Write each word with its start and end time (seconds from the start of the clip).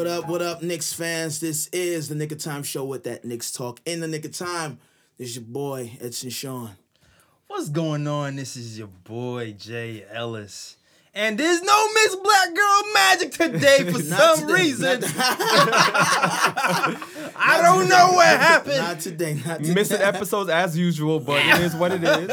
what 0.00 0.06
up, 0.06 0.28
what 0.28 0.40
up, 0.40 0.62
Knicks 0.62 0.94
fans? 0.94 1.40
This 1.40 1.66
is 1.74 2.08
the 2.08 2.14
Knick 2.14 2.32
of 2.32 2.38
Time 2.38 2.62
show 2.62 2.86
with 2.86 3.04
that 3.04 3.22
Knicks 3.22 3.52
talk. 3.52 3.82
In 3.84 4.00
the 4.00 4.08
Knick 4.08 4.24
of 4.24 4.32
Time, 4.32 4.78
this 5.18 5.28
is 5.28 5.36
your 5.36 5.44
boy, 5.44 5.90
Edson 6.00 6.30
Sean. 6.30 6.70
What's 7.48 7.68
going 7.68 8.06
on? 8.06 8.36
This 8.36 8.56
is 8.56 8.78
your 8.78 8.86
boy 8.86 9.52
Jay 9.52 10.06
Ellis. 10.10 10.78
And 11.12 11.36
there's 11.36 11.60
no 11.62 11.88
Miss 11.92 12.14
Black 12.16 12.54
Girl 12.54 12.82
Magic 12.94 13.32
today 13.32 13.82
for 13.92 14.00
some 14.00 14.40
today, 14.42 14.52
reason. 14.52 15.00
not- 15.00 15.12
I 17.42 17.60
don't 17.62 17.88
know 17.88 18.12
what 18.12 18.26
happened. 18.28 18.76
Not 18.78 19.00
today, 19.00 19.34
not 19.44 19.58
today. 19.58 19.74
Missing 19.74 20.00
episodes 20.02 20.50
as 20.50 20.78
usual, 20.78 21.18
but 21.18 21.44
it 21.44 21.60
is 21.62 21.74
what 21.74 21.90
it 21.92 22.04
is. 22.04 22.30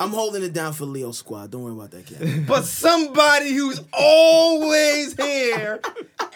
I'm 0.00 0.10
holding 0.10 0.42
it 0.42 0.52
down 0.52 0.74
for 0.74 0.84
Leo 0.84 1.12
Squad. 1.12 1.50
Don't 1.52 1.62
worry 1.62 1.72
about 1.72 1.90
that, 1.92 2.04
kid. 2.04 2.46
But 2.46 2.64
somebody 2.64 3.54
who's 3.54 3.80
always 3.94 5.14
here 5.14 5.80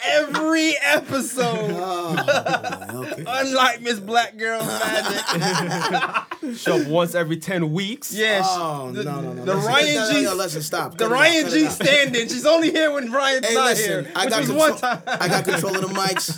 every 0.03 0.73
episode, 0.83 1.73
Oh, 1.75 3.05
okay. 3.11 3.23
unlike 3.27 3.81
Miss 3.81 3.99
Black 3.99 4.37
Girl 4.37 4.63
Magic. 4.65 6.55
Show 6.57 6.81
up 6.81 6.87
once 6.87 7.15
every 7.15 7.37
10 7.37 7.71
weeks. 7.71 8.13
Yeah, 8.13 8.41
Oh, 8.43 8.91
the, 8.91 9.03
no, 9.03 9.21
no, 9.21 9.33
no. 9.33 9.45
the 9.45 9.55
Ryan 9.55 9.95
no, 9.95 10.09
no, 10.09 10.13
G. 10.19 10.23
no, 10.23 10.35
listen, 10.35 10.61
stop. 10.61 10.97
The 10.97 10.97
Cut 10.97 11.05
it 11.05 11.11
out, 11.15 11.19
Ryan 11.19 11.49
G 11.49 11.59
it 11.61 11.65
out. 11.67 11.71
Stand-in. 11.85 12.27
She's 12.29 12.45
only 12.45 12.71
here 12.71 12.91
when 12.93 13.11
Ryan's 13.11 13.47
Hey, 13.47 13.55
not 13.55 13.65
listen, 13.65 14.05
here, 14.05 14.13
I 14.15 14.29
got 14.29 14.39
was 14.39 14.47
control. 14.49 14.69
one 14.71 14.79
time. 14.79 15.01
I 15.07 15.27
got 15.27 15.45
control 15.45 15.75
of 15.75 15.81
the 15.81 15.87
mics. 15.87 16.37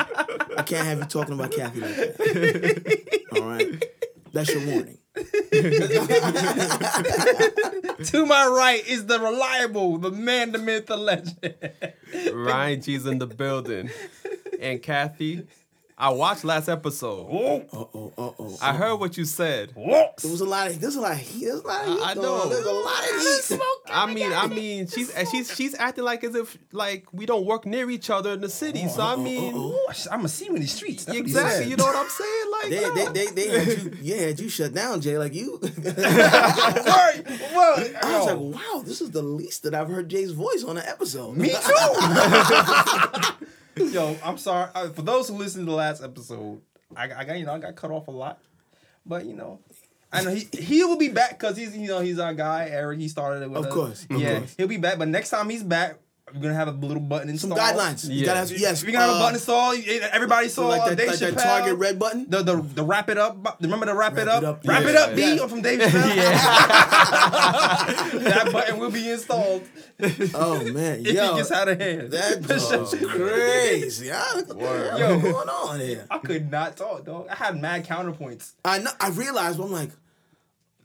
I 0.57 0.63
can't 0.63 0.85
have 0.85 0.99
you 0.99 1.05
talking 1.05 1.33
about 1.33 1.52
Kathy 1.52 1.79
like 1.81 1.95
that. 1.95 3.27
All 3.39 3.47
right, 3.47 3.83
that's 4.33 4.49
your 4.53 4.65
warning. 4.65 4.97
to 5.15 5.23
my 8.25 8.45
right 8.47 8.85
is 8.85 9.05
the 9.05 9.17
reliable, 9.19 9.97
the 9.97 10.11
man, 10.11 10.52
the 10.52 10.57
myth, 10.57 10.87
the 10.87 10.97
legend. 10.97 11.55
Ryan 12.33 12.81
G's 12.81 13.05
in 13.05 13.19
the 13.19 13.27
building. 13.27 13.89
And 14.59 14.83
Kathy, 14.83 15.47
I 15.97 16.09
watched 16.09 16.43
last 16.43 16.67
episode. 16.67 17.27
Uh 17.29 17.65
oh, 17.73 18.11
uh 18.17 18.31
oh. 18.38 18.57
I 18.61 18.73
heard 18.73 18.95
what 18.95 19.15
you 19.17 19.23
said. 19.23 19.71
There 19.75 20.11
was 20.23 20.41
a 20.41 20.45
lot 20.45 20.67
of. 20.67 20.81
There's 20.81 20.95
a 20.95 21.02
lot 21.02 21.13
of 21.13 21.19
heat. 21.19 21.45
There's 21.45 21.61
a 21.61 21.67
lot 21.67 21.81
of 21.83 21.87
heat. 21.87 22.02
I 22.03 22.13
going 22.15 22.25
know. 22.25 22.49
There's 22.49 22.65
a 22.65 22.71
lot 22.73 22.99
of 22.99 23.49
heat. 23.49 23.59
I 23.87 24.13
mean, 24.13 24.33
I 24.33 24.47
mean, 24.47 24.87
she's 24.93 25.13
she's 25.31 25.55
she's 25.55 25.73
acting 25.75 26.03
like 26.03 26.25
as 26.25 26.35
if 26.35 26.57
like 26.73 27.05
we 27.13 27.25
don't 27.25 27.45
work 27.45 27.65
near 27.65 27.89
each 27.89 28.09
other 28.09 28.33
in 28.33 28.41
the 28.41 28.49
city. 28.49 28.89
So 28.89 29.02
I 29.02 29.15
mean, 29.15 29.55
I'm 30.11 30.17
gonna 30.19 30.27
see 30.27 30.45
you 30.47 30.55
in 30.55 30.59
these 30.61 30.73
streets. 30.73 31.05
That's 31.05 31.17
exactly. 31.17 31.69
You 31.69 31.77
know 31.77 31.85
what 31.85 31.95
I'm 31.95 32.09
saying? 32.09 32.45
Like, 32.52 32.69
They, 32.69 32.81
no. 32.81 32.93
they, 33.13 33.25
they, 33.25 33.47
they 33.47 33.59
had 33.59 33.67
you, 33.83 33.97
yeah, 34.02 34.17
had 34.27 34.39
you 34.39 34.49
shut 34.49 34.73
down, 34.73 34.99
Jay. 34.99 35.17
Like 35.17 35.33
you, 35.33 35.59
Word. 35.61 35.73
Well, 35.95 37.87
I 38.03 38.17
was 38.17 38.25
like, 38.27 38.37
wow, 38.39 38.81
this 38.83 38.99
is 38.99 39.11
the 39.11 39.21
least 39.21 39.63
that 39.63 39.73
I've 39.73 39.87
heard 39.87 40.09
Jay's 40.09 40.31
voice 40.31 40.65
on 40.65 40.75
an 40.77 40.83
episode. 40.85 41.37
me 41.37 41.49
too. 41.49 41.55
Yo, 43.77 44.15
I'm 44.23 44.37
sorry 44.37 44.69
uh, 44.75 44.89
for 44.89 45.02
those 45.02 45.27
who 45.30 45.36
listened 45.36 45.65
to 45.65 45.71
the 45.71 45.75
last 45.77 46.03
episode. 46.03 46.61
I, 46.95 47.03
I 47.13 47.23
got 47.25 47.37
you 47.39 47.45
know 47.45 47.53
I 47.53 47.59
got 47.59 47.75
cut 47.75 47.91
off 47.91 48.08
a 48.08 48.11
lot, 48.11 48.39
but 49.05 49.25
you 49.25 49.33
know. 49.33 49.59
I 50.13 50.23
know 50.23 50.33
he 50.33 50.47
he 50.58 50.83
will 50.86 50.97
be 50.97 51.09
back 51.09 51.31
because 51.37 51.58
he's 51.58 51.75
you 51.75 51.87
know 51.89 51.99
he's 51.99 52.19
our 52.19 52.33
guy 52.33 52.69
Eric. 52.71 52.99
He 52.99 53.09
started 53.09 53.41
it 53.43 53.49
with 53.49 53.58
Of 53.59 53.65
us. 53.65 53.73
course, 53.73 54.08
of 54.09 54.21
yeah, 54.21 54.37
course. 54.39 54.55
he'll 54.58 54.67
be 54.67 54.77
back. 54.77 54.97
But 54.97 55.09
next 55.09 55.30
time 55.30 55.49
he's 55.49 55.64
back, 55.64 55.97
we're 56.35 56.41
gonna 56.41 56.53
have 56.53 56.67
a 56.67 56.71
little 56.71 57.01
button 57.01 57.35
Some 57.37 57.51
installed. 57.51 57.75
guidelines. 57.77 58.07
You 58.09 58.15
Yeah. 58.19 58.25
gotta 58.25 58.39
have, 58.39 58.51
yes. 58.51 58.83
We're 58.83 58.91
gonna 58.91 59.05
have 59.05 59.13
a 59.15 59.17
uh, 59.17 59.19
button 59.21 59.35
installed. 59.35 59.79
Everybody 60.11 60.49
saw 60.49 60.67
like 60.67 60.85
that, 60.85 60.97
Dave 60.97 61.07
like 61.07 61.19
that 61.19 61.37
Target 61.37 61.77
red 61.77 61.97
button. 61.97 62.25
The 62.29 62.43
the 62.43 62.61
the 62.61 62.83
wrap 62.83 63.09
it 63.09 63.17
up. 63.17 63.57
Remember 63.61 63.85
the 63.85 63.95
wrap, 63.95 64.17
it 64.17 64.27
Wrap 64.27 64.27
up? 64.27 64.43
it 64.43 64.45
up, 64.45 64.61
Wrap 64.67 64.83
yeah. 64.83 64.89
it 64.89 64.95
up, 64.95 65.15
B 65.15 65.21
Yeah. 65.37 65.47
from 65.47 65.61
David 65.61 65.89
Chappelle. 65.89 66.25
that 68.23 68.49
button 68.51 68.79
will 68.79 68.91
be 68.91 69.09
installed 69.09 69.63
Oh 70.33 70.61
man, 70.73 70.99
if 71.05 71.13
yo, 71.13 71.31
he 71.33 71.37
gets 71.39 71.51
out 71.51 71.67
of 71.69 71.79
hand. 71.79 72.11
that 72.11 72.41
dog's 72.47 72.93
crazy. 72.95 74.11
I, 74.11 74.31
what's 74.35 74.49
Yo. 74.99 75.19
going 75.19 75.49
on 75.49 75.79
here? 75.79 76.05
I 76.11 76.17
could 76.19 76.52
not 76.52 76.75
talk, 76.75 77.05
dog. 77.05 77.27
I 77.29 77.35
had 77.35 77.61
mad 77.61 77.85
counterpoints. 77.85 78.53
I 78.65 78.79
know. 78.79 78.91
I 78.99 79.09
realized. 79.09 79.59
I'm 79.59 79.71
like, 79.71 79.91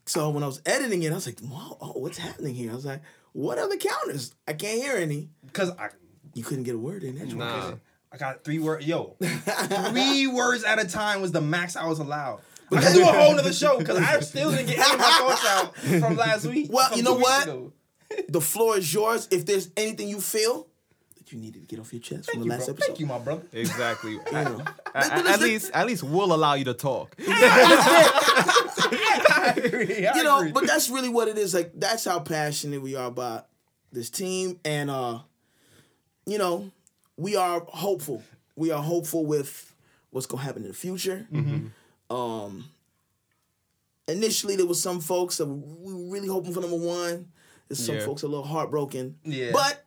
so 0.07 0.31
when 0.31 0.43
I 0.43 0.47
was 0.47 0.61
editing 0.65 1.03
it, 1.03 1.11
I 1.11 1.15
was 1.17 1.27
like, 1.27 1.39
wow, 1.43 1.77
oh, 1.81 1.93
what's 1.97 2.19
happening 2.19 2.55
here? 2.55 2.71
I 2.71 2.75
was 2.75 2.87
like, 2.87 3.01
what 3.33 3.59
are 3.59 3.69
the 3.69 3.77
counters? 3.77 4.35
I 4.49 4.53
can't 4.55 4.83
hear 4.83 4.97
any. 4.97 5.29
Cause 5.53 5.71
I 5.79 5.89
You 6.35 6.43
couldn't 6.45 6.65
get 6.65 6.75
a 6.75 6.79
word 6.79 7.03
in. 7.05 7.19
That's 7.19 7.33
Nah. 7.35 7.73
I 8.13 8.17
got 8.17 8.43
three 8.45 8.59
words. 8.59 8.87
Yo, 8.87 9.17
three 9.21 10.27
words 10.27 10.65
at 10.65 10.81
a 10.81 10.89
time 10.89 11.21
was 11.23 11.31
the 11.33 11.41
max 11.41 11.77
I 11.77 11.87
was 11.87 11.99
allowed. 12.01 12.41
I 12.73 12.81
could 12.83 12.95
do 12.95 13.03
a 13.03 13.13
whole 13.13 13.35
nother 13.37 13.53
show 13.53 13.79
because 13.79 13.99
I 13.99 14.21
still 14.21 14.51
didn't 14.51 14.67
get 14.67 14.79
any 14.79 14.93
of 14.95 14.99
my 14.99 15.11
thoughts 15.11 15.47
out 15.47 15.77
from 15.77 16.17
last 16.17 16.47
week. 16.47 16.69
Well, 16.73 16.97
you 16.97 17.03
know 17.03 17.15
what? 17.15 17.49
The 18.29 18.41
floor 18.41 18.77
is 18.77 18.93
yours. 18.93 19.29
If 19.31 19.47
there's 19.47 19.71
anything 19.77 20.09
you 20.09 20.21
feel 20.21 20.67
that 21.17 21.31
you 21.31 21.39
needed 21.39 21.61
to 21.61 21.67
get 21.69 21.79
off 21.79 21.93
your 21.93 22.03
chest 22.03 22.29
from 22.29 22.41
the 22.41 22.47
you, 22.47 22.51
last 22.51 22.65
bro. 22.67 22.75
episode, 22.75 22.87
Thank 22.89 22.99
you, 22.99 23.07
my 23.07 23.19
brother. 23.21 23.43
exactly. 23.53 24.13
You 24.15 24.33
know. 24.33 24.65
At, 24.93 25.13
at- 25.13 25.27
at 25.27 25.41
least 25.41 25.71
at 25.73 25.87
least 25.87 26.03
we'll 26.03 26.33
allow 26.33 26.55
you 26.55 26.65
to 26.65 26.75
talk. 26.75 27.15
I 28.83 29.55
agree. 29.65 30.07
I 30.07 30.17
you 30.17 30.23
know, 30.23 30.39
agree. 30.41 30.53
but 30.53 30.67
that's 30.67 30.89
really 30.91 31.09
what 31.09 31.29
it 31.29 31.39
is. 31.39 31.55
Like 31.55 31.73
that's 31.75 32.05
how 32.05 32.21
passionate 32.21 32.83
we 32.83 32.95
are 32.97 33.07
about 33.07 33.47
this 33.93 34.11
team, 34.11 34.59
and 34.65 34.91
uh, 34.91 35.21
you 36.27 36.39
know, 36.39 36.71
we 37.17 37.37
are 37.37 37.61
hopeful. 37.69 38.23
We 38.57 38.71
are 38.71 38.83
hopeful 38.83 39.25
with 39.27 39.73
what's 40.11 40.27
gonna 40.27 40.43
happen 40.43 40.63
in 40.63 40.69
the 40.69 40.75
future. 40.75 41.27
Um, 42.11 42.65
initially, 44.09 44.57
there 44.57 44.67
was 44.67 44.83
some 44.83 45.01
folks 45.01 45.37
that 45.39 45.47
we 45.47 45.93
were 45.95 46.11
really 46.13 46.29
hoping 46.29 46.53
for 46.53 46.61
number 46.61 46.77
one. 46.77 47.29
There's 47.69 47.85
some 47.85 47.95
Yeah. 47.97 48.05
folks 48.05 48.23
a 48.23 48.29
little 48.29 48.45
heartbroken. 48.45 49.17
Yeah. 49.25 49.51
but. 49.53 49.85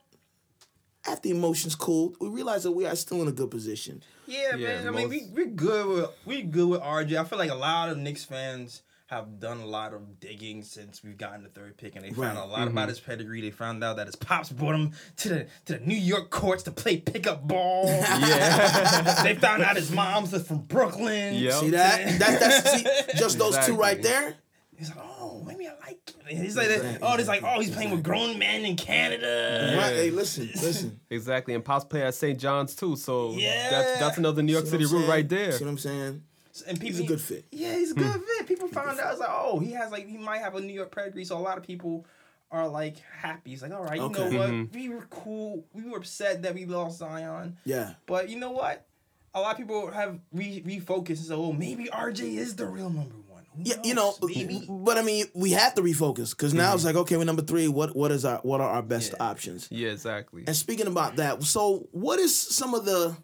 After 1.06 1.30
the 1.30 1.32
emotions 1.32 1.76
cooled, 1.76 2.16
we 2.22 2.30
realized 2.30 2.64
that 2.66 2.72
we 2.72 2.86
are 2.86 2.96
still 2.96 3.22
in 3.22 3.28
a 3.28 3.32
good 3.32 3.52
position. 3.52 4.02
Yeah, 4.26 4.56
Yeah, 4.56 4.68
man. 4.68 4.88
I 4.88 4.92
mean, 4.92 5.10
we 5.10 5.20
most- 5.22 5.32
we 5.34 5.46
good 5.46 5.86
with 5.88 6.10
we 6.26 6.42
good 6.44 6.70
with 6.70 6.82
RJ. 6.82 7.20
I 7.20 7.24
feel 7.26 7.38
like 7.40 7.52
a 7.52 7.56
lot 7.56 7.90
of 7.90 7.98
Knicks 7.98 8.24
fans 8.24 8.84
have 9.08 9.40
done 9.40 9.60
a 9.60 9.66
lot 9.66 9.94
of 9.94 10.20
digging 10.20 10.64
since 10.64 11.04
we've 11.04 11.18
gotten 11.18 11.44
the 11.44 11.50
third 11.50 11.78
pick, 11.78 11.96
and 11.96 12.04
they 12.04 12.10
found 12.10 12.20
Right. 12.20 12.38
out 12.38 12.48
a 12.48 12.50
lot 12.50 12.68
about 12.68 12.82
mm-hmm. 12.84 12.90
his 12.90 13.00
pedigree. 13.00 13.42
They 13.42 13.52
found 13.52 13.84
out 13.84 13.98
that 13.98 14.08
his 14.08 14.16
pops 14.16 14.50
brought 14.50 14.76
him 14.76 14.92
to 15.18 15.30
the 15.30 15.48
to 15.66 15.78
the 15.78 15.80
New 15.86 15.96
York 15.96 16.30
courts 16.30 16.64
to 16.64 16.72
play 16.72 16.98
pickup 16.98 17.48
ball. 17.48 17.86
Yeah. 18.24 19.22
they 19.24 19.36
found 19.36 19.62
out 19.64 19.76
his 19.76 19.92
mom's 19.92 20.34
is 20.34 20.48
from 20.48 20.60
Brooklyn. 20.62 21.36
Yep. 21.36 21.54
See 21.54 21.70
that? 21.72 22.20
that 22.20 22.40
that's 22.40 22.72
see, 22.72 23.18
just 23.18 23.38
those 23.38 23.58
two 23.66 23.76
right 23.76 24.02
there. 24.02 24.36
He's 24.78 24.90
like, 24.90 25.06
oh, 25.06 25.44
maybe 25.46 25.68
I 25.68 25.74
like. 25.86 26.00
It. 26.30 26.38
He's 26.38 26.58
like, 26.58 26.68
oh, 27.02 27.18
he's 27.18 27.28
like, 27.28 27.44
oh, 27.44 27.60
he's 27.60 27.72
playing 27.72 27.92
with 27.92 28.04
grown 28.04 28.40
men 28.40 28.66
in 28.66 28.76
Canada. 28.76 29.76
Right? 29.78 29.94
Hey, 29.96 30.10
listen, 30.12 30.48
listen. 30.56 31.00
Exactly. 31.10 31.54
And 31.54 31.64
Pops 31.64 31.86
play 31.86 32.02
at 32.04 32.14
St. 32.16 32.40
John's 32.40 32.76
too. 32.76 32.96
So 32.96 33.32
Yeah. 33.32 33.70
that's 33.70 34.00
that's 34.00 34.18
another 34.18 34.42
New 34.42 34.52
York 34.54 34.66
City 34.66 34.86
what 34.86 34.94
I'm 34.94 35.00
route 35.02 35.10
right 35.10 35.30
saying? 35.30 35.44
there. 35.44 35.52
See 35.54 35.64
what 35.66 35.72
I'm 35.72 35.78
saying? 35.78 36.24
And 36.68 36.80
people, 36.80 36.98
He's 36.98 37.06
a 37.06 37.08
good 37.08 37.22
fit. 37.22 37.46
Yeah, 37.52 37.74
he's 37.76 37.92
a 37.92 37.96
good 37.96 38.06
hmm. 38.06 38.20
fit. 38.38 38.48
People 38.48 38.68
found 38.68 39.00
out. 39.00 39.12
It's 39.12 39.20
like, 39.20 39.30
oh, 39.32 39.60
he 39.60 39.72
has 39.72 39.92
like 39.92 40.08
he 40.08 40.18
might 40.18 40.40
have 40.40 40.56
a 40.56 40.62
New 40.62 40.74
York 40.74 40.94
pedigree. 40.94 41.26
So 41.26 41.38
a 41.38 41.40
lot 41.40 41.58
of 41.58 41.64
people 41.64 42.06
are 42.52 42.68
like 42.68 42.98
happy. 43.18 43.50
He's 43.52 43.64
like, 43.64 43.74
all 43.74 43.84
right, 43.84 43.98
you 43.98 44.04
Okay. 44.04 44.30
know 44.30 44.38
what? 44.40 44.50
Mm-hmm. 44.50 44.78
We 44.78 44.90
were 44.90 45.06
cool. 45.10 45.66
We 45.74 45.90
were 45.90 45.98
upset 45.98 46.44
that 46.44 46.54
we 46.54 46.66
lost 46.66 47.00
Zion, 47.00 47.58
Yeah. 47.66 47.94
but 48.06 48.30
you 48.30 48.38
know 48.40 48.52
what? 48.52 48.86
A 49.34 49.42
lot 49.42 49.54
of 49.54 49.58
people 49.58 49.90
have 49.90 50.20
re- 50.32 50.62
refocused 50.64 51.08
and 51.10 51.18
said, 51.18 51.36
oh, 51.38 51.52
maybe 51.52 51.86
RJ 51.86 52.38
is 52.38 52.56
the 52.56 52.68
real 52.68 52.92
number 52.92 53.16
one. 53.16 53.23
Who 53.23 53.23
Yeah, 53.62 53.76
you 53.84 53.94
know, 53.94 54.16
maybe. 54.24 54.66
but 54.68 54.98
I 54.98 55.02
mean, 55.04 55.26
we 55.34 55.52
have 55.52 55.76
to 55.76 55.82
refocus 55.82 56.32
because 56.32 56.54
now 56.54 56.74
it's 56.74 56.86
like, 56.86 56.96
okay, 56.96 57.18
we're 57.18 57.26
number 57.26 57.44
three. 57.44 57.68
What 57.68 57.96
what 57.96 58.12
is 58.12 58.26
our 58.26 58.38
what 58.40 58.62
are 58.62 58.70
our 58.70 58.82
best 58.82 59.14
Yeah. 59.18 59.24
options? 59.30 59.68
Yeah, 59.72 59.90
exactly. 59.90 60.44
And 60.48 60.56
speaking 60.56 60.88
about 60.88 61.18
that, 61.18 61.44
so 61.44 61.88
what 61.92 62.20
is 62.20 62.36
some 62.36 62.74
of 62.74 62.86
the 62.86 63.16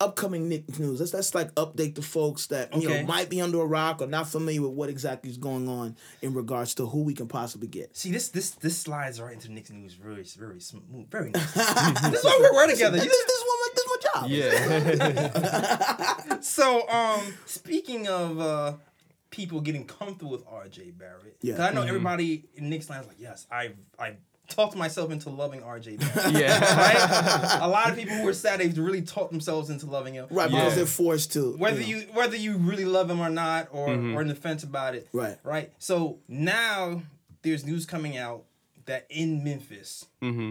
upcoming 0.00 0.48
Nick 0.48 0.78
news? 0.80 0.98
Let's 0.98 1.14
let's 1.14 1.32
like 1.34 1.54
update 1.54 1.94
the 1.94 2.02
folks 2.02 2.48
that 2.48 2.74
you 2.74 2.88
Okay. 2.88 3.02
know 3.02 3.06
might 3.06 3.30
be 3.30 3.40
under 3.40 3.60
a 3.60 3.66
rock 3.66 4.02
or 4.02 4.08
not 4.08 4.28
familiar 4.28 4.62
with 4.62 4.72
what 4.72 4.88
exactly 4.88 5.30
is 5.30 5.36
going 5.36 5.68
on 5.68 5.96
in 6.22 6.34
regards 6.34 6.74
to 6.74 6.86
who 6.86 7.04
we 7.04 7.14
can 7.14 7.28
possibly 7.28 7.68
get. 7.68 7.96
See 7.96 8.10
this 8.10 8.30
this 8.30 8.50
this 8.50 8.76
slides 8.76 9.20
right 9.20 9.34
into 9.34 9.52
Knicks 9.52 9.70
news 9.70 9.94
very 9.94 10.24
very 10.36 10.58
smooth 10.60 11.08
very 11.08 11.30
nice. 11.30 11.52
this 11.54 12.18
is 12.18 12.24
why 12.24 12.36
we're, 12.40 12.52
we're 12.52 12.66
together. 12.72 12.96
This, 12.98 13.06
this 13.06 13.38
is 13.38 13.44
one 13.46 13.58
like 13.62 13.74
this 13.76 13.84
is 13.84 13.90
my 13.90 13.96
job. 14.20 14.30
Yeah. 14.30 16.32
So, 16.42 16.88
um, 16.88 17.20
speaking 17.46 18.08
of 18.08 18.40
uh, 18.40 18.72
people 19.32 19.60
getting 19.60 19.84
comfortable 19.84 20.30
with 20.30 20.46
RJ 20.46 20.96
Barrett, 20.96 21.36
Yeah. 21.42 21.56
'cause 21.56 21.70
I 21.70 21.72
know 21.72 21.82
everybody 21.82 22.44
in 22.54 22.70
Knicks 22.70 22.88
land 22.88 23.02
is 23.02 23.08
like, 23.08 23.18
yes, 23.18 23.48
I 23.50 23.72
I 23.98 24.14
talked 24.48 24.76
myself 24.76 25.10
into 25.10 25.30
loving 25.30 25.62
RJ 25.62 25.96
Barrett. 26.14 26.32
yeah. 26.34 26.76
right? 26.76 27.58
A 27.62 27.66
lot 27.68 27.90
of 27.90 27.96
people 27.96 28.14
who 28.14 28.28
are 28.28 28.34
sad 28.34 28.60
they've 28.60 28.76
really 28.78 29.02
talked 29.02 29.30
themselves 29.32 29.70
into 29.70 29.86
loving 29.86 30.14
him. 30.14 30.26
Right, 30.30 30.48
because 30.50 30.70
Yeah. 30.72 30.74
they're 30.76 30.86
forced 30.86 31.32
to. 31.32 31.56
Whether 31.56 31.80
know. 31.80 31.86
you 31.86 32.00
whether 32.12 32.36
you 32.36 32.58
really 32.58 32.84
love 32.84 33.10
him 33.10 33.20
or 33.20 33.30
not, 33.30 33.68
or 33.72 33.88
or 33.88 34.20
in 34.20 34.28
the 34.28 34.34
fence 34.36 34.62
about 34.62 34.94
it. 34.94 35.08
Right. 35.12 35.38
Right. 35.42 35.72
So 35.78 36.18
now 36.28 37.02
there's 37.42 37.64
news 37.64 37.86
coming 37.86 38.16
out 38.16 38.44
that 38.84 39.06
in 39.10 39.42
Memphis 39.42 40.04
Mm-hmm. 40.22 40.50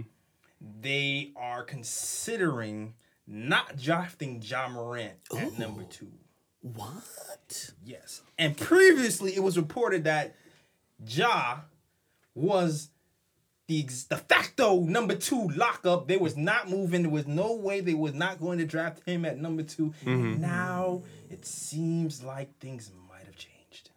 they 0.81 1.31
are 1.35 1.63
considering 1.63 2.93
not 3.27 3.77
drafting 3.77 4.41
Ja 4.43 4.67
Morant 4.67 5.13
at 5.37 5.57
number 5.59 5.83
two. 5.83 6.11
What? 6.61 7.71
Yes. 7.83 8.21
And 8.37 8.55
previously, 8.55 9.35
it 9.35 9.43
was 9.43 9.57
reported 9.57 10.03
that 10.05 10.35
Ja 11.05 11.59
was 12.35 12.89
the 13.67 13.83
de 13.83 14.17
facto 14.17 14.81
number 14.81 15.15
two 15.15 15.47
lockup. 15.49 16.07
They 16.07 16.17
was 16.17 16.35
not 16.35 16.69
moving. 16.69 17.03
There 17.03 17.11
was 17.11 17.27
no 17.27 17.53
way 17.55 17.79
they 17.79 17.93
was 17.93 18.13
not 18.13 18.39
going 18.39 18.59
to 18.59 18.65
draft 18.65 19.01
him 19.05 19.25
at 19.25 19.39
number 19.39 19.63
2 19.63 19.93
mm-hmm. 20.03 20.41
Now 20.41 21.03
it 21.29 21.45
seems 21.45 22.23
like 22.23 22.57
things 22.59 22.91
might 23.09 23.25
have 23.25 23.35
changed. 23.35 23.89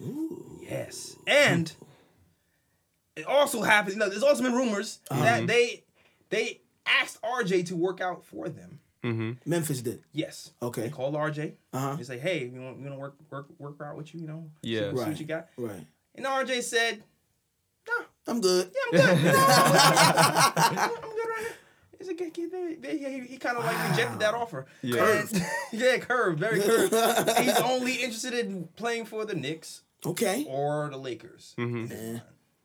Ooh. 0.00 0.60
Yes, 0.62 1.16
and 1.26 1.72
it 3.14 3.26
also 3.26 3.62
happened. 3.62 3.94
You 3.94 4.00
know, 4.00 4.08
there's 4.08 4.22
also 4.22 4.42
been 4.42 4.54
rumors 4.54 4.98
uh-huh. 5.10 5.22
that 5.22 5.46
they 5.46 5.84
they 6.30 6.60
asked 6.84 7.22
RJ 7.22 7.66
to 7.66 7.76
work 7.76 8.00
out 8.00 8.24
for 8.24 8.48
them. 8.48 8.80
Memphis 9.02 9.82
did. 9.82 10.02
Yes. 10.12 10.52
Okay. 10.62 10.82
They 10.82 10.88
called 10.90 11.14
RJ. 11.14 11.54
Uh-huh. 11.72 11.96
They 11.96 12.04
say, 12.04 12.18
"Hey, 12.18 12.48
we 12.52 12.58
want 12.60 12.78
we 12.78 12.84
want 12.84 12.94
to 12.94 12.98
work 13.00 13.14
work 13.30 13.46
work 13.58 13.76
out 13.84 13.96
with 13.96 14.14
you. 14.14 14.20
You 14.20 14.26
know, 14.28 14.50
Yeah. 14.62 14.90
see, 14.92 14.96
see 14.98 15.04
what 15.10 15.20
you 15.20 15.26
got." 15.26 15.48
Right. 15.56 15.86
And 16.14 16.26
RJ 16.26 16.62
said, 16.62 17.02
"No, 17.88 18.04
I'm 18.28 18.40
good. 18.40 18.70
yeah, 18.92 19.00
I'm 19.00 19.16
good. 19.22 19.34
No, 19.34 20.82
I'm 20.82 21.10
good 21.16 21.28
right 21.28 21.40
here." 21.40 21.54
He's 21.98 22.08
like, 22.08 22.18
"Get- 22.18 22.32
get- 22.34 22.50
they- 22.52 22.74
they- 22.76 22.98
He, 22.98 23.20
he 23.26 23.36
kind 23.38 23.56
of 23.58 23.64
like 23.64 23.90
rejected 23.90 24.20
that 24.20 24.34
offer. 24.34 24.66
Yeah. 24.82 24.98
Curved. 24.98 25.42
yeah, 25.72 25.98
curved, 25.98 26.38
very 26.40 26.60
curved. 26.60 26.92
He's 27.38 27.58
only 27.58 27.94
interested 27.94 28.34
in 28.34 28.68
playing 28.76 29.06
for 29.06 29.24
the 29.24 29.34
Knicks 29.34 29.82
Okay. 30.06 30.44
or 30.48 30.88
the 30.90 30.96
Lakers. 30.98 31.54
Yeah. 31.58 32.20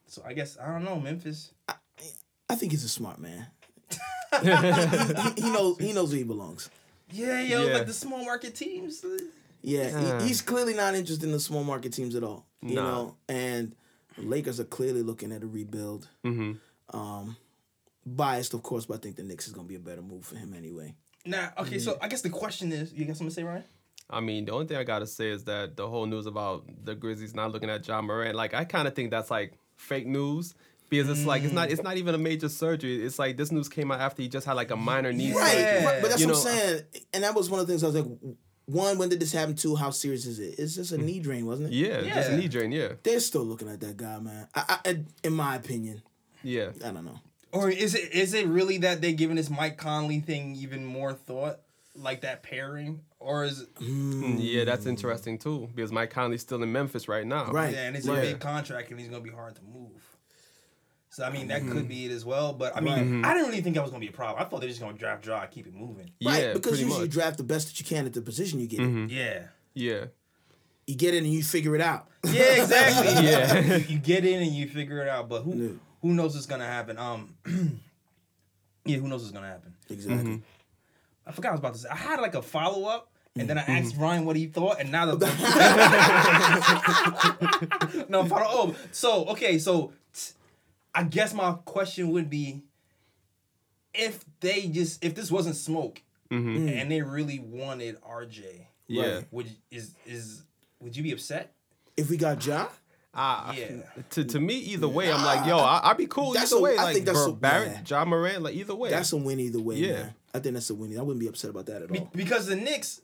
So 0.07 0.22
I 0.25 0.34
guess 0.34 0.57
I 0.62 0.68
don't 0.72 0.84
know 0.86 1.00
Memphis. 1.00 1.51
I 2.50 2.56
think 2.56 2.72
he's 2.72 2.84
a 2.86 2.89
smart 2.89 3.19
man. 3.19 3.48
He, 4.41 4.50
he- 4.50 5.41
he 5.44 5.50
knows 5.51 5.77
he 5.79 5.94
knows 5.94 6.09
where 6.09 6.18
he 6.18 6.24
belongs. 6.24 6.69
Yeah, 7.12 7.41
yo, 7.41 7.65
Yeah. 7.65 7.74
like 7.77 7.88
the 7.88 7.94
small 7.94 8.24
market 8.25 8.56
teams. 8.56 9.03
uh, 9.03 9.18
Yeah, 9.62 9.91
Uh. 9.95 10.19
he, 10.21 10.27
he's 10.27 10.41
clearly 10.41 10.74
not 10.74 10.94
interested 10.95 11.25
in 11.25 11.31
the 11.31 11.39
small 11.39 11.63
market 11.63 11.94
teams 11.94 12.15
at 12.15 12.24
all. 12.24 12.45
You 12.62 12.75
Nah. 12.75 12.83
know, 12.91 13.15
and 13.29 13.75
Lakers 14.18 14.59
are 14.59 14.65
clearly 14.65 15.03
looking 15.03 15.31
at 15.31 15.44
a 15.44 15.47
rebuild. 15.47 16.07
hmm 16.24 16.53
Um, 16.94 17.38
biased, 18.06 18.53
of 18.53 18.63
course, 18.63 18.85
but 18.85 18.95
I 18.95 18.97
think 19.00 19.15
the 19.18 19.24
Knicks 19.24 19.47
is 19.47 19.53
going 19.53 19.68
to 19.68 19.69
be 19.69 19.75
a 19.75 19.79
better 19.79 20.01
move 20.01 20.25
for 20.25 20.35
him 20.38 20.53
anyway. 20.53 20.95
Now, 21.25 21.51
okay, 21.57 21.79
so 21.79 21.97
I 22.01 22.07
guess 22.07 22.21
the 22.21 22.29
question 22.29 22.71
is, 22.71 22.94
you 22.94 23.06
got 23.06 23.18
something 23.18 23.29
to 23.29 23.35
say, 23.35 23.44
Ryan? 23.44 23.63
I 24.09 24.21
mean, 24.21 24.45
the 24.45 24.53
only 24.53 24.65
thing 24.68 24.77
I 24.77 24.85
gotta 24.85 25.06
say 25.07 25.29
is 25.29 25.44
that 25.45 25.75
the 25.75 25.85
whole 25.88 26.06
news 26.06 26.25
about 26.27 26.63
the 26.85 26.95
Grizzlies 26.95 27.35
not 27.35 27.51
looking 27.51 27.69
at 27.69 27.85
Ja 27.85 28.01
Morant, 28.01 28.35
like 28.35 28.53
I 28.53 28.63
kind 28.63 28.88
of 28.88 28.95
think 28.95 29.12
that's 29.12 29.29
like 29.29 29.51
fake 29.75 30.07
news 30.07 30.56
because 30.89 31.10
it's 31.10 31.25
like 31.25 31.44
it's 31.44 31.54
not 31.54 31.69
mm. 31.69 31.72
it's 31.72 31.84
not 31.84 31.98
even 31.98 32.16
a 32.16 32.18
major 32.18 32.50
surgery. 32.50 33.04
It's 33.04 33.19
like 33.19 33.38
this 33.38 33.51
news 33.51 33.69
came 33.69 33.92
out 33.92 34.00
after 34.00 34.22
he 34.22 34.30
just 34.30 34.45
had 34.45 34.54
like 34.54 34.72
a 34.72 34.75
minor 34.75 35.12
knee 35.12 35.34
Right, 35.34 35.51
surgery. 35.51 35.86
right, 35.86 36.01
but 36.01 36.10
that's 36.10 36.22
You 36.22 36.28
what 36.28 36.44
know, 36.44 36.51
I'm 36.51 36.57
saying. 36.57 36.81
And 37.13 37.24
that 37.24 37.36
was 37.36 37.50
one 37.50 37.60
of 37.60 37.68
the 37.68 37.74
things 37.74 37.84
I 37.84 37.88
was 37.88 37.95
like, 37.95 38.36
one, 38.66 38.98
when 38.98 39.10
did 39.10 39.19
this 39.19 39.31
happen? 39.31 39.56
Two, 39.56 39.75
how 39.75 39.92
serious 39.92 40.25
is 40.25 40.39
it? 40.39 40.56
It's 40.60 40.75
just 40.75 40.92
a 40.92 40.98
mm. 40.98 41.04
knee 41.04 41.19
drain, 41.19 41.45
wasn't 41.45 41.69
it? 41.69 41.75
Yeah, 41.75 42.01
just 42.01 42.31
a 42.31 42.38
knee 42.38 42.48
drain. 42.48 42.72
Yeah, 42.72 42.94
They're 43.04 43.19
still 43.19 43.44
looking 43.44 43.69
at 43.69 43.80
that 43.80 43.98
guy, 43.98 44.19
man. 44.19 44.48
I, 44.54 44.80
I, 44.86 45.04
in 45.24 45.34
my 45.34 45.56
opinion, 45.56 46.01
yeah. 46.44 46.72
I 46.84 46.92
don't 46.92 47.06
know. 47.06 47.19
Or 47.54 47.69
is 47.69 47.95
it 47.95 48.13
is 48.13 48.34
it 48.34 48.45
really 48.45 48.78
that 48.80 49.01
they're 49.01 49.13
giving 49.13 49.38
this 49.38 49.50
Mike 49.50 49.78
Conley 49.78 50.19
thing 50.19 50.56
even 50.57 50.86
more 50.86 51.13
thought, 51.13 51.60
like 51.95 52.22
that 52.22 52.44
pairing, 52.44 53.01
or 53.19 53.45
is 53.45 53.62
it, 53.62 53.75
mm. 53.75 54.22
mm, 54.22 54.38
Yeah, 54.39 54.66
that's 54.66 54.86
interesting 54.86 55.38
too 55.39 55.69
because 55.74 55.92
Mike 55.92 56.12
Conley's 56.12 56.42
still 56.42 56.62
in 56.62 56.72
Memphis 56.72 57.07
right 57.07 57.25
now. 57.25 57.51
Right. 57.51 57.74
yeah, 57.74 57.88
and 57.88 57.95
it's 57.95 58.07
right. 58.07 58.19
a 58.19 58.22
big 58.22 58.39
contract 58.39 58.92
and 58.92 59.00
he's 59.00 59.10
gonna 59.10 59.24
be 59.24 59.30
hard 59.31 59.56
to 59.56 59.62
move. 59.63 60.17
So 61.18 61.24
I 61.24 61.31
mean 61.31 61.48
that 61.48 61.64
Mm-hmm. 61.64 61.72
could 61.72 61.88
be 61.88 62.06
it 62.06 62.12
as 62.12 62.24
well, 62.24 62.54
but 62.54 62.78
I 62.78 62.80
mean 62.80 63.25
I 63.25 63.34
didn't 63.34 63.50
really 63.50 63.62
think 63.62 63.74
that 63.75 63.81
was 63.81 63.90
gonna 63.90 64.02
be 64.02 64.10
a 64.10 64.12
problem. 64.12 64.40
I 64.40 64.48
thought 64.48 64.60
they 64.60 64.68
were 64.68 64.69
just 64.69 64.80
gonna 64.80 64.96
draft 64.96 65.24
draw, 65.24 65.44
keep 65.48 65.66
it 65.66 65.74
moving. 65.74 66.12
Yeah, 66.19 66.30
right, 66.31 66.54
because 66.54 66.74
pretty 66.74 66.84
usually 66.84 67.06
you 67.06 67.08
draft 67.08 67.38
the 67.38 67.44
best 67.44 67.69
that 67.69 67.80
you 67.80 67.86
can 67.88 68.06
at 68.06 68.14
the 68.14 68.22
position 68.22 68.60
you 68.60 68.68
get. 68.68 68.81
in. 68.81 69.10
Yeah. 69.10 69.46
Yeah, 69.74 70.06
You 70.86 70.94
get 70.96 71.16
in 71.16 71.24
and 71.24 71.34
you 71.34 71.42
figure 71.44 71.74
it 71.74 71.81
out. 71.81 72.08
Yeah, 72.24 72.62
exactly. 72.62 73.08
Yeah. 73.28 73.58
you, 73.78 73.86
you 73.96 73.98
get 73.98 74.25
in 74.25 74.44
and 74.44 74.52
you 74.52 74.68
figure 74.68 75.02
it 75.02 75.08
out, 75.10 75.28
but 75.28 75.42
who 75.42 75.56
Yeah. 75.56 75.69
who 76.04 76.14
knows 76.14 76.36
what's 76.36 76.46
gonna 76.46 76.68
happen? 76.68 77.00
Um, 77.00 77.34
yeah, 78.86 78.98
who 78.98 79.08
knows 79.08 79.22
what's 79.24 79.34
gonna 79.34 79.48
happen? 79.48 79.74
Exactly. 79.90 80.44
I 81.25 81.31
forgot 81.31 81.50
I 81.50 81.52
was 81.54 81.60
about 81.62 81.74
to 81.74 81.80
say. 81.80 81.90
I 81.90 81.96
had 81.96 82.20
like 82.22 82.36
a 82.36 82.44
follow 82.44 82.88
up, 82.88 83.10
and 83.36 83.50
then 83.50 83.58
I 83.58 83.62
asked 83.63 83.98
Ryan 83.98 84.24
what 84.24 84.36
he 84.36 84.46
thought, 84.46 84.80
and 84.80 84.92
now 84.92 85.08
the 85.08 85.18
no 88.08 88.24
follow. 88.25 88.46
Oh, 88.48 88.75
so 88.92 89.25
okay, 89.30 89.58
so 89.60 89.88
t- 89.88 89.94
I 90.98 91.04
guess 91.04 91.32
my 91.32 91.54
question 91.66 92.10
would 92.10 92.28
be, 92.28 92.64
if 93.94 94.26
they 94.40 94.68
just 94.68 95.04
if 95.06 95.14
this 95.14 95.32
wasn't 95.32 95.56
smoke, 95.56 96.02
mm-hmm. 96.32 96.58
mm. 96.68 96.82
and 96.82 96.92
they 96.92 97.04
really 97.04 97.38
wanted 97.40 98.02
RJ, 98.02 98.44
yeah. 98.88 99.16
Right. 99.18 99.28
would 99.32 99.48
is 99.70 99.92
is 100.08 100.42
would 100.82 100.98
you 100.98 101.04
be 101.04 101.12
upset? 101.12 101.54
If 101.96 102.10
we 102.10 102.18
got 102.18 102.44
Ja, 102.44 102.68
ah, 103.14 103.52
I, 103.52 103.58
Yeah. 103.58 103.68
To, 104.12 104.24
to 104.24 104.40
me, 104.40 104.56
either 104.56 104.88
way, 104.88 105.12
I'm 105.12 105.24
like, 105.24 105.46
yo, 105.48 105.58
I, 105.60 105.82
I'd 105.92 105.98
be 105.98 106.08
cool 106.08 106.34
That's 106.34 106.52
either 106.52 106.60
a- 106.60 106.64
way. 106.64 106.78
I 106.78 106.84
like 106.86 106.94
think 106.96 107.06
that's 107.06 107.20
Bar- 107.20 107.30
a- 107.30 107.34
Barrett, 107.34 107.72
yeah. 107.90 108.00
Ja 108.00 108.06
Morant, 108.06 108.42
like 108.42 108.56
either 108.56 108.76
way. 108.76 108.90
that's 108.90 109.14
a 109.14 109.18
win 109.18 109.40
either 109.40 109.60
way, 109.62 109.76
Yeah. 109.76 109.94
man. 109.94 110.14
I 110.34 110.40
think 110.40 110.54
that's 110.54 110.70
a 110.72 110.76
win. 110.76 110.98
I 110.98 111.02
wouldn't 111.02 111.20
be 111.20 111.28
upset 111.28 111.52
about 111.52 111.68
that 111.68 111.84
at 111.84 111.92
Be- 111.92 112.00
all. 112.00 112.10
because 112.14 112.48
the 112.48 112.56
Knicks, 112.56 113.02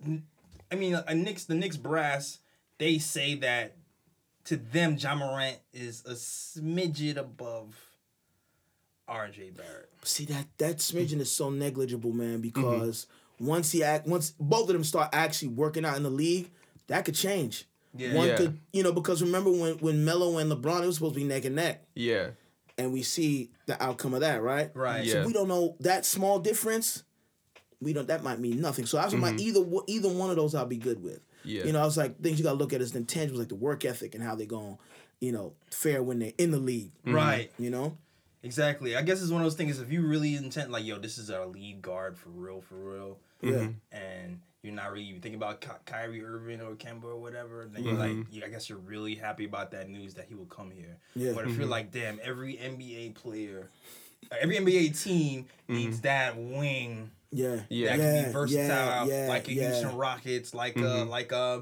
I 0.72 0.76
mean, 0.76 0.96
a 0.96 1.14
Knicks, 1.16 1.46
the 1.46 1.56
Knicks 1.56 1.78
brass, 1.78 2.40
they 2.80 2.98
say 3.00 3.36
that 3.36 3.76
to 4.46 4.58
them, 4.58 4.98
Ja 5.00 5.16
Morant 5.16 5.58
is 5.74 6.04
a 6.06 6.14
smidget 6.14 7.18
above 7.18 7.76
RJ 9.10 9.56
Barrett. 9.56 9.90
See 10.04 10.26
that 10.26 10.46
that 10.58 10.78
smidgen 10.78 11.20
is 11.20 11.32
so 11.32 11.50
negligible, 11.50 12.12
man. 12.12 12.42
Mm-hmm. 12.42 12.42
Because 12.42 13.08
once 13.40 13.72
he 13.72 13.84
act, 13.84 14.08
once 14.08 14.34
both 14.40 14.70
of 14.70 14.74
them 14.74 14.84
start 14.84 15.10
actually 15.14 15.50
working 15.50 15.86
out 15.86 15.98
in 15.98 16.04
the 16.04 16.10
league, 16.10 16.50
that 16.88 17.06
could 17.06 17.16
change. 17.16 17.66
Yeah. 17.96 18.14
One 18.16 18.28
Yeah. 18.28 18.38
could, 18.38 18.60
you 18.72 18.82
know, 18.84 18.92
because 18.92 19.22
remember 19.22 19.52
when 19.52 19.78
when 19.80 20.06
Melo 20.06 20.38
and 20.38 20.52
LeBron, 20.52 20.84
it 20.84 20.88
was 20.88 20.96
supposed 20.96 21.14
to 21.16 21.20
be 21.20 21.26
neck 21.28 21.46
and 21.46 21.56
neck, 21.56 21.84
yeah, 21.94 22.32
and 22.78 22.92
we 22.92 23.04
see 23.04 23.52
the 23.66 23.82
outcome 23.82 24.14
of 24.14 24.22
that, 24.22 24.42
right? 24.42 24.72
Right. 24.76 25.08
So 25.08 25.20
Yeah. 25.20 25.26
we 25.26 25.34
don't 25.34 25.48
know 25.48 25.76
that 25.80 26.06
small 26.06 26.40
difference. 26.40 27.04
We 27.82 27.94
don't. 27.94 28.08
That 28.08 28.24
might 28.24 28.40
mean 28.40 28.62
nothing. 28.62 28.86
So 28.86 28.98
I 28.98 29.06
was 29.06 29.14
like, 29.14 29.40
either 29.40 29.60
either 29.88 30.10
one 30.10 30.30
of 30.30 30.38
those, 30.38 30.56
I'll 30.56 30.66
be 30.66 30.78
good 30.78 31.04
with. 31.04 31.20
Yeah. 31.44 31.66
You 31.66 31.74
know, 31.74 31.82
I 31.82 31.86
was 31.86 31.98
like, 31.98 32.20
things 32.22 32.40
you 32.40 32.44
gotta 32.44 32.58
look 32.58 32.74
at 32.74 32.82
is 32.82 32.92
the 32.92 33.00
intangibles, 33.00 33.38
like 33.38 33.50
the 33.50 33.56
work 33.56 33.86
ethic 33.86 34.16
and 34.16 34.24
how 34.24 34.36
they 34.36 34.46
going, 34.46 34.78
you 35.20 35.32
know, 35.32 35.54
fare 35.72 36.04
when 36.04 36.20
they're 36.20 36.34
in 36.38 36.52
the 36.52 36.60
league. 36.60 36.92
Mm-hmm. 37.06 37.16
Right. 37.16 37.52
You 37.58 37.70
know. 37.70 37.98
Exactly. 38.44 38.98
I 38.98 39.02
guess 39.02 39.22
it's 39.22 39.32
one 39.32 39.42
of 39.42 39.46
those 39.46 39.56
things. 39.56 39.80
If 39.80 39.92
you 39.92 40.06
really 40.06 40.36
intent, 40.36 40.70
like, 40.70 40.84
yo, 40.86 41.00
this 41.00 41.18
is 41.18 41.32
our 41.32 41.46
lead 41.46 41.82
guard 41.82 42.18
for 42.18 42.30
real, 42.30 42.62
for 42.62 42.76
real, 42.76 43.18
Yeah. 43.42 43.52
Mm-hmm. 43.52 43.96
and 43.96 44.40
you're 44.64 44.74
not 44.74 44.92
really 44.92 45.06
even 45.06 45.22
thinking 45.22 45.38
about 45.38 45.62
Ky- 45.62 45.70
Kyrie 45.86 46.24
Irving 46.24 46.62
or 46.62 46.76
Kemba 46.76 47.06
or 47.06 47.18
whatever, 47.18 47.68
then 47.72 47.84
you're 47.84 47.94
mm-hmm. 47.94 48.20
like, 48.20 48.28
yeah, 48.32 48.46
I 48.46 48.50
guess 48.50 48.70
you're 48.70 48.78
really 48.80 49.16
happy 49.16 49.46
about 49.46 49.72
that 49.72 49.90
news 49.90 50.14
that 50.16 50.26
he 50.28 50.36
will 50.36 50.46
come 50.46 50.72
here. 50.72 50.98
Yeah. 51.16 51.34
But 51.34 51.48
if 51.48 51.58
you're 51.58 51.68
like, 51.68 51.92
damn, 51.92 52.20
every 52.24 52.56
NBA 52.56 53.16
player, 53.16 53.70
uh, 54.32 54.36
every 54.40 54.58
NBA 54.58 55.02
team 55.02 55.48
needs 55.68 56.02
that 56.02 56.38
wing 56.38 57.12
Yeah. 57.34 57.62
Yeah. 57.70 57.88
that 57.90 57.96
can 58.00 58.16
Yeah, 58.16 58.26
be 58.28 58.32
versatile, 58.32 59.08
yeah, 59.10 59.26
like 59.28 59.48
a 59.48 59.54
yeah. 59.54 59.70
Houston 59.72 59.96
Rockets, 59.98 60.54
like 60.54 60.78
uh, 60.78 61.06
like 61.06 61.34
uh, 61.34 61.62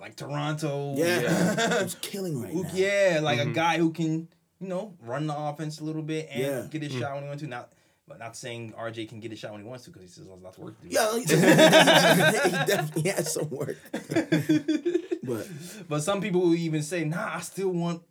like 0.00 0.16
Toronto. 0.16 0.94
Yeah. 0.96 1.80
It's 1.82 1.94
killing 1.96 2.40
right 2.42 2.52
Who- 2.52 2.64
now. 2.64 2.70
yeah, 2.74 3.20
like 3.22 3.38
a 3.40 3.46
guy 3.46 3.78
who 3.78 3.92
can, 3.92 4.28
you 4.60 4.68
know, 4.68 4.94
run 5.00 5.26
the 5.26 5.36
offense 5.38 5.80
a 5.80 5.84
little 5.84 6.02
bit 6.02 6.28
and 6.30 6.42
Yeah. 6.42 6.66
get 6.70 6.82
his 6.82 6.92
shot 6.92 7.14
when 7.14 7.22
he 7.24 7.28
wants 7.28 7.42
to. 7.42 7.48
Not, 7.48 7.72
but 8.08 8.18
not 8.18 8.36
saying 8.36 8.72
RJ 8.76 9.08
can 9.08 9.20
get 9.20 9.30
his 9.30 9.38
shot 9.40 9.52
when 9.52 9.62
he 9.62 9.68
wants 9.68 9.84
to 9.84 9.90
because 9.90 10.02
he 10.02 10.08
still 10.08 10.34
has 10.34 10.42
lots 10.42 10.58
of 10.58 10.64
work 10.64 10.80
to 10.82 10.88
do. 10.88 10.94
Yeah, 10.94 11.12
he 11.14 11.20
he 12.58 12.64
definitely 12.66 13.10
has 13.10 13.32
some 13.32 13.48
work. 13.50 13.76
but 15.22 15.48
But 15.88 16.00
some 16.02 16.20
people 16.20 16.40
will 16.40 16.54
even 16.54 16.82
say, 16.82 17.04
"Nah, 17.04 17.36
I 17.36 17.40
still 17.40 17.70
want 17.70 18.02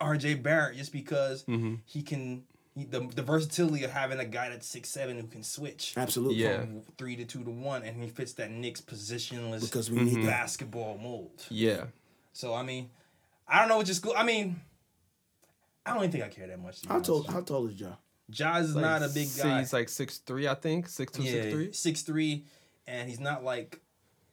RJ 0.00 0.42
Barrett 0.42 0.76
just 0.76 0.92
because 0.92 1.44
he 1.84 2.02
can." 2.02 2.44
He, 2.74 2.84
the, 2.84 3.00
the 3.00 3.22
versatility 3.22 3.82
of 3.84 3.90
having 3.90 4.20
a 4.20 4.24
guy 4.24 4.48
that's 4.50 4.66
six 4.66 4.88
seven 4.90 5.18
who 5.18 5.26
can 5.26 5.42
switch 5.42 5.94
absolutely. 5.96 6.36
Yeah. 6.36 6.60
from 6.60 6.82
three 6.98 7.16
to 7.16 7.24
two 7.24 7.42
to 7.42 7.50
one, 7.50 7.82
and 7.82 8.00
he 8.02 8.08
fits 8.08 8.32
that 8.34 8.50
Knicks 8.50 8.80
positionless 8.80 9.62
Because 9.62 9.90
we 9.90 10.00
need 10.02 10.24
basketball 10.24 10.96
mold. 10.98 11.46
yeah. 11.50 11.84
So 12.32 12.54
I 12.54 12.62
mean, 12.62 12.90
I 13.48 13.58
don't 13.58 13.68
know 13.68 13.76
what 13.78 13.88
your 13.88 13.94
school. 13.96 14.14
I 14.16 14.22
mean, 14.22 14.60
I 15.84 15.90
don't 15.94 15.98
even 16.04 16.12
think 16.12 16.24
I 16.24 16.28
care 16.28 16.46
that 16.46 16.60
much. 16.60 16.80
to 16.80 16.82
be 16.82 16.88
How 16.88 16.94
honest 16.94 17.08
tall 17.08 17.18
with 17.18 17.26
you. 17.28 17.32
how 17.34 17.40
tall 17.40 17.66
is 17.66 17.80
Ja? 17.80 17.88
Jaz 18.30 18.60
is 18.62 18.74
Like, 18.76 18.82
not 18.82 19.02
a 19.02 19.08
big 19.08 19.28
guy. 19.36 19.58
He's 19.58 19.72
like 19.72 19.88
six 19.88 20.18
three, 20.18 20.46
I 20.46 20.54
think, 20.54 20.88
six 20.88 21.10
two, 21.12 21.22
six 21.24 21.52
three. 21.52 21.72
six 21.72 22.02
three, 22.02 22.44
and 22.86 23.08
he's 23.08 23.18
not 23.18 23.42
like, 23.42 23.80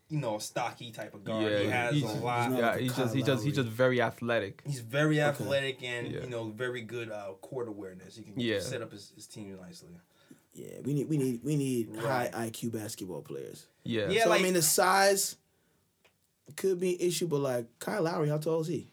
you 0.10 0.20
know, 0.20 0.38
stocky 0.38 0.92
type 0.92 1.14
of 1.14 1.24
guard. 1.24 1.44
Yeah, 1.52 1.60
he 1.60 1.68
has 1.68 1.94
he's, 1.94 2.04
a 2.04 2.08
he's 2.08 2.22
lot. 2.22 2.50
not- 2.52 2.60
yeah, 2.60 2.68
like 2.68 2.80
a 2.80 2.84
he's 2.84 2.96
just 2.96 3.16
he 3.16 3.22
just 3.24 3.44
he's 3.44 3.56
just 3.56 3.68
very 3.68 4.02
athletic. 4.02 4.62
He's 4.66 4.80
very 4.80 5.20
athletic 5.22 5.84
and 5.84 6.08
Yeah. 6.12 6.22
you 6.24 6.30
know 6.30 6.50
very 6.50 6.82
good 6.82 7.12
uh, 7.12 7.34
court 7.42 7.68
awareness. 7.68 8.16
He 8.16 8.24
can 8.24 8.40
Yeah. 8.40 8.60
set 8.60 8.82
up 8.82 8.92
his, 8.92 9.12
his 9.16 9.28
team 9.28 9.56
nicely. 9.62 9.90
Yeah, 10.54 10.80
we 10.84 10.94
need 10.94 11.10
we 11.10 11.18
need 11.18 11.44
we 11.44 11.56
need 11.56 11.96
Right. 11.96 12.34
high 12.34 12.50
IQ 12.50 12.72
basketball 12.74 13.22
players. 13.22 13.68
Yeah, 13.84 14.10
Yeah, 14.10 14.24
so 14.24 14.30
like- 14.30 14.40
I 14.40 14.44
mean 14.44 14.54
the 14.54 14.62
size 14.62 15.36
could 16.56 16.80
be 16.80 16.94
an 16.96 17.02
issue, 17.02 17.28
but 17.28 17.40
like 17.40 17.66
Kyle 17.80 18.04
Lowry, 18.04 18.30
how 18.30 18.38
tall 18.38 18.62
is 18.62 18.68
he? 18.68 18.88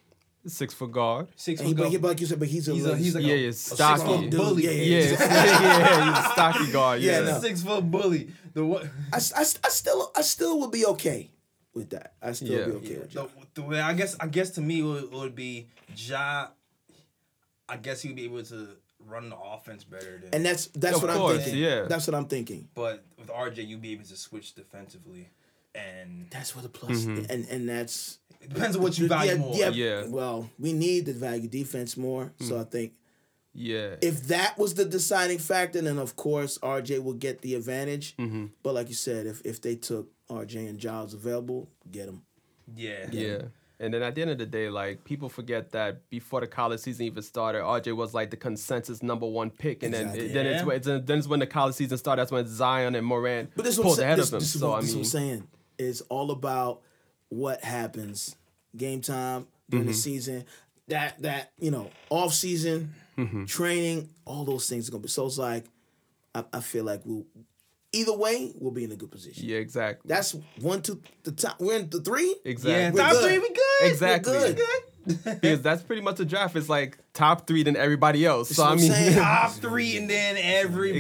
Six 0.47 0.75
foot 0.75 0.93
guard. 0.93 1.29
Six 1.37 1.61
And 1.61 1.69
he, 1.69 1.75
foot 1.75 1.83
but, 1.85 1.93
go- 1.93 1.99
but 1.99 2.09
like 2.09 2.21
you 2.21 2.27
said, 2.27 2.39
but 2.39 2.49
he's 2.49 2.69
a, 2.69 2.73
He's 2.75 2.87
a- 2.87 2.97
he's 2.97 3.15
like 3.15 3.25
Yeah, 3.25 3.35
a- 3.35 3.37
yeah, 3.37 3.49
a 3.49 3.53
stocky. 3.53 4.01
six-foot 4.01 4.31
bully. 4.31 4.65
yeah, 4.65 4.71
Yeah, 4.71 4.99
yeah. 4.99 5.21
yeah, 5.21 6.05
he's 6.11 6.19
a 6.27 6.33
stocky 6.33 6.73
guard. 6.73 7.01
Yeah, 7.03 7.21
Yeah, 7.21 7.33
no. 7.33 7.41
six 7.41 7.63
foot 7.63 7.91
bully. 7.91 8.29
The 8.53 8.65
what? 8.65 8.85
I, 9.13 9.17
I, 9.17 9.41
I 9.41 9.43
still 9.71 10.13
I 10.17 10.23
still 10.23 10.61
would 10.61 10.71
be 10.71 10.87
okay 10.87 11.31
with 11.75 11.91
that. 11.91 12.15
I 12.23 12.33
still 12.33 12.49
Yeah. 12.59 12.67
be 12.67 12.73
okay 12.73 12.99
with 12.99 13.13
The, 13.13 13.29
the 13.55 13.63
way 13.63 13.81
I 13.81 13.93
guess 13.95 14.17
I 14.21 14.27
guess 14.29 14.51
to 14.53 14.61
me 14.61 14.81
it 14.81 14.85
would, 14.85 15.05
it 15.05 15.13
would 15.13 15.35
be 15.35 15.69
Ja. 15.97 16.49
I 17.69 17.77
guess 17.79 18.03
he 18.03 18.09
would 18.09 18.17
be 18.17 18.25
able 18.25 18.43
to 18.45 18.69
run 19.07 19.31
the 19.31 19.37
offense 19.37 19.85
better 19.85 20.19
than. 20.23 20.35
And 20.35 20.45
that's 20.47 20.67
that's 20.69 20.97
Of 20.97 21.03
what 21.03 21.13
course, 21.17 21.37
I'm 21.39 21.43
thinking. 21.43 21.63
yeah. 21.63 21.83
That's 21.89 22.07
what 22.07 22.15
I'm 22.15 22.27
thinking. 22.27 22.69
but 22.75 23.05
with 23.19 23.29
RJ, 23.29 23.67
you'd 23.67 23.83
be 23.83 23.93
able 23.93 24.05
to 24.05 24.17
switch 24.17 24.55
defensively, 24.55 25.31
and 25.75 26.29
That's 26.31 26.55
where 26.55 26.63
the 26.63 26.69
plus 26.69 27.05
Mm-hmm. 27.05 27.31
and 27.31 27.49
and 27.49 27.69
that's 27.69 28.19
it 28.45 28.55
depends 28.55 28.77
on 28.77 28.83
what 28.83 28.99
you 28.99 29.09
value 29.09 29.33
yeah, 29.33 29.39
more. 29.39 29.57
Yeah, 29.57 29.69
Yeah. 29.71 30.07
Well, 30.07 30.51
we 30.59 30.73
need 30.73 31.07
the 31.07 31.13
value 31.13 31.49
defense 31.49 31.97
more. 31.97 32.33
So 32.41 32.59
I 32.61 32.65
think 32.65 32.93
Yeah. 33.55 33.97
if 34.03 34.25
that 34.29 34.59
was 34.59 34.75
the 34.75 34.85
deciding 34.85 35.39
factor, 35.39 35.81
then 35.81 35.99
of 35.99 36.17
course 36.17 36.59
RJ 36.59 37.03
will 37.03 37.15
get 37.15 37.41
the 37.43 37.55
advantage. 37.55 38.17
Mm-hmm. 38.17 38.47
But 38.63 38.75
like 38.75 38.89
you 38.89 38.95
said, 38.95 39.27
if 39.27 39.41
if 39.45 39.61
they 39.61 39.77
took 39.77 40.09
RJ 40.31 40.69
and 40.69 40.79
Giles 40.79 41.15
available, 41.15 41.69
get 41.91 42.07
them. 42.07 42.23
Yeah. 42.75 43.07
Yeah. 43.11 43.43
And 43.81 43.93
then 43.93 44.03
at 44.03 44.15
the 44.15 44.23
end 44.23 44.31
of 44.31 44.39
the 44.39 44.47
day, 44.47 44.69
like 44.71 45.05
people 45.05 45.29
forget 45.29 45.73
that 45.73 46.09
before 46.09 46.41
the 46.41 46.47
college 46.47 46.81
season 46.81 47.07
even 47.07 47.23
started, 47.23 47.61
RJ 47.63 47.95
was 47.97 48.15
like 48.15 48.31
the 48.31 48.37
consensus 48.37 49.03
number 49.03 49.27
one 49.27 49.51
pick, 49.51 49.83
and 49.83 49.95
Exactly. 49.95 50.27
then 50.29 50.35
then 50.35 50.47
it's 50.47 50.61
Yeah. 50.61 50.65
when 50.67 50.77
it's, 50.77 50.87
then 50.87 51.19
it's 51.19 51.27
when 51.29 51.41
the 51.41 51.47
college 51.47 51.75
season 51.75 51.99
started. 51.99 52.21
That's 52.21 52.33
when 52.33 52.47
Zion 52.47 52.95
and 52.95 53.05
Morant 53.07 53.51
But 53.57 53.65
this 53.65 53.75
is 53.75 53.79
what 53.81 53.85
I'm 53.87 53.89
pulled 53.89 53.99
ahead 54.01 54.19
This, 54.19 54.29
of 54.29 54.35
him. 54.35 54.39
this 54.41 54.55
is 54.55 54.61
So 54.61 54.69
what, 54.71 54.77
I 54.77 54.81
this 54.81 54.91
is 54.91 54.95
what 54.97 55.01
I'm 55.01 55.05
saying. 55.07 55.49
is 55.79 56.01
all 56.03 56.31
about 56.31 56.83
what 57.35 57.63
happens 57.63 58.37
game 58.77 59.01
time 59.01 59.47
during 59.71 59.85
Mm-hmm. 59.85 59.93
the 59.93 59.95
season. 59.95 60.45
That 60.89 61.21
that 61.23 61.53
you 61.59 61.71
know 61.71 61.91
off 62.11 62.33
season 62.35 62.95
Mm-hmm. 63.17 63.45
training, 63.45 64.09
all 64.25 64.45
those 64.45 64.69
things 64.69 64.89
are 64.89 64.93
gonna 64.93 65.03
be. 65.03 65.09
So 65.09 65.25
it's 65.27 65.39
like 65.39 65.65
I, 66.35 66.45
I 66.53 66.61
feel 66.61 66.85
like 66.85 67.03
we'll 67.05 67.25
either 67.93 68.13
way 68.17 68.53
we'll 68.59 68.73
be 68.73 68.83
in 68.85 68.91
a 68.93 68.97
good 68.97 69.11
position. 69.13 69.45
yeah, 69.47 69.59
exactly, 69.59 70.09
That's 70.09 70.35
one, 70.61 70.83
two, 70.83 71.01
the 71.23 71.31
top. 71.31 71.61
We're 71.61 71.79
in 71.79 71.89
the 71.91 72.01
three. 72.01 72.35
Yeah, 72.45 72.51
exactly, 72.51 73.01
top 73.01 73.13
good. 73.13 73.23
three, 73.29 73.39
we 73.39 73.49
good. 73.51 73.93
exactly. 73.93 74.33
We're 74.33 74.53
good. 74.55 75.41
because 75.41 75.63
that's 75.63 75.83
pretty 75.83 76.03
much 76.03 76.17
the 76.17 76.25
draft. 76.25 76.57
It's 76.57 76.69
like 76.69 76.99
top 77.13 77.47
three 77.47 77.63
than 77.63 77.77
everybody 77.77 78.27
else. 78.27 78.49
So 78.51 78.63
what 78.65 78.69
I 78.69 78.73
I'm 78.73 78.79
mean, 78.79 78.91
saying. 78.91 79.15
Top 79.17 79.53
three, 79.53 79.97
and 79.97 80.11
then 80.11 80.37
everybody, 80.39 80.99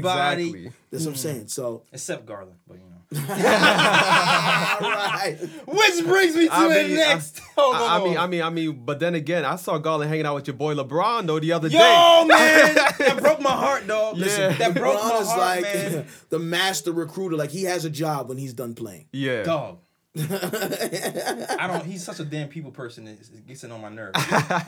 exactly. 0.51 0.73
That's 0.93 1.05
what 1.05 1.11
I'm 1.13 1.17
saying. 1.17 1.49
So 1.49 1.83
except 1.93 2.27
Garland. 2.27 2.59
But 2.69 2.75
you 2.79 2.85
know. 2.85 2.94
All 3.13 3.21
right, 4.81 5.37
Which 5.67 6.05
brings 6.05 6.35
me 6.37 6.47
to 6.49 6.55
I 6.55 6.69
the 6.69 6.75
mean, 6.89 6.95
next. 6.97 7.39
Hold 7.57 7.77
I, 7.77 7.79
I 7.79 7.99
on. 7.99 8.05
mean, 8.05 8.17
I 8.19 8.27
mean, 8.27 8.43
I 8.43 8.51
mean, 8.51 8.85
but 8.85 9.01
then 9.01 9.15
again, 9.15 9.45
I 9.45 9.57
saw 9.57 9.79
Garland 9.79 10.11
hanging 10.11 10.27
out 10.27 10.35
with 10.35 10.47
your 10.47 10.57
boy 10.57 10.75
LeBron 10.75 11.27
though 11.27 11.39
the 11.41 11.53
other 11.53 11.69
Yo, 11.69 11.79
day. 11.79 11.85
Yo, 11.85 12.25
man, 12.27 12.75
that 12.75 13.17
broke 13.21 13.41
my 13.41 13.51
heart, 13.53 13.87
dog. 13.87 14.17
Yeah. 14.17 14.49
that 14.53 14.75
broke 14.75 14.99
LeBron 14.99 15.09
my 15.11 15.19
is 15.21 15.29
heart, 15.29 15.39
like 15.39 15.63
man. 15.63 16.07
the 16.31 16.39
master 16.39 16.93
recruiter. 16.93 17.37
Like 17.37 17.51
he 17.51 17.65
has 17.65 17.85
a 17.85 17.91
job 17.91 18.29
when 18.29 18.39
he's 18.39 18.53
done 18.55 18.75
playing. 18.75 19.07
Yeah, 19.13 19.43
Dog. 19.45 19.79
I 20.17 21.67
don't. 21.71 21.85
He's 21.85 22.05
such 22.05 22.21
a 22.21 22.25
damn 22.25 22.49
people 22.49 22.71
person. 22.71 23.09
It 23.09 23.19
it 23.35 23.47
gets 23.47 23.65
it 23.65 23.71
on 23.73 23.81
my 23.81 23.89
nerves. 23.89 24.19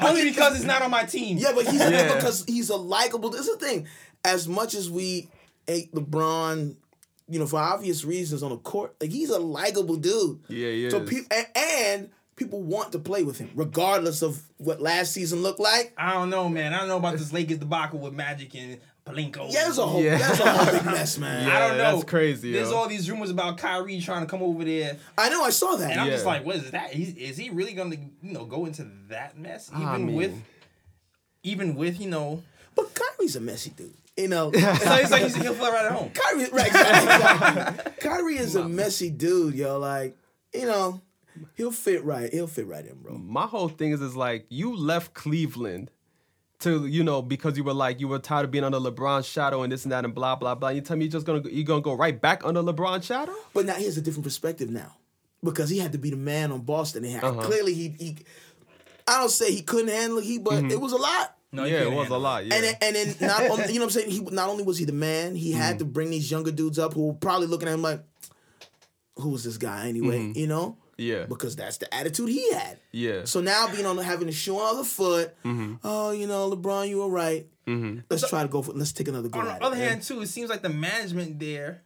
Only 0.00 0.24
because 0.24 0.56
it's 0.56 0.64
not 0.64 0.82
on 0.82 0.90
my 0.90 1.04
team. 1.04 1.38
Yeah, 1.38 1.52
but 1.54 1.66
he's 1.66 1.80
Yeah. 1.80 2.14
because 2.16 2.44
he's 2.46 2.68
a 2.70 2.76
likable. 2.76 3.30
This 3.30 3.46
is 3.46 3.56
the 3.58 3.64
thing. 3.66 3.86
As 4.24 4.48
much 4.48 4.74
as 4.74 4.90
we 4.90 5.28
hate 5.68 5.94
LeBron, 5.94 6.74
you 7.28 7.38
know, 7.38 7.46
for 7.46 7.58
obvious 7.60 8.04
reasons 8.04 8.42
on 8.42 8.50
the 8.50 8.56
court, 8.58 8.94
like 9.00 9.10
he's 9.10 9.30
a 9.30 9.38
likable 9.38 9.96
dude. 9.96 10.40
Yeah, 10.48 10.70
he 10.70 10.90
So 10.90 11.00
people 11.00 11.36
and, 11.36 11.46
and 11.56 12.10
people 12.36 12.62
want 12.62 12.92
to 12.92 12.98
play 12.98 13.22
with 13.24 13.38
him, 13.38 13.50
regardless 13.54 14.22
of 14.22 14.42
what 14.58 14.80
last 14.80 15.12
season 15.12 15.42
looked 15.42 15.58
like. 15.60 15.92
I 15.96 16.12
don't 16.14 16.30
know, 16.30 16.48
man. 16.48 16.72
I 16.74 16.78
don't 16.78 16.88
know 16.88 16.98
about 16.98 17.14
this 17.18 17.32
Lakers 17.32 17.58
debacle 17.58 17.98
with 17.98 18.12
Magic 18.12 18.54
and 18.54 18.78
Pelinka. 19.06 19.50
Yeah, 19.52 19.68
it's 19.68 19.78
a 19.78 19.86
whole, 19.86 20.02
Yeah. 20.02 20.18
that's 20.18 20.40
a 20.40 20.50
whole 20.52 20.72
big 20.74 20.84
mess, 20.96 21.16
man. 21.18 21.48
I 21.50 21.58
don't 21.68 21.78
know. 21.78 21.92
that's 21.96 22.04
crazy, 22.04 22.52
There's 22.52 22.70
yo. 22.70 22.76
all 22.76 22.88
these 22.88 23.10
rumors 23.10 23.30
about 23.30 23.56
Kyrie 23.56 24.00
trying 24.00 24.20
to 24.22 24.26
come 24.26 24.42
over 24.42 24.64
there, 24.64 24.96
I 25.16 25.28
know, 25.30 25.42
I 25.44 25.50
saw 25.50 25.76
that. 25.76 25.92
and 25.92 26.00
I'm 26.00 26.08
just 26.10 26.26
like, 26.26 26.44
what 26.44 26.56
is 26.56 26.70
that? 26.72 26.92
Is, 26.94 27.14
is 27.16 27.36
he 27.36 27.50
really 27.50 27.72
going 27.72 27.90
to, 27.92 27.96
you 27.96 28.32
know, 28.32 28.44
go 28.44 28.66
into 28.66 28.86
that 29.08 29.38
mess? 29.38 29.70
Ah, 29.72 29.78
even 29.80 29.88
I 29.94 29.98
mean- 29.98 30.16
with, 30.16 30.42
even 31.42 31.74
with, 31.76 32.00
you 32.00 32.08
know, 32.10 32.42
But 32.74 32.94
Kyrie's 32.94 33.36
a 33.36 33.40
messy 33.40 33.70
dude. 33.70 33.94
You 34.16 34.28
know, 34.28 34.50
so 34.54 34.58
it's 34.60 35.10
like 35.10 35.22
he's, 35.24 35.34
he'll 35.36 35.52
fly 35.54 35.70
right 35.70 35.84
at 35.84 35.92
home. 35.92 36.10
Kyrie, 36.14 36.48
right, 36.50 36.66
exactly. 36.68 37.92
Kyrie 38.00 38.38
is 38.38 38.54
a 38.56 38.66
messy 38.68 39.10
dude, 39.10 39.54
yo. 39.54 39.78
Like, 39.78 40.16
you 40.54 40.64
know, 40.66 41.00
he'll 41.54 41.70
fit 41.70 42.02
right. 42.04 42.32
He'll 42.32 42.46
fit 42.46 42.66
right 42.66 42.84
in, 42.86 42.94
bro. 42.96 43.18
my 43.18 43.46
whole 43.46 43.68
thing 43.68 43.92
is 43.92 44.00
is 44.00 44.16
like 44.16 44.46
you 44.48 44.74
left 44.74 45.12
Cleveland 45.12 45.90
to 46.60 46.86
you 46.86 47.04
know 47.04 47.20
because 47.20 47.58
you 47.58 47.64
were 47.64 47.74
like 47.74 48.00
you 48.00 48.08
were 48.08 48.18
tired 48.18 48.46
of 48.46 48.50
being 48.50 48.64
under 48.64 48.78
LeBron's 48.78 49.26
shadow 49.26 49.62
and 49.62 49.70
this 49.70 49.84
and 49.84 49.92
that 49.92 50.06
and 50.06 50.14
blah 50.14 50.34
blah 50.34 50.54
blah. 50.54 50.70
You 50.70 50.80
tell 50.80 50.96
me 50.96 51.04
you're 51.04 51.12
just 51.12 51.26
gonna 51.26 51.42
you're 51.50 51.64
gonna 51.64 51.82
go 51.82 51.92
right 51.92 52.18
back 52.18 52.42
under 52.46 52.62
LeBron's 52.62 53.04
shadow? 53.04 53.34
But 53.52 53.66
now 53.66 53.74
he 53.74 53.84
has 53.84 53.98
a 53.98 54.00
different 54.00 54.24
perspective 54.24 54.70
now 54.70 54.96
because 55.44 55.68
he 55.68 55.78
had 55.78 55.92
to 55.92 55.98
be 55.98 56.08
the 56.08 56.16
man 56.16 56.52
on 56.52 56.60
Boston. 56.62 57.04
And 57.04 57.22
Uh-huh. 57.22 57.42
clearly, 57.42 57.74
he, 57.74 57.88
he, 57.98 58.16
I 59.06 59.20
don't 59.20 59.30
say 59.30 59.52
he 59.52 59.60
couldn't 59.60 59.88
handle 59.88 60.16
it, 60.18 60.24
he, 60.24 60.38
but 60.38 60.54
Mm-hmm. 60.54 60.70
it 60.70 60.80
was 60.80 60.92
a 60.92 60.96
lot. 60.96 61.36
No, 61.56 61.64
yeah, 61.64 61.82
it 61.82 61.86
was 61.86 61.96
a 61.96 62.00
handle 62.02 62.20
lot. 62.20 62.46
Yeah, 62.46 62.54
And 62.54 62.64
then, 62.64 62.74
and 62.82 62.96
then 62.96 63.14
not 63.20 63.42
only, 63.50 63.66
you 63.72 63.78
know 63.80 63.86
what 63.86 63.96
I'm 63.96 64.00
saying? 64.02 64.10
He 64.10 64.20
not 64.20 64.48
only 64.48 64.62
was 64.64 64.78
he 64.78 64.84
the 64.84 64.92
man, 64.92 65.34
he 65.34 65.50
Mm-hmm. 65.50 65.60
had 65.60 65.78
to 65.80 65.84
bring 65.84 66.10
these 66.10 66.30
younger 66.30 66.52
dudes 66.52 66.78
up 66.78 66.94
who 66.94 67.08
were 67.08 67.14
probably 67.14 67.46
looking 67.48 67.68
at 67.68 67.74
him 67.74 67.82
like, 67.82 68.02
"Who 69.16 69.30
was 69.30 69.44
this 69.44 69.56
guy 69.58 69.88
anyway?" 69.88 70.32
You 70.34 70.46
know? 70.46 70.76
Mm-hmm. 70.98 71.02
yeah, 71.02 71.24
Because 71.26 71.56
that's 71.56 71.78
the 71.78 71.92
attitude 71.94 72.28
he 72.28 72.52
had. 72.52 72.78
yeah. 72.92 73.24
So 73.24 73.40
now 73.40 73.68
being 73.72 73.86
on 73.86 73.96
having 73.98 74.26
the 74.26 74.32
shoe 74.32 74.56
on 74.58 74.76
the 74.76 74.84
foot, 74.84 75.34
Mm-hmm. 75.44 75.74
oh, 75.84 76.10
you 76.12 76.26
know, 76.26 76.50
LeBron, 76.54 76.88
you 76.88 76.98
were 76.98 77.08
right. 77.08 77.46
Let's 77.66 78.28
try 78.28 78.42
to 78.42 78.48
go 78.48 78.62
for. 78.62 78.72
Let's 78.72 78.92
take 78.92 79.08
another 79.08 79.28
go 79.28 79.40
On 79.40 79.46
the 79.46 79.64
other 79.64 79.76
it. 79.76 79.80
hand, 79.88 80.02
too, 80.02 80.20
it 80.20 80.28
seems 80.28 80.48
like 80.48 80.62
the 80.62 80.68
management 80.68 81.38
there 81.40 81.82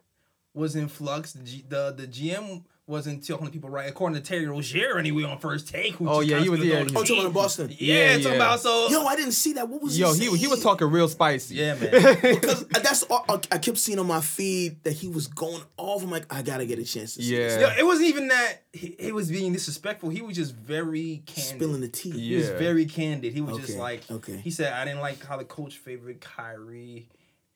was 0.52 0.76
in 0.76 0.88
flux. 0.88 1.32
The 1.32 1.42
G, 1.44 1.64
the, 1.66 1.94
the 1.96 2.06
GM 2.06 2.64
wasn't 2.90 3.26
talking 3.26 3.46
to 3.46 3.52
people 3.52 3.70
right, 3.70 3.88
according 3.88 4.20
to 4.20 4.20
Terry 4.20 4.46
Rozier 4.46 4.98
anyway 4.98 5.22
on 5.22 5.38
first 5.38 5.68
take. 5.68 5.94
Who 5.94 6.08
Oh, 6.08 6.20
yeah, 6.20 6.40
he 6.40 6.48
was- 6.50 6.58
spilled 6.60 6.72
yeah, 6.72 6.78
all 6.80 6.84
the 6.84 6.90
he- 6.90 6.96
Oh, 6.96 7.00
talking 7.00 7.16
tea. 7.16 7.20
about 7.22 7.32
Boston. 7.34 7.68
Yeah, 7.78 7.94
Yeah, 7.94 8.18
talking 8.18 8.36
about 8.36 8.60
so. 8.60 8.88
Yo, 8.90 9.04
I 9.06 9.16
didn't 9.16 9.32
see 9.32 9.52
that. 9.54 9.68
What 9.68 9.80
was 9.82 9.98
Yo, 9.98 10.12
he? 10.12 10.28
he 10.30 10.36
he 10.38 10.46
was 10.48 10.62
talking 10.62 10.88
real 10.88 11.08
spicy. 11.08 11.54
yeah, 11.54 11.74
man. 11.74 11.90
because 12.22 12.66
that's 12.68 13.04
all, 13.04 13.24
I 13.28 13.58
kept 13.58 13.78
seeing 13.78 13.98
on 13.98 14.06
my 14.06 14.20
feed 14.20 14.82
that 14.84 14.92
he 14.92 15.08
was 15.08 15.26
going 15.28 15.62
off. 15.76 16.02
I'm 16.02 16.10
like, 16.10 16.26
I 16.34 16.42
gotta 16.42 16.66
get 16.66 16.78
a 16.78 16.84
chance 16.84 17.14
to 17.14 17.22
see 17.22 17.36
Yeah. 17.36 17.48
this. 17.48 17.60
Yo, 17.62 17.68
it 17.78 17.86
wasn't 17.86 18.08
even 18.08 18.28
that 18.28 18.62
he, 18.72 18.96
he 18.98 19.12
was 19.12 19.30
being 19.30 19.52
disrespectful. 19.52 20.10
He 20.10 20.20
was 20.22 20.36
just 20.36 20.54
very 20.54 21.22
candid. 21.26 21.44
spilling 21.44 21.80
the 21.80 21.88
tea. 21.88 22.10
He 22.10 22.36
was 22.36 22.48
Yeah. 22.48 22.58
very 22.58 22.86
candid. 22.86 23.32
He 23.32 23.40
was 23.40 23.56
just 23.58 23.78
like, 23.78 24.02
okay. 24.10 24.36
he 24.38 24.50
said, 24.50 24.72
I 24.72 24.84
didn't 24.84 25.00
like 25.00 25.24
how 25.24 25.36
the 25.36 25.44
coach 25.44 25.78
favored 25.78 26.20
Kyrie 26.20 27.08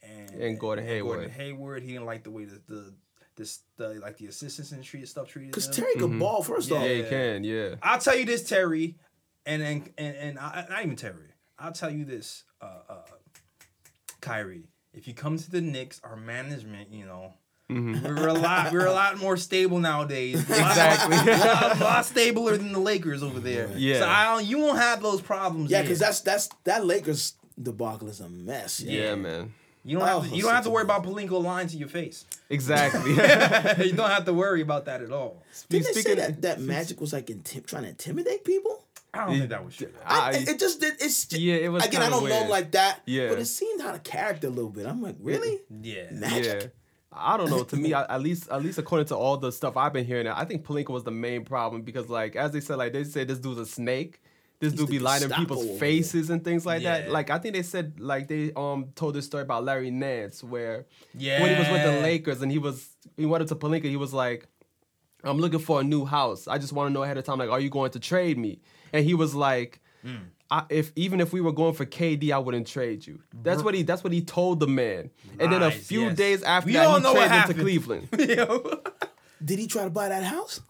and, 0.03 0.31
And 0.41 0.61
Gordon 0.61 0.87
Hayward. 0.87 1.17
Gordon 1.19 1.31
Hayward. 1.31 1.83
He 1.83 1.93
didn't 1.93 2.07
like 2.07 2.23
the 2.25 2.31
way 2.31 2.45
that 2.45 2.67
the 2.67 2.93
this 3.37 3.61
the 3.77 3.95
like 3.95 4.17
the 4.19 4.27
assistants 4.27 4.73
and 4.73 4.83
treated 4.85 5.09
stuff 5.09 5.29
treated 5.29 5.51
Because 5.51 5.67
them. 5.67 5.75
Terry 5.85 5.95
could 5.97 6.19
ball 6.19 6.43
first 6.43 6.71
Yeah. 6.71 6.77
off. 6.77 6.83
Yeah, 6.87 6.95
he 6.95 7.03
can. 7.05 7.45
Yeah, 7.45 7.75
I'll 7.83 7.99
tell 7.99 8.17
you 8.17 8.25
this, 8.25 8.49
Terry, 8.49 8.97
and 9.47 9.63
and 9.63 9.91
and, 9.99 10.17
and 10.17 10.39
I, 10.39 10.67
not 10.69 10.83
even 10.85 10.97
Terry. 10.97 11.29
I'll 11.59 11.73
tell 11.73 11.91
you 11.91 12.05
this, 12.05 12.45
uh, 12.61 12.67
uh, 12.89 12.95
Kyrie. 14.21 14.69
If 14.93 15.09
you 15.09 15.15
come 15.15 15.37
to 15.39 15.51
the 15.51 15.61
Knicks, 15.61 16.01
our 16.05 16.17
management, 16.17 16.91
you 16.93 17.05
know, 17.07 17.35
we're 17.69 18.29
a 18.29 18.33
lot 18.35 18.73
we're 18.73 18.87
a 18.87 18.93
lot 18.93 19.19
more 19.19 19.37
stable 19.37 19.79
nowadays. 19.79 20.49
A 20.51 20.53
lot- 20.53 20.71
Exactly. 20.71 21.33
a 21.33 21.37
lot, 21.39 21.77
a 21.81 21.85
lot 21.85 22.05
stabler 22.07 22.57
than 22.57 22.73
the 22.73 22.79
Lakers 22.79 23.23
over 23.23 23.41
there. 23.41 23.71
Yeah. 23.77 24.01
So 24.01 24.09
I 24.09 24.25
don't, 24.35 24.45
you 24.45 24.59
won't 24.59 24.79
have 24.79 25.03
those 25.03 25.21
problems. 25.21 25.71
Yeah, 25.71 25.83
because 25.83 25.99
that's 25.99 26.21
that's 26.21 26.49
that 26.65 26.85
Lakers 26.85 27.35
debacle 27.61 28.09
is 28.09 28.21
a 28.21 28.29
mess. 28.29 28.81
yeah, 28.81 29.15
man. 29.15 29.55
You 29.85 29.99
don't 29.99 30.07
have 30.09 30.17
Oh, 30.19 30.23
to, 30.29 30.35
you 30.37 30.43
don't 30.43 30.55
have 30.55 30.65
to 30.65 30.71
worry 30.71 30.83
about 30.85 31.05
Pelinka 31.05 31.31
lying 31.43 31.69
to 31.69 31.77
your 31.77 31.89
face. 31.89 32.25
Exactly. 32.49 33.11
you 33.87 33.93
don't 33.93 34.11
have 34.11 34.25
to 34.25 34.33
worry 34.33 34.63
about 34.63 34.87
that 34.87 35.03
at 35.03 35.13
all. 35.13 35.43
Didn't 35.69 35.95
they 35.95 36.01
say 36.01 36.15
that, 36.15 36.43
that 36.43 36.61
Magic 36.61 37.01
was 37.01 37.13
like 37.13 37.27
intim- 37.27 37.67
trying 37.67 37.83
to 37.83 37.91
intimidate 37.91 38.45
people? 38.45 38.85
I 39.13 39.27
don't 39.27 39.37
think 39.39 39.51
that 39.51 39.65
was 39.65 39.77
true. 39.77 39.91
I, 40.05 40.29
I- 40.29 40.31
it 40.33 40.49
it 40.49 40.59
just 40.59 40.81
did. 40.81 40.95
It's 41.01 41.33
Yeah, 41.33 41.55
it 41.57 41.69
was 41.69 41.85
again. 41.85 42.03
I 42.03 42.11
don't 42.11 42.29
know 42.29 42.47
like 42.49 42.73
that. 42.73 43.01
Yeah. 43.07 43.29
but 43.29 43.39
it 43.39 43.45
seemed 43.47 43.81
out 43.83 43.95
of 43.95 44.03
character 44.03 44.49
a 44.49 44.51
little 44.51 44.71
bit. 44.71 44.87
I'm 44.87 45.01
like, 45.03 45.17
really? 45.21 45.61
Yeah. 45.83 46.11
Magic? 46.11 46.63
Yeah. 46.63 46.69
I 47.17 47.37
don't 47.37 47.49
know. 47.49 47.63
To 47.63 47.77
me, 47.77 47.95
at 47.95 48.21
least, 48.21 48.49
at 48.51 48.61
least 48.63 48.79
according 48.79 49.07
to 49.09 49.17
all 49.17 49.37
the 49.37 49.53
stuff 49.53 49.77
I've 49.77 49.93
been 49.93 50.05
hearing, 50.05 50.27
I 50.27 50.45
think 50.45 50.65
Pelinka 50.67 50.89
was 50.91 51.05
the 51.05 51.13
main 51.13 51.45
problem 51.45 51.83
because, 51.83 52.09
like, 52.09 52.35
as 52.35 52.51
they 52.51 52.61
said, 52.61 52.77
like 52.77 52.93
they 52.93 53.05
said, 53.05 53.29
this 53.29 53.39
dude's 53.39 53.61
a 53.61 53.67
snake. 53.67 54.21
This 54.61 54.73
dude 54.73 54.89
be 54.89 54.99
lying 54.99 55.23
in 55.23 55.31
people's 55.31 55.65
over 55.67 55.79
faces 55.79 56.31
and 56.31 56.43
things 56.43 56.65
like 56.65 56.83
Yeah. 56.83 57.01
that. 57.03 57.11
Like, 57.11 57.29
I 57.29 57.39
think 57.39 57.55
they 57.55 57.63
said, 57.63 58.01
like, 58.01 58.29
they 58.29 58.53
um 58.57 58.87
told 58.95 59.15
this 59.15 59.27
story 59.27 59.43
about 59.43 59.65
Larry 59.65 59.91
Nance 59.91 60.43
where 60.43 60.87
Yeah. 61.17 61.43
when 61.43 61.51
he 61.53 61.59
was 61.59 61.69
with 61.69 61.83
the 61.83 62.01
Lakers 62.01 62.41
and 62.41 62.51
he 62.51 62.59
was 62.59 62.89
he 63.17 63.27
went 63.27 63.43
up 63.43 63.49
to 63.49 63.57
Pelinka, 63.57 63.85
he 63.85 63.97
was 63.97 64.13
like, 64.15 64.47
"I'm 65.23 65.39
looking 65.39 65.59
for 65.59 65.81
a 65.81 65.85
new 65.85 66.05
house. 66.07 66.49
I 66.49 66.59
just 66.59 66.73
want 66.73 66.89
to 66.89 66.93
know 66.93 67.03
ahead 67.03 67.19
of 67.19 67.25
time, 67.25 67.39
like, 67.39 67.51
are 67.51 67.61
you 67.61 67.69
going 67.71 67.91
to 67.93 68.01
trade 68.01 68.39
me?" 68.39 68.61
And 68.93 69.05
he 69.05 69.15
was 69.15 69.35
like. 69.35 69.81
I, 70.51 70.65
if 70.69 70.93
even 70.95 71.21
if 71.21 71.33
we 71.33 71.41
were 71.41 71.53
going 71.53 71.73
for 71.73 71.87
KD, 71.87 72.31
I 72.31 72.39
wouldn't 72.39 72.67
trade 72.67 73.07
you. 73.07 73.19
That's 73.43 73.63
what 73.63 73.73
he. 73.75 73.83
That's 73.83 74.05
what 74.05 74.13
he 74.13 74.21
told 74.21 74.61
the 74.61 74.67
man. 74.67 75.11
And 75.41 75.51
then 75.51 75.63
a 75.63 75.71
few 75.71 76.03
yes. 76.03 76.17
days 76.17 76.43
after 76.43 76.67
We 76.67 76.73
that, 76.75 76.87
all 76.87 76.97
he 76.99 77.03
know 77.03 77.13
traded 77.15 77.25
into 77.33 77.35
happened. 77.39 77.61
Cleveland. 77.61 78.09
Yo. 78.29 78.81
Did 79.43 79.59
he 79.59 79.67
try 79.67 79.85
to 79.85 79.91
buy 79.91 80.11
that 80.11 80.23
house? 80.23 80.61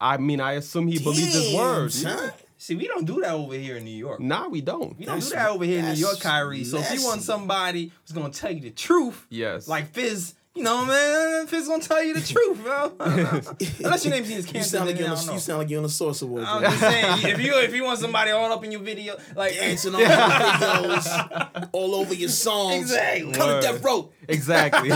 I 0.00 0.16
mean, 0.16 0.40
I 0.40 0.52
assume 0.52 0.88
he 0.88 0.98
believed 0.98 1.34
his 1.34 1.54
words. 1.54 2.02
word. 2.06 2.32
Son. 2.66 2.76
See, 2.78 2.82
we 2.82 2.88
don't 2.88 3.04
do 3.04 3.20
that 3.22 3.32
over 3.32 3.54
here 3.54 3.76
in 3.76 3.84
New 3.84 3.90
York. 3.96 4.20
Nah, 4.20 4.48
we 4.48 4.60
don't. 4.60 4.98
We 4.98 5.04
don't 5.04 5.16
That's- 5.20 5.28
do 5.30 5.34
that 5.36 5.48
over 5.50 5.64
here 5.64 5.78
in 5.78 5.84
New 5.84 5.88
that's 5.90 6.00
York, 6.00 6.20
Kyrie. 6.20 6.64
So 6.64 6.78
if 6.78 6.92
you 6.92 7.04
want 7.04 7.22
somebody 7.22 7.92
who's 8.02 8.12
gonna 8.12 8.30
tell 8.32 8.50
you 8.52 8.60
the 8.60 8.70
truth, 8.70 9.26
Yes. 9.30 9.68
like 9.68 9.92
Fizz 9.92 10.34
you 10.56 10.62
know, 10.62 10.84
man, 10.86 11.46
Fizz 11.46 11.68
gonna 11.68 11.82
tell 11.82 12.02
you 12.02 12.14
the 12.14 12.20
truth, 12.26 12.62
bro. 12.62 12.92
Unless 13.84 14.04
your 14.04 14.14
name's 14.14 14.30
Enos 14.30 14.46
You 14.46 14.52
Cancer, 14.54 14.70
sound 14.78 14.86
like 14.88 14.98
you're 14.98 15.08
I 15.08 15.10
on 15.10 15.16
don't 15.16 15.26
know. 15.26 15.32
you 15.34 15.38
sound 15.38 15.58
like 15.60 15.70
you're 15.70 15.78
on 15.80 15.84
a 15.84 15.88
source 15.88 16.22
award. 16.22 16.44
I'm 16.44 16.62
just 16.62 16.80
saying, 16.80 17.06
if 17.34 17.40
you 17.40 17.54
if 17.58 17.74
you 17.74 17.84
want 17.84 17.98
somebody 17.98 18.30
all 18.30 18.50
up 18.50 18.64
in 18.64 18.72
your 18.72 18.80
video, 18.80 19.16
like 19.34 19.54
Dancing 19.54 19.94
on 19.94 20.00
your 20.00 20.08
videos, 20.08 21.68
all 21.72 21.94
over 21.94 22.14
your 22.14 22.28
songs. 22.30 22.82
Exactly. 22.82 23.32
Come 23.32 23.48
to 23.48 23.54
Word. 23.54 23.62
Death 23.62 23.84
Row. 23.84 24.10
Exactly. 24.28 24.88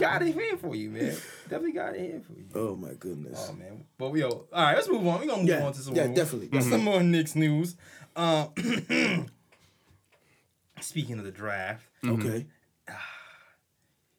got 0.00 0.22
it 0.22 0.32
here 0.34 0.56
for 0.56 0.74
you, 0.74 0.90
man. 0.90 1.14
Definitely 1.44 1.72
got 1.72 1.94
it 1.94 2.00
here 2.00 2.22
for 2.26 2.32
you. 2.32 2.46
Oh 2.54 2.74
my 2.76 2.94
goodness. 2.94 3.48
Oh 3.48 3.52
man, 3.52 3.84
but 3.98 4.10
we 4.10 4.20
yo, 4.22 4.28
all 4.30 4.46
right, 4.52 4.74
let's 4.74 4.88
move 4.88 5.06
on. 5.06 5.20
We 5.20 5.26
are 5.26 5.28
gonna 5.28 5.42
move 5.42 5.48
Yeah, 5.50 5.64
on 5.66 5.72
to 5.74 5.80
some 5.80 5.94
yeah, 5.94 6.06
more, 6.06 6.14
definitely, 6.16 6.60
some 6.62 6.82
more 6.82 7.02
Knicks 7.02 7.34
news. 7.36 7.76
Uh, 8.16 8.46
speaking 10.80 11.18
of 11.18 11.24
the 11.24 11.30
draft, 11.30 11.86
Okay. 12.04 12.46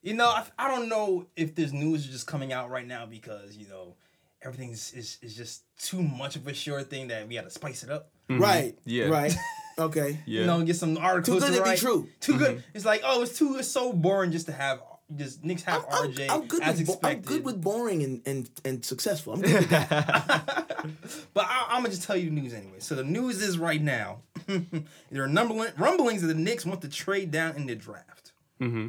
You 0.02 0.14
know, 0.14 0.28
I, 0.28 0.46
I 0.58 0.68
don't 0.74 0.90
know 0.90 1.28
if 1.36 1.56
this 1.56 1.72
news 1.72 2.06
is 2.06 2.12
just 2.12 2.28
coming 2.28 2.54
out 2.54 2.70
right 2.70 2.88
now 2.88 3.06
because 3.06 3.56
you 3.58 3.68
know 3.68 3.96
everything's 4.42 4.94
is, 4.94 5.18
is 5.22 5.36
just 5.36 5.64
too 5.80 6.02
much 6.02 6.36
of 6.36 6.48
a 6.48 6.54
sure 6.54 6.84
thing 6.84 7.08
that 7.10 7.28
we 7.28 7.36
got 7.36 7.44
to 7.44 7.50
spice 7.50 7.84
it 7.84 7.90
up. 7.90 8.10
Right. 8.30 8.78
Yeah. 8.86 9.06
Right. 9.08 9.34
Okay. 9.80 10.18
yeah. 10.26 10.42
You 10.42 10.48
know, 10.48 10.64
get 10.64 10.76
some 10.76 10.98
articles. 10.98 11.38
Too 11.44 11.50
good 11.50 11.56
to 11.58 11.64
be 11.64 11.70
write. 11.70 11.78
true. 11.78 12.10
Too 12.20 12.40
good. 12.40 12.64
It's 12.74 12.84
like 12.84 13.04
oh, 13.06 13.22
it's 13.22 13.38
too. 13.38 13.58
It's 13.60 13.68
so 13.68 13.94
boring 13.94 14.32
just 14.32 14.48
to 14.48 14.52
have 14.52 14.82
just 15.16 15.44
Knicks 15.44 15.62
have 15.64 15.86
I'm, 15.92 15.94
I'm- 15.94 16.12
RJ 16.14 16.30
I'm 16.32 16.48
good 16.48 16.64
as 16.64 16.80
with 16.80 17.00
bo- 17.00 17.08
I'm 17.08 17.22
good 17.22 17.46
with 17.46 17.62
boring 17.62 18.02
and, 18.02 18.22
and, 18.26 18.50
and 18.66 18.84
successful. 18.84 19.34
I'm 19.34 19.42
good 19.44 19.54
with 19.54 19.70
that. 19.70 20.66
But 21.36 21.46
I, 21.48 21.66
I'm 21.70 21.82
gonna 21.84 21.90
just 21.90 22.08
tell 22.08 22.18
you 22.18 22.32
the 22.32 22.42
news 22.42 22.56
anyway. 22.56 22.80
So 22.80 22.96
the 22.96 23.04
news 23.04 23.40
is 23.40 23.60
right 23.60 23.80
now, 23.82 24.22
there 24.48 25.24
are 25.24 25.28
numbling, 25.28 25.72
rumblings 25.78 26.22
that 26.24 26.28
the 26.28 26.34
Knicks 26.34 26.66
want 26.66 26.82
to 26.82 26.90
trade 26.90 27.30
down 27.30 27.56
in 27.56 27.68
the 27.68 27.76
draft. 27.76 28.32
Mm-hmm. 28.60 28.88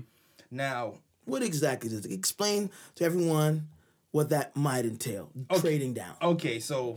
Now, 0.50 0.94
what 1.24 1.42
exactly 1.42 1.90
is 1.90 2.04
it? 2.04 2.12
Explain 2.12 2.70
to 2.96 3.04
everyone 3.04 3.68
what 4.12 4.30
that 4.30 4.56
might 4.56 4.84
entail. 4.86 5.30
Trading 5.60 5.92
down. 5.94 6.14
okay, 6.22 6.58
so 6.60 6.96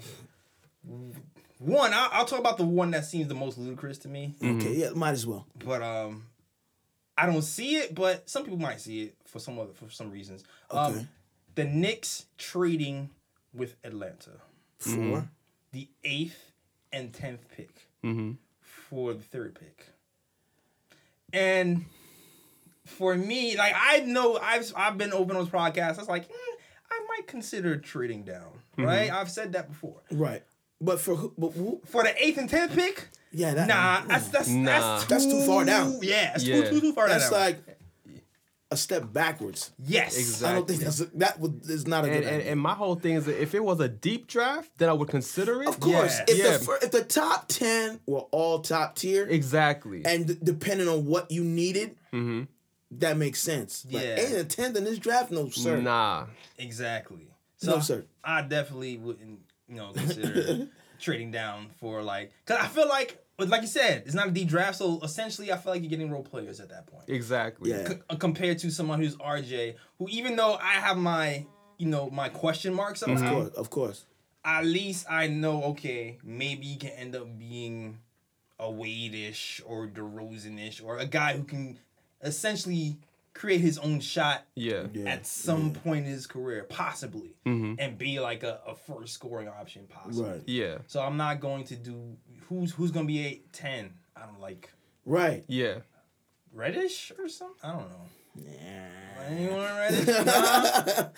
one, 1.60 1.94
I'll, 1.94 2.10
I'll 2.12 2.26
talk 2.26 2.40
about 2.40 2.58
the 2.58 2.64
one 2.64 2.92
that 2.92 3.06
seems 3.06 3.28
the 3.28 3.36
most 3.36 3.58
ludicrous 3.58 3.98
to 4.00 4.08
me. 4.08 4.34
Okay. 4.44 4.74
Yeah. 4.76 4.90
Might 4.96 5.12
as 5.12 5.28
well. 5.28 5.46
But 5.64 5.82
um, 5.84 6.26
I 7.18 7.26
don't 7.26 7.42
see 7.44 7.76
it, 7.76 7.94
but 7.94 8.30
some 8.30 8.44
people 8.44 8.58
might 8.60 8.80
see 8.82 9.04
it 9.04 9.16
for 9.26 9.40
some 9.40 9.60
other 9.60 9.74
for 9.74 9.90
some 9.90 10.10
reasons. 10.12 10.44
Um, 10.72 10.94
Okay. 10.94 11.08
the 11.56 11.66
Knicks 11.66 12.26
trading 12.38 13.10
with 13.54 13.76
Atlanta, 13.84 14.32
For. 14.80 15.30
the 15.74 15.88
eighth 16.04 16.52
and 16.94 17.14
tenth 17.14 17.48
pick. 17.56 17.88
Mm-hmm. 18.04 18.32
for 18.90 19.14
the 19.14 19.22
third 19.22 19.54
pick. 19.60 19.86
And 21.34 21.86
for 22.86 23.16
me, 23.16 23.56
like 23.58 23.74
I 23.76 24.00
know 24.00 24.38
I've 24.42 24.72
I've 24.76 24.98
been 24.98 25.14
open 25.14 25.36
on 25.36 25.44
this 25.46 25.52
podcast. 25.54 25.96
I 25.96 26.00
was 26.00 26.10
like, 26.10 26.26
hmm, 26.32 26.56
I 26.92 27.00
might 27.10 27.28
consider 27.28 27.78
trading 27.78 28.24
down. 28.24 28.48
Right? 28.78 29.12
I've 29.12 29.30
said 29.30 29.54
that 29.54 29.70
before. 29.70 30.02
Right. 30.12 30.44
But 30.80 31.00
for 31.00 31.16
who? 31.16 31.34
But 31.38 31.52
who? 31.52 31.82
For 31.86 32.04
the 32.04 32.24
eighth 32.26 32.38
and 32.40 32.50
tenth 32.50 32.74
pick, 32.74 33.10
Yeah. 33.32 33.54
That, 33.54 33.68
nah, 33.68 34.02
that's 34.08 34.30
that's 34.30 34.48
Nah. 34.50 34.72
that's 34.72 35.04
too, 35.04 35.10
That's 35.10 35.26
too 35.26 35.46
far 35.46 35.64
down. 35.66 36.00
Yeah, 36.02 36.32
that's 36.32 36.44
Yeah. 36.44 36.62
too, 36.64 36.70
too 36.70 36.82
too 36.82 36.94
far 36.94 37.08
That's 37.08 37.30
down. 37.30 37.40
That's 37.40 37.58
like 37.68 37.78
a 38.72 38.78
step 38.78 39.12
backwards. 39.12 39.72
yes, 39.78 40.18
Exactly. 40.18 40.48
I 40.50 40.54
don't 40.54 40.68
think 40.68 40.80
that's 40.80 41.02
a, 41.02 41.06
that 41.18 41.40
would 41.42 41.70
is 41.70 41.86
not 41.88 42.06
a 42.06 42.08
And, 42.08 42.16
good 42.16 42.24
and, 42.24 42.36
idea. 42.42 42.52
and 42.54 42.60
my 42.62 42.74
whole 42.74 42.96
thing 42.96 43.16
is 43.16 43.26
that 43.26 43.40
if 43.42 43.54
it 43.54 43.62
was 43.64 43.82
a 43.82 43.90
deep 43.90 44.28
draft, 44.28 44.72
then 44.78 44.88
I 44.88 44.94
would 44.94 45.10
consider 45.10 45.62
it. 45.62 45.68
Of 45.68 45.80
course, 45.82 46.18
Yeah. 46.20 46.24
if 46.30 46.38
Yeah. 46.38 46.58
the 46.58 46.80
if 46.86 46.92
the 46.92 47.04
top 47.04 47.50
ten 47.50 48.00
were 48.08 48.22
all 48.32 48.60
top 48.60 48.96
tier, 48.96 49.28
Exactly. 49.30 50.04
and 50.06 50.26
d- 50.26 50.38
depending 50.42 50.88
on 50.88 51.06
what 51.06 51.30
you 51.30 51.44
needed, 51.44 51.98
mm-hmm. 52.14 52.44
That 52.92 53.18
makes 53.18 53.42
sense. 53.42 53.84
But 53.90 54.02
Yeah. 54.04 54.16
eight 54.20 54.34
and 54.36 54.50
tenth 54.50 54.76
in 54.78 54.84
this 54.84 55.00
draft, 55.00 55.32
no 55.32 55.50
sir, 55.50 55.80
Nah. 55.82 56.28
exactly. 56.58 57.28
So 57.58 57.72
no 57.76 57.80
sir. 57.80 58.06
I 58.24 58.42
definitely 58.42 58.98
wouldn't, 58.98 59.40
you 59.68 59.76
know, 59.76 59.92
consider 59.94 60.68
trading 61.00 61.32
down 61.32 61.70
for 61.80 62.02
like, 62.04 62.32
cause 62.46 62.58
I 62.60 62.68
feel 62.68 62.88
like, 62.90 63.18
like 63.40 63.62
you 63.62 63.68
said, 63.68 64.04
it's 64.06 64.14
not 64.14 64.28
a 64.28 64.32
deep 64.32 64.48
draft, 64.48 64.78
so 64.78 65.00
essentially, 65.02 65.52
I 65.52 65.58
feel 65.58 65.74
like 65.74 65.82
you're 65.82 65.90
getting 65.90 66.12
role 66.12 66.22
players 66.24 66.60
at 66.60 66.70
that 66.70 66.86
point. 66.88 67.06
Exactly. 67.08 67.72
Yeah. 67.72 67.88
C- 67.90 67.96
uh, 68.10 68.16
compared 68.16 68.60
to 68.60 68.70
someone 68.72 69.00
who's 69.00 69.16
RJ, 69.16 69.76
who 69.98 70.08
even 70.10 70.36
though 70.36 70.56
I 70.56 70.74
have 70.74 70.98
my, 70.98 71.46
you 71.78 71.88
know, 71.88 72.10
my 72.12 72.30
question 72.30 72.74
marks 72.74 73.02
Of 73.02 73.10
about, 73.10 73.32
course, 73.32 73.50
of 73.56 73.70
course. 73.72 74.06
at 74.46 74.66
least 74.66 75.06
I 75.10 75.28
know, 75.28 75.64
okay, 75.66 76.18
maybe 76.24 76.66
he 76.66 76.76
can 76.76 76.92
end 76.92 77.16
up 77.16 77.40
being 77.40 78.00
a 78.60 78.70
Wade-ish 78.70 79.62
or 79.66 79.88
DeRozan-ish 79.88 80.82
or 80.82 80.98
a 80.98 81.06
guy 81.08 81.36
who 81.36 81.44
can 81.44 81.80
essentially 82.24 82.98
create 83.34 83.62
his 83.62 83.78
own 83.78 84.00
shot 84.00 84.44
Yeah. 84.56 84.88
Yeah. 84.94 85.10
at 85.10 85.26
some 85.26 85.72
point 85.72 86.06
in 86.06 86.12
his 86.12 86.28
career, 86.28 86.64
possibly, 86.68 87.34
mm-hmm. 87.46 87.76
and 87.80 87.98
be 87.98 88.20
like 88.20 88.44
a, 88.44 88.60
a 88.68 88.76
first 88.76 89.14
scoring 89.14 89.48
option, 89.48 89.88
possibly. 89.90 90.30
Right, 90.30 90.44
Yeah. 90.46 90.78
So 90.88 91.02
I'm 91.02 91.18
not 91.18 91.40
going 91.40 91.64
to 91.66 91.76
do 91.76 92.18
who's 92.50 92.72
who's 92.74 92.92
gonna 92.92 93.06
be 93.06 93.26
eight 93.26 93.52
ten. 93.54 93.94
I 94.16 94.26
don't 94.26 94.40
like 94.42 94.70
right. 95.06 95.44
Yeah. 95.48 95.76
Reddish 96.54 97.14
or 97.18 97.30
something. 97.30 97.58
I 97.64 97.72
don't 97.72 97.90
know. 97.90 98.06
Yeah. 98.36 98.88
Anyone 99.30 99.60
Reddish? 99.78 100.26
Nah. 100.26 101.06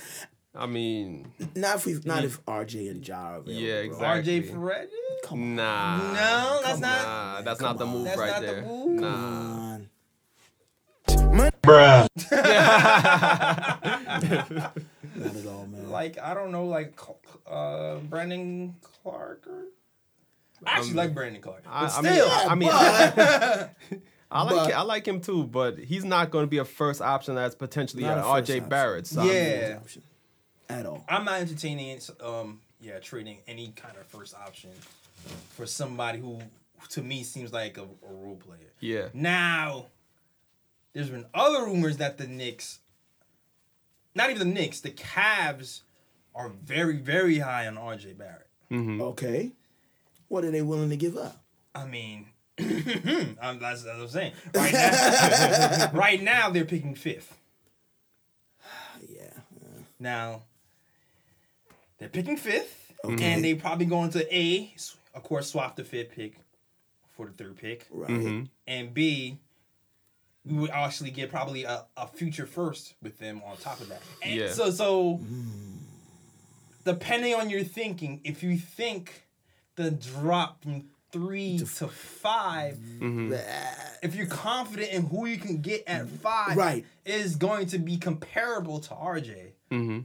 I 0.56 0.68
mean, 0.68 1.32
Not 1.56 1.78
if 1.78 1.86
we, 1.88 2.00
not 2.06 2.24
if 2.24 2.46
RJ 2.46 2.92
and 2.92 3.08
Ja 3.08 3.16
are 3.18 3.36
available. 3.38 3.54
Yeah, 3.54 3.86
bro. 3.88 3.92
exactly. 3.96 4.42
RJ 4.44 4.52
for 4.52 4.60
Reddish? 4.60 4.90
Come 5.24 5.42
on, 5.42 5.56
nah. 5.56 5.98
No, 6.14 6.62
that's 6.64 6.80
not. 6.80 7.02
Nah, 7.06 7.42
that's 7.42 7.60
Come 7.60 7.70
not 7.70 7.78
the 7.80 7.86
move 7.88 8.06
That's 8.06 8.18
right 8.20 8.32
not 8.34 8.42
the 8.42 8.48
there. 8.48 8.62
move. 8.62 9.00
Nah. 9.02 9.63
On. 11.34 11.40
Not 11.42 11.54
at 15.36 15.46
all, 15.48 15.68
man. 15.68 15.90
Like 15.90 16.18
I 16.20 16.34
don't 16.34 16.52
know, 16.52 16.66
like 16.66 17.00
uh, 17.50 17.98
Brandon 17.98 18.76
Clarke 18.82 19.48
or. 19.48 19.64
I 20.66 20.78
actually 20.78 20.94
like 20.94 21.14
Brandon 21.14 21.42
Clarke, 21.42 21.64
but 21.66 21.72
I, 21.74 21.86
I 21.86 21.88
still, 21.90 22.04
mean, 22.04 22.22
I, 22.22 22.46
I 22.50 22.56
mean, 22.56 22.70
I 24.32 24.44
like 24.44 24.56
but- 24.56 24.74
I 24.74 24.82
like 24.84 25.06
him 25.06 25.20
too, 25.20 25.44
but 25.44 25.78
he's 25.78 26.06
not 26.06 26.32
going 26.32 26.44
to 26.44 26.48
be 26.50 26.60
a 26.60 26.66
first 26.66 27.02
option 27.02 27.38
as 27.38 27.54
potentially 27.54 28.04
Not 28.04 28.20
uh, 28.20 28.22
a 28.22 28.24
first 28.24 28.50
RJ 28.52 28.56
option. 28.58 28.70
Barrett. 28.70 29.08
So 29.08 29.22
I 29.22 29.26
mean, 29.26 29.34
Yeah. 29.34 29.80
at 30.70 30.86
all. 30.86 31.04
I'm 31.10 31.26
not 31.26 31.42
entertaining 31.42 32.00
um 32.24 32.62
yeah 32.80 33.00
trading 33.00 33.40
any 33.48 33.74
kind 33.76 33.98
of 33.98 34.06
first 34.08 34.34
option 34.36 34.70
for 35.50 35.66
somebody 35.66 36.20
who 36.20 36.40
to 36.90 37.02
me 37.02 37.24
seems 37.24 37.52
like 37.52 37.78
a, 37.78 37.82
a 37.82 38.14
role 38.14 38.38
player. 38.38 38.72
yeah. 38.80 39.08
Now, 39.14 39.88
there's 40.94 41.10
been 41.10 41.26
other 41.34 41.66
rumors 41.66 41.98
that 41.98 42.18
the 42.18 42.28
Knicks, 42.28 42.80
not 44.16 44.30
even 44.30 44.48
the 44.48 44.54
Knicks, 44.54 44.80
the 44.80 44.92
Cavs 44.92 45.82
are 46.36 46.50
very 46.50 46.98
very 46.98 47.40
high 47.40 47.68
on 47.68 47.76
RJ 47.76 48.18
Barrett. 48.18 48.48
Mm-hmm. 48.72 49.02
Okay. 49.02 49.52
What 50.30 50.44
are 50.46 50.52
they 50.52 50.62
willing 50.62 50.90
to 50.90 50.98
give 50.98 51.16
up? 51.18 51.44
I 51.76 51.86
mean, 51.86 52.26
I'm, 52.60 53.60
that's, 53.60 53.84
that's 53.84 53.86
what 53.86 54.00
I'm 54.02 54.08
saying. 54.08 54.34
Right 54.54 54.74
now, 54.74 55.92
right 55.94 56.22
now 56.22 56.50
they're 56.50 56.66
picking 56.66 56.96
fifth. 56.96 57.38
Yeah. 59.10 59.30
Now, 60.00 60.44
they're 61.98 62.10
picking 62.10 62.38
fifth, 62.38 62.94
Okay. 63.04 63.24
and 63.34 63.44
they 63.44 63.54
probably 63.56 63.86
going 63.86 64.12
to 64.12 64.36
A, 64.36 64.74
of 65.14 65.24
course, 65.24 65.52
swap 65.52 65.76
the 65.76 65.84
fifth 65.84 66.12
pick 66.12 66.36
for 67.12 67.26
the 67.28 67.32
third 67.34 67.58
pick, 67.58 67.86
Right. 67.92 68.10
Mm-hmm. 68.10 68.44
and 68.68 68.94
B, 68.94 69.38
we 70.46 70.58
would 70.58 70.72
actually 70.72 71.12
get 71.12 71.30
probably 71.30 71.64
a, 71.64 71.86
a 71.96 72.08
future 72.08 72.46
first 72.46 72.94
with 73.02 73.18
them 73.20 73.42
on 73.46 73.56
top 73.58 73.80
of 73.80 73.90
that. 73.90 74.02
And 74.22 74.36
Yeah. 74.40 74.52
So, 74.52 74.72
so 74.72 75.20
depending 76.86 77.34
on 77.36 77.50
your 77.50 77.64
thinking, 77.64 78.22
if 78.24 78.44
you 78.44 78.58
think 78.58 79.26
the 79.76 79.92
drop 79.92 80.64
from 80.64 80.86
three 81.12 81.60
to, 81.60 81.88
five, 81.88 82.76
Mm-hmm. 83.00 83.34
if 84.02 84.16
you're 84.16 84.26
confident 84.28 84.92
in 84.92 85.06
who 85.06 85.26
you 85.28 85.38
can 85.38 85.62
get 85.62 85.84
at 85.88 86.08
five, 86.10 86.58
Right. 86.58 86.86
is 87.06 87.36
going 87.36 87.68
to 87.68 87.80
be 87.80 87.98
comparable 87.98 88.80
to 88.82 88.90
RJ, 88.94 89.52
Mm-hmm. 89.72 90.00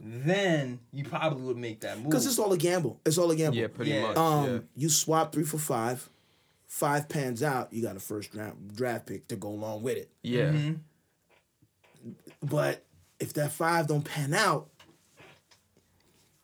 then 0.00 0.78
you 0.92 1.04
probably 1.04 1.42
would 1.42 1.56
make 1.58 1.80
that 1.80 1.96
move. 1.98 2.10
Because 2.10 2.26
it's 2.26 2.38
all 2.38 2.52
a 2.52 2.56
gamble. 2.58 3.00
It's 3.04 3.18
all 3.18 3.30
a 3.30 3.36
gamble. 3.36 3.56
Yeah, 3.58 3.66
pretty 3.68 3.90
Yeah. 3.92 4.02
much. 4.02 4.16
Um, 4.16 4.46
yeah. 4.50 4.58
you 4.76 4.88
swap 4.88 5.32
three 5.32 5.44
for 5.44 5.58
five. 5.58 6.08
Five 6.70 7.08
pans 7.08 7.42
out, 7.42 7.72
you 7.72 7.82
got 7.82 7.96
a 7.96 8.00
first 8.00 8.32
round 8.32 8.76
draft 8.76 9.06
pick 9.06 9.26
to 9.26 9.34
go 9.34 9.48
along 9.48 9.82
with 9.82 9.96
it. 9.96 10.08
Yeah. 10.22 10.52
Mm-hmm. 10.52 10.74
But 12.44 12.84
if 13.18 13.32
that 13.32 13.50
five 13.50 13.88
don't 13.88 14.04
pan 14.04 14.32
out, 14.32 14.68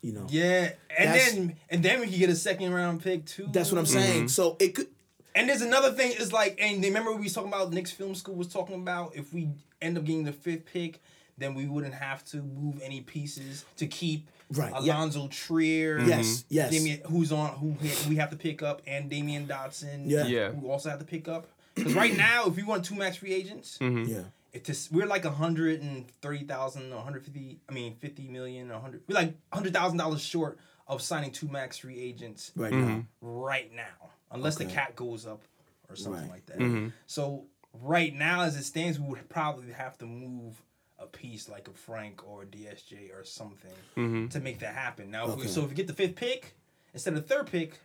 you 0.01 0.11
know, 0.11 0.27
yeah, 0.29 0.73
and 0.97 1.13
then 1.13 1.55
and 1.69 1.81
then 1.81 2.01
we 2.01 2.07
could 2.07 2.19
get 2.19 2.29
a 2.29 2.35
second 2.35 2.73
round 2.73 3.01
pick 3.01 3.25
too. 3.25 3.47
that's 3.53 3.71
what 3.71 3.79
I'm 3.79 3.85
saying. 3.85 4.27
So 4.27 4.57
it 4.59 4.75
could. 4.75 4.87
And 5.33 5.47
there's 5.47 5.61
another 5.61 5.93
thing. 5.93 6.11
is 6.11 6.33
like, 6.33 6.59
and 6.61 6.83
remember 6.83 7.13
we 7.13 7.23
was 7.23 7.33
talking 7.33 7.53
about 7.53 7.71
Knicks 7.71 7.91
Film 7.91 8.13
School 8.13 8.35
was 8.35 8.49
talking 8.49 8.75
about 8.75 9.15
if 9.15 9.33
we 9.33 9.47
end 9.81 9.97
up 9.97 10.03
getting 10.03 10.25
the 10.25 10.33
fifth 10.33 10.65
pick, 10.65 11.01
then 11.37 11.55
we 11.55 11.67
wouldn't 11.67 11.93
have 11.93 12.25
to 12.25 12.41
move 12.41 12.81
any 12.83 12.99
pieces 12.99 13.63
to 13.77 13.87
keep 13.87 14.27
Right, 14.51 14.73
yeah. 14.83 14.95
Allonzo 14.95 15.29
Trier. 15.29 15.99
Yes, 15.99 16.45
yes. 16.49 16.73
Damyean, 16.73 17.05
who's 17.07 17.31
on 17.31 17.49
who 17.57 17.75
we 18.09 18.15
have 18.15 18.29
to 18.29 18.37
pick 18.37 18.61
up, 18.63 18.81
and 18.87 19.11
Damyean 19.11 19.47
Dotson. 19.47 20.03
Yeah. 20.05 20.25
Yeah. 20.27 20.51
Who 20.51 20.69
also 20.71 20.89
have 20.89 20.99
to 20.99 21.05
pick 21.05 21.27
up. 21.27 21.47
Because 21.75 21.93
right 21.95 22.15
now, 22.29 22.45
if 22.47 22.57
you 22.57 22.65
want 22.65 22.85
two 22.85 22.95
max 22.95 23.17
free 23.17 23.33
agents, 23.33 23.77
Yeah. 23.81 24.23
It 24.53 24.87
we're 24.91 25.05
like 25.05 25.25
a 25.25 25.29
hundred 25.29 25.81
and 25.81 26.09
thirty 26.21 26.43
thousand, 26.45 26.89
one 26.93 27.03
hundred 27.03 27.25
fifty. 27.25 27.59
I 27.69 27.73
mean, 27.73 27.95
fifty 27.99 28.27
million, 28.27 28.71
a 28.71 28.79
hundred. 28.79 29.01
We're 29.07 29.13
like 29.15 29.35
hundred 29.53 29.73
thousand 29.73 29.97
dollars 29.99 30.21
short 30.21 30.57
of 30.87 31.01
signing 31.01 31.31
two 31.31 31.47
max 31.49 31.77
free 31.79 31.99
agents 31.99 32.53
Right 32.55 32.71
Mm-hmm. 32.71 32.87
now. 32.87 33.03
right 33.21 33.71
now, 33.75 34.09
unless 34.31 34.55
the 34.55 34.63
Okay. 34.63 34.73
cap 34.73 34.95
goes 34.95 35.27
up 35.27 35.41
or 35.89 35.95
something 35.97 36.21
Right. 36.23 36.31
like 36.31 36.45
that. 36.47 36.57
Mm-hmm. 36.59 36.87
So 37.05 37.43
right 37.73 38.15
now, 38.15 38.41
as 38.43 38.55
it 38.55 38.63
stands, 38.63 38.97
we 38.99 39.09
would 39.09 39.29
probably 39.29 39.73
have 39.73 39.97
to 39.99 40.05
move 40.05 40.59
a 40.99 41.05
piece 41.05 41.47
like 41.47 41.67
a 41.67 41.71
Frank 41.71 42.27
or 42.27 42.43
a 42.43 42.45
DSJ 42.45 43.11
or 43.17 43.23
something 43.23 43.71
Mm-hmm. 43.95 44.27
to 44.29 44.39
make 44.39 44.59
that 44.59 44.73
happen. 44.73 45.11
Now, 45.11 45.29
if 45.29 45.35
we, 45.37 45.47
so 45.47 45.61
if 45.63 45.69
we 45.69 45.75
get 45.75 45.87
the 45.87 45.93
fifth 45.93 46.15
pick 46.15 46.55
instead 46.93 47.13
of 47.13 47.27
the 47.27 47.33
third 47.35 47.47
pick, 47.51 47.79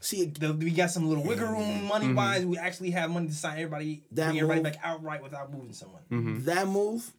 See, 0.00 0.24
the, 0.24 0.52
we 0.52 0.72
got 0.72 0.90
some 0.90 1.08
little 1.08 1.22
wiggle 1.22 1.46
room 1.46 1.84
money 1.86 2.12
wise. 2.12 2.44
We 2.44 2.58
actually 2.58 2.90
have 2.90 3.08
money 3.08 3.28
to 3.28 3.32
sign 3.34 3.52
everybody, 3.58 4.02
That 4.10 4.26
bring 4.30 4.38
everybody 4.38 4.62
move- 4.62 4.72
back 4.72 4.80
outright 4.82 5.22
without 5.22 5.52
moving 5.52 5.72
someone. 5.74 6.02
Mm-hmm. 6.10 6.44
that 6.46 6.66
move 6.66 7.12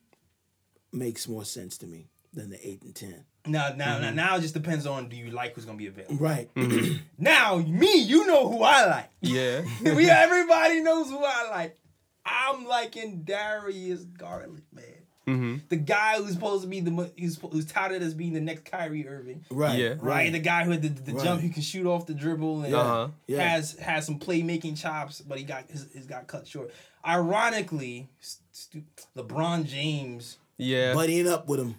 makes 0.91 1.28
more 1.28 1.45
sense 1.45 1.78
to 1.78 1.88
me 1.88 2.10
than 2.34 2.49
the 2.49 2.67
eight 2.67 2.82
and 2.82 2.93
ten. 2.93 3.23
Now, 3.45 3.73
now, 3.76 3.99
now, 3.99 4.10
now, 4.12 4.36
it 4.36 4.41
just 4.41 4.54
depends 4.54 4.86
on 4.86 5.08
do 5.10 5.15
you 5.15 5.32
like 5.32 5.56
who's 5.56 5.63
gonna 5.65 5.78
be 5.78 5.88
available. 5.88 6.15
Right. 6.17 6.49
Now, 7.17 7.58
me, 7.58 8.02
you 8.02 8.26
know 8.28 8.49
who 8.49 8.62
I 8.63 8.86
like. 8.86 9.10
Yeah. 9.21 9.62
we 9.82 10.10
everybody 10.10 10.82
knows 10.82 11.10
who 11.10 11.19
I 11.23 11.49
like. 11.52 11.78
I'm 12.26 12.65
liking 12.65 13.23
Darius 13.23 14.04
Garland, 14.04 14.62
man. 14.73 14.84
Mm-hmm. 15.27 15.55
The 15.69 15.75
guy 15.77 16.17
who's 16.17 16.33
supposed 16.33 16.63
to 16.63 16.67
be 16.69 16.79
the 16.81 16.91
mo- 16.91 17.09
who's, 17.19 17.38
who's 17.38 17.65
touted 17.65 18.01
as 18.01 18.13
being 18.13 18.33
the 18.33 18.41
next 18.41 18.65
Kyrie 18.65 19.07
Irving. 19.07 19.45
right. 19.49 19.77
Yeah. 19.79 19.88
Right, 19.89 20.01
Right. 20.01 20.31
the 20.31 20.39
guy 20.39 20.63
who 20.65 20.71
had 20.71 20.81
the, 20.81 20.89
the 20.89 21.13
Right. 21.13 21.23
jump, 21.23 21.41
who 21.41 21.49
can 21.49 21.62
shoot 21.62 21.86
off 21.86 22.05
the 22.05 22.13
dribble 22.13 22.63
and 22.63 22.73
Uh-huh. 22.75 23.07
Yeah. 23.27 23.41
has 23.41 23.73
has 23.79 24.05
some 24.05 24.19
playmaking 24.19 24.77
chops, 24.79 25.21
but 25.21 25.38
he 25.38 25.43
got 25.43 25.69
his, 25.69 25.88
his 25.93 26.05
got 26.05 26.27
cut 26.27 26.47
short. 26.47 26.71
Ironically, 27.05 28.09
stu- 28.51 28.83
LeBron 29.17 29.65
James. 29.65 30.38
Yeah. 30.57 30.93
Buddying 30.93 31.27
up 31.27 31.47
with 31.47 31.59
him. 31.59 31.75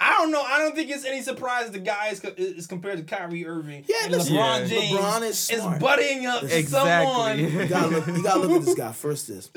I 0.00 0.14
don't 0.18 0.32
know. 0.32 0.42
I 0.42 0.58
don't 0.58 0.74
think 0.74 0.90
it's 0.90 1.04
any 1.04 1.22
surprise 1.22 1.70
the 1.70 1.78
guy 1.78 2.08
is, 2.08 2.18
co- 2.18 2.34
is 2.36 2.66
compared 2.66 2.98
to 2.98 3.04
Kyrie 3.04 3.46
Irving. 3.46 3.84
Yeah, 3.88 3.96
and 4.06 4.14
LeBron 4.14 4.28
Yeah. 4.60 4.66
James 4.66 4.98
LeBron 4.98 5.22
is 5.22 5.38
smart. 5.38 5.80
buddying 5.80 6.24
up 6.26 6.40
to 6.40 6.58
Exactly. 6.58 7.44
You 7.44 7.66
gotta 7.68 7.86
look. 7.88 8.06
You 8.08 8.22
gotta 8.22 8.40
look 8.40 8.60
at 8.60 8.64
this 8.66 8.74
guy 8.76 8.90
first. 8.92 9.28
This 9.28 9.50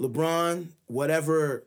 LeBron, 0.00 0.66
whatever 0.88 1.62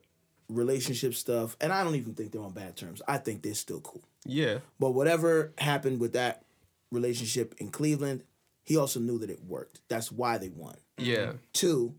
relationship 0.49 1.13
stuff, 1.15 1.55
and 1.59 1.71
I 1.73 1.83
don't 1.83 1.95
even 1.95 2.13
think 2.13 2.31
they're 2.31 2.41
on 2.41 2.51
bad 2.53 2.75
terms. 2.75 3.01
I 3.07 3.17
think 3.17 3.41
they're 3.41 3.53
still 3.53 3.81
cool. 3.81 4.03
yeah. 4.25 4.59
But 4.79 4.91
whatever 4.91 5.53
happened 5.57 5.99
with 5.99 6.13
that 6.13 6.43
relationship 6.91 7.55
in 7.57 7.69
Cleveland, 7.69 8.23
he 8.63 8.77
also 8.77 8.99
knew 8.99 9.17
that 9.19 9.29
it 9.29 9.43
worked. 9.43 9.81
That's 9.89 10.11
why 10.11 10.37
they 10.37 10.49
won. 10.49 10.75
Yeah. 10.97 11.33
Two, 11.53 11.95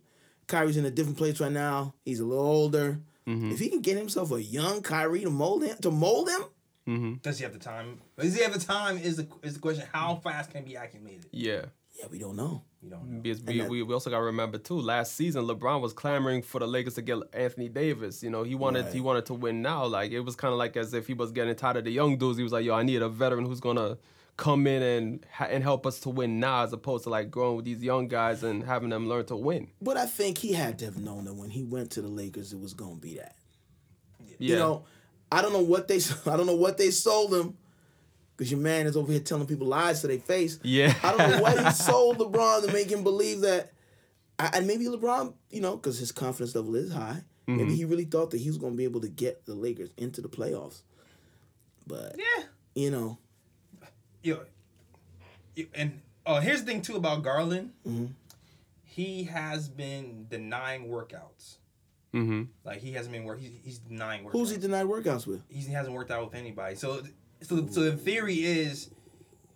Kyrie's 0.47 0.77
in 0.77 0.85
a 0.85 0.91
different 0.91 1.19
place 1.19 1.41
right 1.41 1.53
now. 1.53 1.95
He's 2.05 2.21
a 2.21 2.25
little 2.25 2.45
older. 2.45 3.01
Mm-hmm. 3.27 3.51
If 3.53 3.59
he 3.59 3.69
can 3.69 3.83
get 3.83 3.97
himself 3.97 4.31
a 4.33 4.43
young 4.43 4.83
Kyrie 4.83 5.21
to 5.23 5.31
mold 5.31 5.65
him, 5.65 5.77
to 5.83 5.91
mold 5.91 6.29
him, 6.29 6.41
mm-hmm. 6.89 7.15
Does 7.23 7.39
he 7.39 7.45
have 7.45 7.53
the 7.53 7.59
time? 7.59 8.01
Does 8.19 8.37
he 8.37 8.43
have 8.43 8.53
the 8.53 8.65
time? 8.65 8.99
Is 8.99 9.17
the 9.17 9.27
is 9.43 9.55
the 9.55 9.61
question? 9.61 9.85
How 9.93 10.15
fast 10.17 10.53
can 10.53 10.63
he 10.65 10.71
be 10.71 10.77
acclimated? 10.77 11.27
Yeah. 11.33 11.63
yeah, 11.99 12.07
we 12.11 12.19
don't 12.21 12.37
know. 12.37 12.63
We 12.87 12.91
don't 12.91 13.11
know. 13.11 13.21
Because 13.21 13.43
we, 13.43 13.59
that- 13.61 13.69
we, 13.69 13.83
we 13.83 13.93
also 13.95 14.11
got 14.11 14.19
to 14.19 14.23
remember 14.25 14.59
too. 14.59 14.81
Last 14.81 15.15
season, 15.17 15.45
LeBron 15.47 15.81
was 15.81 15.93
clamoring 15.93 16.43
for 16.43 16.61
the 16.61 16.69
Lakers 16.69 16.95
to 16.95 17.03
get 17.03 17.19
Anthony 17.33 17.69
Davis. 17.69 18.23
You 18.23 18.31
know, 18.31 18.45
he 18.45 18.55
wanted 18.55 18.85
Right. 18.85 18.95
he 18.95 19.01
wanted 19.01 19.27
to 19.27 19.35
win 19.35 19.61
now. 19.61 19.85
Like 19.87 20.13
it 20.13 20.21
was 20.21 20.37
kind 20.37 20.53
of 20.53 20.59
like 20.59 20.77
as 20.77 20.95
if 20.95 21.09
he 21.09 21.15
was 21.15 21.33
getting 21.33 21.55
tired 21.57 21.79
of 21.79 21.85
the 21.85 21.91
young 21.91 22.17
dudes. 22.17 22.37
He 22.39 22.45
was 22.45 22.53
like, 22.53 22.65
"Yo, 22.65 22.75
I 22.75 22.85
need 22.85 23.03
a 23.03 23.09
veteran 23.09 23.45
who's 23.45 23.59
gonna 23.61 23.99
come 24.37 24.67
in 24.69 24.83
and 24.83 25.27
and 25.41 25.63
help 25.65 25.85
us 25.87 25.99
to 26.01 26.11
win 26.11 26.39
now, 26.39 26.63
as 26.63 26.73
opposed 26.73 27.05
to 27.05 27.11
like 27.11 27.31
growing 27.31 27.57
with 27.57 27.65
these 27.65 27.83
young 27.83 28.07
guys 28.07 28.43
and 28.45 28.63
having 28.63 28.91
them 28.91 29.09
learn 29.09 29.27
to 29.27 29.37
win." 29.37 29.69
But 29.83 29.97
I 29.97 30.07
think 30.07 30.39
he 30.39 30.53
had 30.53 30.79
to 30.79 30.85
have 30.85 30.99
known 30.99 31.25
that 31.25 31.35
when 31.35 31.51
he 31.51 31.65
went 31.65 31.91
to 31.93 32.03
the 32.03 32.09
Lakers, 32.09 32.53
it 32.53 32.61
was 32.61 32.73
going 32.75 32.95
to 32.97 33.01
be 33.01 33.17
that. 33.17 33.35
Yeah. 34.39 34.53
You 34.55 34.57
know, 34.57 34.85
I 35.33 35.43
don't 35.43 35.53
know 35.53 35.63
what 35.63 35.89
they 35.89 35.97
I 36.27 36.37
don't 36.37 36.47
know 36.47 36.55
what 36.55 36.79
they 36.79 36.91
sold 36.93 37.35
him. 37.35 37.57
Cause 38.37 38.51
your 38.51 38.61
man 38.61 38.87
is 38.87 38.97
over 38.99 39.11
here 39.13 39.21
telling 39.21 39.47
people 39.47 39.67
lies 39.67 40.03
to 40.03 40.09
their 40.09 40.19
face. 40.19 40.59
Yeah. 40.63 40.93
I 41.03 41.17
don't 41.17 41.31
know 41.31 41.41
what 41.43 41.59
he 41.59 41.71
sold 41.73 42.19
LeBron 42.19 42.67
to 42.67 42.73
make 42.73 42.91
him 42.91 43.03
believe 43.03 43.41
that. 43.41 43.73
I- 44.39 44.51
And 44.55 44.67
maybe 44.67 44.85
LeBron, 44.87 45.33
you 45.51 45.63
know, 45.63 45.77
because 45.77 45.99
his 45.99 46.13
confidence 46.13 46.55
level 46.55 46.75
is 46.77 46.93
high. 46.93 47.23
Mm-hmm. 47.49 47.57
Maybe 47.57 47.75
he 47.77 47.85
really 47.87 48.05
thought 48.05 48.31
that 48.33 48.39
he 48.39 48.49
was 48.49 48.59
going 48.59 48.75
to 48.75 48.77
be 48.77 48.85
able 48.85 49.01
to 49.01 49.09
get 49.09 49.47
the 49.47 49.55
Lakers 49.55 49.89
into 49.97 50.21
the 50.21 50.29
playoffs. 50.29 50.83
But 51.87 52.17
Yeah. 52.19 52.45
you 52.75 52.91
know, 52.91 53.19
Yo, 54.23 54.41
yo, 55.55 55.65
and 55.75 56.01
oh, 56.27 56.41
here's 56.41 56.61
the 56.65 56.67
thing 56.67 56.83
too 56.83 56.97
about 56.97 57.23
Garland. 57.23 57.73
Mm-hmm. 57.87 58.07
He 58.83 59.25
has 59.25 59.69
been 59.69 60.27
denying 60.29 60.89
workouts. 60.89 61.57
Mm-hmm. 62.13 62.43
Like 62.65 62.81
he 62.81 62.93
hasn't 62.93 63.13
been 63.15 63.25
work. 63.25 63.39
He's, 63.41 63.53
he's 63.63 63.79
denying 63.79 64.25
workouts. 64.25 64.33
who's 64.33 64.51
he 64.51 64.57
denied 64.59 64.87
workouts 64.87 65.27
with? 65.27 65.43
He 65.49 65.63
hasn't 65.71 65.95
worked 65.95 66.11
out 66.11 66.25
with 66.25 66.35
anybody. 66.35 66.75
So, 66.75 67.03
so, 67.49 67.67
so 67.71 67.81
the 67.83 67.97
theory 67.97 68.45
is 68.45 68.91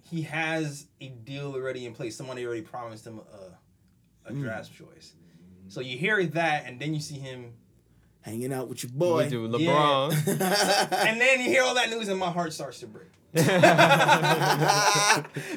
he 0.03 0.23
has 0.23 0.87
a 1.01 1.09
deal 1.09 1.53
already 1.55 1.87
in 1.87 1.93
place. 1.95 2.17
Somebody 2.17 2.45
already 2.47 2.63
promised 2.63 3.07
him 3.07 3.21
a, 3.21 4.29
a 4.29 4.33
Mm. 4.33 4.43
draft 4.43 4.73
choice. 4.73 5.15
So 5.69 5.81
you 5.81 5.97
hear 5.99 6.25
that, 6.27 6.65
and 6.67 6.79
then 6.81 6.95
you 6.95 7.01
see 7.01 7.19
him, 7.19 7.53
Hanging 8.23 8.53
out 8.53 8.69
with 8.69 8.83
your 8.83 8.93
boy. 8.93 9.25
We 9.25 9.31
do 9.31 9.49
LeBron. 9.49 10.13
and 11.07 11.21
then 11.21 11.41
you 11.41 11.47
hear 11.47 11.63
all 11.63 11.75
that 11.75 11.89
news, 11.89 12.09
and 12.09 12.19
my 12.21 12.31
heart 12.31 12.53
starts 12.53 12.81
to 12.81 12.87
break. 12.87 13.09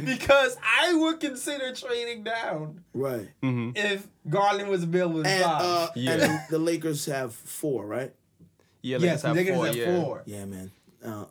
because 0.05 0.55
I 0.63 0.93
would 0.93 1.19
consider 1.19 1.73
trading 1.75 2.23
down 2.23 2.83
right. 2.93 3.27
if 3.41 4.07
Garland 4.29 4.69
was 4.69 4.83
available 4.83 5.21
at 5.21 5.27
And 5.27 5.43
five. 5.43 5.61
uh, 5.61 5.87
Yeah. 5.95 6.11
and 6.13 6.39
the 6.49 6.59
Lakers 6.59 7.05
have 7.07 7.33
four, 7.33 7.85
right? 7.85 8.13
Yeah, 8.81 8.97
yes, 8.99 9.21
have 9.23 9.35
Lakers 9.35 9.55
four. 9.55 9.65
have 9.67 9.75
yeah. 9.75 10.01
four. 10.01 10.23
Yeah, 10.25 10.45
man. 10.45 10.71
Uh, 11.03 11.25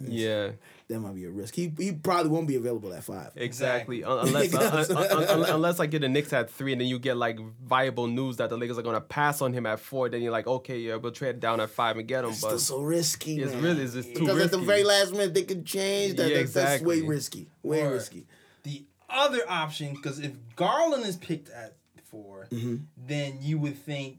Yeah. 0.00 0.52
that 0.86 1.00
might 1.00 1.14
be 1.14 1.24
a 1.24 1.30
risk. 1.30 1.54
He 1.54 1.72
he 1.76 1.92
probably 1.92 2.30
won't 2.30 2.46
be 2.46 2.54
available 2.56 2.92
at 2.94 3.02
five. 3.02 3.32
Exactly. 3.34 3.98
Exactly. 3.98 4.02
Unless 4.28 4.50
Because- 4.52 4.90
un- 4.90 4.96
un- 5.18 5.42
un- 5.42 5.50
unless 5.54 5.78
like 5.80 5.90
get 5.90 6.02
the 6.02 6.08
Knicks 6.08 6.32
at 6.32 6.50
three, 6.50 6.72
and 6.72 6.80
then 6.80 6.88
you 6.88 6.98
get 7.00 7.16
like 7.16 7.38
viable 7.64 8.06
news 8.06 8.36
that 8.36 8.48
the 8.50 8.56
Lakers 8.56 8.78
are 8.78 8.82
gonna 8.82 9.00
pass 9.00 9.42
on 9.42 9.52
him 9.52 9.66
at 9.66 9.80
four. 9.80 10.08
Then 10.08 10.22
you're 10.22 10.30
like, 10.32 10.46
okay, 10.46 10.78
yeah, 10.78 10.96
we'll 10.96 11.12
trade 11.12 11.40
down 11.40 11.60
at 11.60 11.70
five 11.70 11.96
and 11.96 12.06
get 12.06 12.22
him. 12.24 12.30
It's 12.30 12.40
But 12.42 12.58
still 12.60 12.78
so 12.78 12.82
risky. 12.82 13.40
it's 13.40 13.52
man. 13.52 13.62
really 13.62 13.82
it's 13.82 13.94
just 13.94 14.14
too 14.14 14.20
because 14.20 14.40
at 14.40 14.50
the 14.52 14.58
very 14.58 14.84
last 14.84 15.10
minute 15.12 15.34
they 15.34 15.42
could 15.42 15.66
change. 15.66 16.16
That, 16.16 16.30
Yeah, 16.30 16.38
that's, 16.38 16.52
that's 16.52 16.82
way 16.82 17.00
risky. 17.00 17.48
Way 17.62 17.82
Or- 17.82 17.92
risky. 17.94 18.26
The 18.62 18.84
other 19.10 19.40
option, 19.48 19.94
because 19.94 20.20
if 20.20 20.32
Garland 20.54 21.04
is 21.06 21.16
picked 21.16 21.48
at 21.50 21.74
4 22.10 22.46
Mm-hmm. 22.50 22.76
then 23.06 23.38
you 23.40 23.58
would 23.58 23.76
think 23.78 24.18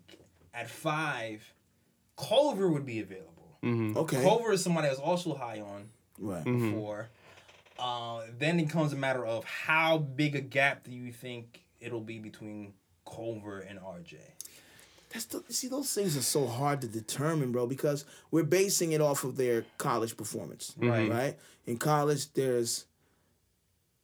at 0.54 0.70
five, 0.70 1.54
Culver 2.18 2.68
would 2.70 2.86
be 2.86 3.00
available. 3.00 3.29
Okay. 3.64 4.22
Culver 4.24 4.52
is 4.54 4.64
somebody 4.64 4.88
I 4.88 4.92
was 4.92 5.00
also 5.00 5.36
high 5.36 5.60
on 5.60 5.90
Right. 6.20 6.44
Mm-hmm. 6.44 7.82
Uh, 7.82 8.22
then 8.38 8.60
it 8.60 8.70
comes 8.70 8.92
a 8.92 8.98
matter 8.98 9.26
of 9.26 9.46
how 9.46 9.98
big 10.00 10.36
a 10.36 10.42
gap 10.42 10.84
do 10.84 10.92
you 10.92 11.12
think 11.14 11.64
it'll 11.80 12.02
be 12.02 12.20
between 12.20 12.74
Culver 13.06 13.62
and 13.62 13.80
RJ? 13.80 14.16
That's 15.12 15.26
the, 15.26 15.42
see 15.50 15.70
those 15.70 15.92
things 15.94 16.16
are 16.18 16.22
so 16.22 16.46
hard 16.46 16.82
to 16.82 16.88
determine, 16.88 17.52
bro, 17.52 17.66
because 17.66 18.06
we're 18.32 18.44
basing 18.44 18.92
it 18.92 19.02
off 19.02 19.24
of 19.24 19.38
their 19.38 19.66
college 19.78 20.18
performance. 20.18 20.74
Right. 20.78 21.10
Right. 21.10 21.38
In 21.66 21.78
college, 21.78 22.32
there's 22.34 22.86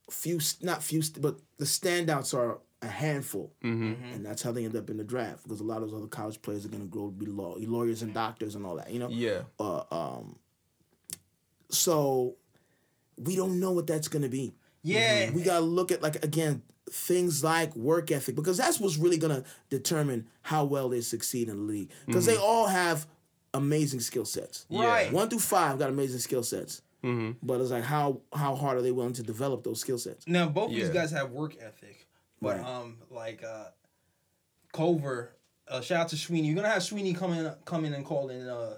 few, 0.09 0.39
not 0.61 0.81
few, 0.81 1.03
but 1.19 1.39
the 1.57 1.65
standouts 1.65 2.33
are 2.33 2.59
a 2.85 2.89
handful, 2.89 3.53
and 3.61 4.25
that's 4.25 4.41
how 4.41 4.51
they 4.51 4.63
end 4.65 4.75
up 4.75 4.89
in 4.89 4.97
the 4.97 5.03
draft 5.03 5.43
because 5.43 5.59
a 5.59 5.63
lot 5.63 5.81
of 5.83 5.89
those 5.91 5.97
other 5.99 6.07
college 6.07 6.41
players 6.41 6.65
are 6.65 6.69
going 6.69 6.83
to 6.83 6.87
grow 6.87 7.07
to 7.07 7.11
be 7.11 7.25
law, 7.25 7.55
lawyers 7.59 8.01
and 8.01 8.13
doctors 8.13 8.55
and 8.55 8.65
all 8.65 8.75
that. 8.75 8.91
You 8.91 8.99
know. 8.99 9.09
yeah, 9.09 9.41
Uh, 9.59 9.83
um. 9.91 10.37
So, 11.69 12.35
we 13.17 13.35
don't 13.35 13.59
know 13.59 13.71
what 13.71 13.87
that's 13.87 14.07
going 14.07 14.21
to 14.21 14.29
be. 14.29 14.53
Yeah, 14.83 15.31
We 15.31 15.41
gotta 15.41 15.65
look 15.65 15.91
at 15.91 16.03
like 16.03 16.23
again 16.23 16.61
things 16.91 17.43
like 17.43 17.75
work 17.75 18.11
ethic 18.11 18.35
because 18.35 18.57
that's 18.57 18.79
what's 18.79 18.97
really 18.97 19.17
gonna 19.17 19.43
determine 19.71 20.27
how 20.43 20.63
well 20.65 20.89
they 20.89 21.01
succeed 21.01 21.49
in 21.49 21.57
the 21.57 21.63
league 21.63 21.89
because 22.05 22.27
they 22.27 22.37
all 22.37 22.67
have 22.67 23.07
amazing 23.55 23.99
skill 23.99 24.25
sets. 24.25 24.67
Yeah. 24.69 24.85
right. 24.85 25.11
One 25.11 25.27
through 25.27 25.39
five 25.39 25.79
got 25.79 25.89
amazing 25.89 26.19
skill 26.19 26.43
sets, 26.43 26.83
Mm. 27.03 27.35
but 27.41 27.59
it's 27.61 27.71
like 27.71 27.83
how 27.83 28.21
how 28.31 28.53
hard 28.53 28.77
are 28.77 28.83
they 28.83 28.91
willing 28.91 29.13
to 29.13 29.23
develop 29.23 29.63
those 29.63 29.79
skill 29.79 29.97
sets? 29.97 30.27
Now 30.27 30.49
both 30.49 30.69
of 30.69 30.77
Yeah. 30.77 30.83
these 30.83 30.93
guys 30.93 31.09
have 31.09 31.31
work 31.31 31.55
ethic, 31.59 32.04
but 32.45 32.57
Right. 32.61 32.65
um, 32.65 32.97
like 33.09 33.43
uh, 33.43 33.65
Culver. 34.73 35.31
Uh, 35.67 35.81
shout 35.81 36.01
out 36.01 36.07
to 36.09 36.15
Shwinny. 36.15 36.45
You're 36.45 36.55
gonna 36.55 36.69
have 36.69 36.83
Shwinny 36.83 37.15
come 37.17 37.33
in, 37.33 37.51
come 37.65 37.85
in 37.85 37.93
and 37.93 38.05
call 38.05 38.29
in 38.29 38.47
uh 38.47 38.77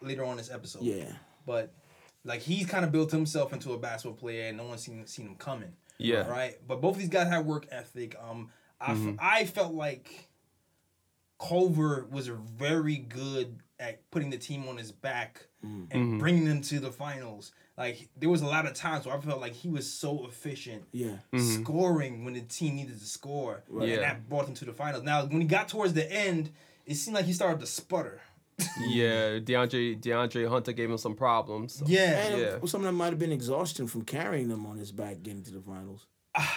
later 0.00 0.24
on 0.24 0.36
this 0.36 0.50
episode. 0.50 0.82
Yeah, 0.82 1.10
but 1.44 1.74
like 2.24 2.40
he's 2.40 2.66
kind 2.66 2.84
of 2.84 2.92
built 2.92 3.10
himself 3.10 3.52
into 3.52 3.72
a 3.72 3.78
basketball 3.78 4.16
player, 4.16 4.48
and 4.48 4.56
no 4.56 4.64
one's 4.64 4.82
seen 4.82 5.06
seen 5.06 5.26
him 5.26 5.34
coming. 5.36 5.72
Yeah. 5.98 6.28
Right. 6.28 6.56
But 6.68 6.80
both 6.80 6.94
of 6.96 7.00
these 7.00 7.08
guys 7.08 7.28
have 7.28 7.46
work 7.46 7.66
ethic. 7.70 8.16
Um, 8.22 8.50
I, 8.80 8.92
f- 8.92 8.96
Mm-hmm. 8.98 9.14
I 9.18 9.44
felt 9.46 9.72
like 9.74 10.28
Culver 11.40 12.06
was 12.10 12.28
very 12.28 12.96
good 12.98 13.60
at 13.78 14.08
putting 14.10 14.30
the 14.30 14.38
team 14.38 14.68
on 14.68 14.76
his 14.76 14.92
back 14.92 15.46
and 15.62 15.88
Mm-hmm. 15.90 16.18
bringing 16.18 16.44
them 16.44 16.60
to 16.62 16.78
the 16.80 16.92
finals. 16.92 17.50
Like 17.78 18.08
there 18.16 18.30
was 18.30 18.40
a 18.42 18.46
lot 18.46 18.66
of 18.66 18.72
times 18.74 19.04
where 19.04 19.14
I 19.14 19.20
felt 19.20 19.40
like 19.40 19.52
he 19.52 19.68
was 19.68 19.90
so 19.92 20.26
efficient 20.26 20.84
yeah, 20.92 21.18
mm-hmm. 21.32 21.62
scoring 21.62 22.24
when 22.24 22.34
the 22.34 22.40
team 22.40 22.76
needed 22.76 22.98
to 22.98 23.04
score, 23.06 23.62
Yeah. 23.70 23.82
and 23.82 24.02
that 24.02 24.28
brought 24.28 24.46
them 24.46 24.54
to 24.54 24.64
the 24.64 24.72
finals. 24.72 25.04
Now, 25.04 25.26
when 25.26 25.40
he 25.42 25.46
got 25.46 25.68
towards 25.68 25.92
the 25.92 26.10
end, 26.10 26.50
it 26.86 26.94
seemed 26.94 27.14
like 27.16 27.26
he 27.26 27.32
started 27.34 27.60
to 27.60 27.66
sputter. 27.66 28.20
Yeah, 28.88 29.38
DeAndre 29.38 30.00
DeAndre 30.00 30.48
Hunter 30.48 30.72
gave 30.72 30.90
him 30.90 30.96
some 30.96 31.14
problems. 31.14 31.82
Yeah. 31.86 32.26
And 32.26 32.40
Yeah. 32.40 32.58
some 32.66 32.80
of 32.80 32.86
them 32.86 32.94
might 32.94 33.10
have 33.10 33.18
been 33.18 33.32
exhaustion 33.32 33.86
from 33.86 34.02
carrying 34.02 34.48
them 34.48 34.64
on 34.64 34.78
his 34.78 34.92
back 34.92 35.22
getting 35.22 35.42
to 35.42 35.50
the 35.50 35.60
finals. 35.60 36.06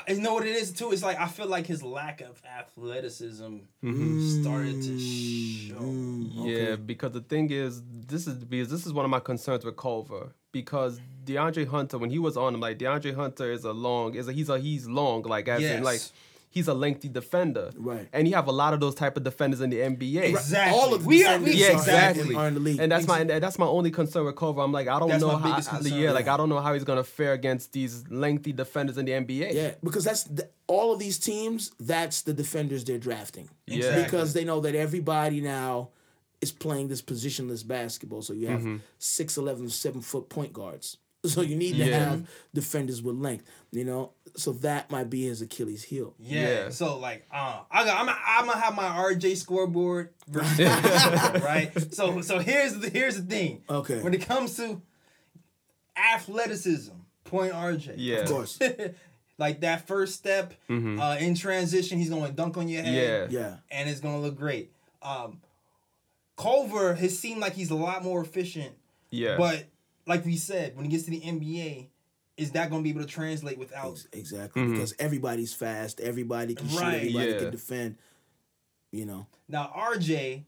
And 0.08 0.18
you 0.18 0.24
know 0.24 0.34
what 0.34 0.46
it 0.46 0.56
is 0.56 0.72
too? 0.72 0.92
It's 0.92 1.04
like 1.04 1.20
I 1.20 1.28
feel 1.28 1.48
like 1.48 1.68
his 1.68 1.84
lack 1.84 2.22
of 2.22 2.42
athleticism 2.60 3.58
Mm-hmm. 3.84 4.20
started 4.42 4.82
to 4.82 5.00
show. 5.00 5.76
Mm, 5.76 6.32
Yeah, 6.46 6.76
because 6.76 7.12
the 7.14 7.22
thing 7.22 7.50
is, 7.52 7.82
this 8.08 8.28
is 8.28 8.44
because 8.44 8.70
this 8.70 8.86
is 8.86 8.94
one 8.94 9.06
of 9.06 9.12
my 9.12 9.20
concerns 9.20 9.64
with 9.66 9.78
Culver. 9.78 10.34
Because 10.52 11.00
DeAndre 11.26 11.68
Hunter, 11.68 11.98
when 12.00 12.10
he 12.10 12.18
was 12.20 12.36
on 12.36 12.56
him, 12.56 12.60
like 12.60 12.80
DeAndre 12.80 13.14
Hunter 13.16 13.52
is 13.52 13.64
a 13.64 13.72
long, 13.72 14.16
is 14.16 14.28
a 14.28 14.34
he's 14.34 14.50
a 14.50 14.60
he's 14.60 14.88
long, 14.88 15.22
like 15.24 15.48
as 15.48 15.62
in 15.78 15.84
like 15.84 16.02
he's 16.50 16.68
a 16.68 16.74
lengthy 16.74 17.08
defender, 17.08 17.72
Right. 17.78 18.08
And 18.12 18.28
you 18.28 18.34
have 18.36 18.48
a 18.48 18.52
lot 18.52 18.74
of 18.74 18.80
those 18.80 18.96
type 18.96 19.16
of 19.18 19.24
defenders 19.24 19.62
in 19.62 19.70
the 19.70 19.78
NBA. 19.78 20.24
Exactly. 20.30 20.80
All 20.80 20.94
of 20.94 21.04
the 21.04 21.08
we 21.08 21.24
are, 21.24 21.38
defenders 21.38 21.54
we, 21.56 21.62
Yeah, 21.62 21.72
exactly. 21.74 22.36
are 22.36 22.48
in 22.48 22.54
the 22.56 22.60
league. 22.60 22.80
And 22.80 22.92
that's 22.92 23.08
my 23.08 23.20
and 23.20 23.30
that's 23.30 23.60
my 23.60 23.66
only 23.68 23.92
concern 23.92 24.26
with 24.26 24.36
Culver. 24.36 24.62
I'm 24.62 24.72
like, 24.72 24.88
I 24.88 24.98
don't 25.00 25.10
That's 25.10 25.22
know 25.22 25.34
my 25.34 25.40
how. 25.40 25.50
biggest 25.52 25.70
concern, 25.70 25.98
yeah, 26.00 26.12
like. 26.12 26.28
I 26.28 26.38
don't 26.38 26.50
know 26.50 26.60
how 26.60 26.74
he's 26.74 26.84
gonna 26.84 27.04
fare 27.04 27.34
against 27.34 27.72
these 27.74 28.04
lengthy 28.10 28.52
defenders 28.52 28.98
in 28.98 29.06
the 29.06 29.12
NBA. 29.14 29.54
Yeah, 29.54 29.72
because 29.84 30.04
that's 30.04 30.24
the, 30.24 30.50
all 30.68 30.92
of 30.94 31.00
these 31.00 31.20
teams. 31.20 31.72
That's 31.80 32.22
the 32.24 32.34
defenders 32.34 32.84
they're 32.84 32.98
drafting. 32.98 33.50
Yeah. 33.68 33.78
Exactly. 33.78 34.04
because 34.06 34.34
they 34.34 34.44
know 34.44 34.60
that 34.62 34.76
everybody 34.76 35.42
now 35.42 35.90
is 36.42 36.52
playing 36.52 36.88
this 36.88 37.02
positionless 37.02 37.68
basketball. 37.68 38.22
So 38.22 38.34
you 38.34 38.48
have 38.48 38.62
Mm-hmm. 38.62 38.78
six 38.98 39.38
eleven, 39.38 39.70
seven 39.70 40.02
foot 40.02 40.30
point 40.30 40.54
guards. 40.54 40.98
So 41.26 41.42
you 41.42 41.56
need 41.58 41.72
to 41.74 41.78
Yeah. 41.86 42.00
have 42.10 42.30
defenders 42.54 43.02
with 43.02 43.16
length. 43.16 43.44
You 43.72 43.84
know, 43.84 44.12
so 44.38 44.54
that 44.54 44.90
might 44.90 45.10
be 45.10 45.24
his 45.26 45.42
Achilles 45.42 45.84
heel. 45.84 46.14
Yeah. 46.18 46.42
Yeah. 46.42 46.70
So 46.70 46.98
like, 46.98 47.26
uh, 47.32 47.60
I 47.70 47.84
got, 47.84 48.00
I'm, 48.00 48.10
I'm 48.26 48.46
gonna 48.48 48.60
have 48.60 48.74
my 48.76 48.84
RJ 49.14 49.36
scoreboard, 49.36 50.12
versus 50.30 50.60
right? 51.44 51.72
So, 51.94 52.22
so 52.22 52.40
here's 52.40 52.76
the 52.80 52.90
here's 52.90 53.18
the 53.18 53.24
thing. 53.24 53.64
Okay. 53.70 54.02
When 54.02 54.14
it 54.14 54.22
comes 54.26 54.56
to 54.58 54.82
athleticism, 55.96 56.94
point 57.26 57.54
RJ. 57.54 57.96
Yeah. 57.98 58.18
Of 58.20 58.30
course. 58.30 58.60
like 59.38 59.62
that 59.62 59.88
first 59.88 60.16
step 60.16 60.54
uh, 60.70 61.18
in 61.20 61.36
transition, 61.36 61.98
he's 61.98 62.10
going 62.10 62.26
to 62.26 62.32
dunk 62.32 62.58
on 62.58 62.68
your 62.68 62.82
head. 62.84 63.32
Yeah. 63.32 63.40
Yeah. 63.40 63.56
and 63.72 63.90
it's 63.90 64.00
gonna 64.00 64.20
look 64.22 64.38
great. 64.38 64.72
Um, 65.02 65.42
Culver 66.38 66.96
has 66.96 67.18
seemed 67.20 67.42
like 67.42 67.54
he's 67.54 67.72
a 67.72 67.76
lot 67.76 68.04
more 68.04 68.22
efficient, 68.22 68.72
Yeah. 69.12 69.36
but 69.38 69.66
like 70.10 70.26
we 70.26 70.36
said, 70.36 70.76
when 70.76 70.84
he 70.84 70.92
gets 70.92 71.04
to 71.04 71.12
the 71.12 71.22
NBA, 71.22 71.88
is 72.36 72.52
that 72.52 72.70
gonna 72.70 72.82
be 72.82 72.90
able 72.90 73.02
to 73.02 73.08
translate 73.08 73.60
without? 73.60 73.92
Ex- 73.92 74.08
Exactly. 74.12 74.64
Mm-hmm. 74.64 74.74
Because 74.74 74.96
everybody's 74.98 75.54
fast. 75.54 76.02
Everybody 76.02 76.56
can 76.56 76.68
shoot. 76.68 76.82
Right. 76.82 76.96
Everybody 76.96 77.32
Yeah. 77.32 77.38
can 77.38 77.52
defend. 77.52 77.98
You 78.92 79.06
know. 79.06 79.28
Now 79.48 79.72
RJ, 79.76 80.46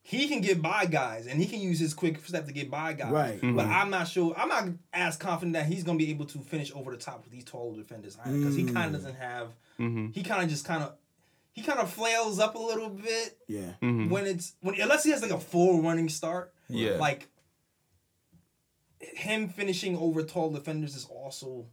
he 0.00 0.28
can 0.28 0.40
get 0.40 0.62
by 0.62 0.86
guys, 0.86 1.26
and 1.26 1.38
he 1.38 1.46
can 1.46 1.60
use 1.60 1.78
his 1.78 1.92
quick 1.92 2.24
step 2.26 2.46
to 2.46 2.52
get 2.52 2.70
by 2.70 2.94
guys. 2.94 3.12
Right. 3.12 3.36
Mm-hmm. 3.36 3.54
But 3.54 3.66
I'm 3.66 3.90
not 3.90 4.08
sure. 4.08 4.34
I'm 4.36 4.48
not 4.48 4.68
as 4.94 5.16
confident 5.16 5.52
that 5.52 5.66
he's 5.66 5.84
gonna 5.84 5.98
be 5.98 6.10
able 6.10 6.24
to 6.26 6.38
finish 6.38 6.72
over 6.74 6.90
the 6.90 6.96
top 6.96 7.22
with 7.22 7.32
these 7.32 7.44
taller 7.44 7.76
defenders 7.76 8.16
because 8.16 8.56
he 8.56 8.64
mm. 8.64 8.72
kind 8.72 8.94
of 8.94 9.02
doesn't 9.02 9.16
have. 9.16 9.48
Mm-hmm. 9.78 10.12
He 10.12 10.22
kind 10.22 10.42
of 10.42 10.48
just 10.48 10.64
kind 10.64 10.82
of. 10.82 10.94
He 11.52 11.62
kind 11.62 11.78
of 11.78 11.88
flails 11.88 12.40
up 12.40 12.56
a 12.56 12.58
little 12.58 12.88
bit 12.88 13.38
Yeah. 13.46 13.74
when 13.80 14.26
it's 14.26 14.54
when 14.60 14.80
unless 14.80 15.04
he 15.04 15.10
has 15.10 15.22
like 15.22 15.30
a 15.30 15.38
full 15.38 15.82
running 15.82 16.08
start. 16.08 16.52
Yeah. 16.68 16.96
Like 16.96 17.28
him 19.14 19.48
finishing 19.48 19.96
over 19.96 20.22
tall 20.22 20.50
defenders 20.50 20.94
is 20.94 21.06
also 21.06 21.66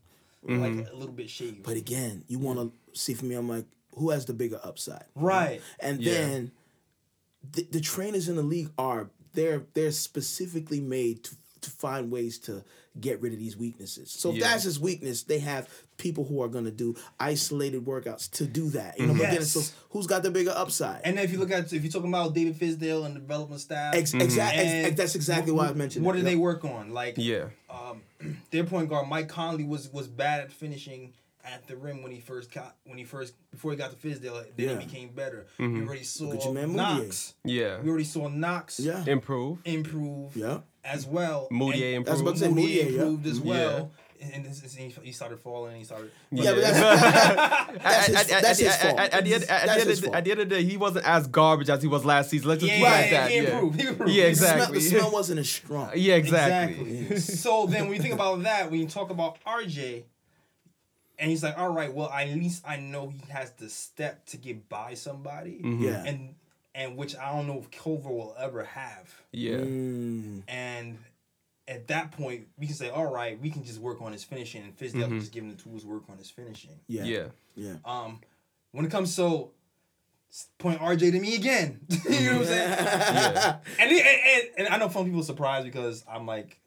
like 0.43 0.73
mm-hmm. 0.73 0.93
a 0.93 0.97
little 0.97 1.13
bit 1.13 1.29
shady. 1.29 1.61
But 1.63 1.77
again, 1.77 2.23
you 2.27 2.39
want 2.39 2.59
to 2.59 2.99
see 2.99 3.13
for 3.13 3.25
me. 3.25 3.35
I'm 3.35 3.47
like, 3.47 3.65
who 3.95 4.09
has 4.09 4.25
the 4.25 4.33
bigger 4.33 4.59
upside? 4.63 5.05
Right. 5.15 5.61
And 5.79 6.01
Yeah. 6.01 6.13
then 6.13 6.51
the, 7.51 7.67
the 7.71 7.81
trainers 7.81 8.27
in 8.27 8.35
the 8.35 8.43
league 8.43 8.71
are 8.77 9.09
they're 9.33 9.63
they're 9.73 9.91
specifically 9.91 10.79
made 10.79 11.23
to 11.25 11.35
to 11.61 11.69
find 11.69 12.11
ways 12.11 12.37
to 12.39 12.63
get 12.99 13.21
rid 13.21 13.31
of 13.33 13.39
these 13.39 13.55
weaknesses. 13.55 14.11
So 14.11 14.31
if 14.31 14.37
Yeah. 14.37 14.49
that's 14.49 14.63
his 14.63 14.79
weakness, 14.79 15.23
they 15.23 15.39
have 15.39 15.69
people 15.97 16.25
who 16.25 16.41
are 16.41 16.47
going 16.49 16.65
to 16.65 16.71
do 16.71 16.95
isolated 17.19 17.85
workouts 17.85 18.29
to 18.31 18.45
do 18.45 18.69
that. 18.71 18.99
You 18.99 19.05
know, 19.07 19.13
mm-hmm. 19.13 19.19
but 19.21 19.27
again, 19.29 19.41
Yes. 19.41 19.51
so 19.51 19.61
who's 19.91 20.07
got 20.07 20.23
the 20.23 20.31
bigger 20.31 20.51
upside? 20.51 21.01
And 21.05 21.17
if 21.19 21.31
you 21.31 21.37
look 21.39 21.51
at 21.51 21.71
if 21.71 21.83
you're 21.83 21.91
talking 21.91 22.09
about 22.09 22.33
David 22.33 22.57
Fizdale 22.59 23.05
and 23.05 23.15
the 23.15 23.19
development 23.19 23.61
staff, 23.61 23.95
Ex- 23.95 24.11
mm-hmm. 24.11 24.21
exact- 24.21 24.57
ex- 24.57 24.69
and 24.69 24.85
ex- 24.87 24.97
that's 24.97 25.15
exactly 25.15 25.51
why 25.53 25.67
I 25.69 25.73
mentioned 25.73 26.03
What 26.05 26.13
that. 26.13 26.19
did 26.19 26.25
they 26.27 26.35
work 26.35 26.65
on? 26.65 26.91
Like 26.91 27.15
yeah. 27.17 27.45
um, 27.69 28.01
their 28.51 28.63
point 28.65 28.89
guard 28.89 29.07
Mike 29.07 29.29
Conley 29.29 29.63
was 29.63 29.87
was 29.93 30.07
bad 30.07 30.41
at 30.41 30.51
finishing 30.51 31.13
at 31.43 31.65
the 31.67 31.75
rim 31.75 32.03
when 32.03 32.11
he 32.11 32.19
first 32.19 32.51
got 32.51 32.75
when 32.83 32.97
he 32.97 33.03
first 33.03 33.33
before 33.51 33.71
he 33.71 33.77
got 33.77 33.89
to 33.91 33.95
Fizdale. 34.07 34.43
Then 34.57 34.67
Yeah. 34.69 34.79
he 34.79 34.85
became 34.85 35.09
better. 35.09 35.47
Mm-hmm. 35.59 35.79
We 35.79 35.85
already 35.87 36.03
saw 36.03 36.33
at 36.33 36.43
your 36.43 36.53
man 36.53 36.73
Knox. 36.75 37.33
Yeah. 37.45 37.79
We 37.81 37.89
already 37.89 38.03
saw 38.03 38.27
Knox 38.27 38.79
Yeah. 38.79 39.03
Improve. 39.07 39.59
improve 39.65 40.35
Yeah. 40.35 40.59
As 40.83 41.05
well. 41.05 41.47
Mudiay 41.51 41.95
And- 41.97 42.07
I 42.09 42.13
about 42.13 42.15
to 42.15 42.19
improved. 42.21 42.39
say 42.39 42.47
Mudiay 42.49 42.91
Mudiay, 42.91 43.23
yeah. 43.25 43.31
as 43.31 43.39
well. 43.39 43.91
And 44.33 44.45
this 44.45 44.63
is, 44.63 44.75
he 44.75 44.87
he 45.03 45.11
started 45.11 45.39
falling. 45.39 45.77
He 45.77 45.83
started. 45.83 46.11
Yeah, 46.31 46.51
but 46.53 46.61
that's, 46.61 46.77
that's 47.83 48.07
his, 48.07 48.15
At- 48.15 48.31
at- 48.31 48.41
that's 48.43 48.59
at- 48.61 48.65
his 48.65 48.67
at- 48.75 48.81
fault. 48.81 48.99
At, 48.99 49.13
at 49.13 49.23
the 49.25 49.33
end, 49.33 49.43
That's 49.47 49.73
his 49.73 49.81
of, 49.81 49.95
the- 49.95 50.01
fault. 50.07 50.15
at 50.15 50.23
the 50.25 50.31
end 50.31 50.39
of 50.41 50.49
the 50.49 50.55
day, 50.57 50.63
he 50.63 50.77
wasn't 50.77 51.05
as 51.07 51.25
garbage 51.27 51.69
as 51.71 51.81
he 51.81 51.87
was 51.87 52.05
last 52.05 52.29
season. 52.29 52.49
Let's 52.49 52.61
just 52.61 52.71
Yeah, 52.71 52.79
put 52.79 52.99
it 53.07 53.11
yeah, 53.11 53.19
that. 53.21 53.31
he 53.31 53.37
yeah. 53.37 53.41
improved. 53.55 53.81
He 53.81 53.87
improved. 53.87 54.11
Yeah, 54.11 54.23
The 54.25 54.29
The 54.29 54.35
smell, 54.35 54.53
exactly. 54.57 54.77
the 54.79 54.85
smell 54.85 55.11
wasn't 55.11 55.39
as 55.39 55.49
strong. 55.49 55.89
Yeah, 55.95 56.15
exactly. 56.15 56.97
Exactly. 56.99 57.19
so 57.19 57.65
then 57.65 57.85
when 57.87 57.95
you 57.95 58.01
think 58.01 58.13
about 58.13 58.43
that, 58.43 58.69
when 58.69 58.79
you 58.79 58.87
talk 58.87 59.09
about 59.09 59.37
RJ, 59.43 60.03
and 61.17 61.29
he's 61.31 61.43
like, 61.43 61.57
all 61.57 61.71
right, 61.73 61.91
well, 61.93 62.09
at 62.11 62.27
least 62.29 62.63
I 62.67 62.77
know 62.77 63.09
he 63.09 63.21
has 63.31 63.51
the 63.53 63.69
step 63.69 64.25
to 64.27 64.37
get 64.37 64.69
by 64.69 64.93
somebody. 64.93 65.61
Mm-hmm. 65.63 65.83
Yeah. 65.83 66.03
And 66.05 66.35
and 66.75 66.97
which 66.97 67.15
I 67.15 67.31
don't 67.33 67.47
know 67.47 67.59
if 67.59 67.69
Culver 67.71 68.09
will 68.09 68.35
ever 68.39 68.63
have. 68.63 69.13
Yeah. 69.31 69.57
Mm, 69.57 70.43
And 70.47 70.97
at 71.67 71.87
that 71.87 72.11
point, 72.11 72.47
we 72.57 72.65
can 72.67 72.75
say, 72.75 72.89
all 72.89 73.05
right, 73.11 73.39
we 73.39 73.49
can 73.49 73.63
just 73.63 73.79
work 73.79 74.01
on 74.01 74.11
his 74.11 74.23
finishing, 74.23 74.63
and 74.63 74.75
Fizdale 74.77 75.07
can 75.07 75.19
just 75.19 75.31
give 75.31 75.43
him 75.43 75.49
the 75.55 75.61
tools 75.61 75.83
to 75.83 75.87
work 75.89 76.03
on 76.09 76.17
his 76.17 76.29
finishing. 76.29 76.79
yeah. 76.87 77.03
Yeah. 77.03 77.25
Yeah. 77.55 77.73
Um, 77.85 78.19
when 78.71 78.85
it 78.85 78.91
comes 78.91 79.15
to 79.17 79.49
point 80.57 80.79
RJ 80.79 81.11
to 81.11 81.19
me 81.19 81.35
again, 81.35 81.81
you 81.89 82.19
know 82.25 82.31
what 82.37 82.41
I'm 82.41 82.45
saying? 82.45 82.69
Yeah. 82.79 83.57
and, 83.79 83.91
and, 83.91 83.99
and 83.99 84.43
and 84.59 84.67
I 84.69 84.77
know 84.77 84.87
some 84.89 85.03
people 85.05 85.19
are 85.19 85.23
surprised 85.23 85.65
because 85.65 86.05
I'm 86.09 86.25
like, 86.25 86.57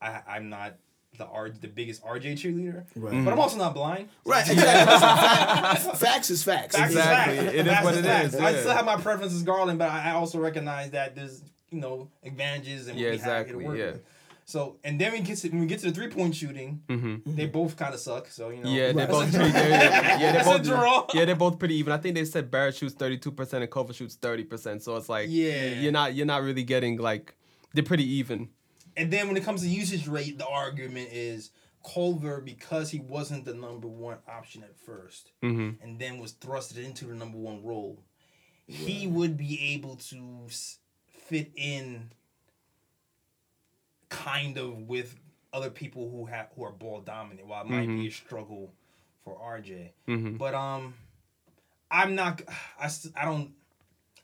I 0.00 0.20
I'm 0.26 0.48
not 0.48 0.74
the 1.18 1.26
R 1.26 1.50
the 1.50 1.68
biggest 1.68 2.02
RJ 2.04 2.32
cheerleader, 2.34 2.84
Right. 2.96 3.24
but 3.24 3.32
I'm 3.32 3.38
also 3.38 3.58
not 3.58 3.74
blind. 3.74 4.08
Right. 4.24 4.48
Exactly. 4.50 5.92
Facts 5.98 6.30
is 6.30 6.42
facts. 6.42 6.76
Facts 6.76 6.90
is 6.92 6.96
Exactly. 6.96 7.36
facts. 7.36 7.52
It 7.54 7.66
is 7.66 7.66
Facts 7.72 7.84
what 7.84 7.94
it 7.96 8.04
facts. 8.04 8.34
is, 8.34 8.40
I 8.40 8.54
still 8.54 8.72
have 8.72 8.84
my 8.86 8.96
preferences, 8.96 9.42
Garland, 9.42 9.78
but 9.78 9.90
I 9.90 10.10
I 10.10 10.12
also 10.12 10.38
recognize 10.38 10.90
that 10.92 11.14
there's 11.14 11.42
you 11.70 11.80
know 11.80 12.08
advantages 12.24 12.88
and 12.88 12.98
Yeah, 12.98 13.10
we 13.10 13.16
have 13.18 13.24
here 13.46 13.56
exactly, 13.58 13.64
yeah. 13.64 13.70
with. 13.92 14.02
So 14.44 14.76
and 14.84 15.00
then 15.00 15.12
we 15.12 15.20
get 15.20 15.36
to 15.38 15.48
when 15.50 15.60
we 15.60 15.66
get 15.66 15.80
to 15.80 15.86
the 15.86 15.92
three 15.92 16.08
point 16.08 16.34
shooting, 16.34 16.80
they 17.26 17.46
both 17.46 17.76
kind 17.76 17.92
of 17.94 18.00
suck. 18.00 18.28
So 18.28 18.48
you 18.48 18.62
know, 18.62 18.68
Mm-hmm. 18.70 18.76
Yeah, 18.76 18.92
they 18.92 18.98
Right. 19.00 19.08
both 19.08 19.32
pretty. 19.34 19.50
They're, 19.52 19.70
yeah, 19.70 20.18
they're 20.32 20.40
It's 20.40 20.46
a 20.48 20.50
both. 20.50 20.62
draw. 20.64 21.06
Yeah, 21.14 21.24
they're 21.26 21.36
both 21.36 21.58
pretty 21.58 21.76
even. 21.76 21.92
I 21.92 21.98
think 21.98 22.14
they 22.16 22.24
said 22.24 22.50
Barrett 22.50 22.74
shoots 22.74 22.94
thirty 22.94 23.18
two 23.18 23.30
percent 23.32 23.62
and 23.62 23.70
Culver 23.70 23.92
shoots 23.92 24.14
thirty 24.16 24.44
percent. 24.44 24.82
So 24.82 24.96
it's 24.96 25.08
like, 25.08 25.26
Yeah. 25.30 25.66
you're 25.80 25.92
not 25.92 26.14
you're 26.14 26.26
not 26.26 26.42
really 26.42 26.64
getting 26.64 26.96
like 26.98 27.34
they're 27.74 27.84
pretty 27.84 28.04
even. 28.18 28.48
And 28.96 29.10
then 29.10 29.28
when 29.28 29.36
it 29.36 29.44
comes 29.44 29.62
to 29.62 29.68
usage 29.68 30.06
rate, 30.06 30.38
the 30.38 30.46
argument 30.46 31.08
is 31.12 31.50
Culver 31.94 32.40
because 32.40 32.90
he 32.90 33.00
wasn't 33.00 33.44
the 33.44 33.54
number 33.54 33.88
one 33.88 34.18
option 34.28 34.62
at 34.62 34.74
1st 34.86 35.22
Mm-hmm. 35.42 35.82
and 35.82 35.98
then 35.98 36.18
was 36.18 36.32
thrusted 36.32 36.84
into 36.84 37.06
the 37.06 37.14
number 37.14 37.38
one 37.38 37.64
role. 37.64 38.02
He 38.66 39.06
would 39.06 39.36
be 39.36 39.74
able 39.74 39.96
to 39.96 40.46
fit 41.28 41.50
in 41.56 42.12
kind 44.08 44.58
of 44.58 44.78
with 44.88 45.16
other 45.52 45.70
people 45.70 46.10
who 46.10 46.26
have 46.26 46.48
who 46.56 46.64
are 46.64 46.72
ball 46.72 47.00
dominant. 47.00 47.46
While 47.46 47.62
it 47.64 47.70
might 47.70 47.86
be 47.88 48.06
a 48.06 48.10
struggle 48.10 48.72
for 49.24 49.36
RJ, 49.38 49.90
Mm-hmm. 50.08 50.36
but 50.36 50.54
um, 50.54 50.94
I'm 51.90 52.14
not. 52.14 52.42
I 52.80 52.88
st- 52.88 53.14
I 53.16 53.24
don't. 53.24 53.50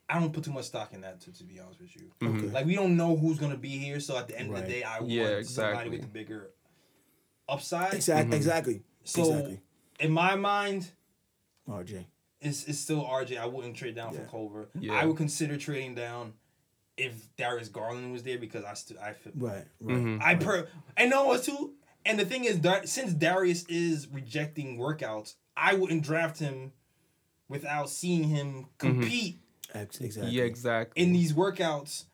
I 0.09 0.19
don't 0.19 0.33
put 0.33 0.45
too 0.45 0.53
much 0.53 0.65
stock 0.67 0.95
in 0.95 1.03
that 1.03 1.21
to, 1.23 1.33
to 1.33 1.45
be 1.45 1.61
honest 1.61 1.81
with 1.81 1.95
you. 1.95 2.11
Mm-hmm. 2.21 2.39
Okay. 2.39 2.47
Like 2.49 2.67
we 2.67 2.75
don't 2.75 2.97
know 2.97 3.17
who's 3.17 3.39
gonna 3.39 3.57
be 3.57 3.71
here, 3.71 4.01
so 4.01 4.17
at 4.17 4.29
the 4.29 4.39
end 4.39 4.55
of 4.55 4.61
the 4.61 4.67
day, 4.67 4.83
I 4.83 5.01
want 5.01 5.11
Yeah, 5.11 5.23
somebody 5.23 5.39
exactly. 5.41 5.91
with 5.91 6.05
a 6.05 6.09
bigger 6.09 6.51
upside. 7.49 7.95
Exactly. 7.95 8.25
Mm-hmm. 8.25 8.33
Exactly. 8.35 8.83
So 9.05 9.23
exactly. 9.23 9.61
in 10.01 10.13
my 10.13 10.35
mind, 10.35 10.91
RJ. 11.69 12.07
it's, 12.41 12.65
it's 12.67 12.79
still 12.79 13.05
RJ. 13.05 13.39
I 13.39 13.47
wouldn't 13.47 13.77
trade 13.77 13.95
down 13.95 14.15
Yeah. 14.15 14.21
for 14.21 14.27
Culver. 14.27 14.69
Yeah. 14.79 14.95
I 14.95 15.05
would 15.05 15.17
consider 15.17 15.57
trading 15.57 15.95
down 15.95 16.35
if 16.97 17.35
Darius 17.37 17.69
Garland 17.69 18.13
was 18.13 18.23
there 18.23 18.39
because 18.39 18.65
I 18.65 18.75
still 18.75 18.99
I 19.01 19.13
feel 19.13 19.33
Right. 19.37 19.65
Right. 19.81 19.97
Mm-hmm. 19.97 20.23
I 20.23 20.35
per 20.35 20.69
and 20.97 21.11
know 21.11 21.27
what 21.27 21.45
too. 21.45 21.75
And 22.05 22.19
the 22.19 22.25
thing 22.25 22.45
is, 22.45 22.61
that 22.61 22.89
since 22.89 23.13
Darius 23.13 23.65
is 23.65 24.09
rejecting 24.09 24.79
workouts, 24.79 25.35
I 25.57 25.75
wouldn't 25.75 26.03
draft 26.03 26.39
him 26.39 26.73
without 27.49 27.91
seeing 27.91 28.25
him 28.25 28.47
mm-hmm. 28.53 28.69
compete 28.79 29.35
Ex- 29.35 29.48
Exactly. 29.75 30.31
Yeah, 30.31 30.45
exactly. 30.45 31.03
in 31.03 31.13
these 31.13 31.33
workouts 31.33 32.05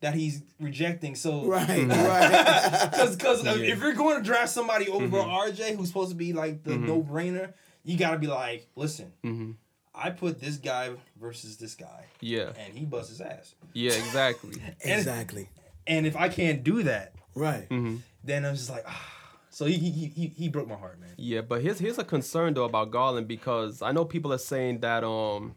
that 0.00 0.14
he's 0.14 0.42
rejecting. 0.60 1.14
So 1.14 1.44
Right. 1.48 1.66
Mm-hmm. 1.68 1.90
Right. 1.90 2.90
Because 3.16 3.44
if 3.46 3.80
you're 3.80 3.94
going 3.94 4.18
to 4.18 4.22
draft 4.22 4.50
somebody 4.50 4.88
over 4.88 5.06
Mm-hmm. 5.18 5.50
RJ, 5.62 5.76
who's 5.76 5.88
supposed 5.88 6.10
to 6.10 6.16
be 6.16 6.32
like 6.32 6.62
the 6.64 6.76
no 6.76 7.02
brainer, 7.02 7.52
you 7.84 7.96
got 7.96 8.10
to 8.12 8.18
be 8.18 8.26
like, 8.26 8.68
listen, 8.76 9.12
Mm-hmm. 9.24 9.52
I 9.98 10.10
put 10.10 10.40
this 10.40 10.56
guy 10.58 10.90
versus 11.18 11.56
this 11.56 11.74
guy, 11.74 12.04
Yeah, 12.20 12.52
and 12.58 12.76
he 12.76 12.84
busts 12.84 13.08
his 13.10 13.20
ass. 13.22 13.54
yeah, 13.72 13.92
exactly. 13.92 14.54
And- 14.84 14.98
Exactly. 15.00 15.48
And 15.86 16.06
if 16.06 16.16
I 16.16 16.28
can't 16.28 16.62
do 16.64 16.82
that, 16.82 17.14
Right. 17.34 17.66
Mm-hmm. 17.70 17.96
then 18.24 18.44
I'm 18.44 18.54
just 18.54 18.68
like, 18.70 18.84
ah. 18.86 19.12
So 19.48 19.64
he 19.64 19.74
he 19.78 20.06
he, 20.08 20.26
he 20.36 20.48
broke 20.50 20.68
my 20.68 20.74
heart, 20.74 21.00
man. 21.00 21.14
Yeah, 21.16 21.40
but 21.40 21.62
here's 21.62 21.78
here's 21.78 21.96
a 21.98 22.04
concern 22.04 22.52
though 22.52 22.64
about 22.64 22.90
Garland 22.90 23.26
because 23.26 23.80
I 23.80 23.92
know 23.92 24.04
people 24.04 24.30
are 24.34 24.38
saying 24.38 24.80
that 24.80 25.02
um 25.02 25.54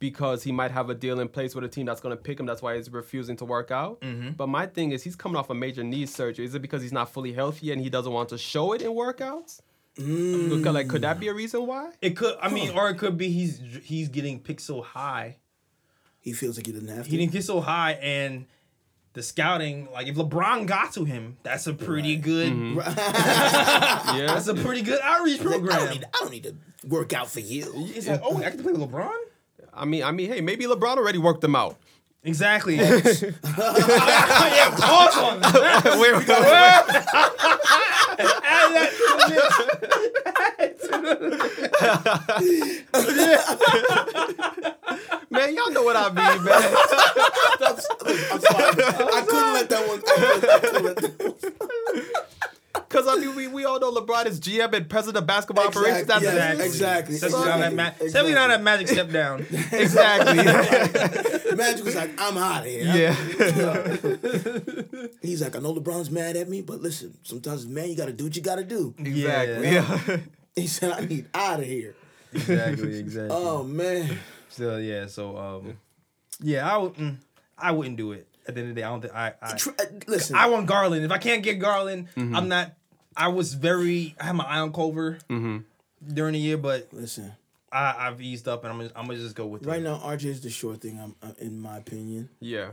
because 0.00 0.42
he 0.42 0.50
might 0.50 0.72
have 0.72 0.90
a 0.90 0.94
deal 0.94 1.20
in 1.20 1.28
place 1.28 1.54
with 1.54 1.62
a 1.62 1.68
team 1.68 1.86
that's 1.86 2.00
going 2.00 2.16
to 2.16 2.20
pick 2.20 2.40
him, 2.40 2.46
that's 2.46 2.60
why 2.62 2.74
he's 2.76 2.90
refusing 2.90 3.36
to 3.36 3.44
work 3.44 3.70
out. 3.70 4.00
Mm-hmm. 4.00 4.30
But 4.30 4.48
my 4.48 4.66
thing 4.66 4.90
is, 4.90 5.04
he's 5.04 5.14
coming 5.14 5.36
off 5.36 5.48
a 5.50 5.54
major 5.54 5.84
knee 5.84 6.06
surgery. 6.06 6.44
Is 6.44 6.54
it 6.56 6.62
because 6.62 6.82
he's 6.82 6.92
not 6.92 7.12
fully 7.12 7.32
healthy 7.32 7.70
and 7.70 7.80
he 7.80 7.88
doesn't 7.88 8.12
want 8.12 8.30
to 8.30 8.38
show 8.38 8.72
it 8.72 8.82
in 8.82 8.90
workouts? 8.90 9.60
Mm. 9.96 10.48
Because, 10.58 10.74
Like, 10.74 10.88
could 10.88 11.02
that 11.02 11.20
be 11.20 11.28
a 11.28 11.34
reason 11.34 11.66
why? 11.66 11.90
It 12.00 12.16
could, 12.16 12.36
I 12.40 12.48
mean, 12.48 12.70
or 12.70 12.88
it 12.90 12.96
could 12.98 13.16
be 13.18 13.30
he's 13.30 13.60
he's 13.84 14.08
getting 14.08 14.40
picked 14.40 14.62
so 14.62 14.80
high. 14.82 15.36
He 16.20 16.32
feels 16.32 16.56
like 16.56 16.66
he 16.66 16.72
didn't 16.72 16.88
have 16.88 17.04
to. 17.04 17.10
He 17.10 17.16
didn't 17.16 17.32
get 17.32 17.44
so 17.44 17.60
high, 17.60 17.92
and 18.02 18.46
the 19.14 19.22
scouting, 19.22 19.88
like 19.92 20.06
if 20.06 20.14
LeBron 20.16 20.66
got 20.66 20.92
to 20.92 21.04
him, 21.04 21.36
that's 21.42 21.66
a 21.66 21.74
pretty 21.74 22.16
good. 22.16 22.52
Yeah, 24.10 24.26
That's 24.28 24.48
a 24.48 24.54
pretty 24.54 24.82
good 24.82 25.00
outreach 25.02 25.40
Like, 25.40 25.56
I, 25.56 25.58
program. 25.58 25.78
don't 25.78 25.90
need, 25.90 26.04
I 26.04 26.18
don't 26.20 26.30
need 26.30 26.42
to 26.44 26.54
work 26.86 27.12
out 27.12 27.30
for 27.30 27.40
you. 27.40 27.70
It's 27.76 28.06
like, 28.08 28.20
oh, 28.24 28.36
I 28.38 28.50
can 28.50 28.62
play 28.62 28.72
with 28.72 28.80
LeBron. 28.80 29.10
I 29.74 29.84
mean, 29.84 30.02
I 30.02 30.12
mean, 30.12 30.30
hey, 30.30 30.40
maybe 30.40 30.64
LeBron 30.64 30.96
already 30.96 31.18
worked 31.18 31.40
them 31.40 31.56
out. 31.56 31.76
Exactly. 32.22 32.74
yeah, 32.76 32.84
pause 32.84 33.24
on 35.16 35.40
that. 35.40 35.82
wait, 36.00 36.14
wait, 36.14 36.28
Add 38.44 38.74
that 38.74 38.90
to 40.80 40.90
the 40.90 41.00
man, 45.30 45.54
y'all 45.54 45.70
know 45.70 45.82
what 45.82 45.96
I 45.96 46.08
mean, 46.08 46.44
man. 46.44 46.62
I'm, 47.60 47.72
I'm 47.72 47.78
sorry. 48.40 48.84
I 48.84 49.22
couldn't 49.26 49.52
let 49.54 49.68
that 49.70 49.88
one. 49.88 49.98
I 49.98 50.02
couldn't, 50.02 50.44
I 50.44 50.58
couldn't 50.58 50.84
let 50.84 50.96
that 50.96 51.24
one. 51.24 51.34
Because 52.72 53.08
I 53.08 53.16
mean, 53.16 53.34
we, 53.34 53.48
we 53.48 53.64
all 53.64 53.80
know 53.80 53.92
LeBron 53.92 54.26
is 54.26 54.38
GM 54.40 54.72
and 54.74 54.88
president 54.88 55.18
of 55.22 55.26
basketball 55.26 55.66
operations. 55.66 56.06
That's 56.06 56.24
exactly. 56.60 57.16
Seventy 57.16 57.44
nine 57.44 57.60
that 57.60 57.74
ma- 57.74 57.90
Exactly. 58.00 58.32
that 58.32 58.62
magic 58.62 58.88
step 58.88 59.10
down. 59.10 59.40
Exactly. 59.72 60.36
Magic 61.56 61.84
was 61.84 61.96
like, 61.96 62.10
I'm 62.18 62.38
out 62.38 62.60
of 62.60 62.66
here. 62.66 62.84
yeah. 62.84 63.12
He's 65.20 65.42
like, 65.42 65.56
I 65.56 65.58
know 65.58 65.74
LeBron's 65.74 66.10
mad 66.10 66.36
at 66.36 66.48
me, 66.48 66.62
but 66.62 66.80
listen, 66.80 67.16
sometimes, 67.24 67.66
man, 67.66 67.88
you 67.88 67.96
got 67.96 68.06
to 68.06 68.12
do 68.12 68.24
what 68.24 68.36
you 68.36 68.42
got 68.42 68.56
to 68.56 68.64
do. 68.64 68.94
Exactly. 68.98 69.68
Yeah. 69.70 70.00
Yeah. 70.06 70.16
He 70.54 70.66
said, 70.68 70.92
I 70.92 71.00
need 71.04 71.26
out 71.34 71.58
of 71.60 71.66
here. 71.66 71.94
Exactly. 72.32 72.98
Exactly. 72.98 73.36
Oh, 73.36 73.64
man. 73.64 74.16
So 74.48 74.76
yeah. 74.78 75.06
So 75.06 75.36
um, 75.36 75.76
yeah, 76.40 76.72
I 76.72 76.76
would. 76.78 76.94
Mm, 76.94 77.16
I 77.58 77.72
wouldn't 77.72 77.96
do 77.96 78.12
it. 78.12 78.26
At 78.48 78.54
the 78.54 78.60
end 78.60 78.70
of 78.70 78.74
the 78.74 78.80
day, 78.80 78.86
I 78.86 78.90
don't 78.90 79.00
think 79.00 79.14
I. 79.14 79.34
I, 79.42 79.52
uh, 79.52 79.58
listen, 80.06 80.36
I 80.36 80.46
want 80.46 80.66
Garland. 80.66 81.04
If 81.04 81.12
I 81.12 81.18
can't 81.18 81.42
get 81.42 81.54
Garland, 81.58 82.08
I'm 82.16 82.48
not. 82.48 82.72
I 83.16 83.28
was 83.28 83.54
very. 83.54 84.14
I 84.20 84.24
had 84.24 84.36
my 84.36 84.44
eye 84.44 84.60
on 84.60 84.72
Culver 84.72 85.18
during 85.28 86.32
the 86.32 86.38
year, 86.38 86.56
but 86.56 86.88
listen. 86.92 87.32
I, 87.72 88.08
I've 88.08 88.20
eased 88.20 88.48
up, 88.48 88.64
and 88.64 88.72
I'm 88.72 88.78
gonna, 88.78 88.90
I'm 88.96 89.06
gonna 89.06 89.18
just 89.20 89.36
go 89.36 89.46
with 89.46 89.64
Right 89.64 89.80
it. 89.80 89.84
now, 89.84 89.98
RJ 89.98 90.24
is 90.24 90.40
the 90.40 90.50
short 90.50 90.80
thing, 90.80 90.98
um, 90.98 91.14
uh, 91.22 91.32
in 91.38 91.60
my 91.60 91.76
opinion. 91.76 92.28
Yeah. 92.40 92.70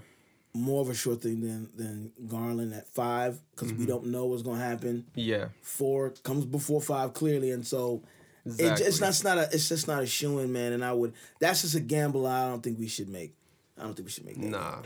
More 0.56 0.82
of 0.82 0.90
a 0.90 0.96
short 0.96 1.22
thing 1.22 1.42
than, 1.42 1.70
than 1.76 2.12
Garland 2.28 2.74
at 2.74 2.88
five, 2.88 3.40
because 3.52 3.72
we 3.74 3.86
don't 3.86 4.08
know 4.08 4.26
what's 4.26 4.42
going 4.42 4.58
to 4.58 4.66
happen. 4.66 5.06
Yeah. 5.14 5.50
Four 5.62 6.12
comes 6.24 6.46
before 6.46 6.82
five, 6.82 7.14
clearly. 7.14 7.52
And 7.52 7.68
so 7.68 8.02
it, 8.44 8.82
it's, 8.82 9.00
not, 9.00 9.10
it's, 9.10 9.24
not 9.24 9.38
a, 9.38 9.44
it's 9.52 9.70
just 9.70 9.88
not 9.88 10.02
a 10.02 10.08
shoe 10.08 10.40
in, 10.40 10.52
man. 10.52 10.74
And 10.74 10.84
I 10.84 10.94
would, 10.94 11.14
that's 11.40 11.62
just 11.62 11.76
a 11.76 11.80
gamble 11.80 12.26
I 12.26 12.50
don't 12.50 12.64
think 12.64 12.80
we 12.80 12.88
should 12.88 13.10
make. 13.10 13.36
I 13.78 13.84
don't 13.84 13.94
think 13.94 14.08
we 14.08 14.12
should 14.12 14.26
make 14.26 14.42
that. 14.42 14.50
Nah. 14.50 14.78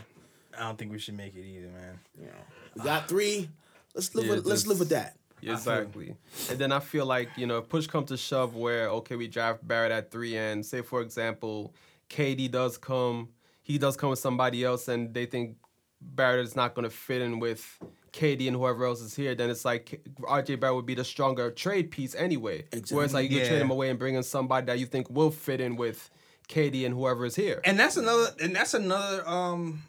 I 0.58 0.60
don't 0.64 0.78
think 0.78 0.92
we 0.92 0.98
should 0.98 1.16
make 1.16 1.34
it 1.34 1.44
either, 1.44 1.68
man. 1.68 1.98
You 2.18 2.26
know, 2.26 2.32
we 2.76 2.82
got 2.82 3.08
three. 3.08 3.48
Let's 3.94 4.14
live 4.14 4.26
Yeah, 4.26 4.34
with 4.36 4.46
let's 4.46 4.66
live 4.66 4.78
with 4.78 4.90
that. 4.90 5.16
Exactly. 5.42 6.14
And 6.50 6.58
then 6.58 6.70
I 6.72 6.78
feel 6.78 7.04
like, 7.04 7.28
you 7.36 7.46
know, 7.46 7.58
if 7.58 7.68
push 7.68 7.86
comes 7.88 8.08
to 8.10 8.16
shove 8.16 8.54
where, 8.54 8.88
okay, 8.90 9.16
we 9.16 9.26
draft 9.28 9.66
Barrett 9.66 9.90
at 9.90 10.10
three 10.10 10.36
and 10.36 10.64
say, 10.64 10.82
for 10.82 11.00
example, 11.00 11.74
KD 12.08 12.50
does 12.50 12.78
come, 12.78 13.30
he 13.62 13.76
does 13.76 13.96
come 13.96 14.10
with 14.10 14.20
somebody 14.20 14.62
else 14.64 14.86
and 14.88 15.12
they 15.12 15.26
think 15.26 15.56
Barrett 16.00 16.44
is 16.44 16.54
not 16.54 16.74
going 16.74 16.84
to 16.84 16.90
fit 16.94 17.22
in 17.22 17.40
with 17.40 17.78
KD 18.12 18.46
and 18.46 18.56
whoever 18.56 18.84
else 18.84 19.00
is 19.00 19.16
here, 19.16 19.34
then 19.34 19.50
it's 19.50 19.64
like 19.64 20.00
RJ 20.20 20.60
Barrett 20.60 20.76
would 20.76 20.86
be 20.86 20.94
the 20.94 21.04
stronger 21.04 21.50
trade 21.50 21.90
piece 21.90 22.14
anyway. 22.14 22.64
Exactly. 22.72 22.96
Whereas 22.96 23.14
like 23.14 23.28
you 23.30 23.36
Yeah. 23.38 23.42
could 23.42 23.48
trade 23.48 23.62
him 23.62 23.70
away 23.70 23.90
and 23.90 23.98
bring 23.98 24.14
in 24.14 24.22
somebody 24.22 24.66
that 24.66 24.78
you 24.78 24.86
think 24.86 25.10
will 25.10 25.30
fit 25.32 25.60
in 25.60 25.74
with 25.76 26.08
KD 26.48 26.84
and 26.86 26.94
whoever 26.94 27.24
is 27.24 27.34
here. 27.34 27.60
And 27.64 27.78
that's 27.78 27.96
another. 27.96 28.28
And 28.40 28.54
that's 28.54 28.74
another. 28.74 29.26
Um, 29.28 29.82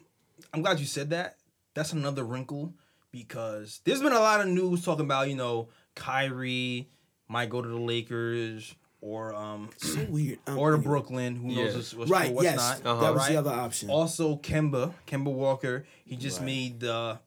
I'm 0.52 0.62
glad 0.62 0.80
you 0.80 0.86
said 0.86 1.10
that. 1.10 1.36
That's 1.74 1.92
another 1.92 2.24
wrinkle 2.24 2.74
because 3.10 3.80
there's 3.84 4.00
been 4.02 4.12
a 4.12 4.18
lot 4.20 4.40
of 4.40 4.48
news 4.48 4.84
talking 4.84 5.04
about 5.04 5.28
you 5.28 5.36
know 5.36 5.68
Kyrie 5.94 6.88
might 7.28 7.48
go 7.50 7.60
to 7.62 7.68
the 7.68 7.78
Lakers 7.78 8.74
or 9.00 9.34
um 9.34 9.70
So 9.78 10.04
weird. 10.08 10.38
Um, 10.46 10.58
or 10.58 10.70
to 10.72 10.78
Brooklyn. 10.78 11.36
Who 11.36 11.48
knows 11.54 11.74
what's, 11.74 11.94
what's 11.94 12.10
Right. 12.10 12.26
true, 12.26 12.34
what's 12.36 12.44
yes. 12.44 12.56
not? 12.56 12.86
Uh-huh. 12.86 13.00
That 13.02 13.12
was 13.14 13.22
right? 13.22 13.32
the 13.32 13.38
other 13.38 13.50
option. 13.50 13.90
Also, 13.90 14.36
Kemba, 14.36 14.92
Kemba 15.06 15.32
Walker. 15.32 15.86
He 16.04 16.16
just 16.16 16.38
Right. 16.38 16.46
made 16.46 16.80
the 16.80 17.18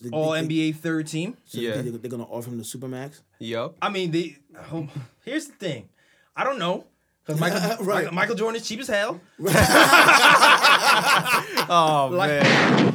They- 0.00 0.10
All 0.10 0.32
they- 0.32 0.40
NBA 0.40 0.72
third 0.76 1.06
team. 1.06 1.36
So 1.44 1.60
you 1.60 1.68
Yeah. 1.68 1.80
think 1.82 2.02
they're 2.02 2.10
gonna 2.10 2.24
offer 2.24 2.50
him 2.50 2.58
the 2.58 2.64
supermax? 2.64 3.20
Yep. 3.38 3.74
I 3.80 3.88
mean, 3.90 4.10
they. 4.10 4.38
oh, 4.72 4.88
here's 5.24 5.46
the 5.46 5.52
thing. 5.54 5.88
I 6.36 6.42
don't 6.44 6.58
know. 6.58 6.84
Because 7.24 7.40
Michael, 7.40 7.60
Right. 7.84 7.86
Michael, 8.04 8.14
Michael 8.14 8.34
Jordan 8.36 8.60
is 8.60 8.66
cheap 8.66 8.80
as 8.80 8.88
hell. 8.88 9.20
Oh, 11.70 12.08
Like- 12.12 12.30
man. 12.30 12.94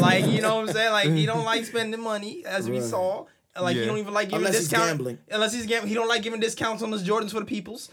like 0.00 0.26
you 0.26 0.40
know 0.40 0.56
what 0.56 0.68
I'm 0.68 0.72
saying? 0.74 0.92
Like 0.92 1.08
he 1.10 1.26
don't 1.26 1.44
like 1.44 1.64
spending 1.64 2.00
money, 2.00 2.44
as 2.46 2.68
we 2.70 2.80
saw. 2.80 3.26
Like 3.60 3.76
he 3.76 3.86
don't 3.86 3.98
even 3.98 4.14
like 4.14 4.28
giving 4.28 4.46
Unless 4.46 4.58
he's 4.60 4.68
gambling. 4.68 5.18
Unless 5.30 5.52
he's 5.52 5.66
gambling, 5.66 5.88
he 5.88 5.94
don't 5.94 6.06
like 6.08 6.22
giving 6.22 6.38
discounts 6.38 6.80
on 6.82 6.92
his 6.92 7.02
Jordans 7.02 7.30
for 7.32 7.40
the 7.40 7.44
peoples. 7.46 7.88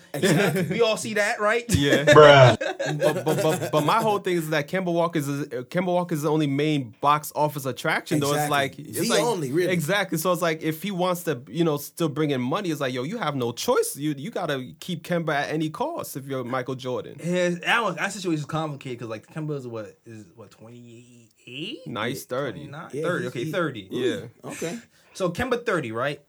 we 0.70 0.82
all 0.82 0.96
see 0.98 1.16
that, 1.16 1.40
right? 1.40 1.66
Yeah. 1.70 2.04
but, 2.14 3.26
but, 3.26 3.26
but, 3.42 3.72
but 3.72 3.82
my 3.84 3.98
whole 4.00 4.20
thing 4.20 4.38
is 4.38 4.50
that 4.52 4.68
Kemba 4.68 4.94
Walker 4.94 5.18
is 5.20 5.28
Kemba 5.28 5.88
Walker 5.88 6.14
is 6.14 6.22
the 6.22 6.30
only 6.32 6.46
main 6.46 6.94
box 7.02 7.32
office 7.36 7.66
attraction. 7.66 8.20
Though 8.20 8.34
it's 8.36 8.50
like 8.50 8.78
it's 8.78 9.00
The 9.00 9.08
like, 9.10 9.22
only, 9.24 9.52
really. 9.52 9.72
exactly. 9.74 10.20
So 10.20 10.32
it's 10.32 10.42
like 10.42 10.62
if 10.62 10.84
he 10.84 10.92
wants 10.92 11.24
to, 11.24 11.42
you 11.48 11.64
know, 11.64 11.78
still 11.78 12.10
bring 12.10 12.30
in 12.30 12.42
money, 12.42 12.70
it's 12.70 12.82
like 12.82 12.94
yo, 12.94 13.02
you 13.04 13.18
have 13.18 13.36
no 13.36 13.52
choice. 13.52 13.96
You 13.98 14.14
you 14.16 14.30
gotta 14.30 14.72
keep 14.80 15.04
Kemba 15.04 15.34
at 15.34 15.50
any 15.50 15.72
cost 15.72 16.16
if 16.16 16.26
you're 16.28 16.44
Michael 16.44 16.76
Jordan. 16.76 17.18
His, 17.18 17.60
that, 17.62 17.82
one, 17.82 17.96
that 17.96 18.12
situation 18.12 18.40
is 18.40 18.46
complicated 18.46 19.00
because 19.00 19.10
like 19.10 19.26
Kemba 19.34 19.58
is 19.58 19.68
what 19.68 19.98
is 20.06 20.26
what 20.36 20.52
28? 20.52 21.88
Nice 21.88 22.26
thirty. 22.26 22.68
29? 22.68 22.90
Yeah, 22.94 23.02
30. 23.04 23.18
he's- 23.24 23.28
Okay, 23.32 23.44
he- 23.46 23.52
30. 23.52 23.88
Yeah. 23.92 24.20
Okay. 24.44 24.78
So 25.16 25.30
Kemba 25.30 25.66
30, 25.66 25.94
right? 25.94 26.22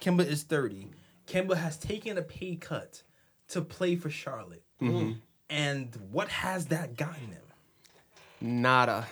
Kemba 0.00 0.24
is 0.24 0.44
30. 0.44 0.86
Kemba 1.26 1.56
has 1.56 1.76
taken 1.76 2.16
a 2.16 2.22
pay 2.22 2.54
cut 2.54 3.02
to 3.48 3.60
play 3.60 3.96
for 3.96 4.08
Charlotte. 4.08 4.62
Mm-hmm. 4.80 5.14
And 5.50 5.98
what 6.12 6.28
has 6.28 6.66
that 6.66 6.96
gotten 6.96 7.26
him? 7.26 7.42
Nada. 8.40 9.08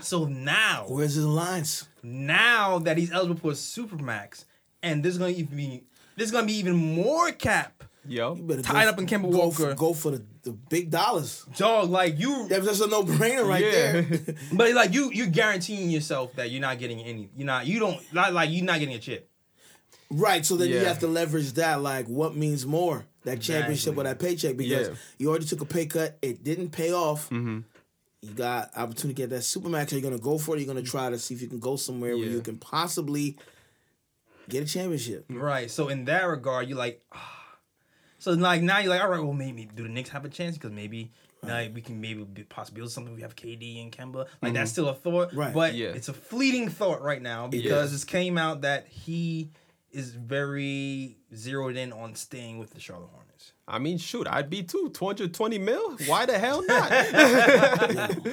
So 0.00 0.24
now, 0.24 0.86
Where's 0.88 1.14
his 1.14 1.24
alliance? 1.24 1.86
now 2.02 2.80
that 2.80 2.98
he's 2.98 3.12
eligible 3.12 3.40
for 3.40 3.50
a 3.50 3.54
supermax, 3.54 4.44
and 4.82 5.04
there's 5.04 5.18
gonna 5.18 5.30
even 5.30 5.56
be 5.56 5.84
there's 6.16 6.32
gonna 6.32 6.46
be 6.46 6.54
even 6.56 6.74
more 6.74 7.30
cap. 7.30 7.84
Yo. 8.10 8.34
You 8.34 8.42
better 8.42 8.60
Tied 8.62 8.88
up 8.88 8.98
in 8.98 9.06
Kemba 9.06 9.30
go 9.30 9.38
Walker. 9.38 9.70
For, 9.70 9.74
go 9.76 9.94
for 9.94 10.10
the, 10.10 10.22
the 10.42 10.50
big 10.50 10.90
dollars. 10.90 11.46
Dog, 11.56 11.90
like 11.90 12.18
you 12.18 12.48
That's 12.48 12.66
just 12.66 12.82
a 12.82 12.88
no 12.88 13.04
brainer 13.04 13.46
right 13.46 13.64
Yeah. 13.64 13.70
there. 14.00 14.34
but 14.52 14.72
like 14.74 14.92
you 14.92 15.12
you're 15.12 15.28
guaranteeing 15.28 15.90
yourself 15.90 16.34
that 16.34 16.50
you're 16.50 16.60
not 16.60 16.80
getting 16.80 16.98
any 17.00 17.28
you're 17.36 17.46
not 17.46 17.66
you 17.68 17.78
don't 17.78 18.00
not 18.12 18.32
like 18.32 18.50
you're 18.50 18.64
not 18.64 18.80
getting 18.80 18.96
a 18.96 18.98
chip. 18.98 19.30
right. 20.10 20.44
So 20.44 20.56
then 20.56 20.70
you 20.70 20.78
have 20.80 20.98
to 21.00 21.06
leverage 21.06 21.52
that. 21.52 21.82
Like, 21.82 22.06
what 22.08 22.34
means 22.34 22.66
more? 22.66 23.06
That 23.24 23.40
championship 23.40 23.96
or 23.96 24.02
that 24.02 24.18
paycheck? 24.18 24.56
Because 24.56 24.88
Yeah. 24.88 24.94
you 25.18 25.28
already 25.28 25.44
took 25.46 25.60
a 25.60 25.64
pay 25.66 25.86
cut. 25.86 26.18
It 26.20 26.42
didn't 26.42 26.70
pay 26.70 26.92
off. 26.92 27.30
You 27.30 28.32
got 28.34 28.70
opportunity 28.76 29.14
to 29.22 29.28
get 29.28 29.30
that 29.30 29.42
supermax. 29.42 29.92
Are 29.92 29.96
you 29.96 30.02
gonna 30.02 30.18
go 30.18 30.36
for 30.36 30.56
it? 30.56 30.60
You're 30.60 30.66
gonna 30.74 30.82
try 30.82 31.10
to 31.10 31.18
see 31.18 31.34
if 31.34 31.42
you 31.42 31.48
can 31.48 31.60
go 31.60 31.76
somewhere 31.76 32.16
where 32.16 32.26
you 32.26 32.40
can 32.40 32.58
possibly 32.58 33.38
get 34.48 34.64
a 34.64 34.66
championship. 34.66 35.26
Right. 35.30 35.70
So 35.70 35.88
in 35.88 36.06
that 36.06 36.24
regard, 36.24 36.68
you're 36.68 36.76
like, 36.76 37.02
ah. 37.12 37.36
So 38.20 38.30
like 38.32 38.62
now 38.62 38.78
you're 38.78 38.90
like, 38.90 39.02
all 39.02 39.08
right, 39.08 39.20
well 39.22 39.32
maybe 39.32 39.68
do 39.74 39.82
the 39.82 39.88
Knicks 39.88 40.10
have 40.10 40.24
a 40.24 40.28
chance 40.28 40.56
because 40.56 40.70
maybe 40.70 41.10
now 41.42 41.66
we 41.74 41.80
can 41.80 42.00
maybe 42.00 42.22
be 42.22 42.42
possibly 42.44 42.80
build 42.82 42.92
something. 42.92 43.14
We 43.14 43.22
have 43.22 43.34
KD 43.34 43.82
and 43.82 43.90
Kemba. 43.90 44.26
Like 44.40 44.52
that's 44.52 44.70
still 44.70 44.88
a 44.88 44.94
thought, 44.94 45.32
Right. 45.34 45.52
But 45.52 45.74
Yeah. 45.74 45.88
it's 45.88 46.08
a 46.08 46.12
fleeting 46.12 46.68
thought 46.68 47.02
right 47.02 47.20
now 47.20 47.48
because 47.48 47.92
it 48.00 48.06
came 48.06 48.38
out 48.38 48.60
that 48.60 48.86
he 48.86 49.50
is 49.90 50.10
very 50.12 51.16
zeroed 51.34 51.76
in 51.76 51.92
on 51.92 52.14
staying 52.14 52.58
with 52.58 52.70
the 52.74 52.78
Charlotte 52.80 53.08
Hornets. 53.12 53.52
I 53.66 53.78
mean, 53.78 53.98
shoot, 53.98 54.26
I'd 54.28 54.50
be 54.50 54.62
too. 54.62 54.90
220 54.94 55.58
mil? 55.58 55.96
Why 56.06 56.26
the 56.26 56.38
hell 56.38 56.62
not? 56.66 58.16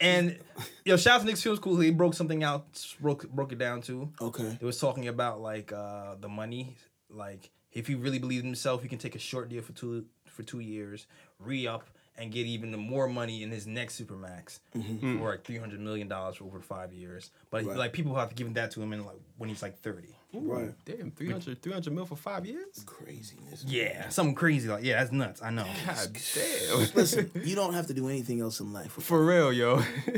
And 0.00 0.38
yo, 0.84 0.96
shout 0.96 1.14
out 1.14 1.20
to 1.20 1.26
Knicks 1.26 1.40
Film 1.42 1.56
School. 1.56 1.78
He 1.78 1.90
broke 1.90 2.14
something 2.14 2.42
out, 2.42 2.66
broke 3.00 3.28
broke 3.30 3.52
it 3.52 3.58
down 3.58 3.80
too. 3.80 4.10
Okay. 4.20 4.58
It 4.60 4.64
was 4.64 4.78
talking 4.78 5.08
about 5.08 5.40
like 5.40 5.72
uh 5.72 6.16
the 6.20 6.28
money, 6.28 6.76
like 7.08 7.50
if 7.74 7.88
he 7.88 7.94
really 7.94 8.18
believes 8.18 8.42
in 8.42 8.48
himself, 8.48 8.82
he 8.82 8.88
can 8.88 8.98
take 8.98 9.14
a 9.14 9.18
short 9.18 9.48
deal 9.48 9.62
for 9.62 9.72
two 9.72 10.06
for 10.26 10.42
two 10.42 10.60
years, 10.60 11.06
re 11.38 11.66
up, 11.66 11.88
and 12.16 12.30
get 12.30 12.46
even 12.46 12.76
more 12.78 13.08
money 13.08 13.42
in 13.42 13.50
his 13.50 13.66
next 13.66 14.00
supermax 14.00 14.60
mm-hmm. 14.76 14.94
Hmm. 14.94 15.18
for 15.18 15.30
like 15.30 15.44
three 15.44 15.58
hundred 15.58 15.80
million 15.80 16.08
dollars 16.08 16.36
for 16.36 16.44
over 16.44 16.60
five 16.60 16.92
years. 16.92 17.30
But 17.50 17.64
right. 17.64 17.76
like 17.76 17.92
people 17.92 18.14
have 18.14 18.28
to 18.28 18.34
give 18.34 18.52
that 18.54 18.70
to 18.72 18.82
him 18.82 18.92
in 18.92 19.04
like 19.04 19.20
when 19.36 19.48
he's 19.48 19.62
like 19.62 19.80
thirty. 19.80 20.14
Ooh, 20.36 20.52
right. 20.52 20.74
Damn, 20.84 21.12
300, 21.12 21.62
300 21.62 21.94
mil 21.94 22.06
for 22.06 22.16
five 22.16 22.44
years? 22.44 22.82
Craziness. 22.84 23.64
Yeah, 23.68 24.08
something 24.08 24.34
crazy. 24.34 24.68
Like, 24.68 24.82
yeah, 24.82 24.98
that's 24.98 25.12
nuts. 25.12 25.40
I 25.40 25.50
know. 25.50 25.64
God 25.86 26.08
damn. 26.34 26.78
Listen, 26.92 27.30
you 27.44 27.54
don't 27.54 27.72
have 27.72 27.86
to 27.86 27.94
do 27.94 28.08
anything 28.08 28.40
else 28.40 28.58
in 28.58 28.72
life. 28.72 28.90
For 28.90 29.24
real, 29.24 29.52
yo. 29.52 29.74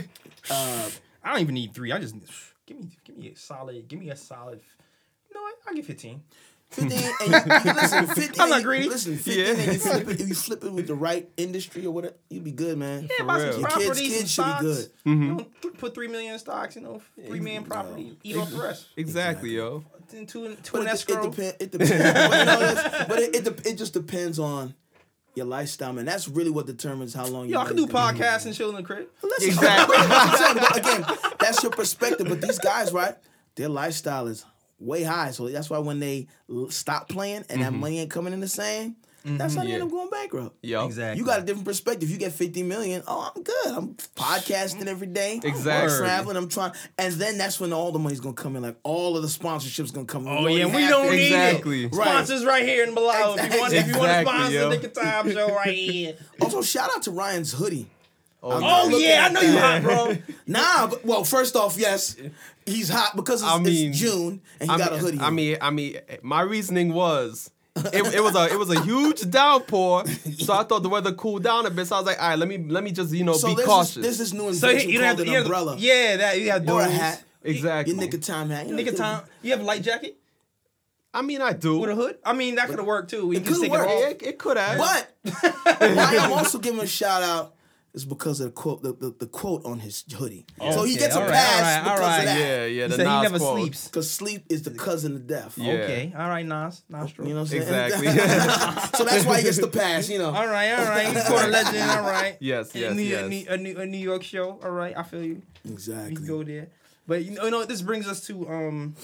uh, 0.50 0.90
I 1.22 1.32
don't 1.32 1.40
even 1.42 1.54
need 1.54 1.74
three. 1.74 1.92
I 1.92 1.98
just 1.98 2.14
give 2.64 2.78
me 2.78 2.88
give 3.04 3.18
me 3.18 3.28
a 3.28 3.36
solid, 3.36 3.88
give 3.88 3.98
me 3.98 4.09
a 4.09 4.16
solid. 4.16 4.62
No. 5.34 5.40
I'll 5.66 5.74
give 5.74 5.86
15. 5.86 6.22
15 6.71 6.93
and 6.93 7.64
you, 7.64 7.73
listen, 7.73 8.07
15 8.07 8.41
I'm 8.41 8.51
not 8.51 8.62
greedy. 8.62 8.89
Listen, 8.89 9.17
15 9.17 9.39
yeah. 9.39 9.53
and 9.53 9.73
you 9.73 9.79
flip, 9.79 10.09
it, 10.09 10.21
you 10.21 10.35
flip 10.35 10.64
it 10.64 10.73
with 10.73 10.87
the 10.87 10.95
right 10.95 11.29
industry 11.37 11.87
or 11.87 11.93
whatever, 11.93 12.14
you'd 12.29 12.45
be 12.45 12.53
good, 12.53 12.77
man. 12.77 13.09
Yeah, 13.19 13.25
buy 13.25 13.51
some 13.51 13.61
Your 13.61 13.69
kids, 13.71 14.01
kids 14.01 14.31
should 14.31 14.45
be 14.45 14.61
good. 14.61 14.91
Mm-hmm. 15.07 15.39
You 15.62 15.71
put 15.73 15.95
three 15.95 16.09
million 16.09 16.33
in 16.35 16.39
stocks, 16.39 16.77
you 16.77 16.83
know, 16.83 17.01
three 17.27 17.41
million 17.41 17.64
property, 17.64 18.05
no. 18.05 18.17
eat 18.23 18.37
off 18.37 18.51
the 18.51 18.61
rest. 18.61 18.89
Exactly, 18.97 19.51
yo. 19.51 19.85
Then 20.09 20.27
two, 20.27 20.45
in, 20.47 20.57
two 20.57 20.77
in 20.79 20.87
it, 20.87 20.91
escrow. 20.91 21.33
It, 21.37 21.73
depends. 21.73 23.09
but 23.09 23.19
it, 23.19 23.35
it, 23.35 23.67
it 23.67 23.75
just 23.79 23.93
depends 23.93 24.39
on 24.39 24.75
your 25.35 25.47
lifestyle, 25.47 25.93
man. 25.93 26.05
That's 26.05 26.29
really 26.29 26.51
what 26.51 26.67
determines 26.67 27.12
how 27.12 27.27
long. 27.27 27.49
Y'all 27.49 27.67
can 27.67 27.77
do 27.77 27.87
podcasts 27.87 28.47
and 28.47 28.55
chill 28.55 28.71
in 28.71 28.77
the 28.77 28.83
crib. 28.83 29.09
Listen, 29.23 29.49
exactly. 29.49 30.81
again, 30.81 31.05
that's 31.39 31.62
your 31.62 31.73
perspective. 31.73 32.29
But 32.29 32.41
these 32.41 32.59
guys, 32.59 32.93
right? 32.93 33.17
Their 33.57 33.69
lifestyle 33.69 34.27
is 34.27 34.45
way 34.79 35.03
high, 35.03 35.31
so 35.31 35.49
that's 35.49 35.70
why 35.70 35.79
when 35.79 36.01
they 36.01 36.29
stop 36.68 37.09
playing 37.09 37.45
and 37.49 37.62
that 37.62 37.72
mm-hmm. 37.72 37.81
money 37.81 38.01
ain't 38.01 38.11
coming 38.11 38.33
in 38.33 38.41
the 38.41 38.49
same, 38.49 38.97
that's 39.27 39.55
mm-hmm. 39.55 39.61
how 39.61 39.66
they 39.66 39.72
end 39.72 39.83
up 39.83 39.91
going 39.91 40.09
bankrupt. 40.09 40.57
Yeah, 40.62 40.85
Exactly. 40.85 41.18
You 41.18 41.27
got 41.27 41.41
a 41.41 41.43
different 41.43 41.66
perspective. 41.66 42.09
You 42.09 42.16
get 42.16 42.33
50 42.33 42.62
million. 42.62 43.03
Oh, 43.09 43.33
I'm 43.35 43.43
good. 43.43 43.66
I'm 43.66 43.95
podcasting 44.14 44.87
every 44.87 45.09
day. 45.09 45.41
Exactly. 45.43 45.93
I'm 45.93 45.99
traveling. 45.99 46.37
I'm 46.37 46.49
trying. 46.49 46.72
And 46.97 47.12
then 47.14 47.37
that's 47.37 47.59
when 47.59 47.72
all 47.72 47.91
the 47.91 47.99
money's 47.99 48.20
going 48.20 48.37
to 48.37 48.43
come 48.43 48.55
in. 48.55 48.62
Like 48.62 48.77
all 48.85 49.16
of 49.16 49.22
the 49.22 49.29
sponsorships 49.29 49.93
going 49.93 50.07
to 50.07 50.12
come 50.12 50.27
in. 50.27 50.33
Oh 50.33 50.39
already 50.39 50.59
yeah, 50.59 50.66
we 50.66 50.87
don't 50.87 51.07
it. 51.09 51.16
need 51.16 51.27
Exactly. 51.27 51.85
it. 51.87 51.95
Sponsors 51.95 52.45
right 52.45 52.64
here 52.64 52.85
in 52.85 52.95
below. 52.95 53.35
If 53.37 53.53
you 53.53 53.61
want, 53.61 53.72
if 53.72 53.87
you 53.89 53.99
want 53.99 54.12
to 54.12 54.22
sponsor 54.22 54.55
yo. 54.55 54.70
the 54.70 54.77
Knick 54.77 54.85
of 54.85 54.93
Time 54.93 55.33
show 55.33 55.49
right 55.49 55.68
here. 55.77 56.16
Also, 56.41 56.62
shout 56.62 56.91
out 56.95 57.03
to 57.03 57.11
Ryan's 57.11 57.53
hoodie. 57.53 57.89
Oh, 58.49 58.57
I'm 58.59 58.62
Oh 58.62 58.88
looking 58.90 59.09
yeah, 59.09 59.26
I 59.28 59.32
know 59.32 59.40
you 59.40 59.53
that. 59.53 59.82
hot, 59.82 59.82
bro. 59.82 60.16
Nah, 60.47 60.86
but, 60.86 61.05
well, 61.05 61.24
first 61.24 61.57
off, 61.57 61.76
yes, 61.76 62.16
he's 62.64 62.88
hot 62.88 63.16
because 63.16 63.42
it's, 63.42 63.51
I 63.51 63.59
mean- 63.59 63.90
it's 63.90 63.99
June 63.99 64.40
and 64.61 64.70
he 64.70 64.74
I 64.74 64.78
got 64.78 64.90
mean, 64.92 64.99
a 65.01 65.03
hoodie. 65.03 65.18
I 65.18 65.24
on. 65.26 65.34
mean, 65.34 65.57
I 65.61 65.70
mean, 65.70 65.99
my 66.22 66.40
reasoning 66.42 66.92
was 66.92 67.51
it, 67.92 68.14
it 68.14 68.22
was 68.22 68.34
a 68.36 68.47
it 68.51 68.59
was 68.59 68.70
a 68.70 68.80
huge 68.82 69.28
downpour, 69.28 70.07
so 70.07 70.55
I 70.55 70.62
thought 70.64 70.82
the 70.82 70.88
weather 70.88 71.12
cooled 71.12 71.42
down 71.42 71.66
a 71.66 71.70
bit. 71.70 71.86
So 71.86 71.97
I 71.97 71.99
was 71.99 72.07
like, 72.07 72.22
all 72.22 72.30
right, 72.30 72.38
let 72.38 72.49
me 72.49 72.57
let 72.59 72.82
me 72.84 72.90
just 72.92 73.12
you 73.12 73.24
know 73.24 73.34
so 73.34 73.49
be 73.49 73.55
there's 73.57 73.66
cautious. 73.68 73.94
This, 73.97 74.03
there's 74.05 74.18
this 74.18 74.32
new 74.32 74.53
So 74.55 74.68
invention 74.68 74.90
you 74.90 74.99
don't 74.99 75.07
have 75.09 75.16
called 75.16 75.26
an 75.26 75.32
you 75.32 75.36
have, 75.38 75.44
umbrella 75.47 75.76
yeah, 75.78 76.16
that 76.16 76.40
you 76.40 76.51
have 76.53 76.68
or 76.70 76.80
a 76.82 76.88
hat. 76.88 77.22
exactly. 77.42 77.92
Your 77.94 78.01
Knick 78.03 78.14
of 78.14 78.22
time 78.22 78.49
hat. 78.51 78.64
You 78.66 78.70
know, 78.72 78.76
Knick 78.78 78.86
of 78.86 78.97
time. 78.97 79.24
You 79.42 79.51
have 79.53 79.61
a 79.61 79.64
light 79.64 79.82
jacket 79.82 80.16
I 81.12 81.22
mean, 81.22 81.40
I 81.42 81.53
do. 81.55 81.78
with 81.78 81.90
a 81.90 81.94
hood. 81.94 82.18
I 82.24 82.32
mean, 82.34 82.55
that 82.57 82.68
could 82.68 82.78
have 82.78 82.86
worked 82.86 83.11
too. 83.11 83.26
We 83.26 83.38
It 83.38 83.44
could've 83.44 83.61
take 83.61 83.70
it 83.70 83.72
worked. 83.72 84.22
It, 84.22 84.22
it 84.28 84.38
could 84.38 84.57
have. 84.59 84.78
But 84.78 85.14
why 85.97 86.16
I'm 86.20 86.32
also 86.32 86.59
giving 86.59 86.80
a 86.80 86.86
shout 86.86 87.22
out 87.22 87.55
is 87.97 88.05
because 88.05 88.40
of 88.40 88.49
the 88.49 88.53
quote, 88.53 88.82
the, 88.82 88.92
the, 88.92 89.14
the 89.20 89.26
quote 89.26 89.64
on 89.64 89.80
his 89.80 90.05
hoodie. 90.16 90.44
so 90.61 90.84
he 90.84 90.97
gets 90.97 91.16
a 91.16 91.18
all 91.18 91.24
right, 91.24 91.32
pass 91.32 91.55
all 91.59 91.62
right, 91.62 91.76
all 91.88 91.97
because 91.97 92.01
right. 92.01 92.18
of 92.18 92.24
that. 92.26 92.38
yeah, 92.38 92.66
yeah. 92.66 92.82
He 92.82 92.88
The 92.90 92.94
said 92.97 93.07
he 93.07 93.12
Nas 93.12 93.22
never 93.22 93.38
quote. 93.38 93.59
sleeps. 93.59 93.88
Because 93.88 94.11
sleep 94.11 94.44
is 94.51 94.62
the 94.62 94.70
cousin 94.70 95.14
of 95.16 95.26
death. 95.26 95.57
Yeah. 95.57 95.72
Okay, 95.72 96.12
all 96.16 96.28
right, 96.28 96.44
Nas, 96.44 96.82
Nas. 96.90 97.12
You 97.16 97.24
know 97.24 97.34
what 97.34 97.40
I'm 97.40 97.47
saying? 97.47 97.62
Exactly. 97.62 98.07
so 98.99 99.05
that's 99.05 99.24
why 99.24 99.38
he 99.38 99.44
gets 99.44 99.59
the 99.59 99.68
pass. 99.72 100.11
You 100.11 100.18
know. 100.18 100.26
All 100.26 100.47
right, 100.47 100.72
all 100.72 100.84
right. 100.84 101.07
He's 101.09 101.24
called 101.24 101.44
a 101.44 101.49
legend. 101.49 101.90
All 101.90 102.03
right. 102.03 102.36
Yes, 102.40 102.74
A 102.74 102.78
yes, 102.78 102.94
New, 102.94 103.03
yes. 103.03 103.24
A, 103.24 103.28
New, 103.28 103.47
a, 103.49 103.57
New, 103.57 103.76
a 103.78 103.86
New 103.86 103.97
York 103.99 104.22
show. 104.22 104.61
All 104.62 104.70
right, 104.70 104.94
I 104.97 105.03
feel 105.03 105.22
you. 105.24 105.40
Exactly. 105.64 106.16
can 106.16 106.26
go 106.26 106.42
there. 106.44 106.68
But 107.07 107.24
you 107.24 107.30
know, 107.32 107.44
you 107.47 107.51
know 107.51 107.59
what? 107.61 107.68
This 107.68 107.80
brings 107.82 108.07
us 108.07 108.26
to 108.26 108.47
um. 108.47 108.94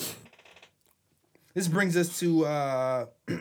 This 1.54 1.66
brings 1.66 1.96
us 1.96 2.18
to 2.20 2.44
uh. 2.44 3.06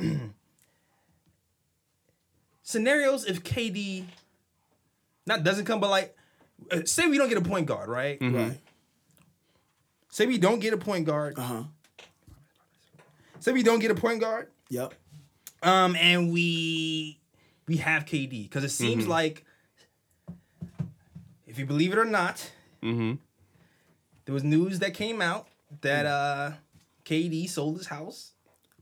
scenarios 2.64 3.26
if 3.26 3.44
KD 3.44 4.06
not 5.26 5.44
doesn't 5.44 5.66
come, 5.66 5.80
but 5.80 5.90
like, 5.90 6.16
uh, 6.72 6.82
say 6.86 7.08
we 7.08 7.18
don't 7.18 7.30
get 7.30 7.38
a 7.38 7.42
point 7.42 7.66
guard, 7.68 7.90
right? 7.90 8.18
Right. 8.22 8.58
Say 10.10 10.26
we 10.26 10.38
don't 10.38 10.60
get 10.60 10.74
a 10.74 10.78
point 10.78 11.06
guard. 11.06 11.38
Uh 11.38 11.42
huh. 11.42 11.64
Say 13.40 13.52
we 13.54 13.64
don't 13.64 13.80
get 13.80 13.92
a 13.92 13.96
point 13.96 14.20
guard. 14.20 14.50
Yep. 14.70 14.94
Um, 15.64 15.96
and 15.96 16.32
we 16.34 17.20
we 17.68 17.78
have 17.78 18.06
KD 18.06 18.44
because 18.44 18.64
it 18.64 18.70
seems 18.70 19.08
like, 19.08 19.46
if 21.48 21.58
you 21.60 21.66
believe 21.66 21.92
it 21.94 21.98
or 21.98 22.06
not, 22.06 22.52
Mm-hmm. 22.84 23.14
there 24.26 24.34
was 24.34 24.44
news 24.44 24.80
that 24.80 24.96
came 24.96 25.22
out 25.22 25.48
that 25.82 26.06
uh 26.08 26.52
KD 27.06 27.48
sold 27.48 27.78
his 27.78 27.88
house 27.88 28.32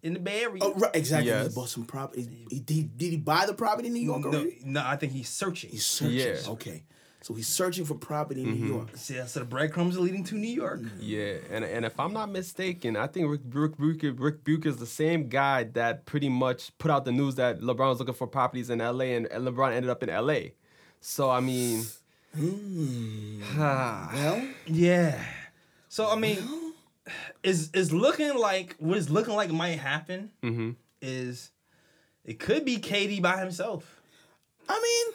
in 0.04 0.14
the 0.14 0.20
Bay 0.20 0.43
Area. 0.43 0.62
Oh, 0.62 0.74
right. 0.74 0.95
Exactly. 0.95 1.30
Yes. 1.30 1.47
He 1.47 1.56
bought 1.56 1.70
some 1.70 1.86
property. 1.86 2.28
He, 2.50 2.60
did, 2.60 2.97
did 2.97 3.12
he 3.12 3.18
buy 3.18 3.45
the 3.45 3.54
property 3.54 3.88
in 3.88 3.93
New 3.93 4.02
York 4.02 4.22
no, 4.22 4.28
already? 4.28 4.60
no, 4.64 4.84
I 4.86 4.95
think 4.95 5.14
he's 5.14 5.30
searching. 5.30 5.70
He's 5.70 5.86
searching. 5.86 6.18
Yeah. 6.18 6.38
Okay. 6.47 6.84
So 7.22 7.34
he's 7.34 7.47
searching 7.47 7.84
for 7.84 7.95
property 7.95 8.43
in 8.43 8.52
New 8.52 8.56
mm-hmm. 8.56 8.74
York. 8.74 8.89
so, 8.95 9.26
so 9.26 9.39
the 9.41 9.45
breadcrumbs 9.45 9.97
are 9.97 10.00
leading 10.00 10.24
to 10.26 10.36
New 10.36 10.47
York. 10.47 10.80
Mm-hmm. 10.80 11.00
Yeah, 11.02 11.34
and 11.52 11.66
and 11.66 11.86
if 11.86 12.00
I'm 12.00 12.14
not 12.14 12.32
mistaken, 12.32 12.95
I 12.95 13.08
think 13.08 13.30
Rick 13.30 13.41
Rick 13.50 13.78
Bucher, 13.78 14.14
Rick 14.14 14.45
Bucher 14.45 14.70
is 14.70 14.78
the 14.78 14.86
same 14.86 15.28
guy 15.28 15.66
that 15.74 16.06
pretty 16.06 16.30
much 16.30 16.76
put 16.78 16.89
out 16.89 17.04
the 17.04 17.12
news 17.12 17.36
that 17.36 17.60
LeBron 17.60 17.89
was 17.89 18.00
looking 18.00 18.14
for 18.14 18.26
properties 18.26 18.70
in 18.70 18.80
LA, 18.80 19.06
and, 19.06 19.26
and 19.28 19.45
LeBron 19.45 19.74
ended 19.74 19.89
up 19.89 20.02
in 20.02 20.10
LA. 20.10 20.52
So 21.02 21.30
I 21.30 21.41
mean, 21.41 21.84
hmm. 22.34 23.41
Well, 23.58 24.47
Yeah. 24.66 25.22
So 25.89 26.10
I 26.10 26.16
mean, 26.16 26.38
is 27.43 27.72
is 27.74 27.91
looking 27.93 28.36
like 28.36 28.76
what's 28.80 29.10
looking 29.10 29.36
like 29.36 29.51
might 29.51 29.80
happen 29.80 30.32
mm-hmm. 30.43 30.72
is 31.01 31.51
it 32.26 32.39
could 32.39 32.66
be 32.66 32.78
KD 32.78 33.22
by 33.22 33.38
himself. 33.38 34.01
I 34.68 35.14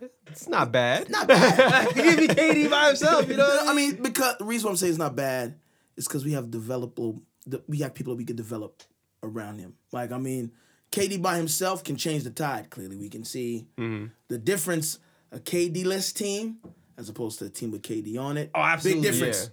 mean, 0.00 0.10
it's 0.28 0.48
not 0.48 0.70
bad. 0.70 1.10
not 1.10 1.26
bad. 1.26 1.88
it 1.90 1.94
could 1.94 2.18
be 2.18 2.28
KD 2.28 2.70
by 2.70 2.88
himself. 2.88 3.28
You 3.28 3.36
know. 3.36 3.46
What 3.46 3.68
I 3.68 3.74
mean, 3.74 3.96
because 4.02 4.36
the 4.38 4.44
reason 4.44 4.66
why 4.66 4.70
I'm 4.70 4.76
saying 4.76 4.90
it's 4.90 4.98
not 4.98 5.16
bad 5.16 5.58
is 5.96 6.06
because 6.06 6.24
we 6.24 6.32
have 6.32 6.46
developable, 6.46 7.20
the- 7.46 7.62
we 7.66 7.78
have 7.78 7.94
people 7.94 8.12
that 8.12 8.18
we 8.18 8.24
could 8.24 8.36
develop 8.36 8.82
around 9.22 9.58
him. 9.58 9.74
Like, 9.92 10.12
I 10.12 10.18
mean, 10.18 10.52
KD 10.92 11.20
by 11.20 11.36
himself 11.36 11.84
can 11.84 11.96
change 11.96 12.24
the 12.24 12.30
tide. 12.30 12.70
Clearly, 12.70 12.96
we 12.96 13.08
can 13.08 13.24
see 13.24 13.66
the 13.76 14.38
difference. 14.38 14.98
A 15.32 15.38
KD 15.38 15.84
less 15.84 16.12
team 16.12 16.58
as 16.96 17.08
opposed 17.08 17.38
to 17.38 17.46
a 17.46 17.48
team 17.48 17.70
with 17.70 17.82
KD 17.82 18.18
on 18.18 18.36
it. 18.36 18.50
Oh, 18.54 18.60
absolutely. 18.60 19.02
Big 19.02 19.12
difference. 19.12 19.50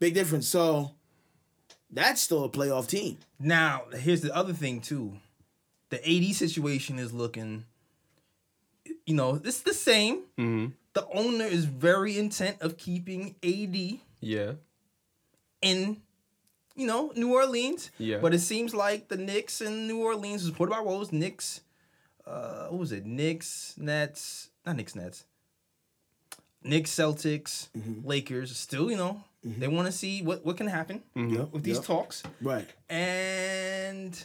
Yeah. 0.00 0.06
Big 0.06 0.14
difference. 0.14 0.48
So 0.48 0.92
that's 1.90 2.20
still 2.20 2.44
a 2.44 2.48
playoff 2.48 2.88
team. 2.88 3.18
Now, 3.38 3.82
here's 3.94 4.20
the 4.22 4.34
other 4.34 4.52
thing 4.52 4.80
too. 4.80 5.14
The 5.90 5.98
AD 5.98 6.34
situation 6.34 6.98
is 6.98 7.12
looking, 7.12 7.64
you 9.06 9.14
know, 9.14 9.40
it's 9.44 9.60
the 9.60 9.74
same. 9.74 10.22
Mm-hmm. 10.38 10.66
The 10.92 11.06
owner 11.12 11.44
is 11.44 11.64
very 11.64 12.18
intent 12.18 12.58
of 12.60 12.76
keeping 12.76 13.34
AD 13.42 14.00
Yeah. 14.20 14.52
in, 15.62 16.00
you 16.76 16.86
know, 16.86 17.12
New 17.16 17.32
Orleans. 17.32 17.90
Yeah. 17.98 18.18
But 18.18 18.34
it 18.34 18.40
seems 18.40 18.74
like 18.74 19.08
the 19.08 19.16
Knicks 19.16 19.60
and 19.60 19.86
New 19.88 19.98
Orleans, 20.02 20.44
supported 20.44 20.72
by 20.72 20.80
Rose, 20.80 21.12
Knicks, 21.12 21.60
uh, 22.26 22.66
what 22.68 22.78
was 22.78 22.92
it? 22.92 23.04
Knicks, 23.06 23.74
Nets, 23.76 24.50
not 24.64 24.76
Knicks, 24.76 24.94
Nets. 24.94 25.24
Knicks, 26.62 26.90
Celtics, 26.94 27.68
Mm-hmm. 27.76 28.06
Lakers, 28.06 28.56
still, 28.56 28.90
you 28.90 28.96
know, 28.96 29.24
they 29.42 29.66
mm-hmm. 29.66 29.76
want 29.76 29.86
to 29.86 29.92
see 29.92 30.22
what, 30.22 30.44
what 30.44 30.56
can 30.56 30.66
happen 30.66 31.02
mm-hmm. 31.16 31.34
Yep, 31.34 31.52
with 31.52 31.62
these 31.62 31.76
yep. 31.76 31.84
talks. 31.84 32.22
Right. 32.42 32.68
And 32.90 34.22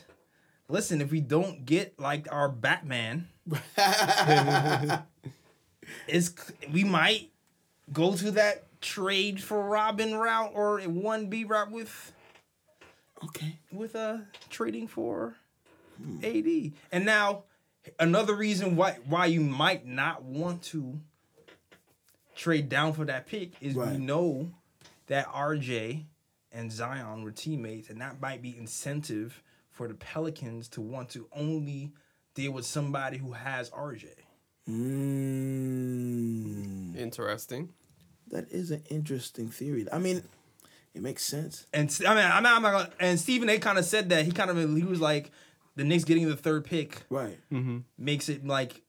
listen, 0.68 1.02
if 1.02 1.12
we 1.12 1.22
don't 1.22 1.66
get 1.66 2.00
like 2.00 2.28
our 2.32 2.50
Batman, 2.50 3.30
is 6.08 6.36
we 6.72 6.84
might 6.84 7.32
go 7.94 8.16
to 8.16 8.32
that 8.32 8.66
trade 8.82 9.42
for 9.42 9.64
Robin 9.64 10.16
route 10.16 10.52
or 10.54 10.80
one 10.82 11.28
B 11.28 11.44
route 11.44 11.72
with 11.72 12.12
Okay. 13.24 13.58
with 13.72 13.96
uh 13.96 14.18
trading 14.50 14.88
for 14.88 15.36
hmm. 15.98 16.24
AD. 16.24 16.74
And 16.92 17.06
now 17.06 17.44
another 18.00 18.36
reason 18.36 18.76
why 18.76 18.98
why 19.06 19.28
you 19.28 19.40
might 19.42 19.86
not 19.86 20.24
want 20.24 20.64
to 20.64 21.00
trade 22.36 22.68
down 22.68 22.92
for 22.94 23.06
that 23.06 23.28
pick 23.28 23.52
is 23.62 23.76
we 23.76 23.98
know 23.98 24.52
that 25.08 25.28
RJ 25.28 26.06
and 26.52 26.72
Zion 26.72 27.24
were 27.24 27.32
teammates, 27.32 27.90
and 27.90 28.00
that 28.02 28.20
might 28.22 28.42
be 28.42 28.56
incentive 28.58 29.42
for 29.72 29.88
the 29.88 29.94
Pelicans 29.94 30.68
to 30.70 30.82
want 30.82 31.10
to 31.10 31.28
only 31.36 31.92
deal 32.34 32.52
with 32.54 32.66
somebody 32.66 33.18
who 33.18 33.34
has 33.34 33.70
RJ. 33.72 34.06
Mm, 35.66 36.98
Interesting. 36.98 37.70
that 38.32 38.50
is 38.52 38.72
an 38.72 38.84
interesting 38.90 39.50
theory. 39.50 39.86
I 39.92 40.00
mean, 40.00 40.24
It 40.94 41.02
makes 41.02 41.24
sense. 41.26 41.68
And 41.74 41.90
s- 41.90 42.02
I 42.06 42.16
mean, 42.16 42.24
I'm 42.24 42.42
not, 42.42 42.56
I'm 42.56 42.62
not 42.62 42.72
gonna. 42.72 42.90
And 43.02 43.20
Stephen 43.20 43.50
A. 43.50 43.60
kind 43.60 43.78
of 43.78 43.84
said 43.84 44.08
that 44.10 44.24
he 44.24 44.32
kind 44.32 44.50
of 44.50 44.58
he 44.78 44.84
was 44.84 45.02
like, 45.02 45.30
the 45.76 45.84
Knicks 45.84 46.06
getting 46.06 46.30
the 46.30 46.38
third 46.38 46.64
pick 46.64 47.02
Right. 47.10 47.38
makes 47.98 48.30
it 48.30 48.48
like, 48.48 48.82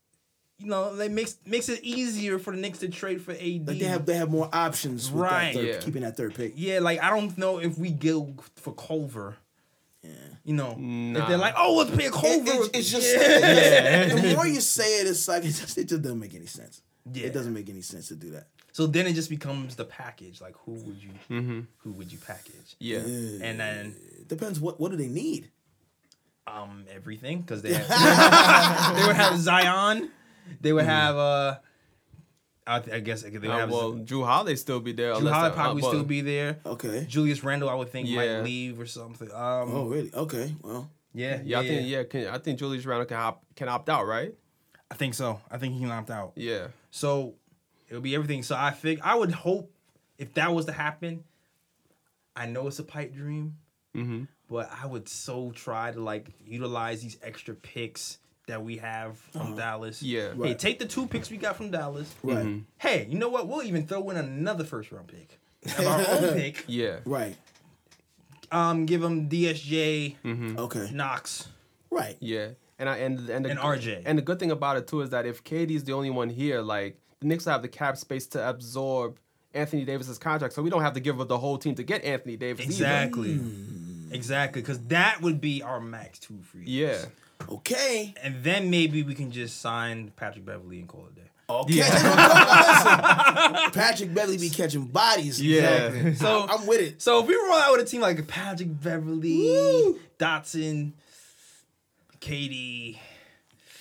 you 0.59 0.67
know, 0.67 0.95
it 0.99 1.11
makes 1.13 1.37
makes 1.47 1.69
it 1.69 1.83
easier 1.83 2.39
for 2.39 2.51
the 2.53 2.57
Knicks 2.61 2.79
to 2.79 2.89
trade 2.89 3.21
for 3.23 3.33
AD. 3.33 3.67
Like 3.69 3.79
they 3.79 3.85
have 3.85 4.07
they 4.07 4.15
have 4.17 4.31
more 4.31 4.49
options 4.53 5.11
with 5.11 5.21
Right. 5.23 5.53
that 5.55 5.61
third, 5.61 5.67
Yeah. 5.69 5.79
keeping 5.81 6.03
that 6.03 6.17
third 6.17 6.35
pick. 6.35 6.53
yeah, 6.57 6.79
like 6.81 7.03
I 7.03 7.11
don't 7.11 7.37
know 7.37 7.59
if 7.59 7.77
we 7.79 7.91
go 7.91 8.35
for 8.57 8.73
Culver. 8.75 9.37
Yeah. 10.03 10.11
You 10.45 10.55
know, 10.55 10.77
if 10.79 11.27
they're 11.29 11.37
like, 11.37 11.55
oh, 11.59 11.75
let's 11.77 11.91
pick 11.91 12.07
It- 12.07 12.13
Culver. 12.13 12.53
it's, 12.65 12.79
it's 12.79 12.91
just 12.91 13.13
yeah. 13.17 14.15
the 14.15 14.35
more 14.35 14.47
you 14.47 14.61
say 14.61 15.01
it, 15.01 15.07
it's 15.09 15.27
like 15.29 15.43
it 15.45 15.49
just, 15.53 15.77
it 15.77 15.89
just 15.89 16.03
doesn't 16.03 16.19
make 16.21 16.35
any 16.35 16.47
sense. 16.47 16.81
Yeah. 17.13 17.27
It 17.27 17.33
doesn't 17.35 17.53
make 17.53 17.69
any 17.69 17.83
sense 17.83 18.09
to 18.09 18.15
do 18.15 18.31
that. 18.31 18.47
So 18.73 18.87
then 18.87 19.07
it 19.07 19.15
just 19.15 19.31
becomes 19.31 19.75
the 19.75 19.85
package. 19.85 20.41
Like, 20.41 20.55
who 20.65 20.73
would 20.73 21.03
you, 21.03 21.11
Mm-hmm. 21.31 21.61
who 21.79 21.93
would 21.93 22.13
you 22.13 22.19
package? 22.19 22.77
Yeah. 22.79 22.99
And 22.99 23.59
then 23.59 23.95
It 24.21 24.29
depends 24.29 24.61
what 24.61 24.79
what 24.81 24.91
do 24.91 24.97
they 24.97 25.09
need. 25.09 25.51
um 26.47 26.85
everything 26.95 27.41
because 27.41 27.63
they 27.63 27.75
have, 27.81 27.89
they 28.97 29.07
would 29.07 29.17
have 29.17 29.39
Zion, 29.39 30.11
they 30.61 30.73
would 30.73 30.85
have 30.85 31.17
uh, 31.17 31.59
I, 32.67 32.81
th- 32.81 32.97
I 32.97 33.01
guess 33.01 33.23
they 33.23 33.31
would 33.31 33.45
Uh, 33.45 33.59
have 33.59 33.71
well, 33.71 33.93
Jrue 33.95 34.25
Holiday 34.27 34.57
still 34.57 34.81
be 34.81 34.93
there. 34.93 35.13
Jrue 35.13 35.19
unless 35.19 35.35
Holiday 35.35 35.53
uh, 35.53 35.57
probably 35.57 35.83
still 35.83 36.05
be 36.05 36.21
there. 36.21 36.59
Okay. 36.67 37.07
Julius 37.09 37.45
Randle, 37.45 37.69
I 37.71 37.75
would 37.75 37.91
think 37.91 38.09
Yeah. 38.09 38.17
might 38.39 38.43
leave 38.45 38.81
or 38.81 38.87
something. 38.87 39.31
Um, 39.31 39.71
Oh 39.75 39.87
really? 39.89 40.13
Okay. 40.15 40.55
Well. 40.63 40.91
yeah, 41.15 41.41
Yeah, 41.45 41.61
I 41.61 41.67
think 41.69 41.89
yeah, 41.89 42.03
can, 42.05 42.27
I 42.27 42.39
think 42.39 42.59
Julius 42.59 42.85
Randle 42.85 43.07
can 43.07 43.17
opt, 43.19 43.55
can 43.57 43.69
opt 43.69 43.89
out, 43.89 44.07
right? 44.07 44.35
I 44.91 44.95
think 44.95 45.15
so. 45.15 45.41
I 45.51 45.59
think 45.59 45.75
he 45.75 45.81
can 45.81 45.91
opt 45.91 46.11
out. 46.11 46.33
Yeah. 46.37 46.69
So 46.91 47.35
it'll 47.89 48.03
be 48.03 48.15
everything. 48.15 48.43
So 48.43 48.57
I 48.57 48.71
think 48.73 49.01
I 49.05 49.15
would 49.15 49.31
hope 49.33 49.73
if 50.19 50.35
that 50.35 50.53
was 50.53 50.67
to 50.67 50.73
happen, 50.73 51.23
I 52.35 52.47
know 52.47 52.67
it's 52.67 52.79
a 52.79 52.85
pipe 52.85 53.15
dream, 53.15 53.57
Mm-hmm. 53.95 54.25
but 54.51 54.71
I 54.83 54.87
would 54.87 55.09
so 55.09 55.53
try 55.53 55.91
to 55.93 56.01
like 56.01 56.31
utilize 56.45 57.01
these 57.01 57.17
extra 57.23 57.55
picks 57.55 58.19
that 58.47 58.63
we 58.63 58.77
have 58.79 59.19
from 59.19 59.57
Dallas. 59.57 60.03
Yeah. 60.03 60.33
Hey, 60.41 60.55
take 60.55 60.79
the 60.79 60.87
two 60.87 61.07
picks 61.07 61.31
we 61.31 61.37
got 61.37 61.57
from 61.57 61.71
Dallas. 61.71 62.13
Right. 62.23 62.39
Mm-hmm. 62.39 62.59
Hey, 62.79 63.07
you 63.11 63.19
know 63.19 63.29
what? 63.29 63.49
We'll 63.49 63.63
even 63.65 63.87
throw 63.87 64.09
in 64.11 64.17
another 64.17 64.65
first 64.65 64.93
round 64.93 65.09
pick. 65.09 65.39
Have 65.67 65.87
our 65.87 66.17
own 66.29 66.35
pick. 66.41 66.65
Yeah. 66.69 66.99
Right. 67.05 67.37
Um, 68.53 68.87
give 68.87 69.01
them 69.01 69.29
DSJ, 69.29 70.17
Mm-hmm. 70.25 70.59
Okay. 70.59 70.91
Knox. 70.93 71.49
Right. 71.91 72.17
Yeah. 72.21 72.51
And 72.79 72.89
I 72.89 72.99
and 72.99 73.29
and 73.29 73.45
the, 73.45 73.51
And 73.51 73.59
RJ. 73.59 74.03
And 74.07 74.19
the 74.19 74.23
good 74.23 74.39
thing 74.39 74.51
about 74.51 74.77
it 74.77 74.87
too 74.87 75.01
is 75.01 75.11
that 75.11 75.27
if 75.27 75.43
KD's 75.43 75.85
the 75.85 75.93
only 75.95 76.11
one 76.11 76.29
here, 76.29 76.61
like 76.61 77.01
the 77.21 77.27
Knicks 77.27 77.47
will 77.47 77.53
have 77.53 77.63
the 77.63 77.69
cap 77.69 77.97
space 77.97 78.27
to 78.29 78.49
absorb 78.49 79.19
Anthony 79.55 79.85
Davis's 79.87 80.19
contract, 80.19 80.53
so 80.55 80.63
we 80.63 80.69
don't 80.71 80.83
have 80.83 80.93
to 80.93 81.01
give 81.01 81.19
up 81.21 81.29
the 81.29 81.39
whole 81.39 81.57
team 81.57 81.75
to 81.77 81.83
get 81.83 82.05
Anthony 82.05 82.37
Davis. 82.37 82.61
either. 82.67 82.73
Exactly. 82.75 83.41
Exactly, 84.13 84.61
because 84.61 84.79
that 84.85 85.21
would 85.23 85.41
be 85.41 85.63
our 85.63 85.81
max 85.81 86.19
two 86.19 86.39
free. 86.43 86.65
Yeah. 86.67 86.99
Okay. 87.49 88.15
And 88.23 88.43
then 88.43 88.71
maybe 88.71 89.03
we 89.03 89.15
can 89.15 89.31
just 89.31 89.61
sign 89.61 90.13
Patrick 90.17 90.45
Beverley 90.45 90.79
and 90.81 90.89
call 90.89 91.07
it 91.07 91.13
a 91.13 91.15
day. 91.17 91.23
Okay. 91.49 91.75
Listen, 91.81 93.71
Patrick 93.73 94.13
Beverley 94.15 94.39
be 94.39 94.51
catching 94.51 94.85
bodies. 94.87 95.41
Yeah. 95.41 96.15
So 96.15 96.47
I'm 96.49 96.67
with 96.67 96.81
it. 96.81 97.01
So 97.03 97.21
if 97.21 97.29
we 97.29 97.35
roll 97.37 97.53
out 97.55 97.73
with 97.73 97.83
a 97.83 97.85
team 97.85 98.01
like 98.01 98.27
Patrick 98.27 98.81
Beverley, 98.83 99.37
Woo. 99.39 100.01
Dotson, 100.19 100.93
KD, 102.21 102.99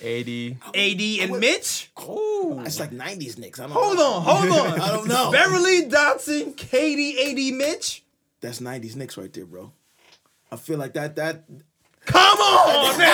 80. 0.01 0.57
AD, 0.75 1.21
and 1.23 1.31
would- 1.31 1.41
Mitch. 1.41 1.89
Ooh. 2.01 2.61
It's 2.65 2.79
like 2.79 2.91
'90s 2.91 3.37
Knicks. 3.39 3.59
I 3.59 3.63
don't 3.63 3.71
Hold 3.71 3.97
know. 3.97 4.13
on, 4.13 4.21
hold 4.21 4.51
on. 4.73 4.79
I 4.81 4.87
don't 4.91 5.07
know. 5.07 5.31
Beverley, 5.31 5.83
Dotson, 5.87 6.53
KD, 6.55 7.31
AD, 7.49 7.53
Mitch. 7.55 8.03
That's 8.41 8.59
'90s 8.59 8.95
Knicks 8.95 9.17
right 9.17 9.31
there, 9.33 9.45
bro. 9.45 9.71
I 10.51 10.57
feel 10.57 10.77
like 10.77 10.93
that. 10.93 11.15
That 11.15 11.45
Come 12.05 12.37
on, 12.39 12.97
man. 12.97 13.07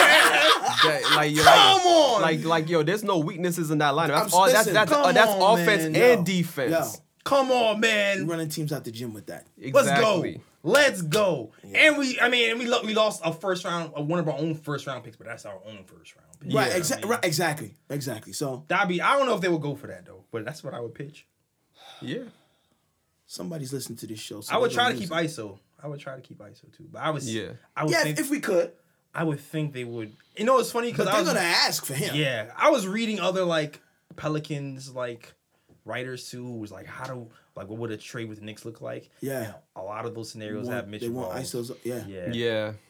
That- 0.83 1.11
like, 1.15 1.35
yo, 1.35 1.43
Come 1.43 1.53
like, 1.77 1.85
on. 1.85 2.21
Like, 2.21 2.43
like, 2.45 2.69
yo, 2.69 2.83
there's 2.83 3.03
no 3.03 3.19
weaknesses 3.19 3.71
in 3.71 3.77
that 3.79 3.93
lineup. 3.93 4.07
That's 4.09 4.33
I'm- 4.33 4.39
all. 4.39 4.45
That's 4.45 4.57
listen, 4.59 4.73
that's 4.73 4.91
come 4.91 5.05
uh, 5.05 5.11
that's 5.11 5.31
on, 5.31 5.59
offense 5.59 5.83
man. 5.83 5.95
and 5.95 6.27
Yo, 6.27 6.35
defense. 6.37 6.71
yo. 6.71 7.01
Come 7.23 7.51
on, 7.51 7.75
you 7.75 7.81
man. 7.81 8.27
running 8.27 8.49
teams 8.49 8.73
out 8.73 8.83
the 8.83 8.91
gym 8.91 9.13
with 9.13 9.27
that. 9.27 9.45
Let's 9.73 9.87
go. 9.99 10.25
Let's 10.63 11.01
go. 11.03 11.51
And 11.73 11.97
we, 11.97 12.19
I 12.19 12.29
mean, 12.29 12.57
we 12.59 12.65
lo- 12.67 12.81
we 12.83 12.93
lost 12.95 13.21
a 13.23 13.31
first 13.33 13.63
round, 13.65 13.93
uh, 13.97 14.01
one 14.01 14.19
of 14.19 14.27
our 14.27 14.37
own 14.37 14.53
first 14.55 14.85
round 14.87 15.03
picks, 15.03 15.17
but 15.17 15.27
that's 15.27 15.45
our 15.45 15.59
own 15.67 15.83
first 15.85 16.15
round 16.15 16.27
pick. 16.39 16.53
Right. 16.53 16.71
I 16.71 16.79
Exa- 16.79 17.01
mean, 17.01 17.09
right. 17.09 17.23
Exactly. 17.25 17.77
Exactly. 17.89 18.33
So 18.33 18.65
That'd 18.67 18.87
be. 18.89 19.01
I 19.01 19.17
don't 19.17 19.27
know 19.27 19.35
if 19.35 19.41
they 19.41 19.49
would 19.49 19.61
go 19.61 19.75
for 19.75 19.87
that 19.87 20.05
though, 20.05 20.23
but 20.31 20.45
that's 20.45 20.63
what 20.63 20.73
I 20.73 20.79
would 20.79 20.93
pitch. 20.95 21.25
Yeah. 22.01 22.23
somebody's 23.25 23.71
listening 23.73 23.97
to 23.99 24.07
this 24.07 24.19
show. 24.19 24.41
So 24.41 24.53
I 24.53 24.57
would 24.57 24.71
try 24.71 24.91
to 24.91 24.97
keep 24.97 25.09
it. 25.09 25.13
ISO. 25.13 25.59
I 25.81 25.87
would 25.87 25.99
try 25.99 26.15
to 26.15 26.21
keep 26.21 26.37
ISO 26.39 26.75
too, 26.75 26.87
but 26.91 27.01
I 27.01 27.09
was. 27.11 27.33
Yeah. 27.33 27.49
I 27.75 27.83
would 27.83 27.91
Yeah, 27.91 28.03
think. 28.03 28.19
if 28.19 28.29
we 28.29 28.39
could, 28.39 28.71
I 29.13 29.23
would 29.23 29.39
think 29.39 29.73
they 29.73 29.83
would. 29.83 30.13
You 30.37 30.45
know, 30.45 30.59
it's 30.59 30.71
funny 30.71 30.91
because 30.91 31.07
I 31.07 31.11
they're 31.13 31.21
was. 31.23 31.33
gonna 31.33 31.39
ask 31.45 31.85
for 31.85 31.93
him. 31.93 32.15
Yeah, 32.15 32.51
I 32.57 32.69
was 32.69 32.87
reading 32.87 33.19
other 33.19 33.43
like 33.43 33.81
Pelicans 34.15 34.93
like 34.95 35.33
writers 35.85 36.29
too. 36.29 36.43
who 36.45 36.57
Was 36.59 36.71
like, 36.71 36.85
how 36.85 37.05
do 37.05 37.27
like 37.55 37.67
what 37.67 37.79
would 37.79 37.91
a 37.91 37.97
trade 37.97 38.29
with 38.29 38.39
the 38.39 38.45
Knicks 38.45 38.63
look 38.65 38.79
like? 38.81 39.09
Yeah. 39.19 39.43
And 39.43 39.53
a 39.75 39.81
lot 39.81 40.05
of 40.05 40.15
those 40.15 40.31
scenarios 40.31 40.65
Want- 40.67 40.75
have 40.75 40.87
Mitch 40.87 41.01
they 41.01 41.09
want. 41.09 41.33
ISOs. 41.37 41.75
Yeah. 41.83 42.03
Yeah. 42.07 42.31
Yeah. 42.31 42.71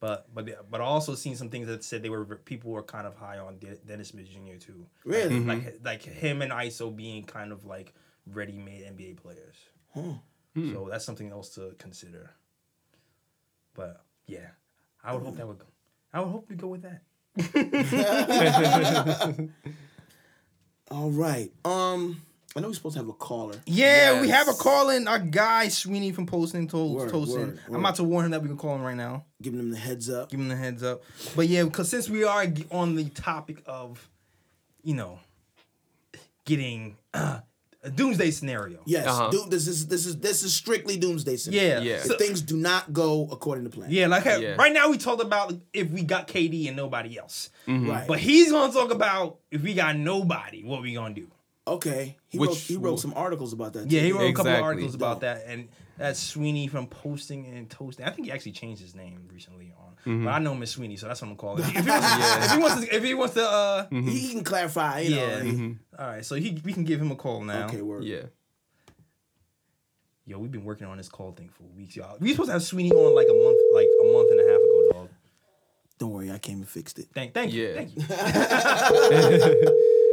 But 0.00 0.34
but 0.34 0.70
but 0.70 0.80
I 0.80 0.84
also 0.84 1.14
seen 1.14 1.36
some 1.36 1.50
things 1.50 1.66
that 1.66 1.84
said 1.84 2.02
they 2.02 2.08
were 2.08 2.24
people 2.24 2.70
were 2.70 2.82
kind 2.82 3.06
of 3.06 3.14
high 3.16 3.38
on 3.38 3.58
De- 3.58 3.76
Dennis 3.86 4.08
Smith 4.08 4.30
Jr. 4.30 4.56
too. 4.58 4.86
Really? 5.04 5.34
Mm-hmm. 5.34 5.48
Like 5.48 5.80
like 5.84 6.02
him 6.02 6.40
and 6.40 6.50
ISO 6.50 6.94
being 6.96 7.22
kind 7.24 7.52
of 7.52 7.66
like 7.66 7.92
ready-made 8.26 8.82
NBA 8.96 9.18
players. 9.18 9.56
Huh. 9.94 10.14
Hmm. 10.54 10.72
So 10.72 10.88
that's 10.90 11.04
something 11.04 11.30
else 11.30 11.50
to 11.56 11.74
consider. 11.78 12.30
But 13.74 14.00
yeah, 14.26 14.48
I 15.04 15.12
would 15.14 15.22
hope 15.24 15.36
that 15.36 15.46
would 15.48 15.58
go. 15.58 15.66
I 16.12 16.20
would 16.20 16.28
hope 16.28 16.46
we 16.48 16.56
go 16.56 16.68
with 16.68 16.82
that. 16.82 17.02
All 20.90 21.10
right. 21.10 21.50
Um, 21.64 22.20
I 22.56 22.60
know 22.60 22.68
we're 22.68 22.74
supposed 22.74 22.94
to 22.94 23.00
have 23.00 23.08
a 23.08 23.12
caller. 23.12 23.54
Yeah, 23.66 24.20
we 24.20 24.28
have 24.28 24.48
a 24.48 24.50
Yes. 24.50 24.60
call 24.60 24.90
in. 24.90 25.06
Our 25.06 25.20
guy 25.20 25.66
Shwinny 25.68 26.12
from 26.12 26.26
Posting 26.26 26.66
told 26.66 26.96
Word, 26.96 27.10
Toasting. 27.10 27.46
word, 27.46 27.60
I'm 27.66 27.72
word. 27.74 27.78
about 27.80 27.94
to 27.96 28.04
warn 28.04 28.24
him 28.24 28.30
that 28.32 28.42
we 28.42 28.48
can 28.48 28.56
call 28.56 28.74
him 28.74 28.82
right 28.82 28.96
now. 28.96 29.24
Giving 29.40 29.60
him 29.60 29.70
the 29.70 29.78
heads 29.78 30.10
up. 30.10 30.30
Give 30.30 30.40
him 30.40 30.48
the 30.48 30.56
heads 30.56 30.82
up. 30.82 31.02
But 31.36 31.46
yeah, 31.46 31.62
because 31.62 31.88
since 31.88 32.10
we 32.10 32.24
are 32.24 32.44
on 32.72 32.96
the 32.96 33.04
topic 33.10 33.62
of, 33.66 34.08
you 34.82 34.94
know, 34.94 35.20
getting 36.44 36.96
uh, 37.14 37.38
a 37.82 37.90
doomsday 37.90 38.30
scenario. 38.30 38.80
Yes, 38.84 39.06
Uh-huh. 39.06 39.30
dude. 39.30 39.50
This 39.50 39.66
is 39.66 39.86
this 39.86 40.04
is 40.06 40.16
this 40.18 40.42
is 40.42 40.54
strictly 40.54 40.96
doomsday 40.98 41.36
scenario. 41.36 41.80
Yeah. 41.80 41.80
Yeah. 41.80 41.94
If 41.96 42.04
So- 42.04 42.16
things 42.18 42.42
do 42.42 42.56
not 42.56 42.92
go 42.92 43.28
according 43.32 43.64
to 43.64 43.70
plan. 43.70 43.90
yeah, 43.90 44.06
like 44.06 44.24
Yeah. 44.24 44.56
right 44.56 44.72
now 44.72 44.90
we 44.90 44.98
talked 44.98 45.22
about 45.22 45.54
if 45.72 45.90
we 45.90 46.02
got 46.02 46.26
KD 46.28 46.68
and 46.68 46.76
nobody 46.76 47.18
else. 47.18 47.48
Right. 47.66 48.06
But 48.06 48.18
he's 48.18 48.50
gonna 48.50 48.72
talk 48.72 48.90
about 48.90 49.38
if 49.50 49.62
we 49.62 49.72
got 49.74 49.96
nobody, 49.96 50.62
what 50.62 50.82
we 50.82 50.92
gonna 50.94 51.14
do. 51.14 51.28
Okay. 51.66 52.16
He 52.28 52.38
Which 52.38 52.48
wrote 52.48 52.56
he 52.58 52.76
wrote 52.76 52.82
will- 52.90 52.96
some 52.98 53.12
articles 53.14 53.52
about 53.52 53.74
that. 53.74 53.90
Yeah, 53.90 54.00
he 54.00 54.12
wrote 54.12 54.30
a 54.30 54.32
couple 54.32 54.52
of 54.52 54.62
articles 54.62 54.94
about 54.94 55.20
that, 55.20 55.44
and 55.46 55.68
that's 55.98 56.32
Shwinny 56.34 56.68
from 56.70 56.86
Posting 56.86 57.46
and 57.46 57.68
Toasting. 57.68 58.04
I 58.06 58.10
think 58.10 58.26
he 58.26 58.32
actually 58.32 58.52
changed 58.52 58.80
his 58.82 58.94
name 58.94 59.28
recently 59.32 59.72
on, 59.78 60.24
but 60.24 60.30
I 60.30 60.38
know 60.38 60.54
Miss 60.54 60.74
Shwinny, 60.76 60.98
so 60.98 61.06
that's 61.06 61.20
what 61.22 61.28
I'm 61.28 61.36
calling. 61.36 61.62
If 61.68 61.84
he 61.84 61.90
wants, 61.90 62.06
if 62.46 62.52
he 62.52 62.58
wants 62.58 62.80
to, 62.80 62.96
if 62.96 63.04
he 63.04 63.14
wants 63.14 63.34
to, 63.34 63.44
uh, 63.48 63.86
He 63.90 64.30
can 64.32 64.42
clarify. 64.42 65.00
You 65.00 65.10
know. 65.10 65.16
yeah. 65.26 65.42
like- 65.42 65.76
All 65.98 66.06
right, 66.06 66.24
so 66.24 66.34
he 66.36 66.60
we 66.64 66.72
can 66.72 66.84
give 66.84 67.00
him 67.00 67.10
a 67.10 67.16
call 67.16 67.42
now. 67.44 67.66
Okay. 67.66 67.82
Word. 67.82 68.04
Yeah. 68.04 68.22
Yo, 70.26 70.38
we've 70.38 70.50
been 70.52 70.64
working 70.64 70.86
on 70.86 70.96
this 70.96 71.08
call 71.08 71.32
thing 71.32 71.50
for 71.52 71.64
weeks, 71.76 71.96
y'all. 71.96 72.16
We 72.20 72.30
supposed 72.32 72.48
to 72.48 72.52
have 72.54 72.62
Shwinny 72.62 72.90
on 72.92 73.14
like 73.14 73.26
a 73.28 73.34
month, 73.34 73.58
like 73.74 73.88
a 74.00 74.04
month 74.12 74.30
and 74.30 74.40
a 74.40 74.44
half 74.50 74.60
ago, 74.60 74.88
dog. 74.92 75.08
Don't 75.98 76.10
worry, 76.12 76.30
I 76.32 76.38
came 76.38 76.58
and 76.58 76.68
fixed 76.68 76.98
it. 76.98 77.08
Thank, 77.14 77.34
thank 77.34 77.52
you, 77.52 77.74
thank 77.74 77.94
you. 77.96 78.02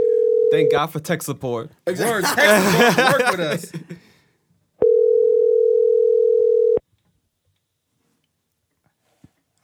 Thank 0.51 0.71
God 0.71 0.87
for 0.87 0.99
tech 0.99 1.21
support. 1.21 1.71
Word, 1.85 2.23
text 2.23 2.39
us, 2.39 2.97
work, 2.97 3.19
work 3.19 3.31
with 3.31 3.39
us. 3.39 3.71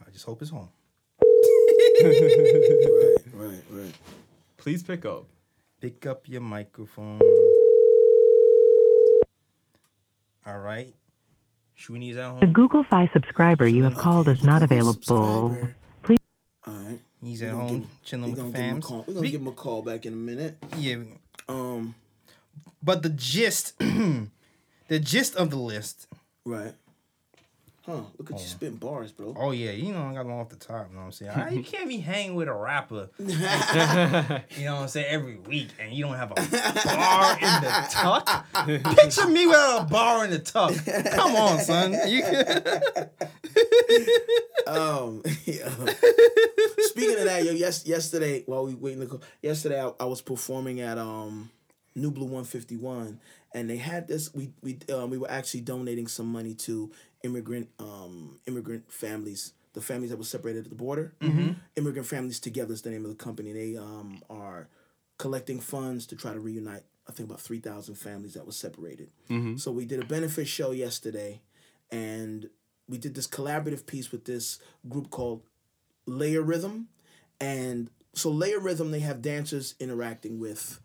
I 0.06 0.10
just 0.12 0.26
hope 0.26 0.42
it's 0.42 0.52
home. 0.52 0.70
right. 2.04 3.16
Right. 3.34 3.64
Right. 3.72 3.94
Please 4.58 4.84
pick 4.84 5.06
up. 5.06 5.26
Pick 5.82 6.06
up 6.06 6.28
your 6.28 6.42
microphone. 6.42 7.22
All 10.46 10.60
right. 10.60 10.94
Shwinny's 11.78 12.18
at 12.18 12.40
The. 12.40 12.48
Google 12.48 12.84
Fi 12.90 13.10
subscriber 13.14 13.68
you 13.68 13.84
have 13.84 13.96
called 13.96 14.28
is 14.28 14.44
not 14.44 14.62
available. 14.64 15.58
Please. 16.04 16.18
All 16.68 16.74
right. 16.74 17.00
He's 17.24 17.42
at 17.42 17.52
home 17.52 17.80
give- 17.82 17.90
chilling 18.04 18.32
with 18.32 18.40
the 18.40 18.44
give 18.46 18.56
him 18.56 18.78
a 18.78 18.80
fams. 18.80 18.84
call. 18.84 18.98
We're 19.00 19.14
gonna 19.14 19.20
We- 19.22 19.32
give 19.32 19.42
him 19.42 19.48
a 19.48 19.52
call 19.54 19.82
back 19.82 20.06
in 20.06 20.14
a 20.14 20.18
minute. 20.18 20.58
yeah, 20.78 20.98
Um. 21.48 21.96
but 22.82 23.02
the 23.04 23.10
gist, 23.10 23.78
the 23.80 25.00
gist 25.00 25.36
of 25.36 25.50
the 25.50 25.58
list 25.58 26.08
Right. 26.46 26.74
Huh? 27.86 28.00
Look 28.18 28.32
at 28.32 28.40
you 28.40 28.46
spitting 28.46 28.78
bars, 28.78 29.12
bro. 29.12 29.36
Oh 29.38 29.52
yeah, 29.52 29.72
you 29.72 29.92
know 29.92 30.04
I 30.04 30.14
got 30.14 30.24
them 30.24 30.32
off 30.32 30.48
the 30.48 30.56
top. 30.56 30.88
You 30.90 30.96
know 30.96 31.02
what 31.02 31.06
I'm 31.08 31.12
saying? 31.12 31.32
I, 31.32 31.50
you 31.50 31.64
can't 31.64 31.90
be 31.90 31.98
hanging 31.98 32.36
with 32.36 32.48
a 32.48 32.54
rapper. 32.54 33.10
you 33.20 33.28
know 33.28 34.76
what 34.76 34.84
I'm 34.84 34.88
saying? 34.88 35.08
Every 35.10 35.36
week, 35.36 35.68
and 35.80 35.94
you 35.94 36.06
don't 36.06 36.16
have 36.16 36.32
a 36.32 36.36
bar 36.36 37.34
in 37.34 37.62
the 37.62 37.88
tuck. 37.92 38.46
Picture 38.96 39.28
me 39.28 39.48
without 39.48 39.82
a 39.82 39.86
bar 39.86 40.24
in 40.24 40.32
the 40.32 40.40
tuck. 40.40 40.74
Come 41.12 41.36
on, 41.36 41.60
son. 41.60 41.94
You 42.08 42.24
Um, 44.68 45.22
yeah. 45.46 45.70
Speaking 46.80 47.20
of 47.20 47.26
that, 47.26 47.44
yo, 47.44 47.52
yes, 47.52 47.86
yesterday 47.86 48.44
while 48.46 48.66
we 48.66 48.76
waiting 48.76 49.02
to 49.02 49.06
go, 49.06 49.20
yesterday 49.42 49.82
I, 49.82 49.92
I 50.00 50.06
was 50.06 50.22
performing 50.22 50.82
at 50.82 50.98
um 50.98 51.50
New 51.96 52.12
Blue 52.12 52.28
One 52.28 52.44
Fifty 52.44 52.78
One, 52.78 53.20
and 53.54 53.70
they 53.70 53.78
had 53.78 54.08
this. 54.08 54.34
We 54.34 54.52
we 54.62 54.80
um, 54.94 55.10
we 55.10 55.18
were 55.18 55.30
actually 55.30 55.62
donating 55.62 56.08
some 56.08 56.28
money 56.28 56.54
to 56.56 56.92
immigrant 57.24 57.70
um 57.80 58.40
immigrant 58.46 58.92
families, 58.92 59.54
the 59.74 59.82
families 59.82 60.12
that 60.12 60.18
were 60.18 60.24
separated 60.24 60.66
at 60.66 60.70
the 60.70 60.76
border. 60.76 61.14
Immigrant 61.76 62.08
families 62.08 62.40
together 62.40 62.74
is 62.74 62.82
the 62.82 62.90
name 62.92 63.04
of 63.06 63.10
the 63.10 63.16
company. 63.24 63.52
They 63.54 63.78
um 63.78 64.22
are 64.30 64.68
collecting 65.18 65.60
funds 65.60 66.06
to 66.08 66.16
try 66.16 66.34
to 66.34 66.40
reunite. 66.40 66.84
I 67.08 67.12
think 67.12 67.28
about 67.30 67.42
three 67.42 67.60
thousand 67.60 67.96
families 67.96 68.34
that 68.36 68.46
were 68.46 68.52
separated. 68.52 69.10
So 69.58 69.72
we 69.72 69.86
did 69.86 70.02
a 70.02 70.06
benefit 70.06 70.48
show 70.48 70.72
yesterday, 70.72 71.42
and 71.92 72.50
we 72.88 72.98
did 72.98 73.16
this 73.16 73.28
collaborative 73.28 73.86
piece 73.86 74.12
with 74.12 74.26
this 74.26 74.60
group 74.88 75.10
called 75.10 75.42
Layer 76.06 76.42
Rhythm, 76.42 76.88
and 77.40 77.90
so 78.14 78.30
Layer 78.30 78.60
Rhythm 78.60 78.92
they 78.92 79.00
have 79.00 79.22
dancers 79.22 79.76
interacting 79.80 80.40
with 80.40 80.80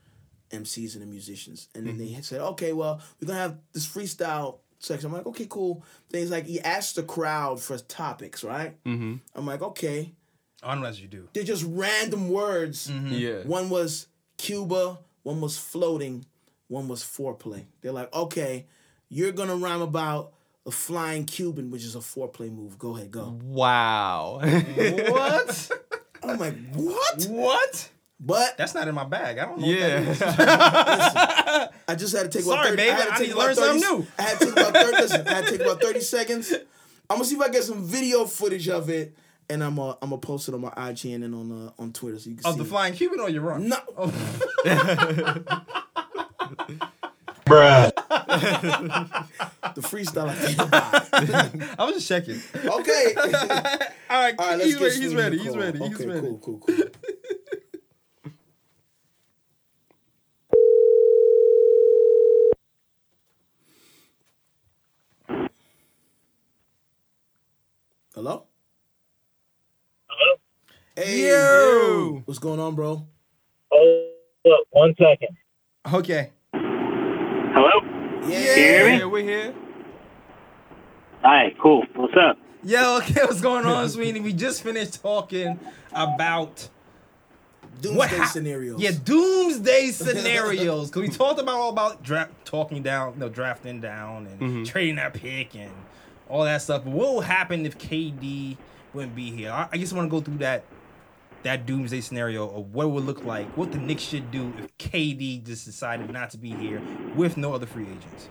MCs 0.50 0.94
and 0.94 1.02
the 1.02 1.06
musicians, 1.06 1.68
and 1.74 1.86
then 1.86 1.98
they 1.98 2.20
said, 2.22 2.40
okay, 2.40 2.72
well 2.72 3.00
we're 3.20 3.26
gonna 3.28 3.40
have 3.40 3.58
this 3.72 3.86
freestyle 3.86 4.58
section. 4.78 5.08
I'm 5.08 5.12
like, 5.12 5.26
okay, 5.26 5.46
cool. 5.48 5.84
Then 6.10 6.22
he's 6.22 6.30
like, 6.30 6.46
he 6.46 6.60
asked 6.60 6.96
the 6.96 7.02
crowd 7.02 7.60
for 7.60 7.78
topics, 7.78 8.44
right? 8.44 8.82
Mm-hmm. 8.84 9.16
I'm 9.34 9.46
like, 9.46 9.62
okay. 9.62 10.12
Unless 10.62 11.00
you 11.00 11.08
do. 11.08 11.28
They're 11.32 11.44
just 11.44 11.64
random 11.66 12.30
words. 12.30 12.90
Yeah. 12.90 13.42
One 13.42 13.70
was 13.70 14.08
Cuba, 14.38 14.98
one 15.22 15.40
was 15.40 15.56
floating, 15.56 16.24
one 16.68 16.88
was 16.88 17.02
foreplay. 17.02 17.64
They're 17.80 17.92
like, 17.92 18.12
okay, 18.14 18.66
you're 19.08 19.32
gonna 19.32 19.56
rhyme 19.56 19.82
about 19.82 20.32
a 20.66 20.70
flying 20.70 21.24
Cuban, 21.24 21.70
which 21.70 21.84
is 21.84 21.94
a 21.94 22.00
foreplay 22.00 22.52
move. 22.52 22.78
Go 22.78 22.96
ahead, 22.96 23.10
go. 23.10 23.38
Wow. 23.42 24.40
What? 25.08 25.70
I'm 26.22 26.38
like, 26.38 26.54
what? 26.74 27.24
what? 27.30 27.88
But 28.20 28.56
That's 28.58 28.74
not 28.74 28.88
in 28.88 28.94
my 28.96 29.04
bag. 29.04 29.38
I 29.38 29.44
don't 29.44 29.60
know. 29.60 29.66
yeah. 29.66 31.68
I 31.88 31.94
just 31.94 32.16
had 32.16 32.30
to 32.30 32.38
take 32.38 32.44
Sorry, 32.44 32.64
30, 32.70 32.76
baby, 32.76 32.90
I 32.90 32.94
had 32.94 33.04
to 33.06 33.12
I 33.12 33.16
take 33.18 33.26
need 33.28 33.32
to 33.34 33.38
learn 33.38 33.54
30 33.54 33.80
something 33.80 33.98
new. 33.98 34.06
I 34.18 34.22
had 34.22 34.38
to 34.40 34.44
take 34.46 34.56
about 34.56 34.74
30 34.74 34.96
listen, 34.96 35.28
I 35.28 35.34
had 35.34 35.44
to 35.46 35.50
take 35.52 35.60
about 35.60 35.80
30 35.80 36.00
seconds. 36.00 36.52
I'm 36.52 37.16
gonna 37.16 37.24
see 37.24 37.36
if 37.36 37.40
I 37.40 37.48
get 37.48 37.62
some 37.64 37.84
video 37.84 38.24
footage 38.24 38.68
of 38.68 38.90
it 38.90 39.16
and 39.48 39.62
I'm 39.62 39.76
gonna 39.76 39.96
I'm 40.02 40.10
gonna 40.10 40.20
post 40.20 40.48
it 40.48 40.54
on 40.54 40.60
my 40.60 40.72
IG 40.90 41.06
and 41.06 41.22
then 41.22 41.32
on 41.34 41.68
uh, 41.68 41.72
on 41.82 41.92
Twitter 41.92 42.18
so 42.18 42.28
you 42.30 42.36
can 42.36 42.44
Of 42.44 42.54
see. 42.54 42.58
the 42.58 42.64
it. 42.64 42.68
flying 42.68 42.94
Cuban 42.94 43.20
or 43.20 43.30
your 43.30 43.42
run? 43.42 43.68
No. 43.68 43.76
Bruh. 47.46 47.92
The 49.74 49.80
freestyle 49.80 50.28
I. 50.28 51.74
I 51.78 51.84
was 51.84 51.94
just 51.94 52.08
checking. 52.08 52.40
Okay. 52.54 53.14
All 53.16 54.22
right, 54.22 54.34
All 54.38 54.46
right, 54.48 54.58
let's 54.58 54.64
he's, 54.64 54.76
get 54.76 54.84
ready, 54.84 55.00
he's 55.00 55.14
ready. 55.14 55.38
He's 55.38 55.48
call. 55.48 55.58
ready. 55.58 55.78
He's 55.78 56.06
ready. 56.06 56.20
Cool, 56.20 56.38
cool, 56.38 56.58
cool. 56.58 56.76
Hello? 68.18 68.42
Hello? 70.08 70.40
Hey. 70.96 71.28
Yo. 71.28 72.22
What's 72.24 72.40
going 72.40 72.58
on, 72.58 72.74
bro? 72.74 73.06
Oh, 73.72 74.10
look, 74.44 74.66
one 74.70 74.92
second. 74.98 75.36
Okay. 75.94 76.32
Hello? 76.52 77.70
Yeah. 78.26 78.54
hear 78.56 78.86
me? 78.86 78.98
Yeah, 78.98 79.04
we're 79.04 79.22
here. 79.22 79.54
Hi, 81.22 81.54
cool. 81.62 81.84
What's 81.94 82.14
up? 82.20 82.38
Yo, 82.64 82.96
okay, 82.96 83.20
what's 83.22 83.40
going 83.40 83.64
on, 83.64 83.86
Shwinny? 83.86 84.20
We 84.20 84.32
just 84.32 84.64
finished 84.64 85.00
talking 85.00 85.60
about 85.92 86.68
Doomsday 87.80 87.96
what 87.96 88.08
hap- 88.08 88.30
scenarios. 88.30 88.80
Yeah, 88.80 88.90
doomsday 89.04 89.90
scenarios. 89.92 90.90
Cause 90.90 91.02
we 91.02 91.08
talked 91.08 91.38
about 91.38 91.54
all 91.54 91.70
about 91.70 92.02
draft 92.02 92.32
talking 92.44 92.82
down, 92.82 93.14
you 93.14 93.20
know, 93.20 93.28
drafting 93.28 93.80
down 93.80 94.26
and 94.26 94.40
mm-hmm. 94.40 94.64
trading 94.64 94.96
that 94.96 95.14
pick 95.14 95.54
and 95.54 95.70
all 96.28 96.44
that 96.44 96.62
stuff. 96.62 96.84
But 96.84 96.92
what 96.92 97.12
will 97.14 97.20
happen 97.20 97.66
if 97.66 97.78
KD 97.78 98.56
wouldn't 98.94 99.14
be 99.14 99.30
here? 99.30 99.50
I, 99.50 99.68
I 99.72 99.78
just 99.78 99.92
want 99.92 100.06
to 100.06 100.10
go 100.10 100.20
through 100.20 100.38
that 100.38 100.64
that 101.44 101.66
doomsday 101.66 102.00
scenario 102.00 102.48
of 102.50 102.74
what 102.74 102.84
it 102.86 102.88
would 102.88 103.04
look 103.04 103.24
like, 103.24 103.46
what 103.56 103.70
the 103.70 103.78
Knicks 103.78 104.02
should 104.02 104.30
do 104.32 104.52
if 104.58 104.76
KD 104.78 105.44
just 105.44 105.64
decided 105.64 106.10
not 106.10 106.30
to 106.30 106.38
be 106.38 106.50
here 106.50 106.82
with 107.14 107.36
no 107.36 107.54
other 107.54 107.66
free 107.66 107.84
agents. 107.84 108.28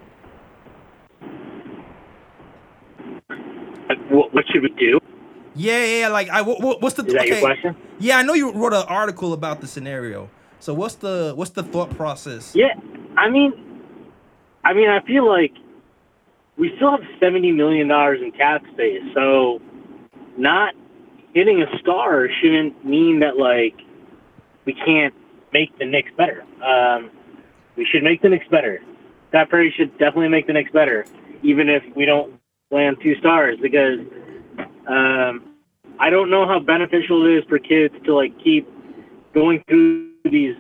What, 4.10 4.34
what 4.34 4.44
should 4.52 4.62
we 4.64 4.70
do? 4.78 5.00
Yeah, 5.56 5.86
yeah, 5.86 6.08
like 6.10 6.30
I 6.30 6.42
what, 6.42 6.62
what- 6.62 6.82
what's 6.82 6.96
the 6.96 7.06
Is 7.06 7.14
that 7.14 7.28
your 7.28 7.40
question? 7.40 7.76
Yeah, 8.00 8.18
I 8.18 8.24
know 8.24 8.34
you 8.34 8.52
wrote 8.52 8.74
an 8.74 8.86
article 8.88 9.34
about 9.34 9.62
the 9.62 9.68
scenario. 9.68 10.30
So 10.60 10.74
what's 10.74 10.96
the 10.96 11.34
what's 11.36 11.52
the 11.52 11.64
thought 11.64 11.90
process? 11.92 12.54
Yeah, 12.56 12.74
I 13.16 13.30
mean, 13.30 13.54
I 14.64 14.74
mean, 14.74 14.90
I 14.90 15.02
feel 15.02 15.28
like 15.28 15.54
we 16.58 16.74
still 16.76 16.92
have 16.92 17.04
seventy 17.20 17.52
million 17.52 17.88
dollars 17.88 18.20
in 18.22 18.32
cap 18.32 18.64
space, 18.74 19.04
so 19.14 19.62
not 20.38 20.74
hitting 21.34 21.62
a 21.62 21.78
star 21.80 22.28
shouldn't 22.42 22.86
mean 22.86 23.20
that 23.20 23.38
like 23.38 23.76
we 24.66 24.74
can't 24.74 25.14
make 25.54 25.78
the 25.80 25.86
Knicks 25.86 26.12
better. 26.18 26.44
Um, 26.64 27.12
we 27.76 27.86
should 27.86 28.04
make 28.04 28.22
the 28.22 28.30
Knicks 28.30 28.48
better. 28.50 28.82
Scott 29.30 29.50
Perry 29.50 29.74
should 29.76 29.92
definitely 29.98 30.30
make 30.30 30.48
the 30.48 30.54
Knicks 30.54 30.72
better, 30.72 31.06
even 31.44 31.70
if 31.70 31.84
we 31.96 32.06
don't 32.06 32.40
land 32.72 32.98
two 33.02 33.16
stars, 33.16 33.58
because 33.62 34.00
um, 34.88 35.54
I 36.00 36.10
don't 36.10 36.30
know 36.30 36.48
how 36.48 36.60
beneficial 36.60 37.26
it 37.26 37.38
is 37.38 37.44
for 37.48 37.60
kids 37.60 37.94
to 38.06 38.16
like 38.16 38.38
keep 38.44 38.68
going 39.34 39.64
through 39.68 40.12
these 40.26 40.56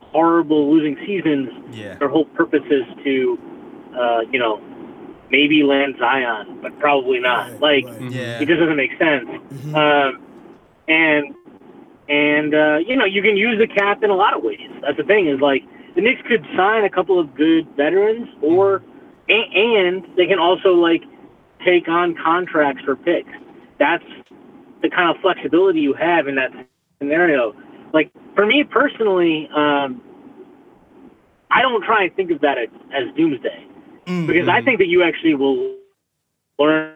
horrible 0.00 0.72
losing 0.72 0.96
seasons. 1.06 1.50
Yeah. 1.72 1.94
Their 1.96 2.08
whole 2.08 2.24
purpose 2.26 2.64
is 2.70 2.84
to, 3.04 3.38
uh, 3.96 4.20
you 4.30 4.38
know, 4.38 4.60
maybe 5.30 5.62
land 5.62 5.96
Zion, 5.98 6.60
but 6.62 6.78
probably 6.78 7.18
not. 7.18 7.50
Right, 7.60 7.84
like, 7.84 7.86
right. 7.86 8.12
Yeah. 8.12 8.40
it 8.40 8.46
just 8.48 8.60
doesn't 8.60 8.76
make 8.76 8.92
sense. 8.98 9.28
Um, 9.74 10.22
and 10.88 11.34
and 12.08 12.54
uh, 12.54 12.78
you 12.86 12.96
know, 12.96 13.04
you 13.04 13.22
can 13.22 13.36
use 13.36 13.58
the 13.58 13.66
cap 13.66 14.02
in 14.02 14.10
a 14.10 14.14
lot 14.14 14.36
of 14.36 14.42
ways. 14.42 14.70
That's 14.82 14.96
the 14.96 15.04
thing 15.04 15.26
is 15.28 15.40
like 15.40 15.62
the 15.94 16.02
Knicks 16.02 16.22
could 16.28 16.44
sign 16.56 16.84
a 16.84 16.90
couple 16.90 17.18
of 17.18 17.34
good 17.34 17.66
veterans, 17.76 18.28
or 18.42 18.82
a- 19.28 19.50
and 19.54 20.06
they 20.16 20.26
can 20.26 20.38
also 20.38 20.74
like 20.74 21.02
take 21.64 21.88
on 21.88 22.14
contracts 22.22 22.82
for 22.84 22.94
picks. 22.96 23.30
That's 23.78 24.04
the 24.82 24.90
kind 24.90 25.10
of 25.10 25.20
flexibility 25.20 25.80
you 25.80 25.94
have 25.94 26.28
in 26.28 26.36
that 26.36 26.50
scenario. 26.98 27.54
Like 27.92 28.12
for 28.34 28.46
me 28.46 28.62
personally, 28.62 29.48
um, 29.54 30.00
I 31.50 31.62
don't 31.62 31.82
try 31.82 32.04
and 32.04 32.14
think 32.14 32.30
of 32.30 32.40
that 32.42 32.58
as, 32.58 32.68
as 32.94 33.14
doomsday 33.16 33.66
because 34.06 34.48
I 34.48 34.62
think 34.62 34.78
that 34.78 34.86
you 34.86 35.02
actually 35.02 35.34
will 35.34 35.74
learn. 36.58 36.94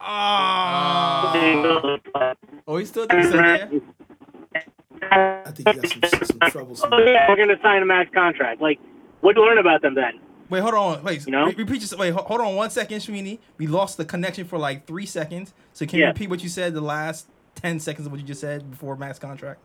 Ah. 0.00 1.54
Oh, 2.66 2.76
he's 2.76 2.88
still 2.88 3.06
there. 3.08 3.68
I 5.10 5.50
think 5.50 5.58
you 5.58 5.64
got 5.64 5.88
some, 5.88 6.24
some 6.24 6.50
trouble. 6.50 6.74
Some, 6.76 6.92
Oh, 6.92 6.98
yeah, 6.98 7.28
we're 7.28 7.36
going 7.36 7.48
to 7.48 7.58
sign 7.62 7.82
a 7.82 7.86
max 7.86 8.10
contract. 8.12 8.60
Like, 8.60 8.78
what 9.20 9.34
do 9.34 9.40
you 9.40 9.46
learn 9.46 9.58
about 9.58 9.82
them 9.82 9.94
then? 9.94 10.20
Wait, 10.50 10.60
hold 10.60 10.74
on. 10.74 11.02
Wait, 11.02 11.26
You 11.26 11.32
know? 11.32 11.46
repeat 11.46 11.90
your, 11.90 11.98
Wait, 11.98 12.14
hold 12.14 12.40
on 12.40 12.54
one 12.56 12.70
second, 12.70 13.00
Shwinny. 13.00 13.38
We 13.58 13.66
lost 13.66 13.96
the 13.96 14.04
connection 14.04 14.44
for 14.46 14.58
like 14.58 14.86
three 14.86 15.06
seconds. 15.06 15.52
So 15.72 15.86
can 15.86 15.98
you 15.98 16.06
repeat 16.06 16.30
what 16.30 16.42
you 16.42 16.48
said? 16.48 16.74
The 16.74 16.80
last 16.80 17.28
ten 17.54 17.80
seconds 17.80 18.06
of 18.06 18.12
what 18.12 18.20
you 18.20 18.26
just 18.26 18.40
said 18.40 18.70
before 18.70 18.96
max 18.96 19.18
contract. 19.18 19.60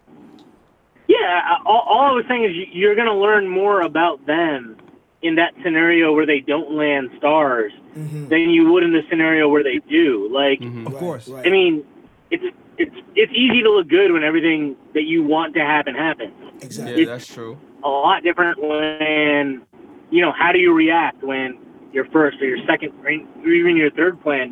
Yeah, 1.19 1.57
all, 1.65 1.83
all 1.87 2.01
I 2.01 2.11
was 2.11 2.25
saying 2.27 2.43
is 2.45 2.55
you- 2.55 2.71
you're 2.71 2.95
going 2.95 3.07
to 3.07 3.13
learn 3.13 3.47
more 3.47 3.81
about 3.81 4.25
them 4.25 4.77
in 5.21 5.35
that 5.35 5.53
scenario 5.63 6.13
where 6.13 6.25
they 6.25 6.39
don't 6.39 6.71
land 6.71 7.09
stars 7.17 7.71
mm-hmm. 7.95 8.27
than 8.27 8.49
you 8.49 8.71
would 8.71 8.83
in 8.83 8.91
the 8.91 9.03
scenario 9.09 9.47
where 9.47 9.63
they 9.63 9.79
do. 9.89 10.29
Like, 10.31 10.59
mm-hmm. 10.59 10.87
Of 10.87 10.95
course. 10.95 11.27
Right. 11.27 11.47
I 11.47 11.49
mean, 11.49 11.85
it's 12.31 12.43
it's 12.77 12.95
it's 13.15 13.31
easy 13.33 13.61
to 13.61 13.69
look 13.69 13.87
good 13.87 14.11
when 14.11 14.23
everything 14.23 14.75
that 14.93 15.03
you 15.03 15.23
want 15.23 15.53
to 15.53 15.61
happen 15.61 15.93
happens. 15.95 16.33
exactly. 16.61 17.03
Yeah, 17.03 17.09
that's 17.09 17.27
true. 17.27 17.57
a 17.83 17.89
lot 17.89 18.23
different 18.23 18.59
when 18.59 19.61
you 20.09 20.21
know 20.21 20.31
how 20.31 20.51
do 20.51 20.59
you 20.59 20.73
react 20.73 21.23
when 21.23 21.57
your 21.91 22.05
first 22.05 22.41
or 22.41 22.45
your 22.45 22.65
second 22.65 22.91
or 23.03 23.49
even 23.49 23.77
your 23.77 23.91
third 23.91 24.21
plan 24.21 24.49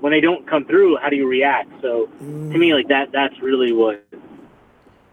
when 0.00 0.12
they 0.12 0.20
don't 0.20 0.46
come 0.48 0.64
through 0.64 0.96
how 0.98 1.08
do 1.08 1.16
you 1.16 1.26
react 1.26 1.70
so 1.82 2.06
to 2.06 2.24
mm. 2.24 2.58
me 2.58 2.74
like 2.74 2.88
that 2.88 3.10
that's 3.12 3.38
really 3.40 3.72
what 3.72 4.04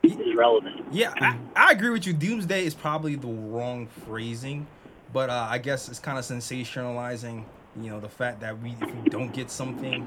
is 0.03 0.35
relevant 0.35 0.85
Yeah, 0.91 1.13
I, 1.19 1.37
I 1.55 1.71
agree 1.71 1.89
with 1.89 2.05
you. 2.05 2.13
Doomsday 2.13 2.65
is 2.65 2.73
probably 2.73 3.15
the 3.15 3.27
wrong 3.27 3.87
phrasing, 4.05 4.67
but 5.13 5.29
uh, 5.29 5.47
I 5.49 5.57
guess 5.57 5.89
it's 5.89 5.99
kind 5.99 6.17
of 6.17 6.25
sensationalizing, 6.25 7.45
you 7.81 7.89
know, 7.89 7.99
the 7.99 8.09
fact 8.09 8.41
that 8.41 8.59
we 8.61 8.75
if 8.81 8.95
we 8.95 9.09
don't 9.09 9.33
get 9.33 9.49
something, 9.49 10.05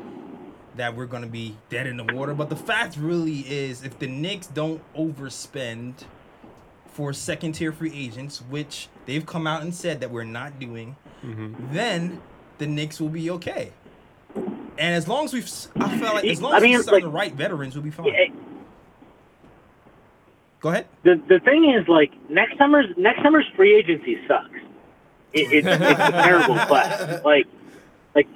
that 0.76 0.94
we're 0.94 1.06
gonna 1.06 1.26
be 1.26 1.56
dead 1.70 1.86
in 1.86 1.96
the 1.96 2.04
water. 2.04 2.34
But 2.34 2.50
the 2.50 2.56
fact 2.56 2.96
really 2.96 3.40
is, 3.40 3.82
if 3.84 3.98
the 3.98 4.06
Knicks 4.06 4.46
don't 4.48 4.82
overspend 4.94 6.04
for 6.92 7.12
second 7.12 7.52
tier 7.52 7.72
free 7.72 7.92
agents, 7.94 8.42
which 8.50 8.88
they've 9.06 9.24
come 9.26 9.46
out 9.46 9.62
and 9.62 9.74
said 9.74 10.00
that 10.00 10.10
we're 10.10 10.24
not 10.24 10.58
doing, 10.58 10.96
then 11.72 12.20
the 12.58 12.66
Knicks 12.66 13.00
will 13.00 13.08
be 13.08 13.30
okay. 13.30 13.72
And 14.78 14.94
as 14.94 15.08
long 15.08 15.24
as 15.24 15.32
we've, 15.32 15.50
I 15.76 15.98
felt 15.98 16.14
like 16.16 16.24
as 16.24 16.42
long 16.42 16.52
I 16.52 16.56
as 16.58 16.62
we 16.62 16.68
mean, 16.68 16.82
sign 16.82 17.00
the 17.00 17.08
right 17.08 17.32
veterans, 17.32 17.74
we'll 17.74 17.84
be 17.84 17.90
fine. 17.90 18.06
Yeah, 18.06 18.26
Go 20.66 20.72
ahead. 20.72 20.86
the 21.04 21.22
the 21.28 21.38
thing 21.38 21.72
is 21.72 21.86
like 21.86 22.10
next 22.28 22.58
summer's 22.58 22.86
next 22.96 23.22
summer's 23.22 23.46
free 23.54 23.76
agency 23.76 24.18
sucks. 24.26 24.50
It, 25.32 25.52
it's, 25.52 25.64
it's 25.64 25.80
a 25.80 26.10
terrible 26.24 26.56
class. 26.56 27.24
Like 27.24 27.46
like 28.16 28.26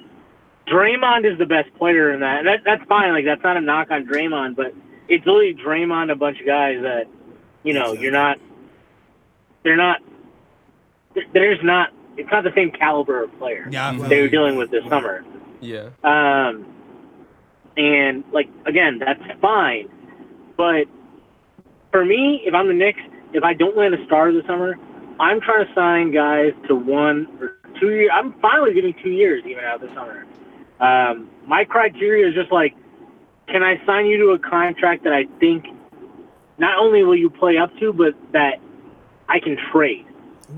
Draymond 0.69 1.29
is 1.29 1.39
the 1.39 1.47
best 1.47 1.75
player 1.75 2.13
in 2.13 2.21
that. 2.21 2.39
And 2.39 2.47
that 2.47 2.61
that's 2.65 2.85
fine. 2.85 3.13
Like 3.15 3.25
that's 3.25 3.43
not 3.43 3.57
a 3.57 3.61
knock 3.61 3.91
on 3.91 4.07
Draymond, 4.07 4.55
but 4.55 4.73
it's 5.09 5.27
literally 5.27 5.55
Draymond, 5.55 6.13
a 6.13 6.15
bunch 6.15 6.39
of 6.39 6.47
guys 6.47 6.81
that 6.83 7.09
you 7.65 7.75
know 7.75 7.95
you're 7.95 8.13
not. 8.13 8.39
They're 9.65 9.77
not. 9.77 9.99
There's 11.33 11.59
not. 11.65 11.91
It's 12.17 12.31
not 12.31 12.45
the 12.45 12.53
same 12.55 12.71
caliber 12.71 13.25
of 13.25 13.37
player 13.41 13.67
Yeah, 13.73 13.89
I 13.89 13.97
feel 13.97 14.09
they 14.09 14.21
were 14.21 14.29
dealing 14.29 14.55
with 14.55 14.71
this 14.71 14.85
summer. 14.89 15.25
Yeah. 15.61 15.89
Um, 16.05 16.65
and 17.77 18.23
like 18.33 18.49
again, 18.67 19.01
that's 19.01 19.21
fine. 19.41 19.89
But 20.57 20.87
for 21.91 22.05
me, 22.05 22.43
if 22.45 22.55
I'm 22.55 22.69
the 22.69 22.75
Knicks, 22.75 23.01
if 23.33 23.43
I 23.43 23.55
don't 23.55 23.77
land 23.77 23.95
a 23.95 24.05
star 24.07 24.33
this 24.33 24.45
summer, 24.47 24.77
I'm 25.19 25.41
trying 25.41 25.67
to 25.67 25.75
sign 25.75 26.13
guys 26.13 26.53
to 26.69 26.75
one 26.75 27.27
or 27.41 27.57
two 27.79 27.91
years. 27.91 28.11
I'm 28.13 28.35
finally 28.41 28.75
giving 28.75 28.95
two 29.03 29.11
years 29.11 29.43
even 29.47 29.65
out 29.65 29.81
this 29.81 29.91
summer. 29.95 30.25
Um, 30.81 31.31
my 31.47 31.65
criteria 31.65 32.29
is 32.29 32.35
just 32.35 32.51
like, 32.51 32.75
can 33.49 33.63
I 33.63 33.85
sign 33.85 34.07
you 34.07 34.19
to 34.19 34.31
a 34.33 34.39
contract 34.39 35.05
that 35.05 35.13
I 35.13 35.25
think 35.39 35.67
not 36.59 36.79
only 36.79 37.03
will 37.03 37.17
you 37.17 37.31
play 37.31 37.59
up 37.59 37.71
to, 37.81 37.93
but 37.93 38.15
that 38.33 38.61
I 39.29 39.41
can 39.41 39.57
trade. 39.73 40.07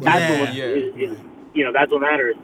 That's 0.01 0.20
Yeah. 0.20 0.39
what 0.39 0.55
Yeah. 0.55 0.64
is, 0.64 0.95
is, 0.97 1.18
you 1.55 1.64
know 1.64 1.72
that's 1.72 1.91
what 1.93 2.01
matters. 2.01 2.37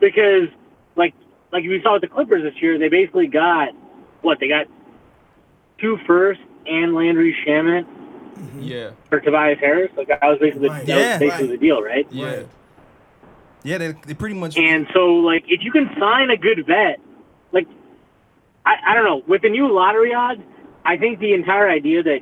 Because 0.00 0.48
like 0.96 1.14
like 1.52 1.62
we 1.64 1.80
saw 1.82 1.94
with 1.94 2.02
the 2.02 2.08
Clippers 2.08 2.42
this 2.42 2.60
year, 2.60 2.78
they 2.78 2.88
basically 2.88 3.26
got 3.26 3.70
what 4.22 4.38
they 4.40 4.48
got 4.48 4.66
two 5.78 5.98
first 6.06 6.40
and 6.66 6.94
Landry 6.94 7.34
Shamet 8.36 8.68
Yeah. 8.68 8.90
for 9.08 9.20
Tobias 9.20 9.58
Harris. 9.60 9.90
Like 9.96 10.08
that 10.08 10.20
was 10.22 10.38
basically 10.40 10.68
Right. 10.68 10.86
that 10.86 10.94
was 10.96 11.04
Yeah. 11.04 11.18
basically 11.18 11.46
the 11.48 11.56
deal, 11.58 11.82
right? 11.82 12.06
Yeah. 12.10 12.26
Right. 12.26 12.48
Yeah, 13.64 13.78
they, 13.78 13.94
they 14.06 14.14
pretty 14.14 14.36
much. 14.36 14.56
And 14.56 14.86
so, 14.94 15.06
like, 15.16 15.44
if 15.48 15.64
you 15.64 15.72
can 15.72 15.90
sign 15.98 16.30
a 16.30 16.36
good 16.36 16.64
vet, 16.66 17.00
like, 17.50 17.66
I, 18.64 18.74
I 18.88 18.94
don't 18.94 19.04
know, 19.04 19.22
with 19.26 19.42
the 19.42 19.48
new 19.48 19.72
lottery 19.72 20.14
odds, 20.14 20.40
I 20.84 20.96
think 20.96 21.18
the 21.18 21.32
entire 21.32 21.68
idea 21.68 22.00
that 22.04 22.20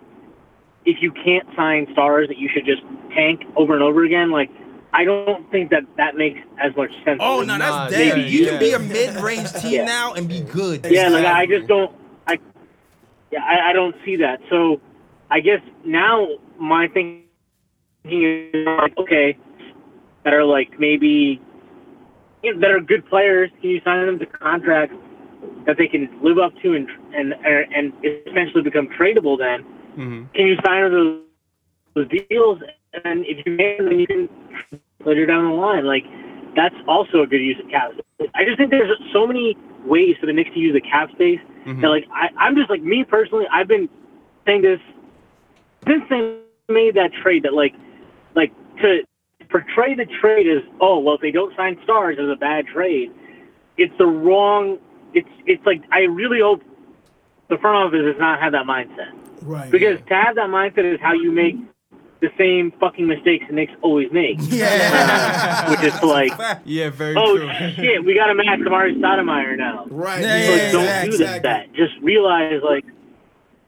if 0.86 1.02
you 1.02 1.12
can't 1.12 1.46
sign 1.54 1.86
stars, 1.92 2.28
that 2.28 2.38
you 2.38 2.48
should 2.48 2.64
just 2.64 2.82
tank 3.14 3.42
over 3.56 3.74
and 3.74 3.82
over 3.82 4.04
again, 4.04 4.30
like, 4.30 4.48
I 4.94 5.04
don't 5.04 5.50
think 5.50 5.68
that 5.70 5.82
that 5.98 6.16
makes 6.16 6.40
as 6.58 6.74
much 6.76 6.92
sense. 7.04 7.18
Oh 7.22 7.42
no, 7.42 7.58
that's 7.58 7.92
dead. 7.92 8.16
yeah, 8.16 8.24
you 8.24 8.46
can 8.46 8.58
be 8.60 8.70
a 8.72 8.78
mid-range 8.78 9.52
team 9.60 9.72
Yeah. 9.72 9.84
now 9.84 10.14
and 10.14 10.26
be 10.28 10.40
good. 10.40 10.86
Yeah, 10.88 11.08
like 11.08 11.26
I 11.26 11.46
just 11.46 11.66
don't. 11.66 11.94
I 12.28 12.38
yeah, 13.32 13.42
I, 13.44 13.70
I 13.70 13.72
don't 13.72 13.96
see 14.04 14.16
that. 14.16 14.40
So 14.48 14.80
I 15.30 15.40
guess 15.40 15.60
now 15.84 16.28
my 16.58 16.88
thinking 16.88 17.24
is 18.04 18.66
like, 18.66 18.96
okay, 18.98 19.36
that 20.24 20.32
are 20.34 20.44
like 20.44 20.78
maybe 20.78 21.40
you 22.42 22.54
know, 22.54 22.60
that 22.60 22.70
are 22.70 22.80
good 22.80 23.06
players. 23.08 23.50
Can 23.60 23.70
you 23.70 23.80
sign 23.84 24.06
them 24.06 24.18
to 24.18 24.26
contracts 24.26 24.96
that 25.66 25.76
they 25.78 25.86
can 25.88 26.08
live 26.22 26.38
up 26.38 26.52
to 26.62 26.74
and 26.74 26.88
and 27.14 27.34
and 27.44 27.92
essentially 28.26 28.62
become 28.62 28.88
tradable? 28.98 29.38
Then 29.38 29.62
hmm 29.94 30.24
can 30.34 30.46
you 30.46 30.56
sign 30.64 30.90
those, 30.90 31.20
those 31.94 32.08
deals? 32.28 32.60
And 33.04 33.24
if 33.26 33.44
you 33.46 33.56
can, 33.56 33.86
then 33.86 33.98
you 34.00 34.06
can 34.06 34.28
later 35.04 35.26
down 35.26 35.44
the 35.44 35.54
line. 35.54 35.84
Like 35.86 36.04
that's 36.56 36.74
also 36.86 37.22
a 37.22 37.26
good 37.26 37.40
use 37.40 37.58
of 37.62 37.70
cap. 37.70 37.92
space. 37.92 38.30
I 38.34 38.44
just 38.44 38.58
think 38.58 38.70
there's 38.70 38.90
so 39.12 39.26
many 39.26 39.56
ways 39.84 40.16
for 40.20 40.26
the 40.26 40.32
Knicks 40.32 40.50
to 40.54 40.58
use 40.58 40.74
the 40.74 40.80
cap 40.80 41.10
space 41.12 41.40
that 41.80 41.88
like 41.88 42.04
I, 42.12 42.28
I'm 42.38 42.54
just 42.56 42.70
like 42.70 42.82
me 42.82 43.04
personally. 43.04 43.46
I've 43.52 43.68
been 43.68 43.88
saying 44.46 44.62
this 44.62 44.80
since 45.86 46.02
they 46.10 46.38
made 46.68 46.94
that 46.94 47.10
trade 47.22 47.42
that 47.44 47.54
like 47.54 47.74
like 48.34 48.52
to 48.80 49.00
portray 49.50 49.94
the 49.94 50.06
trade 50.20 50.46
as 50.48 50.62
oh 50.80 50.98
well 51.00 51.14
if 51.16 51.20
they 51.20 51.30
don't 51.30 51.54
sign 51.56 51.78
stars 51.84 52.16
as 52.20 52.28
a 52.28 52.36
bad 52.36 52.66
trade. 52.66 53.10
It's 53.76 53.92
the 53.98 54.06
wrong. 54.06 54.78
It's 55.14 55.28
it's 55.46 55.64
like 55.66 55.82
I 55.92 56.00
really 56.00 56.40
hope 56.40 56.62
the 57.48 57.58
front 57.58 57.76
office 57.76 58.00
does 58.04 58.18
not 58.18 58.40
have 58.40 58.52
that 58.52 58.66
mindset. 58.66 59.12
Right. 59.42 59.70
Because 59.70 59.98
to 60.08 60.14
have 60.14 60.36
that 60.36 60.48
mindset 60.48 60.92
is 60.92 61.00
how 61.00 61.12
you 61.12 61.30
make 61.30 61.56
the 62.20 62.30
same 62.38 62.72
fucking 62.80 63.06
mistakes 63.06 63.44
the 63.48 63.54
Knicks 63.54 63.72
always 63.82 64.10
make. 64.10 64.38
Yeah. 64.40 65.70
Which 65.70 65.82
is 65.82 66.02
like, 66.02 66.32
Yeah, 66.64 66.88
very 66.90 67.14
oh 67.16 67.36
true. 67.36 67.50
shit, 67.74 68.02
we 68.04 68.14
got 68.14 68.26
to 68.28 68.34
match 68.34 68.60
Amar'e 68.60 68.96
Stoudemire 68.96 69.58
now. 69.58 69.86
Right. 69.90 70.22
Yeah, 70.22 70.46
So 70.46 70.54
yeah, 70.56 70.72
don't 70.72 70.84
yeah, 70.84 71.02
do 71.04 71.10
exactly. 71.10 71.40
that. 71.50 71.72
Just 71.74 71.92
realize 72.00 72.62
like 72.64 72.84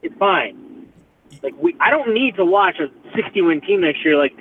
it's 0.02 0.14
fine. 0.18 0.65
Like 1.42 1.54
we, 1.60 1.76
I 1.80 1.90
don't 1.90 2.12
need 2.14 2.36
to 2.36 2.44
watch 2.44 2.76
a 2.80 2.88
60-win 3.16 3.60
team 3.62 3.80
next 3.82 4.04
year. 4.04 4.16
Like 4.18 4.32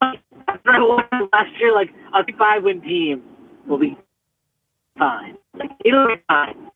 after 0.00 0.70
I 0.70 0.80
watched 0.80 1.12
last 1.32 1.50
year, 1.58 1.72
like 1.72 1.90
a 2.12 2.24
five-win 2.36 2.80
team 2.82 3.22
will 3.66 3.78
be 3.78 3.96
fine. 4.98 5.36
Like 5.54 5.70
it'll 5.84 6.06
be 6.08 6.14
fine. 6.28 6.70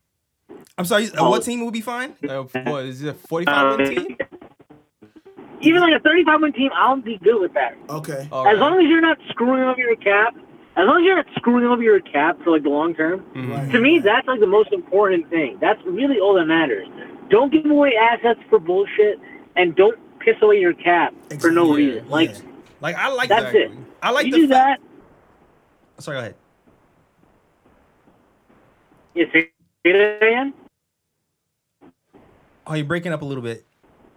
I'm 0.77 0.85
sorry. 0.85 1.11
Uh, 1.13 1.29
what 1.29 1.43
team 1.43 1.61
will 1.61 1.71
be 1.71 1.81
fine? 1.81 2.15
Uh, 2.29 2.43
what 2.43 2.85
is 2.87 3.03
it? 3.03 3.17
Forty-five 3.29 3.79
win 3.79 3.91
team? 3.91 4.17
Even 5.61 5.81
like 5.81 5.93
a 5.93 5.99
35-win 6.09 6.53
team, 6.53 6.71
I'll 6.73 7.01
be 7.01 7.19
good 7.19 7.41
with 7.41 7.53
that. 7.55 7.77
Okay. 7.91 8.29
All 8.31 8.47
as 8.47 8.55
right. 8.55 8.59
long 8.59 8.79
as 8.79 8.85
you're 8.89 9.01
not 9.01 9.19
screwing 9.31 9.65
over 9.65 9.81
your 9.81 9.97
cap, 9.97 10.37
as 10.77 10.87
long 10.87 11.01
as 11.01 11.05
you're 11.05 11.17
not 11.17 11.27
screwing 11.35 11.65
over 11.65 11.83
your 11.83 11.99
cap 11.99 12.39
for 12.45 12.51
like 12.53 12.63
the 12.63 12.69
long 12.69 12.95
term, 12.95 13.25
Right. 13.35 13.69
to 13.73 13.81
me 13.81 13.99
that's 13.99 14.27
like 14.29 14.39
the 14.39 14.47
most 14.47 14.73
important 14.73 15.29
thing. 15.31 15.59
That's 15.61 15.81
really 15.85 16.21
all 16.21 16.35
that 16.35 16.45
matters. 16.47 16.87
Don't 17.31 17.53
give 17.53 17.66
away 17.70 17.93
assets 18.01 18.41
for 18.51 18.59
bullshit, 18.59 19.18
and 19.57 19.74
don't 19.76 19.99
piss 20.20 20.37
away 20.43 20.59
your 20.61 20.74
cap 20.74 21.14
for 21.41 21.51
no 21.51 21.74
Exactly. 21.74 21.87
reason. 21.87 22.09
Like 22.09 22.31
Yeah. 22.31 22.39
Like 22.81 22.97
I 22.97 23.09
like 23.09 23.29
that's 23.29 23.53
that. 23.53 23.55
it. 23.55 23.72
I 24.03 24.11
like 24.11 24.26
you 24.26 24.33
the 24.33 24.39
do 24.39 24.49
fact. 24.49 24.83
that. 25.99 26.03
Sorry, 26.03 26.16
go 26.16 26.20
ahead. 26.20 26.35
You 29.14 29.26
say 29.33 29.51
that 29.85 30.18
again? 30.22 30.55
Oh, 32.66 32.74
you're 32.74 32.87
breaking 32.87 33.12
up 33.12 33.22
a 33.22 33.24
little 33.24 33.43
bit. 33.43 33.64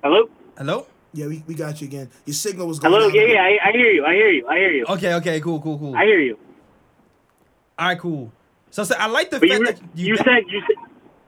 Hello, 0.04 0.28
Hello? 0.58 0.88
Yeah, 1.14 1.28
we, 1.28 1.44
we 1.48 1.56
got 1.56 1.82
you 1.82 1.88
again. 1.88 2.10
Your 2.26 2.34
signal 2.34 2.68
was 2.68 2.80
going 2.80 2.94
hello. 2.94 3.08
out 3.08 3.14
Yeah, 3.16 3.24
yeah. 3.34 3.42
I, 3.42 3.70
I 3.70 3.72
hear 3.74 3.92
you. 3.92 4.06
I 4.06 4.14
hear 4.14 4.30
you. 4.30 4.48
I 4.48 4.58
hear 4.58 4.72
you. 4.72 4.86
Okay, 4.90 5.14
okay, 5.16 5.40
cool, 5.42 5.60
cool, 5.62 5.78
cool. 5.80 5.96
I 5.96 6.06
hear 6.06 6.20
you. 6.20 6.38
All 7.78 7.88
right, 7.88 8.00
cool. 8.00 8.32
So, 8.70 8.84
so 8.84 8.96
I 8.98 9.08
like 9.08 9.30
the 9.32 9.40
But 9.40 9.50
fact 9.50 9.60
you, 9.60 9.66
that 9.66 9.82
you 9.96 10.18
said 10.18 10.44
you 10.48 10.62
said 10.62 10.78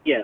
yeah. 0.06 0.22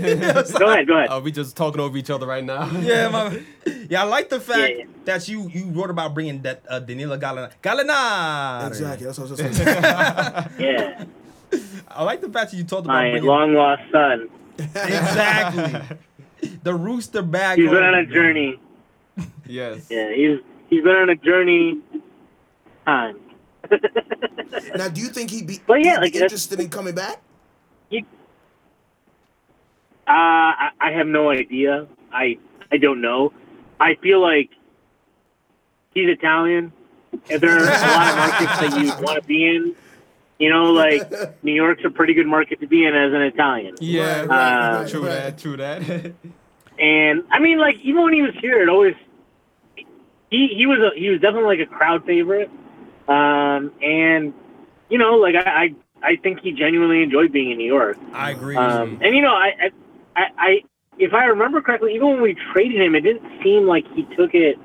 Go 0.00 0.68
ahead. 0.70 0.86
Go 0.86 0.96
ahead. 0.96 1.08
Are 1.10 1.20
we 1.20 1.30
just 1.32 1.56
talking 1.56 1.80
over 1.80 1.96
each 1.96 2.10
other 2.10 2.26
right 2.26 2.44
now? 2.44 2.70
yeah, 2.80 3.08
my, 3.08 3.42
yeah, 3.88 4.02
I 4.02 4.04
like 4.04 4.28
the 4.28 4.40
fact 4.40 4.60
Yeah, 4.60 4.76
yeah. 4.78 4.84
that 5.04 5.28
you 5.28 5.48
you 5.48 5.66
wrote 5.70 5.90
about 5.90 6.14
bringing 6.14 6.42
that 6.42 6.62
uh, 6.68 6.78
Danilo 6.80 7.18
Gallinari. 7.18 7.52
Gallinari. 7.62 8.66
Exactly. 8.68 9.06
That's 9.06 9.18
what 9.18 9.28
I 9.28 9.30
was 9.30 9.56
saying. 9.56 10.48
Yeah, 10.58 11.04
I 11.88 12.02
like 12.04 12.20
the 12.20 12.30
fact 12.30 12.50
that 12.52 12.56
you 12.56 12.64
talked 12.64 12.86
about 12.86 12.94
my 12.94 13.10
bringing 13.10 13.28
long 13.28 13.54
lost 13.54 13.82
son. 13.92 14.28
exactly 14.58 15.96
the 16.62 16.74
rooster 16.74 17.22
bag. 17.22 17.58
He's 17.58 17.70
been 17.70 17.82
on 17.82 17.94
a 17.94 18.04
home. 18.04 18.12
journey. 18.12 18.60
yes. 19.46 19.86
Yeah, 19.90 20.12
he's 20.14 20.38
he's 20.70 20.82
been 20.82 20.96
on 20.96 21.10
a 21.10 21.16
journey. 21.16 21.78
Time. 22.86 23.16
now, 24.76 24.88
do 24.88 25.00
you 25.00 25.06
think 25.08 25.30
he'd 25.30 25.46
be, 25.46 25.60
But 25.66 25.84
yeah, 25.84 26.00
he'd 26.00 26.12
be 26.12 26.18
like, 26.18 26.22
interested 26.22 26.58
in 26.58 26.68
coming 26.68 26.94
back? 26.96 27.22
Uh, 27.92 27.98
I, 30.12 30.70
I 30.80 30.92
have 30.92 31.06
no 31.06 31.30
idea. 31.30 31.86
I 32.12 32.38
I 32.70 32.78
don't 32.78 33.00
know. 33.00 33.32
I 33.78 33.94
feel 33.96 34.20
like 34.20 34.50
he's 35.94 36.08
Italian. 36.08 36.72
If 37.28 37.40
there 37.40 37.58
are 37.58 37.62
a 37.62 37.66
lot 37.66 38.08
of 38.08 38.16
markets 38.16 38.60
that 38.60 38.80
you 38.80 39.04
want 39.04 39.20
to 39.20 39.28
be 39.28 39.46
in, 39.46 39.74
you 40.38 40.50
know, 40.50 40.72
like 40.72 41.10
New 41.44 41.52
York's 41.52 41.84
a 41.84 41.90
pretty 41.90 42.14
good 42.14 42.26
market 42.26 42.60
to 42.60 42.66
be 42.66 42.86
in 42.86 42.94
as 42.94 43.12
an 43.12 43.22
Italian. 43.22 43.76
Yeah. 43.80 44.22
Right, 44.22 44.80
right, 44.80 44.88
true 44.88 45.06
right. 45.06 45.08
that. 45.08 45.38
True 45.38 45.56
that. 45.56 46.12
And 46.78 47.22
I 47.30 47.38
mean, 47.38 47.58
like 47.58 47.76
even 47.84 48.02
when 48.02 48.12
he 48.12 48.22
was 48.22 48.34
here, 48.40 48.62
it 48.62 48.68
always 48.68 48.94
he 50.30 50.48
he 50.56 50.66
was 50.66 50.78
a 50.80 50.98
he 50.98 51.10
was 51.10 51.20
definitely 51.20 51.56
like 51.56 51.68
a 51.68 51.70
crowd 51.70 52.04
favorite. 52.04 52.50
Um, 53.06 53.70
and 53.82 54.32
you 54.88 54.98
know, 54.98 55.16
like 55.16 55.34
I 55.36 55.40
I, 55.42 55.74
I 56.02 56.16
think 56.16 56.40
he 56.40 56.50
genuinely 56.52 57.02
enjoyed 57.02 57.30
being 57.30 57.50
in 57.50 57.58
New 57.58 57.66
York. 57.72 57.98
I 58.12 58.30
agree. 58.30 58.56
Um, 58.56 58.98
and 59.02 59.14
you 59.14 59.22
know, 59.22 59.34
I, 59.34 59.52
I, 59.60 59.70
I, 60.16 60.22
I, 60.38 60.62
if 60.98 61.12
I 61.14 61.24
remember 61.24 61.60
correctly, 61.62 61.94
even 61.94 62.08
when 62.08 62.22
we 62.22 62.36
traded 62.52 62.80
him, 62.80 62.94
it 62.94 63.00
didn't 63.00 63.42
seem 63.42 63.66
like 63.66 63.84
he 63.94 64.02
took 64.16 64.34
it 64.34 64.56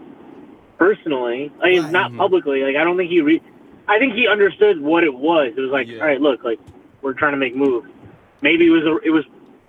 personally. 0.78 1.52
Like, 1.60 1.82
Right. 1.82 1.92
not 1.92 2.16
publicly. 2.16 2.62
Like 2.64 2.76
I 2.76 2.84
don't 2.84 2.98
think 2.98 3.10
he. 3.10 3.22
Re- 3.22 3.42
I 3.88 4.00
think 4.00 4.14
he 4.14 4.28
understood 4.28 4.82
what 4.82 5.04
it 5.04 5.14
was. 5.14 5.54
It 5.56 5.62
was 5.62 5.72
like, 5.72 5.88
Yeah. 5.88 6.00
all 6.00 6.08
right, 6.08 6.20
look, 6.20 6.44
like 6.44 6.60
we're 7.02 7.14
trying 7.14 7.32
to 7.32 7.38
make 7.38 7.56
moves. 7.56 7.88
Maybe 8.42 8.68
it 8.68 8.70
was 8.70 8.84
a, 8.84 8.98
it 9.08 9.12
was 9.12 9.24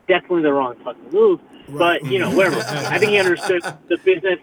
definitely 0.08 0.42
the 0.42 0.52
wrong 0.52 0.74
fucking 0.84 1.10
move, 1.12 1.40
Right. 1.68 2.00
but 2.02 2.10
you 2.10 2.18
know, 2.18 2.30
whatever. 2.34 2.56
I 2.60 2.98
think 2.98 3.12
he 3.12 3.18
understood 3.18 3.62
the 3.88 3.96
business, 3.98 4.38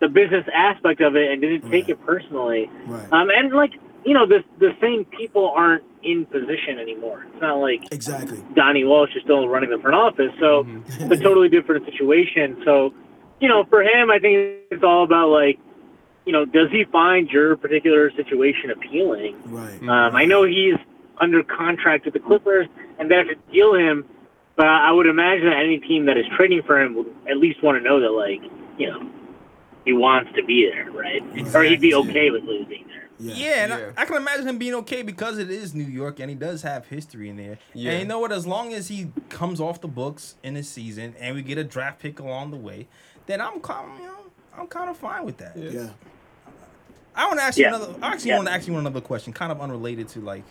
the 0.00 0.08
business 0.08 0.46
aspect 0.54 1.00
of 1.02 1.16
it, 1.16 1.30
and 1.30 1.40
didn't 1.42 1.70
take 1.70 1.88
it 1.88 2.04
personally. 2.06 2.70
Right. 2.86 3.12
Um, 3.12 3.28
and 3.30 3.52
like 3.52 3.72
you 4.04 4.14
know, 4.14 4.26
the 4.26 4.42
the 4.58 4.74
same 4.80 5.04
people 5.04 5.50
aren't 5.54 5.84
in 6.02 6.26
position 6.26 6.78
anymore. 6.80 7.26
It's 7.32 7.40
not 7.42 7.56
like 7.58 7.92
Exactly. 7.92 8.42
Donnie 8.54 8.84
Walsh 8.84 9.10
is 9.16 9.22
still 9.22 9.48
running 9.48 9.70
the 9.70 9.78
front 9.78 9.94
office, 9.96 10.32
so 10.40 10.64
Mm-hmm. 10.64 11.02
it's 11.12 11.20
a 11.20 11.22
totally 11.22 11.48
different 11.48 11.84
situation. 11.86 12.60
So, 12.64 12.92
you 13.40 13.48
know, 13.48 13.64
for 13.64 13.82
him, 13.82 14.10
I 14.10 14.18
think 14.18 14.34
it's 14.70 14.82
all 14.84 15.04
about 15.04 15.28
like, 15.28 15.58
you 16.26 16.32
know, 16.32 16.44
does 16.44 16.70
he 16.70 16.84
find 16.92 17.28
your 17.30 17.56
particular 17.56 18.10
situation 18.12 18.70
appealing? 18.70 19.36
Right. 19.46 19.80
Um, 19.82 20.14
I 20.14 20.24
know 20.26 20.44
he's 20.44 20.74
under 21.20 21.42
contract 21.42 22.04
with 22.04 22.14
the 22.14 22.20
Clippers, 22.20 22.66
and 22.98 23.10
they 23.10 23.16
have 23.16 23.26
to 23.28 23.34
deal 23.52 23.74
him. 23.74 24.04
But 24.56 24.66
I 24.66 24.92
would 24.92 25.06
imagine 25.06 25.46
that 25.46 25.56
any 25.56 25.78
team 25.78 26.04
that 26.06 26.18
is 26.18 26.26
trading 26.36 26.62
for 26.66 26.80
him 26.80 26.94
would 26.96 27.06
at 27.30 27.38
least 27.38 27.62
want 27.62 27.78
to 27.78 27.84
know 27.88 28.00
that, 28.00 28.10
like, 28.10 28.42
you 28.78 28.88
know, 28.90 29.10
he 29.86 29.92
wants 29.94 30.30
to 30.36 30.44
be 30.44 30.68
there, 30.70 30.90
right? 30.90 31.22
Or 31.54 31.62
he'd 31.64 31.80
be 31.80 31.94
okay 31.94 32.30
with 32.30 32.44
losing. 32.44 32.84
Yeah. 33.20 33.34
Yeah, 33.34 33.64
and 33.64 33.70
Yeah. 33.72 33.90
I, 33.96 34.02
I 34.02 34.04
can 34.06 34.16
imagine 34.16 34.48
him 34.48 34.58
being 34.58 34.74
okay 34.76 35.02
because 35.02 35.38
it 35.38 35.50
is 35.50 35.74
New 35.74 35.84
York 35.84 36.18
and 36.20 36.30
he 36.30 36.36
does 36.36 36.62
have 36.62 36.86
history 36.86 37.28
in 37.28 37.36
there. 37.36 37.58
Yeah. 37.74 37.92
And 37.92 38.00
you 38.00 38.06
know 38.06 38.18
what? 38.18 38.32
As 38.32 38.46
long 38.46 38.72
as 38.72 38.88
he 38.88 39.08
comes 39.28 39.60
off 39.60 39.80
the 39.80 39.88
books 39.88 40.36
in 40.42 40.54
this 40.54 40.68
season 40.68 41.14
and 41.18 41.34
we 41.34 41.42
get 41.42 41.58
a 41.58 41.64
draft 41.64 42.00
pick 42.00 42.18
along 42.20 42.50
the 42.50 42.56
way, 42.56 42.88
then 43.26 43.40
I'm 43.40 43.60
kind, 43.60 43.98
you 44.00 44.06
know, 44.06 44.16
I'm 44.56 44.66
kind 44.66 44.88
of 44.90 44.96
fine 44.96 45.24
with 45.24 45.36
that. 45.38 45.56
Yeah. 45.56 45.90
I 47.14 47.26
want 47.26 47.38
to 47.40 47.44
ask 47.44 47.58
you 47.58 47.64
Yeah. 47.64 47.76
another. 47.76 47.94
I 48.02 48.12
actually 48.12 48.30
Yeah. 48.30 48.36
want 48.36 48.48
to 48.48 48.54
ask 48.54 48.66
you 48.68 48.76
another 48.78 49.00
question, 49.00 49.32
kind 49.32 49.52
of 49.52 49.60
unrelated 49.60 50.08
to 50.08 50.20
like 50.20 50.44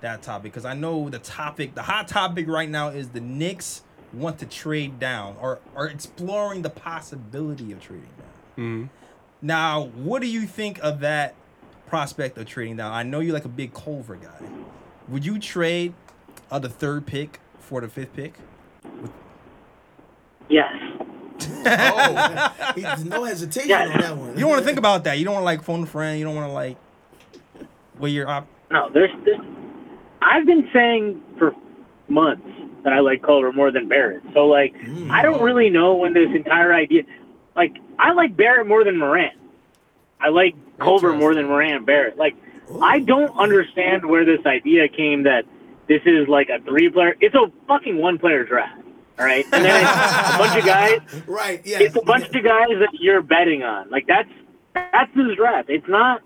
that 0.00 0.22
topic, 0.22 0.52
because 0.52 0.64
I 0.66 0.74
know 0.74 1.08
the 1.08 1.18
topic, 1.18 1.74
the 1.74 1.82
hot 1.82 2.08
topic 2.08 2.46
right 2.46 2.68
now 2.68 2.88
is 2.88 3.08
the 3.08 3.20
Knicks 3.20 3.82
want 4.12 4.38
to 4.38 4.46
trade 4.46 5.00
down 5.00 5.36
or 5.40 5.58
are 5.74 5.88
exploring 5.88 6.62
the 6.62 6.70
possibility 6.70 7.72
of 7.72 7.80
trading 7.80 8.08
down. 8.18 8.64
Mhm. 8.64 8.88
Now, 9.42 9.86
what 9.94 10.22
do 10.22 10.28
you 10.28 10.46
think 10.46 10.78
of 10.82 11.00
that 11.00 11.34
prospect 11.86 12.38
of 12.38 12.46
trading 12.46 12.76
down? 12.76 12.92
I 12.92 13.02
know 13.02 13.20
you're 13.20 13.34
like 13.34 13.44
a 13.44 13.48
big 13.48 13.72
Culver 13.74 14.16
guy. 14.16 14.46
Would 15.08 15.24
you 15.24 15.38
trade 15.38 15.94
uh, 16.50 16.58
the 16.58 16.68
third 16.68 17.06
pick 17.06 17.40
for 17.58 17.80
the 17.80 17.88
fifth 17.88 18.14
pick? 18.14 18.34
Yes. 20.48 20.72
Oh, 21.66 23.02
no 23.06 23.24
hesitation 23.24 23.70
Yeah. 23.70 23.88
on 23.88 24.00
that 24.00 24.16
one. 24.16 24.34
You 24.34 24.40
don't 24.40 24.50
want 24.50 24.60
to 24.60 24.66
think 24.66 24.78
about 24.78 25.04
that. 25.04 25.18
You 25.18 25.24
don't 25.24 25.34
want 25.34 25.42
to 25.42 25.46
like 25.46 25.62
phone 25.62 25.82
a 25.82 25.86
friend. 25.86 26.18
You 26.18 26.24
don't 26.24 26.34
want 26.34 26.48
to 26.48 26.52
like 26.52 26.76
where 27.98 28.10
you're 28.10 28.28
op- 28.28 28.46
No, 28.70 28.88
there's, 28.90 29.10
there's. 29.24 29.40
I've 30.22 30.46
been 30.46 30.68
saying 30.72 31.22
for 31.38 31.54
months 32.08 32.46
that 32.82 32.92
I 32.92 33.00
like 33.00 33.22
Culver 33.22 33.52
more 33.52 33.70
than 33.70 33.88
Barrett. 33.88 34.22
So 34.32 34.46
like, 34.46 34.74
I 35.10 35.22
don't 35.22 35.42
really 35.42 35.70
know 35.70 35.94
when 35.94 36.12
this 36.14 36.28
entire 36.34 36.72
idea. 36.74 37.02
Like, 37.56 37.76
I 37.98 38.12
like 38.12 38.36
Barrett 38.36 38.66
more 38.66 38.84
than 38.84 38.98
Morant. 38.98 39.32
I 40.20 40.28
like 40.28 40.54
Culver 40.78 41.12
more 41.12 41.34
than 41.34 41.46
Morant 41.46 41.76
and 41.76 41.86
Barrett. 41.86 42.16
Like, 42.16 42.36
I 42.82 43.00
don't 43.00 43.36
understand 43.38 44.06
where 44.06 44.24
this 44.24 44.44
idea 44.46 44.88
came 44.88 45.24
that 45.24 45.44
this 45.88 46.02
is 46.06 46.28
like 46.28 46.48
a 46.48 46.60
three 46.62 46.88
player. 46.90 47.14
It's 47.20 47.34
a 47.34 47.50
fucking 47.68 47.98
one 47.98 48.18
player 48.18 48.44
draft. 48.44 48.80
All 49.18 49.24
right, 49.24 49.44
and 49.52 49.64
then 49.64 49.84
it's 49.84 50.34
a 50.34 50.38
bunch 50.38 50.58
of 50.58 50.64
guys. 50.64 51.00
Right. 51.26 51.64
Yeah. 51.64 51.78
It's 51.80 51.94
a 51.96 52.00
bunch 52.00 52.24
of 52.24 52.42
guys 52.42 52.68
that 52.80 52.88
you're 52.94 53.22
betting 53.22 53.62
on. 53.62 53.88
Like 53.90 54.06
that's 54.08 54.28
that's 54.74 55.14
this 55.14 55.36
draft. 55.36 55.70
It's 55.70 55.86
not. 55.88 56.22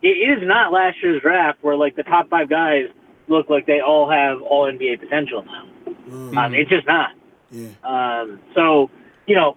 It 0.00 0.08
is 0.08 0.46
not 0.46 0.72
last 0.72 0.96
year's 1.02 1.20
draft 1.20 1.58
where 1.62 1.76
like 1.76 1.96
the 1.96 2.02
top 2.02 2.30
five 2.30 2.48
guys 2.48 2.88
look 3.28 3.50
like 3.50 3.66
they 3.66 3.80
all 3.80 4.08
have 4.10 4.40
all 4.42 4.64
NBA 4.70 5.00
potential 5.00 5.44
now. 5.44 5.66
Um, 6.10 6.54
it's 6.54 6.70
just 6.70 6.86
not. 6.86 7.10
Yeah. 7.50 7.68
Um, 7.82 8.40
so 8.54 8.90
you 9.26 9.34
know, 9.34 9.56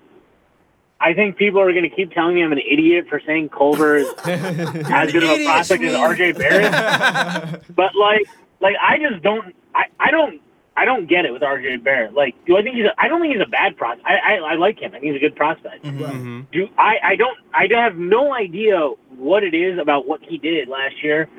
I 0.99 1.13
think 1.13 1.37
people 1.37 1.59
are 1.61 1.71
going 1.71 1.83
to 1.83 1.95
keep 1.95 2.11
telling 2.11 2.35
me 2.35 2.43
I'm 2.43 2.51
an 2.51 2.59
idiot 2.59 3.05
for 3.09 3.21
saying 3.25 3.49
Culver 3.49 3.97
is 3.97 4.07
as 4.25 5.11
good 5.11 5.23
of 5.23 5.29
a 5.29 5.45
prospect 5.45 5.83
as 5.83 5.93
RJ 5.93 6.37
Barrett. 6.37 7.63
but 7.75 7.95
like, 7.95 8.25
like 8.59 8.75
I 8.81 8.97
just 8.97 9.21
don't. 9.21 9.55
I, 9.75 9.85
I 9.99 10.11
don't. 10.11 10.41
I 10.75 10.85
don't 10.85 11.07
get 11.07 11.25
it 11.25 11.33
with 11.33 11.41
RJ 11.41 11.83
Barrett. 11.83 12.13
Like, 12.13 12.35
do 12.45 12.55
I 12.57 12.61
think 12.61 12.75
he's? 12.75 12.85
A, 12.85 12.93
I 12.99 13.07
don't 13.07 13.21
think 13.21 13.33
he's 13.33 13.43
a 13.43 13.49
bad 13.49 13.77
prospect. 13.77 14.07
I, 14.07 14.35
I 14.35 14.35
I 14.35 14.55
like 14.55 14.79
him. 14.79 14.91
I 14.93 14.99
think 14.99 15.13
he's 15.13 15.15
a 15.15 15.19
good 15.19 15.35
prospect. 15.35 15.83
Mm-hmm, 15.83 16.03
right. 16.03 16.13
Mm-hmm. 16.13 16.41
Do 16.51 16.67
I? 16.77 16.97
I 17.03 17.15
don't. 17.15 17.37
I 17.53 17.67
have 17.71 17.97
no 17.97 18.33
idea 18.33 18.79
what 19.15 19.43
it 19.43 19.53
is 19.53 19.79
about 19.79 20.07
what 20.07 20.21
he 20.23 20.37
did 20.37 20.67
last 20.67 21.03
year 21.03 21.29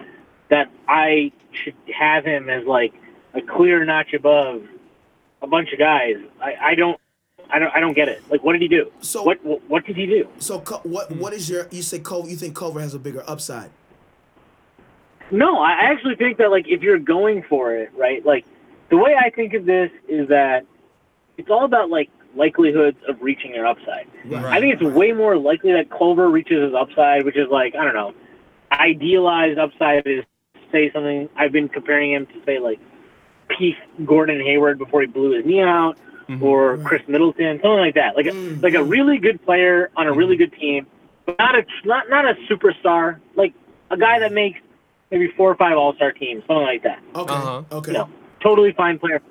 that 0.51 0.71
I 0.89 1.33
should 1.53 1.75
have 1.97 2.25
him 2.25 2.49
as 2.49 2.65
like 2.65 2.95
a 3.35 3.41
clear 3.41 3.85
notch 3.85 4.13
above 4.13 4.63
a 5.43 5.47
bunch 5.47 5.73
of 5.73 5.79
guys. 5.79 6.17
I, 6.41 6.55
I 6.61 6.75
don't. 6.75 7.01
I 7.51 7.59
don't. 7.59 7.75
I 7.75 7.81
don't 7.81 7.95
get 7.95 8.09
it. 8.09 8.23
Like, 8.31 8.43
what 8.45 8.53
did 8.53 8.63
he 8.63 8.69
do? 8.69 8.91
So- 9.01 9.23
what? 9.23 9.43
What, 9.45 9.63
what 9.69 9.87
did 9.87 9.97
he 9.97 10.07
do? 10.07 10.29
So 10.39 10.61
Co- 10.61 10.81
what? 10.85 11.11
What 11.13 11.33
is 11.33 11.49
your? 11.49 11.67
You 11.71 11.83
say 11.83 11.99
Culver? 11.99 12.29
You 12.29 12.37
think 12.37 12.55
Culver 12.55 12.81
has 12.81 12.95
a 12.95 12.99
bigger 12.99 13.23
upside? 13.27 13.71
No, 15.31 15.59
I 15.59 15.73
actually 15.73 16.17
think 16.17 16.39
that 16.39 16.51
like 16.51 16.67
if 16.69 16.83
you're 16.83 16.99
going 16.99 17.43
for 17.49 17.75
it, 17.75 17.91
right? 17.97 18.25
Like 18.25 18.45
the 18.91 18.97
way 18.97 19.15
I 19.15 19.31
think 19.31 19.55
of 19.55 19.67
this 19.67 19.91
is 20.09 20.29
that 20.29 20.65
it's 21.37 21.51
all 21.51 21.65
about 21.65 21.91
like 21.91 22.11
likelihoods 22.35 22.99
of 23.09 23.21
reaching 23.21 23.55
your 23.55 23.67
upside. 23.67 24.07
Right. 24.25 24.45
I 24.45 24.61
think 24.61 24.75
it's 24.81 24.83
way 24.83 25.13
more 25.13 25.37
likely 25.37 25.73
that 25.73 25.91
Culver 25.91 26.31
reaches 26.31 26.63
his 26.65 26.75
upside, 26.75 27.25
which 27.25 27.37
is 27.37 27.49
like 27.51 27.75
I 27.75 27.85
don't 27.85 27.95
know, 27.95 28.15
idealized 28.73 29.59
upside 29.59 30.07
is 30.07 30.25
say 30.73 30.91
something. 30.93 31.29
I've 31.37 31.53
been 31.53 31.69
comparing 31.69 32.13
him 32.13 32.27
to 32.27 32.45
say 32.47 32.59
like 32.59 32.79
peak 33.49 33.75
Gordon 34.05 34.41
Hayward 34.41 34.79
before 34.79 35.01
he 35.03 35.07
blew 35.07 35.33
his 35.37 35.45
knee 35.45 35.61
out, 35.63 35.99
or 36.43 36.79
Khris 36.79 37.03
Middleton, 37.09 37.57
something 37.57 37.71
like 37.79 37.95
that. 37.95 38.17
Like 38.17 38.27
a, 38.27 38.33
like 38.33 38.75
a 38.75 38.83
really 38.83 39.19
good 39.19 39.43
player 39.45 39.91
on 39.97 40.07
a 40.07 40.13
really 40.13 40.37
good 40.37 40.53
team, 40.53 40.87
but 41.27 41.37
not 41.39 41.55
a 41.55 41.65
not 41.85 42.09
not 42.11 42.25
a 42.25 42.35
superstar. 42.51 43.21
Like 43.35 43.55
a 43.91 43.97
guy 43.97 44.19
that 44.19 44.33
makes 44.33 44.61
maybe 45.11 45.29
four 45.37 45.51
or 45.51 45.57
five 45.57 45.77
All 45.77 45.95
Star 45.95 46.13
teams, 46.13 46.43
something 46.47 46.65
like 46.65 46.83
that. 46.83 47.03
Okay. 47.15 47.33
Uh-huh. 47.33 47.63
Okay. 47.73 47.93
You 47.93 47.99
know, 47.99 48.11
totally 48.43 48.73
fine 48.73 48.99
player, 48.99 49.23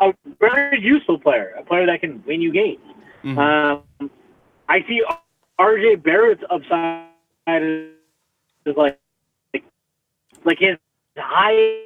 a 0.00 0.14
very 0.38 0.80
useful 0.80 1.18
player, 1.18 1.54
a 1.58 1.62
player 1.64 1.86
that 1.86 2.00
can 2.00 2.22
win 2.26 2.40
you 2.40 2.52
games. 2.52 2.80
Um, 3.24 4.10
I 4.68 4.84
see 4.86 5.02
R.J. 5.58 5.96
Barrett's 5.96 6.42
upside 6.50 7.08
is, 7.48 7.90
is 8.66 8.76
like, 8.76 8.98
like 10.44 10.58
his 10.58 10.76
highest 11.16 11.84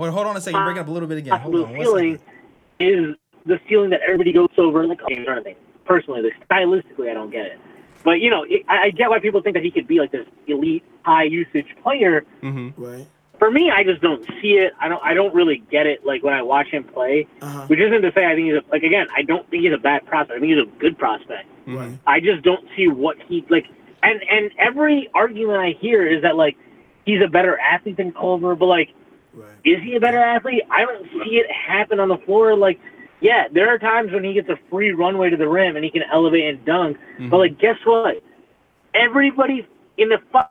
Hold, 0.00 0.10
hold 0.14 0.26
on 0.28 0.36
a 0.36 0.40
second. 0.40 0.58
You're 0.58 0.64
breaking 0.64 0.80
up 0.80 0.88
a 0.88 0.90
little 0.92 1.08
bit 1.08 1.18
again. 1.18 1.38
Hold 1.38 1.54
possible 1.54 1.64
on. 1.66 1.76
One 1.76 1.84
ceiling 1.84 2.18
second. 2.18 2.39
Is 2.80 3.14
the 3.46 3.60
ceiling 3.68 3.90
that 3.90 4.00
everybody 4.02 4.32
goes 4.32 4.48
over 4.58 4.86
like 4.86 5.00
games 5.08 5.26
or 5.28 5.34
anything. 5.34 5.56
Personally, 5.84 6.22
like, 6.22 6.34
stylistically, 6.48 7.10
I 7.10 7.14
don't 7.14 7.30
get 7.30 7.46
it. 7.46 7.58
But 8.04 8.20
you 8.20 8.30
know, 8.30 8.44
it, 8.48 8.62
I, 8.68 8.84
I 8.84 8.90
get 8.90 9.10
why 9.10 9.18
people 9.18 9.42
think 9.42 9.54
that 9.54 9.62
he 9.64 9.70
could 9.70 9.86
be 9.86 9.98
like 10.00 10.12
this 10.12 10.26
elite, 10.46 10.84
high 11.02 11.24
usage 11.24 11.66
player. 11.82 12.24
Right. 12.42 13.06
For 13.38 13.50
me, 13.50 13.70
I 13.70 13.84
just 13.84 14.02
don't 14.02 14.24
see 14.42 14.52
it. 14.58 14.72
I 14.80 14.88
don't. 14.88 15.02
I 15.02 15.14
don't 15.14 15.34
really 15.34 15.62
get 15.70 15.86
it. 15.86 16.04
Like 16.04 16.22
when 16.22 16.34
I 16.34 16.42
watch 16.42 16.68
him 16.68 16.84
play, 16.84 17.26
Uh-huh. 17.40 17.66
which 17.68 17.80
isn't 17.80 18.02
to 18.02 18.12
say 18.14 18.26
I 18.26 18.34
think 18.34 18.46
he's 18.52 18.56
a, 18.56 18.62
like 18.70 18.82
again. 18.82 19.06
I 19.16 19.22
don't 19.22 19.48
think 19.50 19.62
he's 19.64 19.72
a 19.72 19.78
bad 19.78 20.04
prospect. 20.06 20.36
I 20.36 20.40
think 20.40 20.52
he's 20.52 20.62
a 20.62 20.78
good 20.78 20.98
prospect. 20.98 21.48
Right. 21.66 21.98
I 22.06 22.20
just 22.20 22.42
don't 22.42 22.66
see 22.76 22.88
what 22.88 23.16
he 23.26 23.44
like. 23.48 23.66
And 24.02 24.22
and 24.30 24.50
every 24.58 25.08
argument 25.14 25.58
I 25.58 25.70
hear 25.80 26.06
is 26.06 26.22
that 26.22 26.36
like 26.36 26.56
he's 27.06 27.22
a 27.22 27.28
better 27.28 27.58
athlete 27.58 27.96
than 27.96 28.12
Culver, 28.12 28.54
but 28.54 28.66
like 28.66 28.90
Right. 29.32 29.50
is 29.64 29.82
he 29.82 29.94
a 29.94 30.00
better 30.00 30.18
athlete? 30.18 30.62
I 30.70 30.84
don't 30.84 31.04
see 31.12 31.36
it 31.36 31.46
happen 31.50 32.00
on 32.00 32.08
the 32.08 32.18
floor. 32.18 32.56
Like, 32.56 32.80
yeah, 33.20 33.44
there 33.52 33.68
are 33.72 33.78
times 33.78 34.12
when 34.12 34.24
he 34.24 34.32
gets 34.32 34.48
a 34.48 34.58
free 34.70 34.92
runway 34.92 35.30
to 35.30 35.36
the 35.36 35.48
rim 35.48 35.76
and 35.76 35.84
he 35.84 35.90
can 35.90 36.02
elevate 36.12 36.44
and 36.54 36.64
dunk. 36.64 36.96
But 37.18 37.22
mm-hmm. 37.24 37.34
like, 37.34 37.58
guess 37.58 37.76
what? 37.84 38.22
Everybody 38.94 39.66
in 39.98 40.08
the 40.08 40.18
fucking 40.32 40.50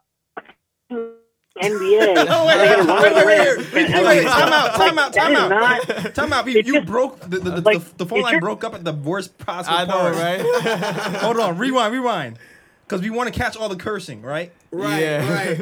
NBA, 1.62 2.16
when 2.16 2.58
they 2.58 2.68
get 2.68 2.80
a 2.80 2.94
wait, 2.94 3.16
wait, 3.16 3.26
wait, 3.26 3.74
wait, 3.74 3.74
wait, 3.74 4.06
wait, 4.06 4.24
time 4.28 4.54
out, 4.54 4.76
time 4.76 5.00
out, 5.00 5.14
time 5.14 5.36
out. 5.36 5.50
not- 5.50 6.16
Time 6.16 6.32
out. 6.34 6.48
You, 6.48 6.54
you 6.54 6.64
just- 6.64 6.86
broke 6.86 7.20
the 7.20 7.28
the, 7.28 7.40
the, 7.40 7.62
like, 7.62 7.84
the, 7.84 7.98
the 7.98 8.06
phone 8.06 8.22
line 8.22 8.34
just- 8.34 8.42
broke 8.42 8.64
up 8.64 8.76
at 8.76 8.86
the 8.86 8.94
worst 8.94 9.38
possible 9.40 9.76
I 9.78 9.86
know, 9.86 9.92
part. 9.92 10.16
right? 10.16 10.40
Hold 11.22 11.40
on, 11.40 11.58
rewind, 11.58 11.94
rewind. 11.94 12.38
Because 12.86 13.02
we 13.02 13.10
want 13.10 13.32
to 13.32 13.38
catch 13.38 13.58
all 13.58 13.68
the 13.70 13.76
cursing, 13.76 14.22
right? 14.22 14.52
Right. 14.72 15.00
Yeah. 15.00 15.34
Right. 15.34 15.58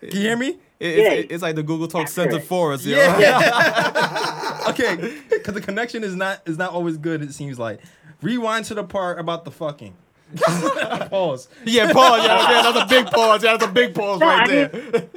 Can 0.00 0.10
you 0.12 0.20
hear 0.20 0.36
me? 0.36 0.58
It- 0.80 0.98
Yeah. 0.98 1.10
it's, 1.12 1.32
it's 1.34 1.42
like 1.42 1.56
the 1.56 1.62
Google 1.62 1.88
Talk 1.88 2.08
Center 2.08 2.28
Accurate. 2.36 2.44
for 2.46 2.72
us, 2.72 2.84
yo. 2.86 2.96
Yeah. 2.96 4.60
okay, 4.68 5.14
because 5.30 5.54
the 5.54 5.60
connection 5.60 6.04
is 6.04 6.14
not 6.14 6.40
is 6.46 6.56
not 6.58 6.72
always 6.72 6.96
good. 6.96 7.22
It 7.22 7.32
seems 7.34 7.58
like. 7.58 7.80
Rewind 8.22 8.64
to 8.66 8.74
the 8.74 8.82
part 8.84 9.18
about 9.20 9.44
the 9.44 9.50
fucking. 9.52 9.94
Pause. 10.36 11.48
Yeah, 11.64 11.92
pause. 11.92 12.22
Yeah, 12.24 12.50
yeah, 12.50 12.62
that's 12.70 12.78
a 12.84 12.86
big 12.86 13.06
pause. 13.06 13.42
Yeah, 13.42 13.52
that's 13.56 13.64
a 13.70 13.72
big 13.72 13.94
pause 13.94 14.20
No, 14.20 14.26
right 14.26 14.42
I 14.42 14.46
there. 14.46 14.70
mean- 14.92 15.08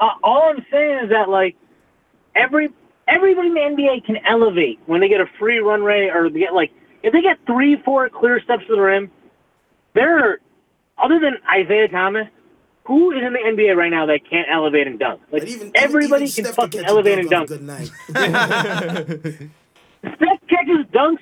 Uh, 0.00 0.08
all 0.22 0.42
I'm 0.50 0.64
saying 0.70 1.04
is 1.04 1.10
that 1.10 1.28
like 1.28 1.54
every 2.36 2.68
everybody 3.08 3.48
in 3.48 3.54
the 3.54 3.60
NBA 3.60 4.04
can 4.06 4.16
elevate 4.26 4.78
when 4.86 5.00
they 5.00 5.08
get 5.08 5.20
a 5.20 5.26
free 5.38 5.58
runway 5.58 6.08
or 6.12 6.30
they 6.30 6.38
get 6.40 6.54
like 6.54 6.72
if 7.02 7.12
they 7.12 7.20
get 7.20 7.38
three, 7.46 7.76
four 7.84 8.08
clear 8.08 8.40
steps 8.40 8.64
to 8.68 8.74
the 8.76 8.80
rim, 8.80 9.10
they're 9.94 10.38
other 10.98 11.18
than 11.20 11.36
Isaiah 11.52 11.88
Thomas, 11.88 12.26
who 12.88 13.10
is 13.12 13.22
in 13.22 13.34
the 13.34 13.38
NBA 13.38 13.76
right 13.76 13.90
now 13.90 14.06
that 14.06 14.20
can't 14.28 14.48
elevate 14.50 14.86
and 14.86 14.98
dunk? 14.98 15.20
Like 15.30 15.42
But 15.42 15.48
even 15.50 15.70
everybody 15.74 16.24
even 16.24 16.34
can 16.34 16.44
Steph 16.46 16.56
fucking 16.56 16.80
catch 16.80 16.88
a 16.88 16.90
elevate 16.90 17.18
and 17.18 17.28
dunk. 17.30 17.48
Good 17.48 17.62
night. 17.62 17.90
Steph 18.08 19.36
catches 20.48 20.86
dunks 20.90 21.18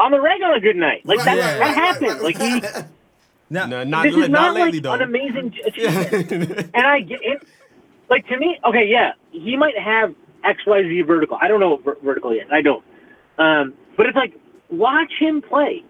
on 0.00 0.10
the 0.10 0.20
regular 0.20 0.54
a 0.54 0.60
good 0.60 0.76
night. 0.76 1.06
Like 1.06 1.18
that, 1.24 1.26
right, 1.28 1.36
that 1.36 1.60
right, 1.60 1.74
happens. 1.74 2.22
Like 2.22 2.38
he, 2.38 2.60
Now, 3.50 3.66
No, 3.66 3.84
not, 3.84 4.02
this 4.02 4.14
is 4.16 4.28
not, 4.28 4.30
not, 4.30 4.54
lately 4.56 4.80
like 4.80 4.82
though. 4.82 4.92
an 4.94 5.02
amazing 5.02 5.54
achievement. 5.64 6.70
and 6.74 6.86
I 6.86 7.00
get 7.00 7.20
it. 7.22 7.42
Like 8.10 8.26
to 8.26 8.36
me, 8.36 8.58
okay, 8.66 8.84
yeah, 8.86 9.12
he 9.30 9.56
might 9.56 9.78
have 9.78 10.12
X 10.44 10.60
Y 10.66 10.82
Z 10.82 11.02
vertical. 11.02 11.38
I 11.40 11.46
don't 11.46 11.60
know 11.60 11.76
ver- 11.76 11.98
vertical 12.02 12.34
yet. 12.34 12.52
I 12.52 12.62
don't. 12.62 12.84
Um, 13.38 13.74
but 13.96 14.06
it's 14.06 14.16
like 14.16 14.34
watch 14.70 15.12
him 15.20 15.40
play. 15.40 15.84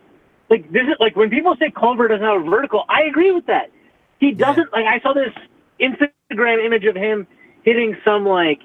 Like 0.50 0.70
this 0.72 0.82
is 0.82 0.96
like 1.00 1.16
when 1.16 1.30
people 1.30 1.54
say 1.58 1.70
Culver 1.70 2.06
doesn't 2.08 2.24
have 2.24 2.42
a 2.42 2.50
vertical. 2.50 2.84
I 2.88 3.02
agree 3.08 3.32
with 3.32 3.46
that. 3.46 3.70
He 4.18 4.32
doesn't. 4.32 4.72
Like 4.72 4.86
I 4.86 5.00
saw 5.00 5.12
this 5.12 5.32
Instagram 5.80 6.64
image 6.64 6.84
of 6.84 6.96
him 6.96 7.26
hitting 7.62 7.96
some 8.04 8.24
like 8.26 8.60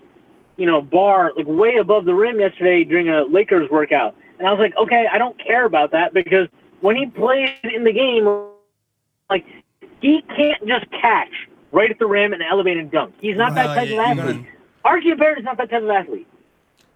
you 0.58 0.66
know 0.66 0.82
bar 0.82 1.32
like 1.36 1.46
way 1.48 1.76
above 1.78 2.06
the 2.06 2.14
rim 2.14 2.40
yesterday 2.40 2.84
during 2.84 3.10
a 3.10 3.24
Lakers 3.24 3.70
workout, 3.70 4.16
and 4.40 4.48
I 4.48 4.52
was 4.52 4.60
like, 4.60 4.76
okay, 4.78 5.06
I 5.12 5.18
don't 5.18 5.38
care 5.40 5.66
about 5.66 5.92
that 5.92 6.14
because 6.14 6.48
when 6.82 6.96
he 6.96 7.06
plays 7.06 7.50
in 7.64 7.84
the 7.84 7.94
game, 7.94 8.26
like 9.30 9.46
he 10.02 10.22
can't 10.36 10.66
just 10.68 10.90
catch 10.92 11.32
right 11.72 11.90
at 11.90 12.00
the 12.00 12.06
rim 12.06 12.34
and 12.34 12.42
elevate 12.44 12.78
and 12.78 12.92
dunk. 12.92 13.16
He's 13.20 13.38
not 13.38 13.56
that 13.56 13.68
type 13.76 13.90
yeah, 13.90 14.12
of 14.12 14.20
athlete. 14.20 14.46
RJ 14.86 15.18
Barrett 15.18 15.40
is 15.40 15.46
not 15.46 15.58
that 15.58 15.70
type 15.70 15.82
of 15.84 15.90
athlete. 15.90 16.28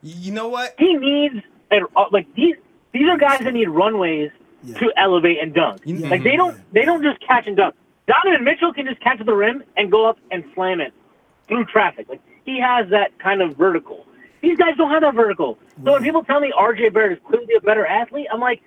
you 0.02 0.32
know 0.32 0.50
what? 0.50 0.76
He 0.78 0.94
needs 0.96 1.36
uh, 1.72 1.78
like 2.12 2.28
these 2.36 2.56
these 2.92 3.08
are 3.08 3.18
guys 3.18 3.40
that 3.40 3.54
need 3.54 3.70
runways 3.70 4.32
Yeah. 4.64 4.78
to 4.80 4.92
elevate 4.98 5.38
and 5.42 5.54
dunk. 5.54 5.82
You- 5.86 5.98
Like 6.00 6.24
they 6.24 6.36
don't 6.36 6.58
they 6.74 6.86
don't 6.86 7.04
just 7.04 7.20
catch 7.26 7.46
and 7.48 7.56
dunk. 7.56 7.76
Donovan 8.08 8.44
Mitchell 8.44 8.74
can 8.74 8.86
just 8.86 9.00
catch 9.02 9.24
the 9.24 9.34
rim 9.34 9.64
and 9.76 9.92
go 9.92 10.06
up 10.08 10.18
and 10.32 10.44
slam 10.56 10.80
it 10.82 10.94
through 11.48 11.66
traffic. 11.66 12.08
Like 12.10 12.22
he 12.46 12.60
has 12.60 12.90
that 12.90 13.18
kind 13.20 13.42
of 13.42 13.58
vertical. 13.58 14.06
These 14.42 14.58
guys 14.58 14.78
don't 14.78 14.92
have 14.92 15.02
that 15.02 15.16
vertical. 15.16 15.58
So 15.84 15.94
when 15.94 16.04
people 16.04 16.24
tell 16.24 16.40
me 16.40 16.54
RJ 16.58 16.94
Barrett 16.94 17.18
is 17.18 17.24
clearly 17.28 17.56
a 17.56 17.62
better 17.62 17.86
athlete, 17.86 18.28
I'm 18.32 18.40
like, 18.40 18.62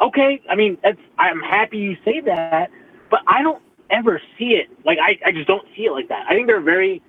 okay. 0.00 0.40
I 0.48 0.56
mean, 0.56 0.78
that's 0.82 0.98
I'm 1.18 1.40
happy 1.40 1.78
you 1.78 1.96
say 2.04 2.20
that, 2.20 2.70
but 3.10 3.20
I 3.26 3.42
don't 3.42 3.62
ever 3.90 4.20
see 4.38 4.54
it. 4.54 4.68
Like 4.84 4.98
I, 5.00 5.18
I 5.24 5.32
just 5.32 5.46
don't 5.46 5.66
see 5.76 5.82
it 5.82 5.92
like 5.92 6.08
that. 6.08 6.26
I 6.28 6.34
think 6.34 6.46
they're 6.46 6.60
very 6.60 7.02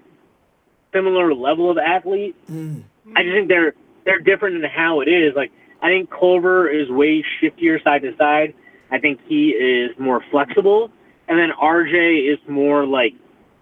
similar 0.93 1.33
level 1.33 1.69
of 1.69 1.77
athlete. 1.77 2.35
Hmm. 2.47 2.81
I 3.15 3.23
just 3.23 3.33
think 3.33 3.47
they're 3.47 3.73
they're 4.05 4.19
different 4.19 4.63
in 4.63 4.69
how 4.69 5.01
it 5.01 5.07
is. 5.07 5.33
Like 5.35 5.51
I 5.81 5.87
think 5.87 6.09
Culver 6.09 6.69
is 6.69 6.89
way 6.89 7.23
shiftier 7.41 7.83
side 7.83 8.01
to 8.03 8.15
side. 8.17 8.53
I 8.91 8.99
think 8.99 9.19
he 9.27 9.49
is 9.49 9.91
more 9.99 10.23
flexible, 10.31 10.91
and 11.29 11.37
then 11.37 11.51
RJ 11.51 12.33
is 12.33 12.39
more 12.49 12.85
like 12.85 13.13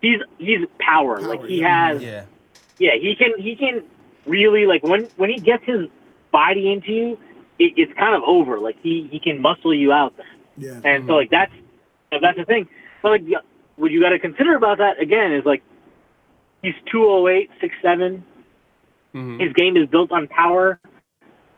he's 0.02 0.20
he's 0.40 0.60
power. 0.80 1.20
Power, 1.20 1.28
like 1.28 1.46
he 1.46 1.60
yeah. 1.62 1.94
has 1.94 2.02
Yeah. 2.02 2.24
yeah, 2.80 2.92
he 3.00 3.16
can 3.16 3.38
he 3.38 3.56
can 3.56 3.84
really 4.26 4.66
like 4.66 4.82
when 4.82 5.10
when 5.18 5.30
he 5.30 5.40
gets 5.40 5.64
his 5.66 5.88
body 6.32 6.72
into 6.72 6.92
you, 6.92 7.20
it, 7.60 7.74
it's 7.76 7.94
kind 7.94 8.16
of 8.16 8.24
over. 8.24 8.60
Like 8.60 8.78
he 8.82 9.08
he 9.12 9.20
can 9.20 9.42
muscle 9.42 9.74
you 9.74 9.92
out 9.92 10.16
then. 10.18 10.26
Yeah. 10.58 10.82
And 10.84 11.06
so 11.06 11.14
like 11.16 11.30
that's 11.30 11.52
that's 12.10 12.38
the 12.38 12.46
thing. 12.46 12.68
But 13.04 13.12
like 13.12 13.24
what 13.76 13.92
you 13.92 14.02
got 14.02 14.10
to 14.10 14.20
consider 14.20 14.56
about 14.56 14.78
that 14.80 15.00
again 15.00 15.34
is 15.34 15.46
like 15.46 15.62
he's 16.64 16.74
208, 16.92 17.52
6'7". 17.62 18.24
Mhm. 19.14 19.40
His 19.40 19.54
game 19.54 19.78
is 19.78 19.88
built 19.90 20.12
on 20.12 20.28
power. 20.28 20.80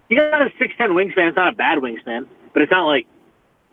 He 0.10 0.16
got 0.16 0.42
a 0.42 0.50
6'10 0.60 0.92
wingspan. 0.92 1.30
It's 1.30 1.36
not 1.36 1.54
a 1.54 1.56
bad 1.56 1.78
wingspan, 1.78 2.26
but 2.54 2.64
it's 2.64 2.72
not 2.72 2.86
like 2.88 3.06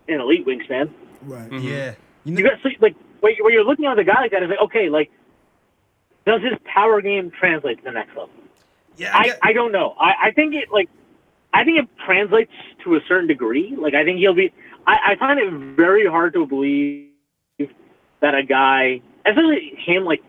an 0.07 0.21
elite 0.21 0.47
wingspan. 0.47 0.91
Right. 1.23 1.51
Mhm. 1.51 1.63
Yeah. 1.63 1.95
You 2.27 2.33
know, 2.33 2.39
You 2.41 2.45
got 2.51 2.63
so, 2.63 2.69
like 2.81 2.95
when 3.21 3.35
you- 3.37 3.45
when 3.45 3.53
you're 3.55 3.65
looking 3.65 3.87
at 3.87 3.99
a 3.99 4.05
guy 4.05 4.21
like 4.21 4.33
that, 4.33 4.43
it's 4.43 4.51
like 4.51 4.61
okay, 4.61 4.89
like 4.91 5.11
does 6.27 6.43
his 6.43 6.59
power 6.65 7.01
game 7.01 7.31
translate 7.31 7.79
to 7.79 7.85
the 7.85 7.93
next 7.93 8.11
level? 8.11 8.31
yeah. 8.97 9.13
I 9.15 9.31
I, 9.43 9.51
I 9.51 9.53
don't 9.53 9.73
know. 9.73 9.95
I, 9.99 10.15
I 10.25 10.31
think 10.33 10.55
it 10.55 10.71
like 10.73 10.89
I 11.55 11.65
think 11.65 11.79
it 11.79 11.89
translates 12.05 12.51
to 12.85 12.97
a 12.97 13.01
certain 13.09 13.29
degree. 13.29 13.75
Like 13.79 13.95
I 13.95 14.05
think 14.05 14.19
he'll 14.19 14.35
be. 14.35 14.53
I, 14.87 15.13
I 15.13 15.17
find 15.17 15.39
it 15.41 15.51
very 15.77 16.07
hard 16.07 16.33
to 16.35 16.47
believe 16.47 17.09
that 18.21 18.35
a 18.35 18.43
guy, 18.43 19.01
especially 19.25 19.75
him, 19.79 20.05
like 20.05 20.23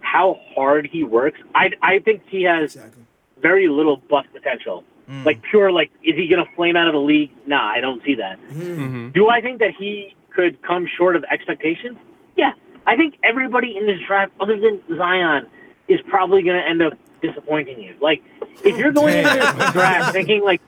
how 0.00 0.40
hard 0.54 0.86
he 0.86 1.04
works. 1.04 1.38
I 1.54 1.70
I 1.82 1.98
think 1.98 2.22
he 2.28 2.42
has 2.44 2.74
Exactly. 2.76 3.02
very 3.40 3.68
little 3.68 3.98
bust 3.98 4.28
potential. 4.32 4.84
Mm. 5.10 5.26
Like 5.26 5.42
pure 5.42 5.70
like, 5.70 5.90
is 6.02 6.14
he 6.16 6.28
gonna 6.28 6.46
flame 6.56 6.76
out 6.76 6.86
of 6.88 6.94
the 6.94 7.00
league? 7.00 7.30
Nah, 7.46 7.68
I 7.68 7.80
don't 7.80 8.02
see 8.04 8.14
that. 8.14 8.38
Mhm. 8.50 9.12
Do 9.12 9.28
I 9.28 9.40
think 9.42 9.58
that 9.58 9.74
he 9.74 10.14
could 10.34 10.60
come 10.62 10.86
short 10.96 11.16
of 11.16 11.24
expectations? 11.30 11.98
Yeah. 12.36 12.52
I 12.86 12.96
think 12.96 13.18
everybody 13.22 13.76
in 13.76 13.86
this 13.86 14.00
draft, 14.06 14.32
other 14.40 14.58
than 14.58 14.80
Zion, 14.96 15.46
is 15.88 16.00
probably 16.08 16.42
going 16.42 16.60
to 16.60 16.68
end 16.68 16.82
up 16.82 16.94
disappointing 17.20 17.80
you. 17.80 17.94
Like, 18.00 18.22
if 18.64 18.76
you're 18.76 18.92
going 18.92 19.18
into 19.18 19.30
this 19.30 19.72
draft 19.72 20.12
thinking, 20.12 20.42
like, 20.42 20.60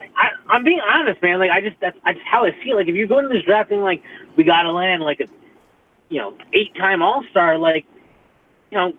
I, 0.00 0.28
I'm 0.48 0.64
being 0.64 0.80
honest, 0.80 1.22
man. 1.22 1.38
Like, 1.38 1.50
I 1.50 1.60
just, 1.60 1.76
that's, 1.80 1.98
that's 2.04 2.18
how 2.24 2.44
I 2.44 2.52
feel. 2.62 2.76
Like, 2.76 2.88
if 2.88 2.94
you 2.94 3.06
go 3.06 3.18
into 3.18 3.30
this 3.30 3.44
draft 3.44 3.68
thinking, 3.68 3.84
like, 3.84 4.02
we 4.36 4.44
got 4.44 4.62
to 4.62 4.72
land, 4.72 5.02
like, 5.02 5.20
a, 5.20 5.26
you 6.08 6.18
know, 6.18 6.36
eight 6.52 6.74
time 6.74 7.02
All 7.02 7.24
Star, 7.30 7.58
like, 7.58 7.86
you 8.70 8.78
know, 8.78 8.92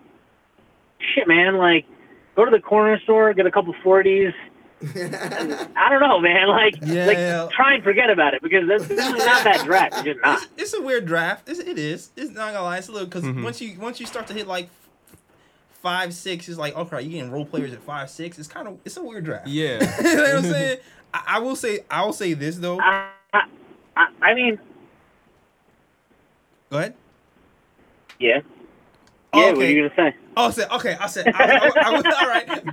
shit, 1.14 1.26
man. 1.26 1.56
Like, 1.56 1.86
go 2.36 2.44
to 2.44 2.50
the 2.50 2.60
corner 2.60 2.98
store, 3.00 3.32
get 3.34 3.46
a 3.46 3.50
couple 3.50 3.74
40s. 3.84 4.32
I 5.76 5.88
don't 5.90 6.00
know, 6.00 6.20
man. 6.20 6.48
Like, 6.48 6.74
Yeah. 6.82 7.06
like 7.42 7.50
try 7.52 7.74
and 7.74 7.82
forget 7.84 8.10
about 8.10 8.34
it 8.34 8.42
because 8.42 8.66
that's 8.68 8.86
this 8.86 8.98
is 9.06 9.24
not 9.24 9.44
that 9.44 9.64
draft. 9.64 9.94
It's 9.94 10.02
just 10.02 10.20
not. 10.22 10.42
it's, 10.42 10.48
it's 10.56 10.74
a 10.74 10.82
weird 10.82 11.06
draft. 11.06 11.48
It's, 11.48 11.58
it 11.60 11.78
is. 11.78 12.10
It's 12.16 12.30
not 12.30 12.52
gonna 12.52 12.62
lie. 12.64 12.78
It's 12.78 12.88
a 12.88 12.92
little 12.92 13.06
because 13.06 13.24
Mhm. 13.24 13.42
once 13.44 13.60
you 13.60 13.78
once 13.78 14.00
you 14.00 14.06
start 14.06 14.26
to 14.28 14.34
hit 14.34 14.46
like 14.46 14.68
five 15.82 16.14
six, 16.14 16.48
it's 16.48 16.58
like 16.58 16.76
okay, 16.76 17.02
you 17.02 17.10
getting 17.10 17.30
role 17.30 17.44
players 17.46 17.72
at 17.72 17.82
five 17.82 18.08
six. 18.10 18.38
It's 18.38 18.48
kind 18.48 18.68
of 18.68 18.78
it's 18.84 18.96
a 18.96 19.02
weird 19.02 19.24
draft. 19.24 19.46
Yeah. 19.48 19.78
you 20.02 20.16
know 20.16 20.22
what 20.22 20.34
I'm 20.36 20.42
saying? 20.42 20.78
I, 21.12 21.22
I 21.26 21.38
will 21.40 21.56
say 21.56 21.80
I 21.90 22.04
will 22.04 22.12
say 22.12 22.32
this 22.34 22.56
though. 22.56 22.78
I, 22.80 23.08
I, 23.32 23.42
I- 23.96 24.08
I 24.22 24.34
mean, 24.34 24.58
Go 26.70 26.78
ahead. 26.78 26.94
yeah. 28.18 28.40
Oh, 29.32 29.40
Yeah, 29.40 29.52
what 29.52 29.62
are 29.66 29.70
you 29.70 29.88
gonna 29.88 30.10
say? 30.10 30.16
Oh, 30.36 30.48
I 30.48 30.50
said 30.50 30.70
okay. 30.72 30.96
I 30.98 31.06
said 31.06 31.28
I, 31.34 31.44
I, 31.44 31.72
I, 31.76 31.90
will- 31.90 32.06
all 32.06 32.28
right. 32.28 32.64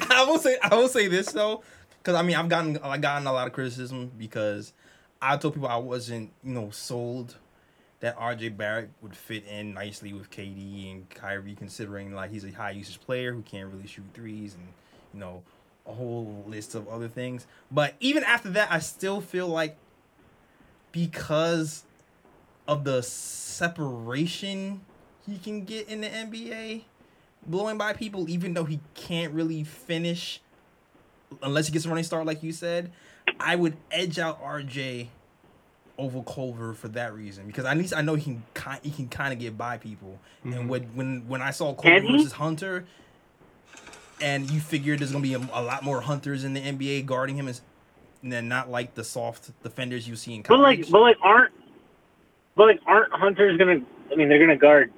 I 0.10 0.24
will 0.24 0.38
say 0.38 0.56
I 0.62 0.74
will 0.74 0.88
say 0.88 1.08
this 1.08 1.32
though, 1.32 1.62
because 1.98 2.14
I 2.14 2.22
mean 2.22 2.36
I've 2.36 2.48
gotten 2.48 2.78
I 2.78 2.98
gotten 2.98 3.26
a 3.26 3.32
lot 3.32 3.46
of 3.46 3.52
criticism 3.52 4.10
because 4.18 4.72
I 5.20 5.36
told 5.36 5.54
people 5.54 5.68
I 5.68 5.76
wasn't 5.76 6.32
you 6.44 6.52
know 6.54 6.70
sold 6.70 7.36
that 8.00 8.18
RJ 8.18 8.56
Barrett 8.56 8.90
would 9.00 9.16
fit 9.16 9.46
in 9.46 9.74
nicely 9.74 10.12
with 10.12 10.28
KD 10.30 10.90
and 10.90 11.08
Kyrie, 11.10 11.54
considering 11.54 12.12
like 12.14 12.30
he's 12.30 12.44
a 12.44 12.50
high 12.50 12.72
usage 12.72 13.00
player 13.00 13.32
who 13.32 13.42
can't 13.42 13.72
really 13.72 13.86
shoot 13.86 14.04
threes 14.12 14.54
and 14.54 14.66
you 15.14 15.20
know 15.20 15.42
a 15.86 15.92
whole 15.92 16.44
list 16.46 16.74
of 16.74 16.88
other 16.88 17.08
things. 17.08 17.46
But 17.70 17.94
even 18.00 18.22
after 18.24 18.50
that, 18.50 18.70
I 18.70 18.78
still 18.80 19.20
feel 19.20 19.48
like 19.48 19.76
because 20.92 21.84
of 22.68 22.84
the 22.84 23.02
separation 23.02 24.80
he 25.26 25.38
can 25.38 25.64
get 25.64 25.88
in 25.88 26.00
the 26.00 26.08
NBA, 26.08 26.82
blowing 27.46 27.78
by 27.78 27.92
people, 27.92 28.28
even 28.28 28.54
though 28.54 28.64
he 28.64 28.80
can't 28.94 29.32
really 29.32 29.64
finish 29.64 30.40
unless 31.42 31.66
he 31.66 31.72
gets 31.72 31.84
a 31.84 31.88
running 31.88 32.04
start, 32.04 32.26
like 32.26 32.42
you 32.42 32.52
said, 32.52 32.92
I 33.40 33.56
would 33.56 33.76
edge 33.90 34.18
out 34.18 34.42
RJ 34.42 35.08
over 35.98 36.22
Culver 36.22 36.74
for 36.74 36.88
that 36.88 37.14
reason 37.14 37.46
because 37.46 37.64
at 37.64 37.76
least 37.76 37.94
I 37.94 38.02
know 38.02 38.14
he 38.14 38.24
can 38.24 38.42
ki- 38.54 38.80
he 38.82 38.90
can 38.90 39.08
kind 39.08 39.32
of 39.32 39.38
get 39.38 39.56
by 39.56 39.78
people. 39.78 40.18
And 40.44 40.54
mm-hmm. 40.54 40.68
when 40.68 40.82
when 40.94 41.28
when 41.28 41.42
I 41.42 41.50
saw 41.50 41.74
Culver 41.74 42.00
versus 42.00 42.32
Hunter, 42.32 42.84
and 44.20 44.50
you 44.50 44.60
figured 44.60 44.98
there's 44.98 45.12
gonna 45.12 45.22
be 45.22 45.34
a, 45.34 45.38
a 45.38 45.62
lot 45.62 45.82
more 45.82 46.00
hunters 46.00 46.44
in 46.44 46.54
the 46.54 46.60
NBA 46.60 47.06
guarding 47.06 47.36
him, 47.36 47.48
as 47.48 47.62
and 48.22 48.30
then 48.32 48.48
not 48.48 48.70
like 48.70 48.94
the 48.94 49.04
soft 49.04 49.50
defenders 49.62 50.08
you 50.08 50.14
see 50.14 50.34
in 50.34 50.42
But 50.42 50.56
college. 50.56 50.80
like, 50.80 50.90
but 50.90 51.00
like, 51.00 51.16
aren't, 51.22 51.52
but 52.56 52.66
like, 52.68 52.80
aren't 52.86 53.12
hunters 53.12 53.58
gonna? 53.58 53.80
I 54.10 54.14
mean, 54.14 54.28
they're 54.28 54.38
gonna 54.38 54.56
guard 54.56 54.92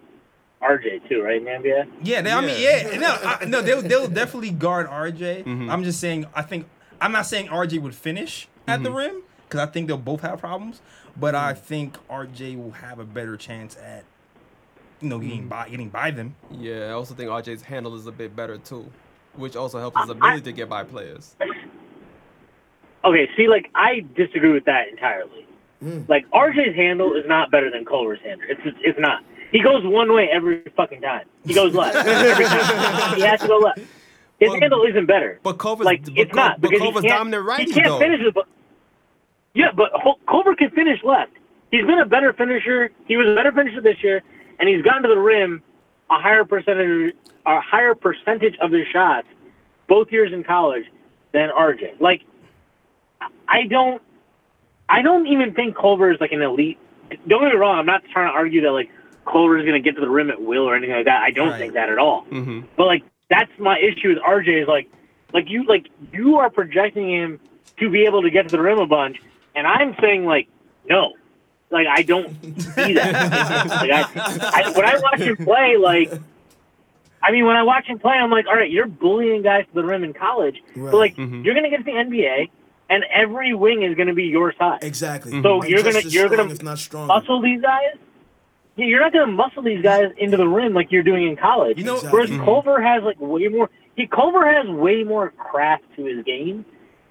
RJ 0.65 1.09
too, 1.09 1.23
right? 1.23 1.37
In 1.37 1.45
the 1.45 1.51
NBA. 1.51 1.87
Yeah, 2.03 2.23
they, 2.23 2.33
I 2.33 2.41
mean, 2.41 2.57
Yeah. 2.59 2.91
yeah, 2.93 2.99
no, 2.99 3.17
I, 3.23 3.45
no, 3.45 3.63
they'll 3.63 3.83
they'll 3.83 4.09
definitely 4.09 4.51
guard 4.51 4.89
RJ. 4.89 5.45
Mhm. 5.45 5.71
am 5.71 5.85
just 5.85 6.01
saying, 6.01 6.27
I 6.35 6.43
think 6.43 6.67
I'm 7.01 7.13
not 7.13 7.27
saying 7.27 7.49
RJ 7.49 7.81
would 7.83 7.95
finish 7.95 8.49
at 8.67 8.83
the 8.83 8.91
rim 8.91 9.23
because 9.47 9.61
I 9.61 9.71
think 9.71 9.89
they'll 9.89 9.97
both 9.99 10.23
have 10.23 10.39
problems, 10.41 10.81
but 11.17 11.35
I 11.35 11.53
think 11.53 11.97
RJ 12.09 12.57
will 12.57 12.73
have 12.73 12.99
a 12.99 13.05
better 13.05 13.37
chance 13.37 13.77
at 13.77 14.05
you 15.01 15.09
know 15.09 15.19
getting 15.19 15.49
by 15.49 15.69
getting 15.69 15.89
by 15.91 16.11
them. 16.11 16.35
Yeah, 16.51 16.87
I 16.87 16.91
also 16.91 17.15
think 17.15 17.29
RJ's 17.31 17.63
handle 17.63 17.95
is 17.95 18.07
a 18.07 18.13
bit 18.13 18.35
better 18.35 18.57
too, 18.59 18.91
which 19.35 19.55
also 19.57 19.79
helps 19.79 20.01
his 20.01 20.11
ability 20.11 20.43
to 20.43 20.53
get 20.53 20.69
by 20.69 20.85
players. 20.85 21.37
Okay, 23.05 23.29
see, 23.37 23.49
like, 23.49 23.71
I 23.75 24.03
disagree 24.17 24.53
with 24.53 24.65
that 24.65 24.89
entirely. 24.89 25.47
Mm. 25.83 26.09
Like, 26.09 26.25
RJ's 26.31 26.75
handle 26.75 27.15
is 27.15 27.25
not 27.27 27.51
better 27.51 27.71
than 27.71 27.85
Culver's 27.85 28.21
handle. 28.25 28.47
It's 28.49 28.61
it's, 28.65 28.79
it's 28.81 28.99
not. 28.99 29.23
He 29.55 29.61
goes 29.63 29.85
one 29.87 30.13
way 30.13 30.29
every 30.33 30.65
fucking 30.77 31.01
time. 31.01 31.27
He 31.47 31.55
goes 31.55 31.73
left 31.75 31.95
every 32.07 32.45
time. 32.45 33.15
He 33.15 33.23
has 33.23 33.41
to 33.41 33.47
go 33.47 33.59
left. 33.59 33.79
His 34.41 34.51
Well, 34.51 34.59
handle 34.59 34.83
isn't 34.83 35.07
better. 35.07 35.39
But 35.45 35.59
Culver's, 35.59 35.85
like 35.85 36.03
but, 36.03 36.13
it's 36.19 36.33
Cul- 36.33 36.45
not 36.45 36.61
but 36.61 36.71
because 36.71 36.83
Culver's 36.83 37.05
he 37.05 37.09
can't, 37.09 37.31
dominant 37.31 37.61
he 37.61 37.73
can't 37.73 37.87
though. 37.87 37.99
finish 38.01 38.21
it. 38.21 38.35
But 38.35 38.47
yeah, 39.55 39.71
but 39.73 39.93
Hol- 39.93 40.19
Culver 40.29 40.57
can 40.57 40.71
finish 40.71 40.99
left. 41.05 41.31
he's 41.71 41.87
been 41.87 42.01
a 42.01 42.05
better 42.05 42.33
finisher. 42.33 42.91
He 43.07 43.17
was 43.17 43.29
a 43.29 43.37
better 43.37 43.53
finisher 43.53 43.81
this 43.81 44.03
year, 44.03 44.25
and 44.59 44.69
he's 44.69 44.83
gotten 44.83 45.05
to 45.05 45.09
the 45.09 45.21
rim 45.21 45.63
a 46.11 46.19
higher 46.21 46.45
percentage, 46.45 47.15
a 47.47 47.61
higher 47.61 47.95
percentage 47.95 48.57
of 48.61 48.73
his 48.73 48.89
shots, 48.93 49.29
both 49.89 50.11
years 50.11 50.33
in 50.33 50.43
college, 50.43 50.85
than 51.33 51.51
RJ. 51.51 52.01
Like, 52.01 52.23
I 53.47 53.67
don't, 53.71 54.03
I 54.89 55.01
don't 55.03 55.29
even 55.29 55.55
think 55.55 55.77
Culver 55.77 56.11
is 56.11 56.21
like 56.21 56.33
an 56.33 56.43
elite. 56.43 56.79
Don't 57.29 57.41
get 57.43 57.53
me 57.53 57.57
wrong. 57.57 57.79
I'm 57.79 57.87
not 57.87 58.03
trying 58.13 58.27
to 58.29 58.35
argue 58.35 58.61
that 58.63 58.73
like 58.73 58.91
Culver 59.25 59.57
is 59.59 59.65
going 59.65 59.75
to 59.75 59.81
get 59.81 59.95
to 59.97 60.01
the 60.01 60.09
rim 60.11 60.31
at 60.31 60.41
will 60.41 60.65
or 60.69 60.75
anything 60.77 60.95
like 60.97 61.07
that. 61.07 61.23
I 61.23 61.31
don't 61.31 61.51
Right. 61.51 61.59
think 61.59 61.75
that 61.75 61.89
at 61.91 61.99
all. 61.99 62.23
hmm 62.23 62.61
But 62.77 62.87
like 62.87 63.03
that's 63.31 63.51
my 63.59 63.79
issue 63.79 64.09
with 64.11 64.19
RJ 64.19 64.63
is 64.63 64.69
like 64.69 64.89
like 65.33 65.49
you 65.49 65.65
like 65.67 65.87
you 66.13 66.37
are 66.39 66.51
projecting 66.51 67.11
him 67.11 67.41
to 67.81 67.91
be 67.91 68.05
able 68.05 68.23
to 68.23 68.31
get 68.31 68.45
to 68.45 68.51
the 68.51 68.61
rim 68.61 68.79
a 68.79 68.87
bunch, 68.87 69.21
and 69.55 69.67
I'm 69.67 69.97
saying 70.01 70.25
like 70.27 70.49
no, 70.89 71.15
like 71.71 71.87
I 71.89 72.03
don't 72.03 72.29
see 72.43 72.93
that. 72.95 73.13
like 73.81 73.91
I, 73.91 74.63
I, 74.65 74.71
when 74.77 74.85
I 74.85 74.99
watch 75.01 75.21
him 75.21 75.37
play, 75.39 75.77
like 75.77 76.13
I 77.23 77.33
mean 77.33 77.47
when 77.47 77.57
I 77.57 77.63
watch 77.63 77.87
him 77.87 77.99
play, 77.99 78.13
I'm 78.15 78.31
like, 78.31 78.47
all 78.47 78.55
right, 78.55 78.71
you're 78.71 78.87
bullying 78.87 79.43
guys 79.43 79.65
to 79.69 79.75
the 79.75 79.85
rim 79.85 80.05
in 80.05 80.13
college, 80.13 80.63
Right. 80.77 80.91
but 80.93 80.99
like 80.99 81.17
Mhm. 81.17 81.45
you're 81.45 81.55
gonna 81.55 81.71
get 81.71 81.79
to 81.79 81.85
the 81.85 81.93
NBA, 81.93 82.51
and 82.91 83.03
every 83.13 83.55
wing 83.55 83.83
is 83.83 83.97
gonna 83.97 84.15
be 84.15 84.25
your 84.25 84.53
size. 84.59 84.81
Exactly. 84.83 85.41
So 85.43 85.57
Like, 85.59 85.71
you're 85.71 85.83
gonna- 85.83 86.01
you're 86.01 86.27
strong, 86.29 86.37
gonna 86.37 86.53
if 86.53 86.63
not 86.63 86.79
strong. 86.79 87.07
Muscle 87.09 87.41
these 87.41 87.63
guys. 87.63 87.97
Yeah, 88.77 88.87
You're 88.87 89.01
not 89.01 89.13
gonna 89.13 89.33
muscle 89.33 89.63
these 89.63 89.83
guys 89.83 90.11
into 90.19 90.37
the 90.37 90.49
rim 90.49 90.75
like 90.75 90.91
you're 90.91 91.03
doing 91.03 91.29
in 91.29 91.37
college. 91.37 91.79
You 91.79 91.85
know- 91.85 91.95
Exactly. 91.95 92.17
Whereas 92.19 92.31
mm-hmm. 92.31 92.45
Culver 92.45 92.83
has 92.83 93.03
like 93.03 93.21
way 93.21 93.49
more. 93.49 93.71
He 93.97 94.07
Culver 94.07 94.51
has 94.51 94.67
way 94.69 95.05
more 95.05 95.31
craft 95.31 95.85
to 95.97 96.05
his 96.05 96.25
game, 96.25 96.65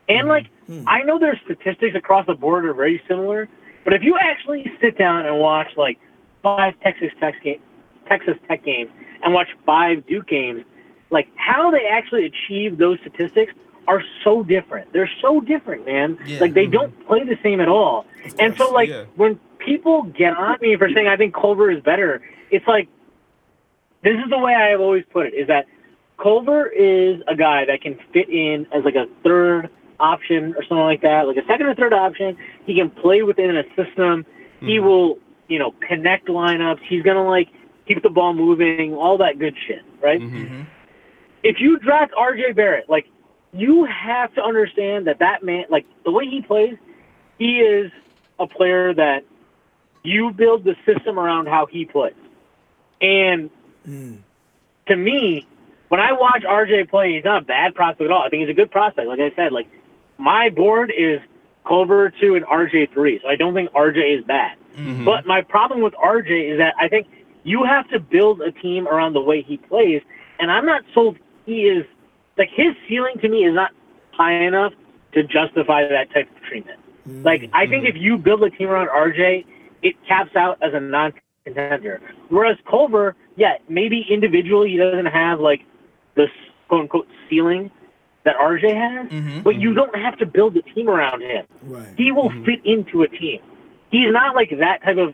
and 0.10 0.28
like 0.28 0.48
mm-hmm. 0.70 0.88
I 0.88 1.04
know 1.04 1.18
their 1.20 1.40
statistics 1.46 1.96
across 1.96 2.26
the 2.26 2.34
board 2.34 2.66
are 2.66 2.74
very 2.74 3.02
similar, 3.08 3.48
but 3.86 3.94
if 3.94 4.04
you 4.04 4.18
actually 4.20 4.70
sit 4.82 4.98
down 4.98 5.26
and 5.26 5.40
watch 5.40 5.68
like 5.78 5.98
five 6.42 6.74
Texas 6.82 7.12
Tech 7.20 7.42
game, 7.42 7.62
Texas 8.08 8.36
Tech 8.48 8.64
games 8.66 8.92
and 9.24 9.34
watch 9.34 9.48
five 9.66 10.06
Duke 10.06 10.28
games, 10.28 10.66
like 11.10 11.30
how 11.36 11.72
they 11.72 11.86
actually 11.86 12.26
achieve 12.26 12.78
those 12.78 13.00
statistics 13.00 13.54
are 13.88 14.02
so 14.24 14.44
different. 14.44 14.92
They're 14.94 15.10
so 15.22 15.42
different, 15.42 15.86
man. 15.86 16.18
Yeah. 16.26 16.40
Like 16.40 16.54
they 16.54 16.64
mm-hmm. 16.64 16.72
don't 16.72 17.08
play 17.08 17.24
the 17.24 17.38
same 17.44 17.60
at 17.60 17.68
all. 17.68 18.06
And 18.40 18.56
so 18.58 18.72
like 18.72 18.90
Yeah. 18.90 19.06
when 19.16 19.40
people 19.66 20.04
get 20.04 20.36
on 20.38 20.58
me 20.62 20.76
for 20.78 20.90
saying 20.94 21.08
I 21.08 21.18
think 21.18 21.34
Culver 21.34 21.72
is 21.72 21.82
better, 21.84 22.22
it's 22.52 22.68
like 22.68 22.88
this 24.04 24.14
is 24.14 24.30
the 24.30 24.38
way 24.38 24.54
I 24.54 24.70
have 24.70 24.82
always 24.82 25.06
put 25.12 25.28
it: 25.28 25.34
is 25.34 25.48
that 25.48 25.66
Culver 26.18 26.68
is 26.68 27.22
a 27.28 27.36
guy 27.36 27.66
that 27.66 27.82
can 27.82 27.98
fit 28.12 28.30
in 28.30 28.68
as 28.74 28.84
like 28.84 28.96
a 28.96 29.08
third 29.24 29.70
option 30.00 30.54
or 30.56 30.64
something 30.64 30.78
like 30.78 31.02
that, 31.02 31.28
like 31.28 31.38
a 31.38 31.46
second 31.48 31.66
or 31.68 31.76
third 31.76 31.94
option. 31.94 32.38
He 32.66 32.76
can 32.76 32.90
play 32.90 33.24
within 33.24 33.56
a 33.56 33.64
system. 33.76 34.26
He 34.62 34.80
will, 34.80 35.20
you 35.50 35.60
know, 35.60 35.74
connect 35.88 36.28
lineups. 36.28 36.80
He's 36.88 37.04
gonna 37.04 37.28
like 37.28 37.50
keep 37.88 38.02
the 38.02 38.10
ball 38.10 38.34
moving, 38.34 38.94
all 38.94 39.18
that 39.18 39.40
good 39.40 39.56
shit, 39.68 39.82
right? 40.02 40.22
Mhm. 40.22 40.66
if 41.44 41.60
you 41.60 41.78
draft 41.78 42.14
RJ 42.14 42.54
Barrett, 42.56 42.90
like 42.90 43.06
you 43.52 43.84
have 43.84 44.34
to 44.36 44.42
understand 44.42 45.06
that 45.08 45.20
that 45.20 45.44
man, 45.44 45.66
like 45.70 45.86
the 46.06 46.12
way 46.12 46.26
he 46.26 46.42
plays, 46.42 46.78
he 47.38 47.60
is 47.60 47.92
a 48.40 48.48
player 48.48 48.94
that 48.94 49.26
you 50.04 50.32
build 50.32 50.64
the 50.64 50.76
system 50.86 51.18
around 51.18 51.48
how 51.48 51.66
he 51.66 51.86
plays. 51.86 52.14
And 53.02 53.50
hmm. 53.86 54.16
to 54.88 54.96
me, 54.96 55.48
when 55.90 56.00
I 56.00 56.14
watch 56.14 56.44
RJ 56.44 56.90
play, 56.90 57.14
he's 57.14 57.24
not 57.24 57.44
a 57.44 57.46
bad 57.46 57.76
prospect 57.76 58.02
at 58.02 58.12
all. 58.12 58.24
I 58.24 58.30
think 58.30 58.42
he's 58.42 58.50
a 58.50 58.54
good 58.54 58.72
prospect. 58.72 59.08
Like 59.08 59.20
I 59.20 59.32
said, 59.36 59.52
like 59.52 59.68
my 60.18 60.50
board 60.50 60.92
is 60.96 61.20
Culver 61.68 62.12
two 62.20 62.36
and 62.36 62.46
RJ 62.46 62.92
three, 62.94 63.20
so 63.22 63.30
I 63.30 63.36
don't 63.36 63.54
think 63.54 63.72
RJ 63.72 64.20
is 64.20 64.26
bad. 64.26 64.58
Mm-hmm. 64.76 65.06
But 65.06 65.26
my 65.26 65.42
problem 65.42 65.82
with 65.82 65.94
RJ 65.94 66.54
is 66.54 66.58
that 66.58 66.74
I 66.80 66.88
think 66.88 67.08
you 67.44 67.64
have 67.64 67.88
to 67.90 68.00
build 68.00 68.42
a 68.42 68.52
team 68.52 68.88
around 68.88 69.14
the 69.14 69.22
way 69.22 69.42
he 69.42 69.58
plays, 69.58 70.02
and 70.40 70.52
I'm 70.52 70.66
not 70.66 70.84
sold 70.94 71.18
he 71.46 71.64
is 71.68 71.86
like 72.38 72.50
his 72.50 72.74
ceiling 72.88 73.20
to 73.22 73.30
me 73.30 73.46
is 73.46 73.54
not 73.54 73.72
high 74.12 74.34
enough 74.34 74.74
to 75.14 75.24
justify 75.24 75.88
that 75.88 76.12
type 76.12 76.30
of 76.36 76.44
treatment. 76.44 76.80
Like 77.06 77.50
I 77.54 77.68
think 77.68 77.84
mm-hmm. 77.86 77.98
if 77.98 78.02
you 78.02 78.18
build 78.18 78.44
a 78.44 78.50
team 78.50 78.70
around 78.70 78.88
RJ, 78.88 79.46
it 79.84 79.96
caps 80.08 80.36
out 80.36 80.58
as 80.64 80.74
a 80.74 80.80
non-contender. 80.80 82.02
Whereas 82.30 82.58
Culver, 82.70 83.16
yeah, 83.36 83.58
maybe 83.70 84.06
individually 84.10 84.72
he 84.72 84.78
doesn't 84.78 85.06
have 85.06 85.40
like 85.40 85.62
the 86.16 86.28
quote 86.68 86.82
unquote 86.82 87.08
ceiling 87.30 87.70
that 88.24 88.38
RJ 88.38 88.74
has, 88.74 89.10
mm-hmm, 89.10 89.42
but 89.42 89.56
you 89.56 89.70
mm-hmm. 89.70 89.76
don't 89.76 89.96
have 89.96 90.18
to 90.20 90.26
build 90.26 90.56
a 90.56 90.62
team 90.62 90.90
around 90.90 91.22
him 91.22 91.46
Right. 91.64 91.88
he 91.98 92.12
will 92.14 92.30
mm-hmm. 92.30 92.46
fit 92.46 92.66
into 92.66 93.04
a 93.04 93.08
team. 93.10 93.42
He's 93.92 94.12
not 94.12 94.34
like 94.34 94.50
that 94.60 94.82
type 94.82 94.98
of 94.98 95.14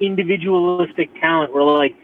individualistic 0.00 1.08
talent 1.20 1.54
where 1.54 1.62
like 1.62 1.94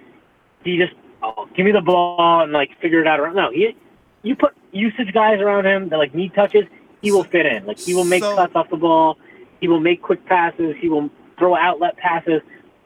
he 0.65 0.79
just 0.79 0.95
oh, 1.23 1.49
give 1.57 1.67
me 1.67 1.73
the 1.73 1.81
ball 1.81 2.43
and 2.43 2.53
like 2.53 2.71
figure 2.81 3.01
it 3.01 3.07
out. 3.07 3.21
Around. 3.21 3.35
No, 3.35 3.51
he 3.51 3.77
you 4.23 4.37
put 4.37 4.55
usage 4.73 5.13
guys 5.13 5.41
around 5.41 5.67
him 5.67 5.89
that 5.89 5.97
like 5.97 6.15
need 6.15 6.35
touches, 6.35 6.65
he 7.03 7.11
will 7.11 7.25
fit 7.25 7.47
in. 7.47 7.67
Like 7.67 7.79
he 7.79 7.95
will 7.95 8.05
make 8.05 8.23
So- 8.23 8.37
cuts 8.37 8.55
off 8.55 8.71
the 8.71 8.77
ball, 8.77 9.19
he 9.61 9.69
will 9.69 9.81
make 9.81 10.03
quick 10.03 10.25
passes, 10.27 10.77
he 10.81 10.89
will 10.89 11.11
throw 11.39 11.57
outlet 11.57 11.97
passes. 11.97 12.41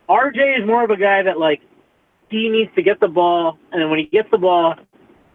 RJ 0.08 0.60
is 0.60 0.66
more 0.66 0.84
of 0.84 0.90
a 0.90 0.96
guy 0.96 1.22
that 1.22 1.38
like 1.38 1.60
he 2.30 2.48
needs 2.48 2.70
to 2.76 2.82
get 2.82 3.00
the 3.00 3.08
ball, 3.08 3.58
and 3.72 3.80
then 3.80 3.90
when 3.90 3.98
he 3.98 4.06
gets 4.06 4.28
the 4.30 4.38
ball, 4.38 4.74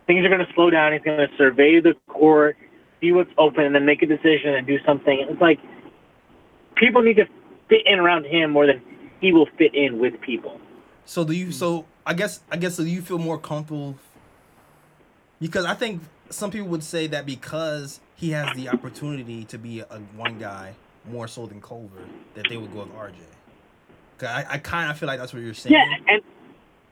things 0.07 0.25
are 0.25 0.29
going 0.29 0.45
to 0.45 0.53
slow 0.53 0.69
down. 0.69 0.93
He's 0.93 1.01
going 1.01 1.17
to 1.17 1.27
survey 1.37 1.79
the 1.79 1.93
court, 2.07 2.57
see 3.01 3.11
what's 3.11 3.31
open, 3.37 3.63
and 3.63 3.75
then 3.75 3.85
make 3.85 4.01
a 4.01 4.05
decision 4.05 4.53
and 4.55 4.65
do 4.67 4.77
something. 4.85 5.25
It's 5.29 5.41
like 5.41 5.59
people 6.75 7.01
need 7.01 7.15
to 7.15 7.25
fit 7.69 7.81
in 7.85 7.99
around 7.99 8.25
him 8.25 8.51
more 8.51 8.67
than 8.67 8.81
he 9.21 9.31
will 9.31 9.47
fit 9.57 9.73
in 9.73 9.99
with 9.99 10.19
people. 10.21 10.59
So 11.05 11.23
do 11.23 11.33
you? 11.33 11.51
So 11.51 11.85
I 12.05 12.13
guess 12.13 12.41
I 12.51 12.57
guess 12.57 12.75
so. 12.75 12.83
Do 12.83 12.89
you 12.89 13.01
feel 13.01 13.19
more 13.19 13.37
comfortable? 13.37 13.97
Because 15.39 15.65
I 15.65 15.73
think 15.73 16.01
some 16.29 16.51
people 16.51 16.67
would 16.69 16.83
say 16.83 17.07
that 17.07 17.25
because 17.25 17.99
he 18.15 18.31
has 18.31 18.55
the 18.55 18.69
opportunity 18.69 19.43
to 19.45 19.57
be 19.57 19.81
a 19.81 19.99
one 20.15 20.39
guy 20.39 20.75
more 21.09 21.27
so 21.27 21.45
than 21.45 21.61
Culver, 21.61 22.03
that 22.35 22.45
they 22.49 22.57
would 22.57 22.71
go 22.73 22.79
with 22.79 22.93
RJ. 22.95 23.15
'Cause 24.17 24.29
I, 24.29 24.45
I 24.51 24.57
kind 24.59 24.89
of 24.91 24.97
feel 24.97 25.07
like 25.07 25.19
that's 25.19 25.33
what 25.33 25.41
you're 25.43 25.53
saying. 25.53 25.73
Yeah, 25.75 26.13
and 26.13 26.21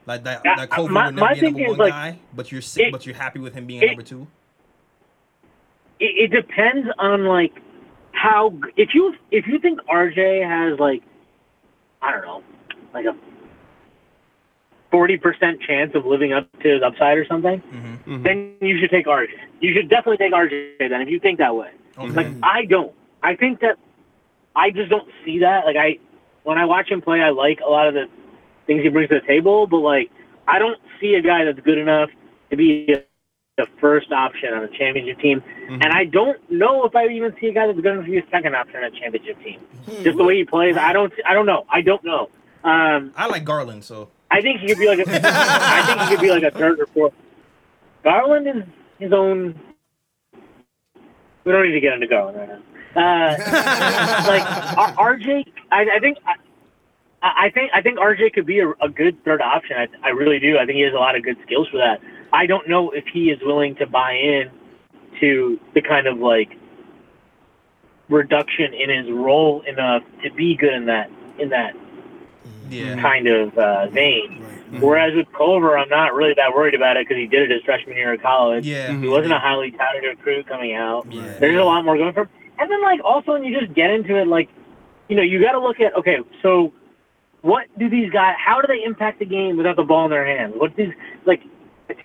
Like 0.08 0.24
that, 0.24 0.42
Yeah, 0.44 0.56
that 0.56 0.70
Culver 0.72 0.92
my- 0.92 1.06
would 1.08 1.16
never 1.16 1.34
be 1.36 1.40
a 1.40 1.44
number 1.52 1.68
one 1.70 1.78
like, 1.78 1.92
guy, 1.92 2.20
but 2.36 2.52
you're 2.52 2.62
si- 2.62 2.84
it- 2.86 2.92
but 2.92 3.06
you're 3.06 3.16
happy 3.16 3.40
with 3.40 3.54
him 3.54 3.66
being 3.68 3.82
it- 3.84 3.88
number 3.88 4.02
two. 4.02 4.28
it, 6.00 6.32
it 6.32 6.32
depends 6.32 6.88
on 6.98 7.26
like 7.26 7.54
how 8.12 8.54
if 8.76 8.90
you 8.96 9.14
if 9.30 9.48
you 9.48 9.60
think 9.60 9.80
RJ 9.88 10.42
has 10.46 10.80
like 10.80 11.04
I 12.02 12.12
don't 12.12 12.22
know 12.24 12.44
like 12.94 13.06
a 13.06 13.16
forty 14.90 15.18
percent 15.18 15.62
chance 15.62 15.94
of 15.96 16.06
living 16.06 16.34
up 16.34 16.48
to 16.64 16.68
his 16.70 16.82
upside 16.84 17.18
or 17.18 17.26
something, 17.26 17.62
Mm-hmm. 17.62 18.24
then 18.24 18.56
you 18.60 18.80
should 18.80 18.90
take 18.90 19.06
RJ. 19.06 19.30
You 19.62 19.74
should 19.74 19.88
definitely 19.90 20.18
take 20.18 20.34
RJ 20.34 20.78
then 20.80 21.02
if 21.02 21.08
you 21.10 21.20
think 21.20 21.38
that 21.38 21.56
way. 21.56 21.70
Okay. 21.98 22.10
Like 22.12 22.28
I 22.44 22.66
don't. 22.66 22.92
I 23.24 23.36
think 23.36 23.60
that 23.62 23.78
I 24.56 24.72
just 24.72 24.90
don't 24.90 25.08
see 25.26 25.40
that. 25.40 25.66
Like 25.66 25.78
I 25.78 26.00
when 26.44 26.58
I 26.58 26.66
watch 26.66 26.90
him 26.90 27.02
play, 27.02 27.22
I 27.22 27.30
like 27.30 27.60
a 27.66 27.70
lot 27.70 27.88
of 27.88 27.94
the 27.94 28.06
things 28.68 28.84
he 28.84 28.90
brings 28.90 29.10
to 29.10 29.20
the 29.20 29.28
table, 29.28 29.68
but 29.68 29.80
like 29.80 30.10
I 30.48 30.60
don't 30.60 30.80
see 31.00 31.16
a 31.16 31.22
guy 31.22 31.46
that's 31.46 31.60
good 31.60 31.78
enough 31.78 32.10
to 32.50 32.58
be 32.58 32.92
a, 32.92 33.04
the 33.58 33.68
first 33.80 34.12
option 34.12 34.54
on 34.54 34.64
a 34.64 34.68
championship 34.70 35.20
team, 35.20 35.44
and 35.68 35.86
I 35.86 36.06
don't 36.06 36.40
know 36.50 36.86
if 36.86 36.96
I 36.96 37.08
even 37.08 37.36
see 37.40 37.48
a 37.48 37.54
guy 37.54 37.68
that's 37.68 37.80
good 37.80 37.94
enough 37.94 38.06
to 38.06 38.12
be 38.12 38.18
a 38.18 38.30
second 38.32 38.56
option 38.56 38.78
on 38.78 38.86
a 38.86 38.92
championship 38.92 39.42
team. 39.44 39.60
Just 40.04 40.18
the 40.18 40.24
way 40.24 40.38
he 40.38 40.46
plays, 40.46 40.78
I 40.78 40.94
don't. 40.94 41.14
I 41.28 41.34
don't 41.34 41.46
know. 41.46 41.66
I 41.70 41.82
don't 41.82 42.04
know. 42.04 42.30
Um, 42.64 43.14
I 43.16 43.28
like 43.28 43.44
Garland, 43.44 43.84
so 43.84 44.10
I 44.30 44.42
think 44.42 44.62
he 44.62 44.68
could 44.68 44.78
be 44.78 44.88
like 44.88 45.00
a. 45.00 45.04
I 45.10 45.86
think 45.86 46.02
he 46.02 46.16
could 46.16 46.22
be 46.22 46.30
like 46.32 46.44
a 46.44 46.52
third 46.52 46.80
or 46.80 46.88
fourth. 46.88 47.14
Garland 48.04 48.48
is 48.48 48.64
his 49.00 49.14
own. 49.14 49.60
We 51.44 51.52
don't 51.52 51.66
need 51.66 51.74
to 51.74 51.80
get 51.80 51.94
into 51.94 52.08
Garland 52.08 52.38
right 52.38 52.50
now. 52.50 52.62
Uh, 52.96 53.36
like 54.28 54.44
RJ, 54.96 55.46
I, 55.72 55.86
I 55.96 56.00
think. 56.00 56.18
I, 56.26 56.36
I 57.24 57.52
think 57.54 57.72
I 57.74 57.82
think 57.82 58.00
RJ 58.00 58.34
could 58.34 58.48
be 58.48 58.60
a, 58.60 58.70
a 58.82 58.90
good 58.90 59.24
third 59.24 59.42
option. 59.42 59.78
I, 59.78 59.88
I 60.04 60.10
really 60.10 60.40
do. 60.40 60.58
I 60.58 60.66
think 60.66 60.78
he 60.78 60.82
has 60.82 60.94
a 60.94 60.98
lot 60.98 61.16
of 61.16 61.24
good 61.24 61.38
skills 61.46 61.68
for 61.70 61.78
that. 61.78 62.02
I 62.34 62.48
don't 62.48 62.68
know 62.68 62.90
if 62.90 63.06
he 63.06 63.30
is 63.30 63.40
willing 63.44 63.76
to 63.76 63.86
buy 63.86 64.14
in 64.14 64.50
to 65.20 65.60
the 65.76 65.82
kind 65.82 66.08
of 66.08 66.18
like 66.18 66.58
reduction 68.10 68.74
in 68.74 68.90
his 68.90 69.12
role 69.12 69.62
enough 69.62 70.04
to 70.24 70.32
be 70.32 70.56
good 70.56 70.74
in 70.74 70.86
that 70.86 71.10
in 71.40 71.50
that 71.50 71.76
yeah. 72.70 73.00
kind 73.02 73.28
of 73.28 73.58
uh, 73.58 73.88
vein. 73.88 74.44
Right. 74.72 74.82
Whereas 74.82 75.16
with 75.16 75.28
Culver, 75.34 75.78
I'm 75.78 75.90
not 75.90 76.14
really 76.14 76.34
that 76.36 76.54
worried 76.54 76.76
about 76.76 76.98
it 76.98 77.08
because 77.08 77.20
he 77.20 77.28
did 77.28 77.44
it 77.44 77.52
his 77.52 77.62
freshman 77.64 77.98
year 77.98 78.14
of 78.14 78.22
college. 78.22 78.66
Yeah. 78.66 78.98
He 78.98 79.08
wasn't 79.08 79.34
a 79.34 79.40
highly 79.40 79.72
touted 79.72 80.04
recruit 80.04 80.48
coming 80.48 80.74
out. 80.74 81.12
Yeah. 81.12 81.38
There's 81.40 81.60
a 81.60 81.64
lot 81.64 81.84
more 81.84 81.98
going 81.98 82.14
for 82.14 82.22
him. 82.22 82.30
And 82.62 82.70
then, 82.70 82.82
like, 82.84 83.00
also 83.04 83.32
when 83.34 83.44
you 83.44 83.60
just 83.60 83.74
get 83.74 83.90
into 83.90 84.16
it, 84.22 84.28
like, 84.28 84.48
you 85.10 85.16
know, 85.16 85.24
you 85.24 85.42
got 85.42 85.54
to 85.54 85.60
look 85.60 85.80
at, 85.80 85.96
okay, 85.96 86.18
so 86.44 86.72
what 87.42 87.66
do 87.80 87.90
these 87.90 88.12
guys, 88.12 88.36
how 88.38 88.62
do 88.62 88.68
they 88.68 88.84
impact 88.86 89.18
the 89.18 89.26
game 89.26 89.58
without 89.58 89.76
the 89.78 89.84
ball 89.84 90.06
in 90.06 90.12
their 90.12 90.26
hands? 90.26 90.54
What 90.56 90.72
is 90.78 90.94
like, 91.26 91.42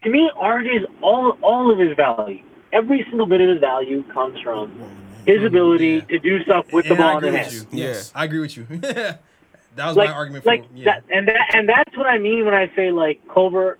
to 0.03 0.11
me, 0.11 0.31
RJ 0.35 0.81
is 0.81 0.87
all, 1.03 1.37
all 1.43 1.71
of 1.71 1.79
his 1.79 1.95
value. 1.95 2.43
Every 2.73 3.05
single 3.11 3.27
bit 3.27 3.43
of 3.43 3.51
his 3.51 3.61
value 3.61 4.03
comes 4.15 4.41
from 4.41 4.73
his 5.27 5.45
ability 5.45 5.87
Yeah. 5.97 6.01
to 6.09 6.19
do 6.21 6.43
stuff 6.45 6.73
with 6.73 6.87
the 6.87 6.95
And 6.95 7.03
I 7.05 7.13
ball 7.13 7.19
in 7.19 7.25
agree 7.27 7.39
his 7.39 7.61
with 7.61 7.63
hands. 7.65 7.75
you. 7.75 7.83
Yeah. 7.83 7.89
Yes, 7.89 8.13
I 8.15 8.25
agree 8.25 8.41
with 8.41 8.57
you. 8.57 8.67
That 9.77 9.89
was 9.89 9.97
like, 9.99 10.09
my 10.09 10.15
argument 10.15 10.45
for 10.45 10.49
like 10.53 10.65
yeah. 10.75 10.85
that, 10.87 11.05
and 11.15 11.29
that, 11.29 11.55
and 11.55 11.69
that's 11.69 11.95
what 11.99 12.07
I 12.07 12.17
mean 12.17 12.47
when 12.47 12.55
I 12.55 12.73
say 12.75 12.91
like 12.93 13.21
Culver, 13.29 13.77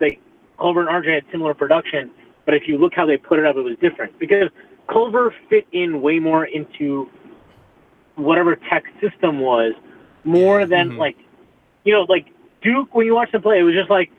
like 0.00 0.20
Culver 0.58 0.80
and 0.80 0.88
RJ 0.88 1.14
had 1.14 1.24
similar 1.30 1.54
production, 1.54 2.10
but 2.46 2.54
if 2.54 2.66
you 2.66 2.78
look 2.78 2.94
how 2.96 3.06
they 3.06 3.16
put 3.16 3.38
it 3.38 3.46
up, 3.46 3.54
it 3.54 3.60
was 3.62 3.76
different 3.80 4.18
because 4.18 4.48
Culver 4.90 5.34
fit 5.48 5.66
in 5.72 6.02
way 6.02 6.18
more 6.18 6.44
into 6.44 7.08
whatever 8.16 8.56
tech 8.56 8.84
system 9.00 9.40
was, 9.40 9.72
more 10.24 10.66
than 10.66 10.90
Mhm. 10.92 10.98
like, 10.98 11.16
you 11.84 11.92
know, 11.92 12.02
like 12.08 12.26
Duke. 12.62 12.94
When 12.94 13.06
you 13.06 13.14
watch 13.14 13.30
them 13.32 13.40
play, 13.42 13.58
it 13.58 13.62
was 13.62 13.74
just 13.74 13.88
like 13.90 14.10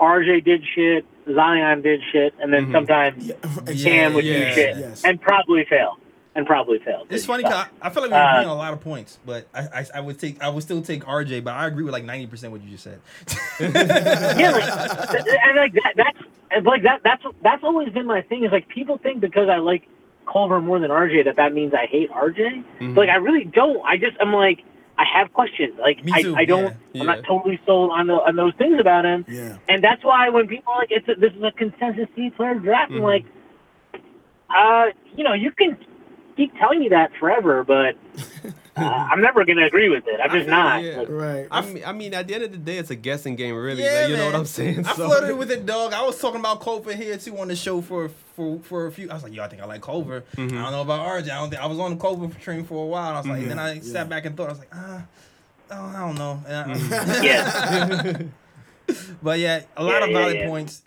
RJ 0.00 0.40
did 0.44 0.62
shit, 0.74 1.04
Zion 1.34 1.82
did 1.82 2.00
shit, 2.12 2.32
and 2.40 2.52
then 2.52 2.66
Mhm. 2.66 2.72
sometimes 2.72 3.26
Yeah, 3.26 3.34
Cam 3.42 3.68
exactly. 3.68 4.14
would 4.14 4.24
yeah, 4.24 4.48
do 4.48 4.54
shit 4.54 4.76
yes. 4.78 5.04
and 5.04 5.20
probably 5.20 5.64
fail, 5.64 5.98
and 6.34 6.46
probably 6.46 6.78
fail. 6.78 7.06
It's 7.10 7.26
funny 7.26 7.42
because. 7.42 7.66
I, 7.82 7.86
I 7.88 7.90
feel 7.90 8.02
like 8.02 8.12
we're 8.12 8.16
Uh, 8.18 8.44
a 8.44 8.54
lot 8.54 8.72
of 8.72 8.80
points, 8.80 9.18
but 9.26 9.46
I, 9.54 9.60
I 9.80 9.86
I 9.96 10.00
would 10.00 10.18
take 10.18 10.42
I 10.42 10.48
would 10.48 10.62
still 10.62 10.80
take 10.80 11.04
RJ, 11.04 11.40
but 11.44 11.52
I 11.54 11.66
agree 11.66 11.84
with 11.84 11.92
like 11.92 12.04
ninety 12.04 12.26
percent 12.26 12.52
what 12.52 12.62
you 12.62 12.70
just 12.70 12.84
said. 12.84 13.00
yeah, 13.60 14.50
like, 14.50 15.26
and 15.44 15.56
like 15.56 15.72
that, 15.74 15.92
that's 15.96 16.18
and, 16.52 16.64
like 16.66 16.82
that. 16.84 17.00
That's 17.04 17.22
that's 17.42 17.64
always 17.64 17.88
been 17.90 18.06
my 18.06 18.22
thing. 18.22 18.44
Is 18.44 18.52
like 18.52 18.68
people 18.68 18.96
think 18.98 19.20
because 19.20 19.48
I 19.48 19.56
like 19.58 19.88
Culver 20.30 20.60
more 20.60 20.78
than 20.78 20.90
RJ 20.90 21.24
that 21.26 21.36
that 21.36 21.52
means 21.52 21.72
I 21.74 21.86
hate 21.86 22.10
RJ. 22.10 22.64
Mhm. 22.80 22.96
Like 22.96 23.08
I 23.08 23.16
really 23.16 23.44
don't. 23.44 23.84
I 23.84 23.96
just 23.96 24.16
I'm 24.20 24.32
like 24.32 24.60
I 24.96 25.04
have 25.12 25.32
questions. 25.32 25.74
Like 25.80 25.98
I, 26.12 26.24
I 26.36 26.44
don't. 26.44 26.74
yeah. 26.92 27.00
I'm 27.00 27.06
not 27.06 27.24
totally 27.26 27.58
sold 27.66 27.90
on 27.92 28.06
the 28.06 28.14
on 28.14 28.36
those 28.36 28.54
things 28.56 28.78
about 28.80 29.04
him. 29.04 29.24
Yeah. 29.28 29.56
And 29.68 29.82
that's 29.82 30.04
why 30.04 30.28
when 30.28 30.46
people 30.46 30.72
are 30.72 30.78
like 30.78 30.90
it's 30.90 31.08
a, 31.08 31.14
this 31.14 31.32
is 31.32 31.42
a 31.42 31.52
consensus 31.52 32.06
C 32.14 32.30
player 32.30 32.54
draft, 32.54 32.92
I'm 32.92 32.98
Mhm. 32.98 33.02
like, 33.02 33.24
uh, 34.54 34.86
you 35.16 35.24
know, 35.24 35.32
you 35.32 35.50
can 35.52 35.76
keep 36.36 36.54
telling 36.58 36.80
me 36.80 36.88
that 36.90 37.10
forever, 37.18 37.64
but 37.64 37.96
uh, 38.76 38.80
I'm 39.10 39.20
never 39.20 39.44
gonna 39.44 39.66
agree 39.66 39.88
with 39.88 40.06
it. 40.06 40.20
I'm 40.22 40.30
just 40.30 40.48
not. 40.48 40.82
Yeah. 40.82 40.98
Like, 40.98 41.08
Right. 41.08 41.48
I 41.50 41.60
mean, 41.60 41.82
I 41.86 41.92
mean, 41.92 42.14
at 42.14 42.26
the 42.28 42.34
end 42.34 42.44
of 42.44 42.52
the 42.52 42.58
day, 42.58 42.78
it's 42.78 42.90
a 42.90 42.94
guessing 42.96 43.36
game, 43.36 43.54
really. 43.56 43.82
Yeah, 43.82 44.00
like, 44.02 44.08
you 44.10 44.16
know 44.16 44.26
what. 44.26 44.34
I'm 44.34 44.46
saying? 44.46 44.86
I 44.86 44.92
So- 44.96 45.06
flirted 45.08 45.36
with 45.38 45.50
it, 45.50 45.64
dog. 45.66 45.92
I 45.92 46.02
was 46.02 46.18
talking 46.20 46.40
about 46.40 46.60
Culver 46.60 46.94
here 46.94 47.16
too 47.18 47.36
on 47.38 47.48
the 47.48 47.56
show 47.56 47.80
for 47.80 48.08
for 48.36 48.58
for 48.60 48.86
a 48.86 48.92
few. 48.92 49.10
I 49.10 49.14
was 49.14 49.22
like, 49.22 49.32
yo, 49.34 49.42
I 49.44 49.48
think 49.48 49.62
I 49.62 49.66
like 49.66 49.82
Culver. 49.82 50.22
Mhm. 50.36 50.52
I 50.58 50.62
don't 50.62 50.72
know 50.72 50.82
about 50.82 51.06
RJ. 51.06 51.30
I 51.30 51.36
don't 51.40 51.50
think 51.50 51.62
I 51.62 51.66
was 51.66 51.78
on 51.78 51.90
the 51.92 51.96
Culver 51.96 52.28
train 52.40 52.64
for 52.64 52.82
a 52.84 52.86
while. 52.86 53.08
And 53.08 53.16
I 53.16 53.20
was 53.20 53.26
like, 53.28 53.42
Mhm. 53.42 53.48
then 53.48 53.58
I 53.58 53.72
Yeah. 53.74 53.82
sat 53.82 54.08
back 54.08 54.24
and 54.24 54.36
thought. 54.36 54.48
I 54.48 54.52
was 54.52 54.58
like, 54.58 54.70
ah, 54.74 55.02
oh, 55.70 55.84
I 55.96 56.00
don't 56.00 56.14
know. 56.18 56.42
And 56.46 56.72
Mm-hmm. 56.80 57.24
yeah. 58.88 58.96
but 59.22 59.38
yeah, 59.38 59.62
a 59.76 59.82
lot 59.84 60.00
Yeah, 60.00 60.04
of 60.04 60.10
yeah, 60.10 60.18
valid 60.18 60.36
yeah. 60.36 60.46
points. 60.48 60.82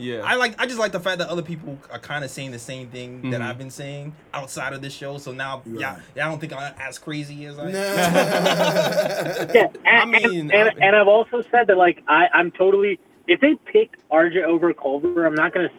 Yeah. 0.00 0.22
I 0.24 0.34
like. 0.36 0.60
I 0.60 0.66
just 0.66 0.78
like 0.78 0.92
the 0.92 1.00
fact 1.00 1.18
that 1.18 1.28
other 1.28 1.42
people 1.42 1.78
are 1.92 1.98
kind 1.98 2.24
of 2.24 2.30
saying 2.30 2.50
the 2.52 2.58
same 2.58 2.88
thing 2.88 3.30
that 3.30 3.40
Mhm. 3.40 3.44
I've 3.48 3.58
been 3.58 3.70
saying 3.70 4.14
outside 4.34 4.72
of 4.72 4.80
this 4.82 4.92
show. 4.94 5.18
So 5.18 5.32
now, 5.32 5.62
Right. 5.66 5.80
yeah, 5.80 5.96
yeah, 6.16 6.26
I 6.26 6.30
don't 6.30 6.40
think 6.40 6.52
I'm 6.52 6.72
as 6.80 6.98
crazy 6.98 7.44
as 7.46 7.58
I. 7.58 7.66
Yeah, 9.54 9.68
and, 9.84 9.86
I 9.86 10.04
mean, 10.06 10.24
and, 10.50 10.52
and, 10.52 10.68
I- 10.70 10.86
and 10.86 10.96
I've 10.96 11.08
also 11.08 11.42
said 11.50 11.66
that 11.68 11.76
like 11.76 12.02
I, 12.08 12.26
I'm 12.34 12.50
totally 12.50 12.98
if 13.26 13.40
they 13.40 13.54
pick 13.66 13.96
RJ 14.10 14.42
over 14.44 14.72
Culver, 14.74 15.24
I'm 15.26 15.34
not 15.34 15.52
gonna 15.54 15.70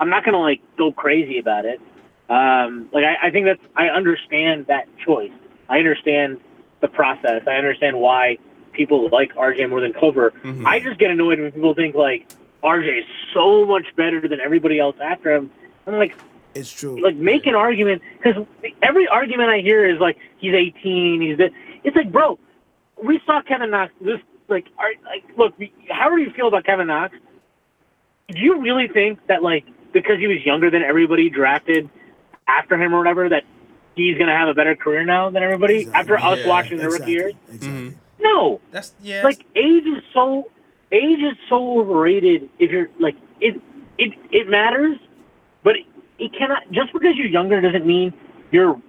I'm 0.00 0.08
not 0.10 0.24
gonna 0.24 0.38
like 0.40 0.60
go 0.76 0.92
crazy 0.92 1.38
about 1.38 1.64
it. 1.64 1.80
Um, 2.28 2.88
like 2.92 3.04
I, 3.04 3.28
I 3.28 3.30
think 3.30 3.46
that's 3.46 3.60
I 3.76 3.88
understand 3.88 4.66
that 4.68 4.86
choice. 5.04 5.32
I 5.68 5.78
understand 5.78 6.40
the 6.80 6.88
process. 6.88 7.42
I 7.46 7.54
understand 7.56 7.98
why 7.98 8.38
people 8.72 9.08
like 9.10 9.34
RJ 9.34 9.68
more 9.70 9.80
than 9.80 9.92
Culver. 9.92 10.32
Mhm. 10.42 10.64
I 10.66 10.80
just 10.80 10.98
get 10.98 11.10
annoyed 11.10 11.38
when 11.40 11.52
people 11.52 11.74
think 11.74 11.94
like 11.94 12.26
RJ 12.64 13.00
is 13.00 13.04
so 13.34 13.66
much 13.66 13.84
better 13.96 14.26
than 14.26 14.40
everybody 14.40 14.78
else 14.80 14.96
after 15.02 15.34
him. 15.34 15.50
I'm 15.86 15.94
like, 15.98 16.16
it's 16.54 16.72
true. 16.72 17.00
like 17.02 17.16
make 17.16 17.46
an 17.46 17.54
argument 17.54 18.00
because 18.22 18.46
every 18.82 19.06
argument 19.06 19.50
I 19.50 19.58
hear 19.58 19.88
is 19.88 20.00
like 20.00 20.16
he's 20.38 20.54
18, 20.54 21.20
he's 21.20 21.36
this. 21.38 21.50
It's 21.84 21.94
like, 21.94 22.10
bro, 22.10 22.38
we 23.02 23.20
saw 23.26 23.42
Kevin 23.42 23.70
Knox. 23.70 23.92
This 24.00 24.18
like, 24.48 24.66
are, 24.78 24.90
like, 25.04 25.24
look, 25.36 25.54
however 25.90 26.18
you 26.18 26.30
feel 26.30 26.48
about 26.48 26.64
Kevin 26.64 26.86
Knox, 26.86 27.14
do 28.28 28.38
you 28.38 28.60
really 28.60 28.88
think 28.88 29.18
that 29.26 29.42
like 29.42 29.64
because 29.92 30.18
he 30.18 30.26
was 30.26 30.38
younger 30.44 30.70
than 30.70 30.82
everybody 30.82 31.28
drafted 31.28 31.90
after 32.48 32.80
him 32.80 32.94
or 32.94 32.98
whatever 32.98 33.28
that 33.28 33.42
he's 33.94 34.16
gonna 34.18 34.36
have 34.36 34.48
a 34.48 34.54
better 34.54 34.74
career 34.74 35.04
now 35.04 35.28
than 35.30 35.42
everybody 35.42 35.80
Exactly. 35.82 36.00
after 36.00 36.16
us 36.26 36.38
Yeah, 36.40 36.48
watching 36.48 36.78
the 36.78 36.84
rookie 36.84 36.94
exactly. 36.94 37.12
years? 37.12 37.34
Exactly. 37.48 37.68
Mm-hmm. 37.68 38.22
No, 38.22 38.60
That's 38.70 38.94
yeah. 39.02 39.22
like 39.22 39.44
age 39.54 39.84
is 39.86 40.02
so 40.14 40.50
age 40.92 41.20
is 41.20 41.36
so 41.48 41.80
overrated 41.80 42.48
if 42.58 42.70
you're 42.70 42.88
like 43.00 43.16
it 43.40 43.60
it 43.98 44.12
it 44.30 44.48
matters 44.48 44.98
but 45.62 45.76
it 46.18 46.32
cannot 46.32 46.62
just 46.70 46.92
because 46.92 47.16
you're 47.16 47.26
younger 47.26 47.60
doesn't 47.60 47.86
mean 47.86 48.12
your 48.50 48.80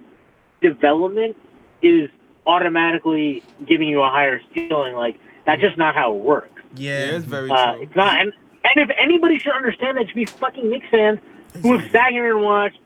development 0.60 1.36
is 1.82 2.08
automatically 2.46 3.42
giving 3.66 3.88
you 3.88 4.02
a 4.02 4.08
higher 4.08 4.40
ceiling. 4.54 4.94
Like 4.94 5.18
that's 5.44 5.60
just 5.60 5.76
not 5.76 5.94
how 5.94 6.14
it 6.14 6.22
works. 6.22 6.62
Yeah, 6.76 6.98
yeah, 6.98 7.16
it's 7.16 7.24
very 7.24 7.50
uh, 7.50 7.74
true. 7.74 7.82
it's 7.82 7.96
not 7.96 8.20
and, 8.20 8.32
and 8.64 8.90
if 8.90 8.96
anybody 8.98 9.38
should 9.38 9.52
understand 9.54 9.96
that 9.96 10.02
it 10.02 10.08
should 10.08 10.16
be 10.16 10.26
fucking 10.40 10.68
Knicks 10.68 10.86
fans 10.90 11.18
who 11.62 11.76
have 11.76 11.90
sat 11.90 12.10
here 12.10 12.34
and 12.36 12.44
watched 12.44 12.78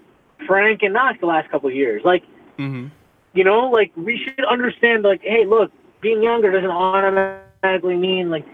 Frank 0.47 0.83
and 0.83 0.95
Knox 0.95 1.19
the 1.21 1.27
last 1.27 1.51
couple 1.51 1.69
of 1.69 1.75
years. 1.75 2.03
Like 2.05 2.25
hmm 2.57 2.89
you 3.33 3.45
know, 3.45 3.71
like 3.71 3.93
we 3.97 4.19
should 4.19 4.45
understand, 4.45 5.05
like, 5.05 5.23
hey, 5.23 5.47
look, 5.47 5.71
being 6.01 6.23
younger 6.23 6.51
doesn't 6.51 6.69
automatically 6.71 7.97
mean 7.97 8.31
like 8.31 8.45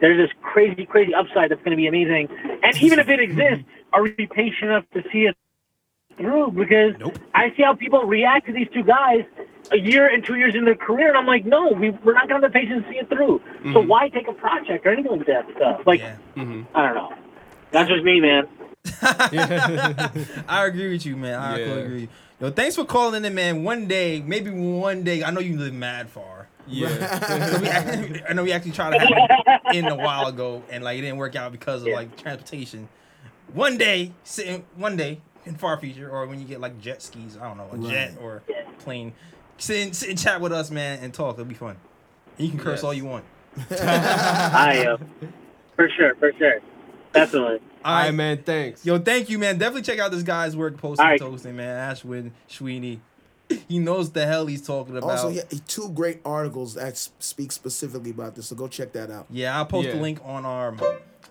there's 0.00 0.18
this 0.28 0.34
crazy, 0.42 0.86
crazy 0.86 1.14
upside 1.14 1.50
that's 1.50 1.62
going 1.62 1.72
to 1.72 1.76
be 1.76 1.86
amazing. 1.86 2.28
And 2.62 2.76
even 2.80 2.98
if 2.98 3.08
it 3.08 3.20
exists, 3.20 3.64
are 3.92 4.02
we 4.02 4.12
patient 4.30 4.70
enough 4.70 4.84
to 4.94 5.02
see 5.12 5.26
it 5.26 5.36
through? 6.16 6.52
Because 6.52 6.94
Nope. 6.98 7.16
I 7.34 7.50
see 7.56 7.62
how 7.62 7.74
people 7.74 8.02
react 8.04 8.46
to 8.46 8.52
these 8.52 8.68
two 8.72 8.82
guys 8.82 9.24
a 9.70 9.76
year 9.78 10.08
and 10.12 10.24
two 10.24 10.36
years 10.36 10.54
in 10.54 10.64
their 10.64 10.74
career, 10.74 11.08
and 11.08 11.18
I'm 11.18 11.26
like, 11.26 11.44
no, 11.44 11.68
we, 11.72 11.90
we're 11.90 12.14
not 12.14 12.28
going 12.28 12.40
to 12.40 12.46
have 12.46 12.52
the 12.52 12.58
patience 12.58 12.84
to 12.86 12.90
see 12.90 12.98
it 12.98 13.08
through. 13.08 13.40
So 13.72 13.80
Mhm. 13.82 13.86
why 13.86 14.08
take 14.08 14.28
a 14.28 14.32
project 14.32 14.86
or 14.86 14.92
anything 14.92 15.12
like 15.12 15.26
that 15.26 15.46
stuff? 15.56 15.82
Like, 15.86 16.00
yeah. 16.00 16.16
hmm 16.34 16.62
I 16.74 16.86
don't 16.86 16.94
know. 16.94 17.12
That's 17.72 17.88
just 17.88 18.02
me, 18.04 18.20
man. 18.20 18.48
I 20.48 20.64
agree 20.66 20.90
with 20.92 21.04
you, 21.04 21.16
man. 21.16 21.38
I 21.38 21.58
Yeah. 21.58 21.74
agree. 21.74 22.08
Yo, 22.40 22.50
thanks 22.50 22.76
for 22.76 22.84
calling 22.84 23.24
in, 23.24 23.34
man. 23.34 23.64
One 23.64 23.86
day, 23.86 24.22
maybe 24.24 24.50
one 24.50 25.02
day. 25.02 25.22
I 25.24 25.30
know 25.30 25.40
you 25.40 25.58
live 25.58 25.74
mad 25.74 26.08
far. 26.08 26.48
Yeah. 26.68 27.58
We 27.60 27.68
actually- 27.68 28.22
I 28.28 28.32
know 28.34 28.42
we 28.42 28.52
actually 28.52 28.72
tried 28.72 28.92
to 28.92 28.98
have 28.98 29.10
it 29.70 29.76
in 29.76 29.86
a 29.86 29.94
while 29.96 30.26
ago, 30.26 30.62
and 30.70 30.84
like 30.84 30.98
it 30.98 31.02
didn't 31.02 31.16
work 31.18 31.36
out 31.36 31.52
because 31.52 31.82
of 31.82 31.88
Yeah. 31.88 31.96
like 31.96 32.16
transportation. 32.16 32.88
One 33.54 33.78
day, 33.78 34.12
sitting 34.24 34.64
one 34.76 34.96
day 34.96 35.20
in 35.46 35.54
far 35.56 35.78
future, 35.80 36.10
or 36.10 36.26
when 36.26 36.38
you 36.40 36.46
get 36.46 36.60
like 36.60 36.78
jet 36.80 37.00
skis, 37.02 37.36
I 37.40 37.48
don't 37.48 37.56
know, 37.56 37.70
a 37.86 37.90
jet 37.90 38.10
Right. 38.12 38.22
or 38.22 38.42
plane, 38.80 39.14
sit 39.56 39.78
and, 39.86 39.96
sit 39.96 40.10
and 40.10 40.18
chat 40.18 40.40
with 40.40 40.52
us, 40.52 40.70
man, 40.70 40.98
and 41.02 41.12
talk. 41.14 41.34
It'll 41.34 41.44
be 41.46 41.54
fun. 41.54 41.76
And 42.36 42.46
you 42.46 42.50
can 42.52 42.60
curse 42.60 42.78
Yes. 42.78 42.84
all 42.84 42.94
you 42.94 43.04
want. 43.06 43.24
I 43.70 44.86
uh, 44.86 44.96
for 45.76 45.88
sure, 45.96 46.14
for 46.16 46.32
sure, 46.38 46.60
definitely. 47.12 47.58
All 47.84 47.92
All 47.92 47.94
right, 48.00 48.04
right, 48.06 48.14
man. 48.14 48.42
Thanks. 48.42 48.84
Yo, 48.84 48.98
thank 48.98 49.30
you, 49.30 49.38
man. 49.38 49.56
Definitely 49.58 49.82
check 49.82 49.98
out 49.98 50.10
this 50.10 50.22
guy's 50.22 50.56
work, 50.56 50.76
posting, 50.76 51.04
All 51.04 51.10
right. 51.12 51.20
toasting, 51.20 51.56
man. 51.56 51.94
Ashwin 51.94 52.32
Sweeney. 52.48 53.00
He 53.68 53.78
knows 53.78 54.10
the 54.12 54.26
hell 54.26 54.46
he's 54.46 54.66
talking 54.66 54.96
about. 54.96 55.10
Also, 55.10 55.28
yeah, 55.28 55.42
two 55.66 55.88
great 55.90 56.20
articles 56.24 56.74
that 56.74 56.96
speak 56.96 57.52
specifically 57.52 58.10
about 58.10 58.34
this. 58.34 58.48
So 58.48 58.56
go 58.56 58.68
check 58.68 58.92
that 58.92 59.10
out. 59.10 59.26
Yeah, 59.30 59.56
I'll 59.56 59.66
post 59.66 59.90
the 59.90 59.96
link 59.96 60.20
on 60.24 60.44
our 60.44 60.74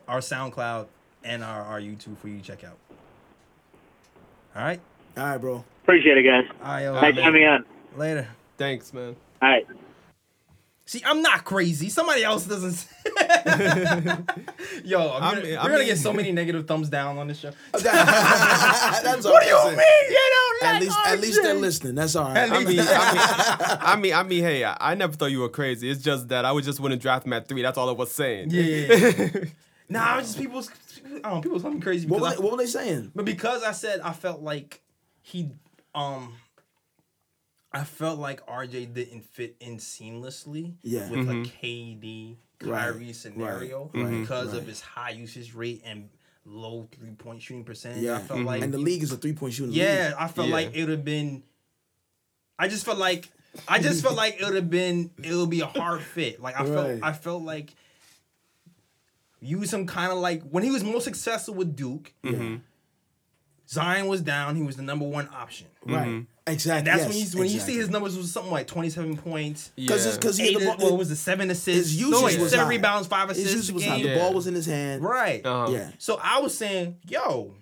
our 0.07 0.19
SoundCloud 0.19 0.87
and 1.23 1.43
our, 1.43 1.61
our 1.61 1.79
YouTube 1.79 2.17
for 2.17 2.27
you 2.27 2.37
to 2.39 2.43
check 2.43 2.63
out. 2.63 2.77
All 4.55 4.63
right. 4.63 4.79
All 5.17 5.23
right, 5.25 5.37
bro. 5.37 5.63
Appreciate 5.83 6.17
it, 6.17 6.23
guys. 6.23 6.45
All 6.63 6.71
right, 6.71 6.83
yo, 6.83 6.95
All 6.95 7.01
Thanks 7.01 7.17
for 7.17 7.23
having 7.23 7.41
me 7.41 7.47
on. 7.47 7.65
later. 7.95 8.27
Thanks, 8.57 8.93
man. 8.93 9.15
All 9.41 9.49
right. 9.49 9.67
See, 10.89 11.03
I'm 11.05 11.21
not 11.21 11.43
crazy. 11.43 11.89
Somebody 11.89 12.23
else 12.23 12.45
doesn't. 12.45 12.87
Yo, 14.85 15.11
I'm 15.11 15.35
gonna, 15.35 15.41
mean- 15.41 15.51
we're 15.51 15.59
I 15.59 15.63
gonna 15.63 15.77
mean- 15.79 15.87
get 15.87 15.97
so 15.97 16.13
many 16.13 16.31
negative 16.31 16.65
thumbs 16.65 16.87
down 16.89 17.17
on 17.17 17.27
this 17.27 17.39
show. 17.39 17.51
That's 17.73 17.83
What 19.25 19.43
do 19.43 19.49
you 19.49 19.59
saying. 19.63 19.77
mean? 19.77 20.09
You 20.09 20.29
don't 20.31 20.63
At 20.63 20.73
like 20.73 20.81
least, 20.81 20.97
at 21.05 21.19
least 21.19 21.39
they're 21.43 21.53
listening. 21.55 21.95
That's 21.95 22.15
all 22.15 22.29
right. 22.29 22.49
I 22.51 22.63
mean, 22.63 22.79
I 22.79 22.81
mean, 22.81 22.81
I 23.81 23.95
mean, 23.97 24.13
I 24.13 24.23
mean, 24.23 24.43
hey, 24.43 24.63
I, 24.63 24.77
I 24.79 24.95
never 24.95 25.11
thought 25.13 25.31
you 25.31 25.41
were 25.41 25.49
crazy. 25.49 25.89
It's 25.89 26.01
just 26.01 26.29
that 26.29 26.45
I 26.45 26.53
was 26.53 26.65
just 26.65 26.79
wouldn't 26.79 27.01
draft 27.01 27.27
at 27.27 27.47
three. 27.49 27.61
That's 27.61 27.77
all 27.77 27.89
I 27.89 27.93
was 27.93 28.11
saying. 28.11 28.49
Yeah. 28.51 29.43
Nah, 29.89 30.19
it's 30.19 30.29
just 30.29 30.39
people's. 30.39 30.71
I 31.23 31.29
don't. 31.29 31.41
People 31.41 31.59
call 31.59 31.71
me 31.71 31.79
crazy 31.81 32.07
what, 32.07 32.21
were 32.21 32.27
I, 32.27 32.31
they, 32.35 32.37
what 32.41 32.51
were 32.51 32.57
they 32.57 32.65
saying? 32.65 33.11
But 33.15 33.25
because 33.25 33.63
I 33.63 33.71
said 33.71 33.99
I 34.01 34.13
felt 34.13 34.41
like 34.41 34.81
he 35.21 35.49
um 35.95 36.33
I 37.77 37.83
felt 37.83 38.19
like 38.19 38.45
RJ 38.47 38.93
didn't 38.93 39.23
fit 39.25 39.55
in 39.59 39.77
seamlessly 39.77 40.75
Yeah. 40.81 41.09
with 41.09 41.19
Mhm. 41.27 41.45
a 41.45 41.49
KD 41.49 42.37
Right, 42.63 42.79
Kyrie 42.91 43.13
scenario 43.13 43.91
right, 43.93 44.03
right, 44.03 44.19
because 44.21 44.49
right. 44.53 44.57
of 44.61 44.67
his 44.67 44.81
high 44.81 45.11
usage 45.11 45.53
rate 45.53 45.81
and 45.85 46.09
low 46.43 46.87
three 46.91 47.11
point 47.11 47.41
shooting 47.41 47.63
percentage. 47.63 48.03
Yeah. 48.03 48.15
I 48.17 48.19
felt 48.21 48.39
Mhm. 48.39 48.45
like 48.45 48.61
And 48.63 48.73
the 48.73 48.77
league 48.79 49.03
is 49.03 49.11
a 49.11 49.17
three 49.17 49.33
point 49.33 49.53
shooting 49.53 49.73
Yeah, 49.73 50.07
league. 50.07 50.15
I 50.17 50.27
felt 50.27 50.47
Yeah. 50.47 50.53
like 50.55 50.73
it 50.75 50.79
would 50.81 50.89
have 50.89 51.05
been 51.05 51.43
I 52.59 52.67
just 52.67 52.83
felt 52.85 52.97
like 52.97 53.29
I 53.67 53.79
just 53.79 54.01
felt 54.03 54.15
like 54.15 54.39
it 54.39 54.45
would 54.45 54.55
have 54.55 54.69
been 54.69 55.11
it 55.23 55.33
would 55.35 55.49
be 55.51 55.61
a 55.61 55.67
hard 55.67 56.01
fit. 56.01 56.41
Like 56.41 56.55
I 56.59 56.63
Right. 56.63 56.73
felt 56.99 57.03
I 57.03 57.13
felt 57.13 57.43
like 57.43 57.75
use 59.39 59.71
him 59.73 59.85
kind 59.85 60.11
of 60.11 60.17
like 60.17 60.41
when 60.49 60.63
he 60.63 60.71
was 60.71 60.83
most 60.83 61.03
successful 61.03 61.53
with 61.53 61.75
Duke, 61.75 62.13
hmm 62.23 62.57
Zion 63.69 64.07
was 64.07 64.21
down. 64.21 64.55
He 64.55 64.63
was 64.63 64.77
the 64.77 64.81
number 64.81 65.05
one 65.05 65.27
option. 65.31 65.67
Right. 65.85 66.25
Exactly. 66.47 66.77
And 66.77 66.87
that's 66.87 66.99
yes, 66.99 67.07
when 67.09 67.17
you 67.17 67.39
when 67.47 67.49
you 67.53 67.59
see 67.59 67.75
his 67.75 67.89
numbers 67.89 68.15
was 68.17 68.31
something 68.31 68.51
like 68.51 68.67
twenty 68.67 68.89
seven 68.89 69.17
points. 69.17 69.71
Because 69.75 70.05
Yeah. 70.05 70.15
because 70.15 70.37
he 70.37 70.45
Eight, 70.47 70.53
had 70.53 70.61
the 70.61 70.65
ball, 70.65 70.75
well, 70.79 70.93
it 70.95 70.97
was 70.97 71.09
the 71.09 71.15
seven 71.15 71.49
assists. 71.51 71.91
his 71.91 72.01
no, 72.01 72.07
usage 72.09 72.23
wait, 72.23 72.39
was 72.39 72.51
seven 72.51 72.65
high. 72.65 72.69
rebounds, 72.71 73.07
five 73.07 73.29
his 73.29 73.39
assists 73.39 73.55
usage 73.55 73.75
was 73.75 73.85
high. 73.85 73.97
game. 74.01 74.07
The 74.13 74.15
ball 74.19 74.33
was 74.33 74.47
in 74.47 74.55
his 74.55 74.65
hand. 74.65 75.03
Right. 75.03 75.45
Uh-huh. 75.45 75.71
Yeah. 75.71 75.91
So 75.97 76.19
I 76.23 76.39
was 76.39 76.57
saying, 76.57 76.97
yo, 77.07 77.53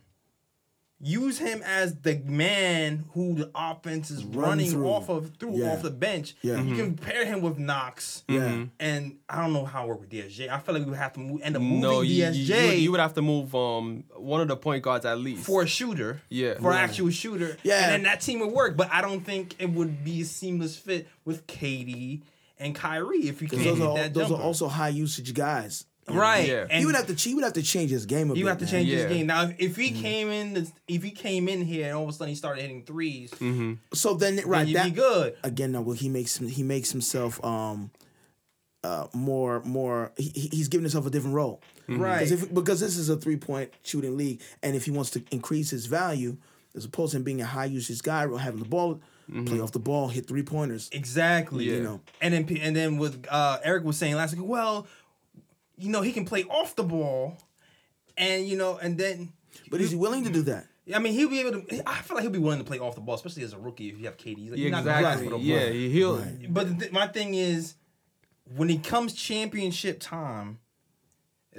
use 1.07 1.37
him 1.37 1.61
as 1.63 1.95
the 2.01 2.15
man 2.25 3.05
who 3.13 3.35
the 3.35 3.51
offense 3.53 4.09
is 4.09 4.25
Run 4.25 4.49
running 4.49 4.71
through. 4.71 4.87
off 4.87 5.07
of 5.07 5.31
through 5.39 5.57
Yeah. 5.59 5.71
off 5.73 5.83
the 5.83 5.91
bench. 5.91 6.35
Yeah. 6.41 6.59
You 6.61 6.75
can 6.75 6.95
pair 6.95 7.25
him 7.25 7.41
with 7.41 7.59
Knox. 7.59 8.23
Yeah. 8.27 8.65
And 8.79 9.17
I 9.29 9.41
don't 9.41 9.53
know 9.53 9.65
how 9.65 9.83
it 9.85 9.87
work 9.89 9.99
with 10.01 10.09
DSJ. 10.09 10.49
I 10.49 10.57
feel 10.59 10.73
like 10.73 10.83
we 10.83 10.89
would 10.89 10.97
have 10.99 11.13
to 11.13 11.19
move, 11.19 11.41
end 11.43 11.55
up 11.55 11.61
moving 11.61 11.79
No, 11.81 12.01
you, 12.01 12.23
DSJ 12.23 12.33
you, 12.33 12.55
you, 12.55 12.71
you 12.79 12.91
would 12.91 12.99
have 12.99 13.13
to 13.13 13.21
move 13.21 13.53
um 13.53 14.03
one 14.15 14.41
of 14.41 14.47
the 14.47 14.57
point 14.57 14.83
guards 14.83 15.05
at 15.05 15.19
least. 15.19 15.45
for 15.45 15.61
a 15.61 15.67
shooter. 15.67 16.21
Yeah. 16.29 16.55
For 16.55 16.71
an 16.71 16.77
Yeah. 16.77 16.83
actual 16.83 17.09
shooter. 17.11 17.57
Yeah. 17.63 17.83
And 17.83 17.91
then 17.93 18.03
that 18.03 18.21
team 18.21 18.39
would 18.39 18.51
work. 18.51 18.75
But 18.75 18.89
I 18.91 19.01
don't 19.01 19.21
think 19.23 19.55
it 19.59 19.69
would 19.69 20.03
be 20.03 20.21
a 20.21 20.25
seamless 20.25 20.75
fit 20.75 21.07
with 21.23 21.45
KD 21.45 22.21
and 22.57 22.73
Kyrie 22.73 23.27
if 23.27 23.41
you 23.41 23.47
can't 23.47 23.61
Because 23.63 23.77
those 23.79 23.97
hit 23.97 24.05
are 24.07 24.09
those 24.09 24.31
are 24.31 24.41
also 24.41 24.67
high 24.67 24.89
usage 24.89 25.33
guys. 25.33 25.85
Right. 26.07 26.47
Yeah. 26.47 26.67
And 26.69 26.79
he 26.79 26.85
would 26.85 26.95
have 26.95 27.07
to 27.07 27.13
he 27.15 27.33
would 27.35 27.43
have 27.43 27.53
to 27.53 27.63
change 27.63 27.89
his 27.91 28.05
game 28.05 28.29
a 28.29 28.33
bit. 28.33 28.39
You 28.39 28.47
have 28.47 28.57
to 28.59 28.65
man. 28.65 28.71
change 28.71 28.89
Yeah. 28.89 28.97
his 28.97 29.05
game 29.07 29.27
now. 29.27 29.43
If, 29.43 29.55
if 29.59 29.75
he 29.75 29.91
came 29.91 30.29
in, 30.29 30.67
if 30.87 31.03
he 31.03 31.11
came 31.11 31.47
in 31.49 31.63
here 31.63 31.87
and 31.87 31.95
all 31.95 32.03
of 32.03 32.09
a 32.09 32.13
sudden 32.13 32.29
he 32.29 32.35
started 32.35 32.61
hitting 32.61 32.83
3s 32.83 33.77
So 33.93 34.13
then 34.13 34.35
then 34.35 34.47
right 34.47 34.67
you'd 34.67 34.75
that 34.77 34.85
be 34.85 34.91
good. 34.91 35.35
again 35.43 35.71
no 35.71 35.81
well 35.81 35.95
he 35.95 36.09
makes 36.09 36.37
he 36.37 36.63
makes 36.63 36.91
himself 36.91 37.43
um 37.43 37.91
uh 38.83 39.07
more 39.13 39.61
more 39.63 40.11
he, 40.17 40.29
he- 40.35 40.49
he's 40.51 40.67
giving 40.67 40.83
himself 40.83 41.05
a 41.05 41.09
different 41.09 41.35
role. 41.35 41.61
Right. 41.87 42.19
Because 42.19 42.31
if 42.43 42.53
because 42.53 42.79
this 42.79 42.97
is 42.97 43.09
a 43.09 43.17
three 43.17 43.37
point 43.37 43.71
shooting 43.83 44.17
league, 44.17 44.41
and 44.63 44.75
if 44.75 44.85
he 44.85 44.91
wants 44.91 45.11
to 45.11 45.23
increase 45.31 45.69
his 45.71 45.85
value, 45.87 46.37
as 46.75 46.85
opposed 46.85 47.11
to 47.11 47.17
him 47.17 47.23
being 47.23 47.41
a 47.41 47.45
high 47.45 47.65
usage 47.65 48.01
guy, 48.01 48.25
or 48.25 48.39
having 48.39 48.59
the 48.59 48.65
ball 48.69 49.01
play 49.47 49.59
off 49.59 49.71
the 49.71 49.79
ball, 49.79 50.07
hit 50.09 50.27
three 50.27 50.43
pointers. 50.43 50.87
Exactly. 50.91 51.65
Yeah. 51.65 51.73
You 51.77 51.83
know. 51.83 52.01
And 52.21 52.33
then 52.33 52.57
and 52.61 52.75
then 52.75 52.97
with 52.97 53.25
uh, 53.29 53.57
Eric 53.63 53.83
was 53.83 53.97
saying 53.97 54.15
last 54.15 54.35
week, 54.35 54.45
well, 54.47 54.85
you 55.77 55.89
know 55.89 56.01
he 56.01 56.11
can 56.11 56.25
play 56.25 56.43
off 56.43 56.75
the 56.75 56.83
ball, 56.83 57.37
and 58.17 58.47
you 58.47 58.57
know, 58.57 58.77
and 58.77 58.97
then. 58.97 59.33
But 59.71 59.79
is 59.81 59.91
he 59.91 59.97
willing 59.97 60.23
to 60.25 60.29
do 60.31 60.41
that? 60.43 60.67
I 60.93 60.99
mean, 60.99 61.13
he'll 61.13 61.29
be 61.29 61.39
able 61.39 61.61
to. 61.61 61.89
I 61.89 62.01
feel 62.01 62.15
like 62.15 62.23
he'll 62.23 62.31
be 62.31 62.39
willing 62.39 62.59
to 62.59 62.65
play 62.65 62.77
off 62.79 62.95
the 62.95 63.01
ball, 63.01 63.15
especially 63.15 63.43
as 63.43 63.53
a 63.53 63.57
rookie. 63.57 63.89
If 63.89 63.97
you 63.97 64.05
have 64.05 64.17
KD, 64.17 64.51
like, 64.51 64.57
Yeah, 64.59 64.63
you're 64.63 64.71
not 64.71 64.83
gonna 64.83 64.97
exactly. 64.97 65.27
pass 65.27 65.33
for 65.33 65.39
the 65.39 65.43
Yeah, 65.43 65.59
ball. 65.63 65.71
he, 65.73 65.89
he'll. 65.89 66.17
Right. 66.17 66.53
But 66.53 66.79
th- 66.79 66.91
my 66.91 67.07
thing 67.07 67.33
is, 67.33 67.75
when 68.55 68.69
it 68.69 68.83
comes 68.83 69.13
championship 69.13 69.99
time, 69.99 70.59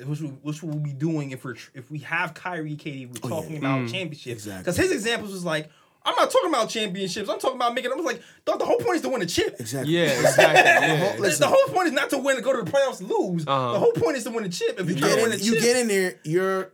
which 0.05 0.21
we, 0.21 0.29
which 0.29 0.63
we'll 0.63 0.77
be 0.79 0.93
doing 0.93 1.31
if 1.31 1.45
we're 1.45 1.57
if 1.75 1.91
we 1.91 1.99
have 2.01 2.35
Kyrie, 2.35 2.77
KD, 2.77 3.07
we're 3.09 3.15
Oh, 3.25 3.29
yeah. 3.29 3.41
talking 3.43 3.57
about 3.57 3.81
mm. 3.81 3.91
championships. 3.91 4.45
Exactly. 4.45 4.63
Because 4.63 4.77
his 4.77 4.93
examples 4.93 5.33
was 5.33 5.45
like, 5.45 5.71
I'm 6.07 6.15
not 6.17 6.31
talking 6.31 6.49
about 6.49 6.69
championships. 6.71 7.29
I'm 7.29 7.39
talking 7.39 7.57
about 7.57 7.75
making. 7.75 7.91
I 7.93 7.95
was 7.97 8.05
like, 8.05 8.23
dog, 8.45 8.59
the 8.61 8.65
whole 8.65 8.79
point 8.79 8.97
is 8.97 9.03
to 9.03 9.09
win 9.09 9.23
a 9.23 9.27
chip. 9.27 9.57
Exactly. 9.59 9.93
Yeah, 9.95 10.05
exactly. 10.05 10.63
Yeah. 10.65 11.17
The- 11.17 11.21
Listen. 11.23 11.41
the 11.41 11.49
whole 11.55 11.75
point 11.75 11.89
is 11.89 11.93
not 11.93 12.11
to 12.11 12.19
win, 12.19 12.37
to 12.37 12.43
go 12.43 12.57
to 12.57 12.63
the 12.63 12.71
playoffs, 12.71 13.01
lose. 13.01 13.45
Uh-huh. 13.47 13.73
The 13.73 13.79
whole 13.81 13.93
point 13.93 14.17
is 14.17 14.25
to 14.25 14.31
win 14.31 14.45
a 14.45 14.49
chip. 14.49 14.79
If 14.81 14.87
you're 14.89 14.97
You 14.97 15.01
trying 15.01 15.11
get 15.11 15.17
to 15.17 15.23
win 15.23 15.33
a 15.33 15.35
in, 15.35 15.41
you 15.45 15.53
chip, 15.55 15.63
get 15.63 15.77
in 15.77 15.89
there, 15.89 16.15
you're 16.25 16.73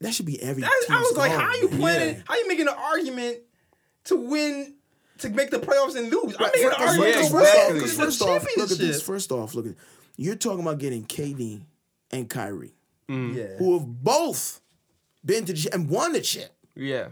that 0.00 0.14
should 0.14 0.26
be 0.26 0.40
every. 0.42 0.64
I, 0.64 0.66
I 0.68 0.84
team's 0.88 1.00
was 1.00 1.16
like, 1.18 1.30
goal, 1.32 1.40
how 1.40 1.54
you 1.54 1.68
planning? 1.68 2.14
Yeah. 2.16 2.22
How 2.26 2.36
you 2.36 2.48
making 2.48 2.68
an 2.68 2.74
argument 2.76 3.38
to 4.04 4.16
win? 4.16 4.74
To 5.18 5.28
make 5.28 5.50
the 5.50 5.58
playoffs 5.58 5.96
and 5.96 6.10
lose, 6.10 6.34
I'm 6.38 6.44
Right, 6.46 6.52
making 6.54 6.68
an 6.68 6.74
argument 6.78 7.08
yeah, 7.10 7.14
to 7.16 7.20
first 7.20 7.32
win 7.34 7.42
exactly. 7.44 7.74
because 7.74 7.94
first 7.94 8.22
off, 8.22 8.46
look 8.56 8.70
at 8.72 8.78
this. 8.78 9.02
First 9.02 9.30
off, 9.32 9.54
look 9.54 9.66
at 9.66 9.74
you're 10.16 10.34
talking 10.34 10.60
about 10.60 10.78
getting 10.78 11.04
KD 11.04 11.60
and 12.10 12.26
Kyrie, 12.30 12.72
Yeah. 13.06 13.56
who 13.58 13.74
have 13.78 13.86
both 14.02 14.62
been 15.22 15.44
to 15.44 15.52
the 15.52 15.58
chip 15.58 15.74
and 15.74 15.90
won 15.90 16.14
the 16.14 16.22
chip. 16.22 16.50
yeah. 16.74 17.08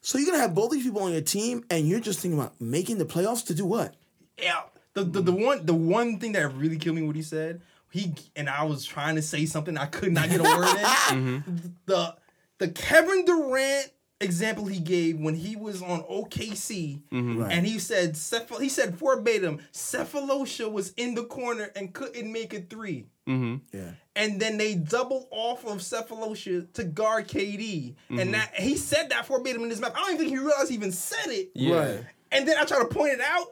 So 0.00 0.18
you're 0.18 0.26
gonna 0.26 0.42
have 0.42 0.54
both 0.54 0.70
these 0.70 0.84
people 0.84 1.02
on 1.02 1.12
your 1.12 1.20
team, 1.20 1.64
and 1.70 1.88
you're 1.88 2.00
just 2.00 2.20
thinking 2.20 2.38
about 2.38 2.60
making 2.60 2.98
the 2.98 3.04
playoffs 3.04 3.44
to 3.46 3.54
do 3.54 3.64
what? 3.64 3.94
Yeah, 4.38 4.62
the, 4.94 5.04
the 5.04 5.20
the 5.20 5.32
one 5.32 5.66
the 5.66 5.74
one 5.74 6.18
thing 6.18 6.32
that 6.32 6.54
really 6.54 6.78
killed 6.78 6.96
me 6.96 7.02
what 7.02 7.16
he 7.16 7.22
said. 7.22 7.60
He 7.90 8.14
and 8.36 8.48
I 8.48 8.64
was 8.64 8.84
trying 8.84 9.16
to 9.16 9.22
say 9.22 9.46
something 9.46 9.76
I 9.76 9.86
could 9.86 10.12
not 10.12 10.28
get 10.28 10.40
a 10.40 10.42
word 10.42 10.68
in. 10.68 10.84
Mm-hmm. 11.08 11.68
The 11.86 12.16
the 12.58 12.68
Kevin 12.68 13.24
Durant 13.24 13.90
example 14.20 14.66
he 14.66 14.80
gave 14.80 15.18
when 15.18 15.34
he 15.34 15.54
was 15.56 15.80
on 15.82 16.02
OKC, 16.02 17.02
Right. 17.12 17.52
and 17.52 17.66
he 17.66 17.78
said 17.78 18.14
Ceph- 18.16 18.60
he 18.60 18.68
said 18.68 18.96
verbatim, 18.96 19.60
Sefolosha 19.72 20.70
was 20.70 20.92
in 20.96 21.14
the 21.14 21.24
corner 21.24 21.70
and 21.76 21.92
couldn't 21.92 22.30
make 22.32 22.52
a 22.54 22.60
three. 22.60 23.06
Yeah. 23.26 23.92
And 24.16 24.40
then 24.40 24.56
they 24.56 24.74
doubled 24.74 25.26
off 25.30 25.64
of 25.66 25.78
Sefolosha 25.78 26.72
to 26.72 26.84
guard 26.84 27.28
KD, 27.28 27.94
Mm-hmm. 28.10 28.18
and 28.18 28.34
that 28.34 28.54
he 28.54 28.76
said 28.76 29.10
that 29.10 29.26
verbatim 29.26 29.62
in 29.64 29.70
his 29.70 29.80
mouth. 29.80 29.92
I 29.94 29.98
don't 30.00 30.14
even 30.14 30.18
think 30.26 30.30
he 30.30 30.38
realized 30.38 30.70
he 30.70 30.74
even 30.74 30.92
said 30.92 31.26
it. 31.28 31.50
Yeah. 31.54 31.76
Right. 31.76 32.04
And 32.32 32.48
then 32.48 32.56
I 32.58 32.64
try 32.64 32.78
to 32.78 32.86
point 32.86 33.12
it 33.12 33.20
out, 33.20 33.48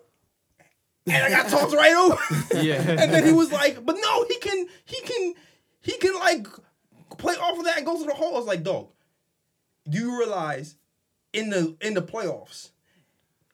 and 1.06 1.22
I 1.22 1.30
got 1.30 1.48
talked 1.50 1.72
right 1.74 1.94
over. 1.94 2.18
Yeah. 2.62 2.80
and 2.88 3.12
then 3.12 3.24
he 3.26 3.32
was 3.32 3.52
like, 3.52 3.84
"But 3.84 3.96
no, 4.02 4.24
he 4.24 4.38
can, 4.38 4.66
he 4.86 5.00
can, 5.02 5.34
he 5.82 5.96
can 5.98 6.14
like 6.18 6.46
play 7.18 7.34
off 7.34 7.58
of 7.58 7.64
that 7.66 7.76
and 7.76 7.86
go 7.86 7.98
to 7.98 8.04
the 8.06 8.14
hole." 8.14 8.34
I 8.34 8.38
was 8.38 8.46
like, 8.46 8.62
"Dog, 8.62 8.88
do 9.88 9.98
you 9.98 10.18
realize 10.18 10.76
in 11.32 11.50
the 11.50 11.76
in 11.80 11.94
the 11.94 12.02
playoffs, 12.02 12.70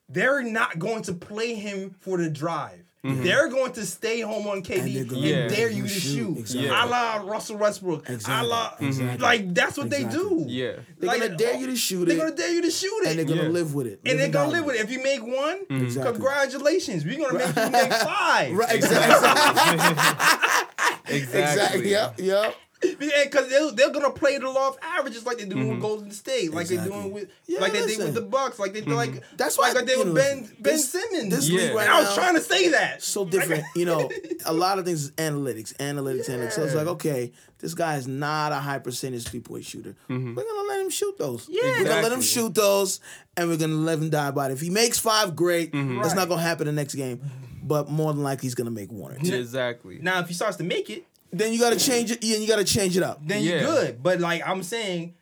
they're 0.09 0.43
not 0.43 0.79
going 0.79 1.03
to 1.03 1.13
play 1.13 1.55
him 1.55 1.95
for 1.99 2.17
the 2.17 2.29
drive." 2.29 2.79
Mm-hmm. 3.03 3.23
They're 3.23 3.49
going 3.49 3.73
to 3.73 3.85
stay 3.85 4.21
home 4.21 4.47
on 4.47 4.63
KD 4.63 4.79
And 4.85 4.95
and, 4.95 5.09
gonna 5.09 5.21
Yeah. 5.27 5.47
dare 5.49 5.69
you 5.69 5.83
to 5.83 5.89
shoot. 5.89 6.01
shoot. 6.15 6.37
Exactly. 6.39 6.69
A 6.69 6.85
la 6.85 7.15
Russell 7.17 7.57
Westbrook. 7.57 8.09
Exactly. 8.09 8.47
A 8.47 8.49
la, 8.49 8.73
Exactly. 8.79 9.17
like 9.21 9.53
that's 9.53 9.75
what 9.77 9.87
Exactly. 9.87 10.07
they 10.09 10.15
do. 10.15 10.45
Yeah. 10.47 10.71
They're 10.99 11.09
Like, 11.09 11.19
gonna 11.21 11.35
dare 11.35 11.55
you 11.57 11.67
to 11.67 11.75
shoot 11.75 12.05
They're 12.05 12.15
it, 12.15 12.19
gonna 12.19 12.31
dare 12.37 12.53
you 12.53 12.61
to 12.61 12.71
shoot 12.71 13.01
it. 13.03 13.07
and 13.09 13.17
they're 13.19 13.25
gonna 13.25 13.43
Yeah. 13.43 13.49
live 13.49 13.73
with 13.75 13.87
it. 13.87 13.99
And 14.05 14.17
they're 14.17 14.29
gonna 14.29 14.51
live 14.53 14.63
with 14.63 14.75
it. 14.77 14.83
If 14.83 14.89
you 14.89 15.03
make 15.03 15.21
one, 15.21 15.65
mm-hmm. 15.65 15.83
Exactly. 15.83 16.13
congratulations. 16.13 17.03
We're 17.03 17.17
gonna 17.19 17.39
make 17.39 17.55
you 17.57 17.71
make 17.71 17.91
five. 17.91 18.53
Right, 18.53 18.71
exactly. 18.73 20.63
Exactly. 21.05 21.41
exactly. 21.41 21.89
Yep. 21.91 22.19
Yep. 22.19 22.55
Because 22.99 23.49
they're, 23.49 23.71
they're 23.71 23.91
gonna 23.91 24.11
play 24.11 24.37
the 24.37 24.49
law 24.49 24.69
of 24.69 24.77
averages 24.81 25.25
like 25.25 25.37
they 25.37 25.45
do 25.45 25.57
with 25.57 25.67
mm-hmm. 25.67 25.81
Golden 25.81 26.11
State, 26.11 26.53
like 26.53 26.63
Exactly. 26.69 26.89
they're 26.89 27.01
doing 27.01 27.13
with 27.13 27.29
Yeah, 27.47 27.59
like 27.61 27.73
they 27.73 27.85
did 27.85 27.99
with 27.99 28.13
the 28.13 28.21
Bucks, 28.21 28.59
like 28.59 28.73
they 28.73 28.81
do 28.81 28.93
like 28.93 29.11
mm-hmm. 29.11 29.35
That's 29.37 29.57
like, 29.57 29.73
why, 29.73 29.79
like 29.79 29.87
they 29.87 29.93
you 29.93 29.99
with 29.99 30.07
know, 30.09 30.13
Ben 30.13 30.39
Ben 30.59 30.73
this- 30.73 30.89
Simmons. 30.89 31.29
this 31.35 31.49
Yeah. 31.49 31.57
league 31.59 31.67
and 31.69 31.75
right 31.75 31.89
I 31.89 31.99
was 32.01 32.09
now- 32.09 32.15
trying 32.15 32.35
to 32.35 32.41
say 32.41 32.69
that. 32.69 33.01
so 33.03 33.25
different. 33.25 33.63
You 33.75 33.85
know, 33.85 34.09
a 34.45 34.53
lot 34.53 34.79
of 34.79 34.85
things 34.85 35.03
is 35.05 35.11
analytics, 35.11 35.73
analytics, 35.77 36.29
analytics. 36.29 36.53
So 36.53 36.63
it's 36.63 36.75
like, 36.75 36.87
okay, 36.87 37.31
this 37.59 37.73
guy 37.73 37.95
is 37.95 38.07
not 38.07 38.51
a 38.51 38.55
high 38.55 38.79
percentage 38.79 39.25
three 39.25 39.39
point 39.39 39.65
shooter. 39.65 39.95
Mm-hmm. 40.09 40.35
We're 40.35 40.43
gonna 40.43 40.67
let 40.67 40.81
him 40.81 40.89
shoot 40.89 41.17
those. 41.17 41.47
Yeah. 41.49 41.61
we're 41.63 41.83
gonna 41.85 42.01
let 42.01 42.11
him 42.11 42.21
shoot 42.21 42.53
those, 42.53 42.99
and 43.37 43.49
we're 43.49 43.57
gonna 43.57 43.73
let 43.75 43.99
him 43.99 44.09
die 44.09 44.27
about 44.27 44.51
it. 44.51 44.55
If 44.55 44.61
he 44.61 44.69
makes 44.69 44.99
five, 44.99 45.35
great. 45.35 45.71
That's 45.71 45.85
Right. 45.85 46.15
not 46.15 46.29
gonna 46.29 46.41
happen 46.41 46.65
the 46.65 46.73
next 46.73 46.95
game, 46.95 47.21
but 47.63 47.89
more 47.89 48.13
than 48.13 48.21
likely 48.23 48.47
he's 48.47 48.55
gonna 48.55 48.71
make 48.71 48.91
one 48.91 49.13
or 49.13 49.19
two. 49.19 49.33
Exactly. 49.33 49.99
Now, 50.01 50.19
if 50.19 50.27
he 50.27 50.33
starts 50.33 50.57
to 50.57 50.63
make 50.63 50.89
it, 50.89 51.05
Then 51.33 51.51
you 51.53 51.59
gotta 51.59 51.79
change 51.79 52.11
it. 52.11 52.23
Yeah, 52.23 52.37
you 52.37 52.47
gotta 52.47 52.63
change 52.63 52.95
it 52.95 53.03
up. 53.03 53.19
then 53.25 53.43
Yeah. 53.43 53.51
you're 53.51 53.61
good. 53.61 54.03
But 54.03 54.19
like 54.19 54.41
I'm 54.47 54.63
saying, 54.63 55.15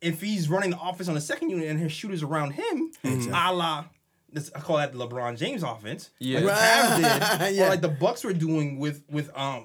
if 0.00 0.20
he's 0.20 0.48
running 0.48 0.70
the 0.70 0.80
offense 0.80 1.08
on 1.08 1.14
the 1.14 1.20
second 1.20 1.50
unit 1.50 1.68
and 1.68 1.78
his 1.80 1.90
shooters 1.92 2.22
around 2.22 2.52
him, 2.52 2.92
it's 3.02 3.26
a 3.26 3.30
la 3.52 3.84
this, 4.32 4.50
I 4.54 4.60
call 4.60 4.76
that 4.76 4.92
the 4.92 4.98
LeBron 4.98 5.38
James 5.38 5.62
offense. 5.62 6.10
Yeah. 6.18 6.40
like 6.40 7.38
the 7.38 7.44
did, 7.46 7.54
Yeah. 7.56 7.64
or 7.66 7.68
like 7.70 7.80
the 7.80 7.88
Bucks 7.88 8.22
were 8.24 8.32
doing 8.32 8.78
with 8.78 9.02
with 9.10 9.30
um 9.36 9.64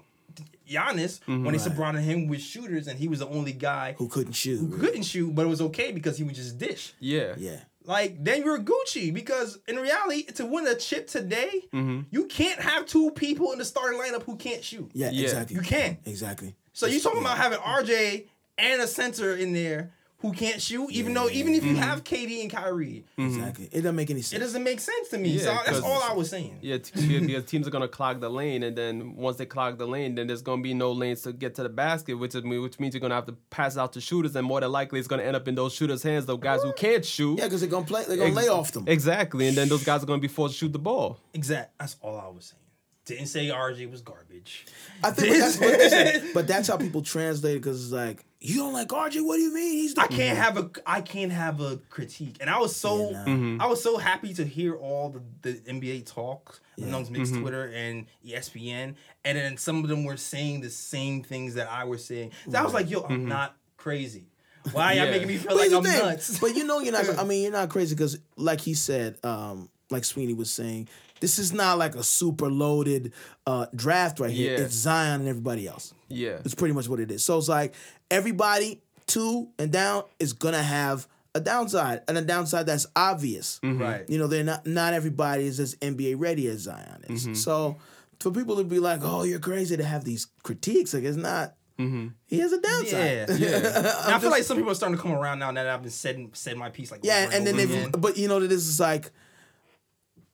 Giannis 0.69 1.19
when 1.27 1.51
they 1.51 1.57
surrounded 1.57 2.01
him 2.01 2.27
with 2.27 2.39
shooters 2.41 2.87
and 2.87 2.97
he 2.97 3.07
was 3.09 3.19
the 3.19 3.27
only 3.27 3.51
guy 3.51 3.93
Who 3.97 4.07
couldn't 4.07 4.33
shoot? 4.33 4.57
who 4.57 4.77
couldn't 4.77 5.03
shoot, 5.03 5.35
but 5.35 5.45
it 5.45 5.49
was 5.49 5.61
okay 5.61 5.91
because 5.91 6.17
he 6.17 6.23
would 6.23 6.35
just 6.35 6.57
dish. 6.57 6.93
Yeah. 6.99 7.33
Yeah. 7.37 7.57
Like 7.85 8.23
then 8.23 8.43
you're 8.43 8.59
Gucci 8.59 9.13
because 9.13 9.59
in 9.67 9.77
reality, 9.77 10.23
to 10.33 10.45
win 10.45 10.67
a 10.67 10.75
chip 10.75 11.07
today, 11.07 11.63
mm-hmm. 11.73 12.01
you 12.11 12.25
can't 12.25 12.61
have 12.61 12.85
two 12.85 13.11
people 13.11 13.51
in 13.51 13.59
the 13.59 13.65
starting 13.65 13.99
lineup 13.99 14.23
who 14.23 14.35
can't 14.35 14.63
shoot. 14.63 14.91
Yeah. 14.93 15.09
Yeah. 15.11 15.23
Exactly. 15.23 15.55
You 15.55 15.61
can't. 15.61 15.99
Exactly. 16.05 16.55
So 16.73 16.85
you 16.85 16.99
talking 16.99 17.21
about 17.21 17.37
having 17.37 17.59
RJ 17.59 18.27
and 18.57 18.81
a 18.81 18.87
center 18.87 19.35
in 19.35 19.53
there 19.53 19.93
who 20.21 20.31
can't 20.33 20.61
shoot, 20.61 20.89
even 20.91 21.13
though 21.13 21.29
even 21.29 21.53
if 21.55 21.63
you 21.63 21.75
have 21.75 22.03
KD 22.03 22.41
and 22.41 22.51
Kyrie, 22.51 23.05
mm-hmm. 23.17 23.25
Exactly. 23.25 23.65
It 23.71 23.81
doesn't 23.81 23.95
make 23.95 24.09
any 24.11 24.21
sense. 24.21 24.41
it 24.41 24.43
doesn't 24.45 24.63
make 24.63 24.79
sense 24.79 25.09
to 25.09 25.17
me. 25.17 25.29
Yeah, 25.29 25.39
so 25.39 25.45
that's 25.53 25.69
'cause- 25.69 25.81
all 25.83 26.03
I 26.03 26.13
was 26.13 26.29
saying. 26.29 26.59
Yeah, 26.61 26.77
t- 26.77 27.19
because 27.19 27.45
teams 27.45 27.67
are 27.67 27.71
gonna 27.71 27.87
clog 27.87 28.21
the 28.21 28.29
lane, 28.29 28.63
and 28.63 28.75
then 28.77 29.15
once 29.15 29.37
they 29.37 29.45
clog 29.45 29.77
the 29.77 29.87
lane, 29.87 30.15
then 30.15 30.27
there's 30.27 30.41
gonna 30.41 30.61
be 30.61 30.73
no 30.73 30.91
lanes 30.91 31.21
to 31.23 31.33
get 31.33 31.55
to 31.55 31.63
the 31.63 31.69
basket, 31.69 32.13
which 32.15 32.35
is 32.35 32.43
which 32.43 32.79
means 32.79 32.93
you're 32.93 33.01
gonna 33.01 33.15
have 33.15 33.25
to 33.25 33.33
pass 33.49 33.77
out 33.77 33.93
to 33.93 34.01
shooters, 34.01 34.35
and 34.35 34.45
more 34.45 34.59
than 34.61 34.71
likely 34.71 34.99
it's 34.99 35.07
gonna 35.07 35.23
end 35.23 35.35
up 35.35 35.47
in 35.47 35.55
those 35.55 35.73
shooters' 35.73 36.03
hands, 36.03 36.25
those 36.25 36.39
guys 36.39 36.61
who 36.63 36.71
can't 36.73 37.03
shoot. 37.05 37.37
Yeah, 37.39 37.45
because 37.45 37.61
they're 37.61 37.69
gonna 37.69 37.85
play. 37.85 38.03
They're 38.07 38.17
gonna 38.17 38.29
Ex- 38.29 38.35
lay 38.37 38.47
off 38.47 38.71
them. 38.71 38.85
Exactly, 38.87 39.47
and 39.47 39.57
then 39.57 39.69
those 39.69 39.83
guys 39.83 40.03
are 40.03 40.05
gonna 40.05 40.21
be 40.21 40.27
forced 40.27 40.53
to 40.55 40.59
shoot 40.59 40.73
the 40.73 40.79
ball. 40.79 41.19
Exact. 41.33 41.77
That's 41.79 41.95
all 42.01 42.17
I 42.17 42.27
was 42.27 42.45
saying. 42.45 42.57
Didn't 43.03 43.27
say 43.27 43.47
RJ 43.49 43.89
was 43.89 44.01
garbage. 44.01 44.65
I 45.03 45.09
think, 45.11 45.35
but 45.59 45.77
that's, 45.79 46.33
but 46.33 46.47
that's 46.47 46.67
how 46.67 46.77
people 46.77 47.01
translate 47.01 47.55
it 47.55 47.59
because 47.59 47.83
it's 47.83 47.91
like, 47.91 48.23
you 48.43 48.57
don't 48.57 48.73
like 48.73 48.87
RJ. 48.87 49.23
What 49.23 49.35
do 49.35 49.41
you 49.41 49.53
mean? 49.53 49.73
He's 49.73 49.93
the 49.93 50.01
I 50.01 50.07
can't 50.07 50.35
have 50.37 50.57
a 50.57 50.69
I 50.85 51.01
can't 51.01 51.31
have 51.31 51.61
a 51.61 51.77
critique, 51.89 52.37
and 52.41 52.49
I 52.49 52.57
was 52.59 52.75
so 52.75 53.11
Yeah, 53.11 53.25
nah. 53.25 53.63
I 53.63 53.67
was 53.67 53.83
so 53.83 53.97
happy 53.97 54.33
to 54.33 54.43
hear 54.43 54.75
all 54.75 55.09
the, 55.09 55.51
the 55.51 55.59
NBA 55.71 56.11
talk 56.11 56.59
amongst 56.81 57.11
Knicks 57.11 57.29
Twitter 57.31 57.71
and 57.73 58.07
ESPN, 58.27 58.95
and 59.23 59.37
then 59.37 59.57
some 59.57 59.83
of 59.83 59.89
them 59.89 60.03
were 60.05 60.17
saying 60.17 60.61
the 60.61 60.71
same 60.71 61.21
things 61.21 61.53
that 61.53 61.71
I 61.71 61.83
was 61.83 62.03
saying. 62.03 62.31
So 62.49 62.57
I 62.57 62.63
was 62.63 62.73
like, 62.73 62.89
yo, 62.89 63.03
I'm 63.07 63.27
not 63.27 63.55
crazy. 63.77 64.25
Why 64.71 64.93
are 64.93 64.95
y'all 64.95 65.11
making 65.11 65.27
me 65.27 65.37
feel 65.37 65.55
But 65.55 65.57
like 65.57 65.73
I'm 65.73 65.83
thing, 65.83 65.99
nuts? 65.99 66.39
But 66.39 66.55
you 66.55 66.63
know 66.65 66.79
you're 66.79 66.93
not. 66.93 67.19
I 67.19 67.23
mean, 67.25 67.43
you're 67.43 67.51
not 67.51 67.69
crazy 67.69 67.93
because, 67.93 68.17
like 68.37 68.61
he 68.61 68.73
said, 68.73 69.17
um, 69.23 69.69
like 69.91 70.03
Sweeney 70.03 70.33
was 70.33 70.49
saying, 70.49 70.87
this 71.19 71.37
is 71.37 71.53
not 71.53 71.77
like 71.77 71.95
a 71.95 72.03
super 72.03 72.49
loaded 72.49 73.13
uh, 73.45 73.67
draft 73.75 74.19
right 74.19 74.31
here. 74.31 74.53
Yeah. 74.53 74.65
It's 74.65 74.73
Zion 74.73 75.21
and 75.21 75.29
everybody 75.29 75.67
else. 75.67 75.93
Yeah. 76.11 76.39
It's 76.45 76.55
pretty 76.55 76.73
much 76.73 76.87
what 76.87 76.99
it 76.99 77.11
is. 77.11 77.23
So 77.23 77.37
it's 77.37 77.49
like 77.49 77.73
everybody 78.09 78.81
two 79.07 79.49
and 79.59 79.71
down 79.71 80.03
is 80.19 80.33
gonna 80.33 80.61
have 80.63 81.07
a 81.33 81.39
downside, 81.39 82.01
and 82.07 82.17
a 82.17 82.21
downside 82.21 82.65
that's 82.65 82.85
obvious. 82.95 83.59
Mm-hmm. 83.63 83.81
Right. 83.81 84.09
You 84.09 84.17
know, 84.19 84.27
they're 84.27 84.43
not 84.43 84.65
not 84.67 84.93
everybody 84.93 85.45
is 85.45 85.59
as 85.59 85.75
NBA 85.75 86.15
ready 86.17 86.47
as 86.47 86.59
Zion 86.61 87.03
is. 87.07 87.23
Mm-hmm. 87.23 87.33
So 87.35 87.77
for 88.19 88.31
people 88.31 88.57
to 88.57 88.63
be 88.63 88.79
like, 88.79 88.99
"Oh, 89.01 89.23
you're 89.23 89.39
crazy," 89.39 89.77
to 89.77 89.83
have 89.83 90.03
these 90.03 90.27
critiques, 90.43 90.93
like 90.93 91.03
it's 91.03 91.17
not. 91.17 91.55
Mm-hmm. 91.79 92.09
He 92.27 92.39
has 92.39 92.51
a 92.51 92.61
downside. 92.61 93.29
Yeah, 93.29 93.35
yeah. 93.37 93.57
And 94.05 94.13
I 94.13 94.19
feel 94.19 94.29
like 94.29 94.43
some 94.43 94.57
people 94.57 94.71
are 94.71 94.75
starting 94.75 94.97
to 94.97 95.01
come 95.01 95.13
around 95.13 95.39
now 95.39 95.51
that 95.51 95.67
I've 95.67 95.81
been 95.81 95.89
said 95.89 96.29
said 96.33 96.57
my 96.57 96.69
piece 96.69 96.91
like 96.91 96.99
Yeah, 97.03 97.25
over 97.27 97.35
and 97.35 97.47
then 97.47 97.55
over 97.55 97.63
if 97.63 97.69
again. 97.71 97.91
but 97.97 98.17
you 98.17 98.27
know 98.27 98.39
that 98.39 98.47
this 98.47 98.67
is 98.67 98.79
like 98.79 99.09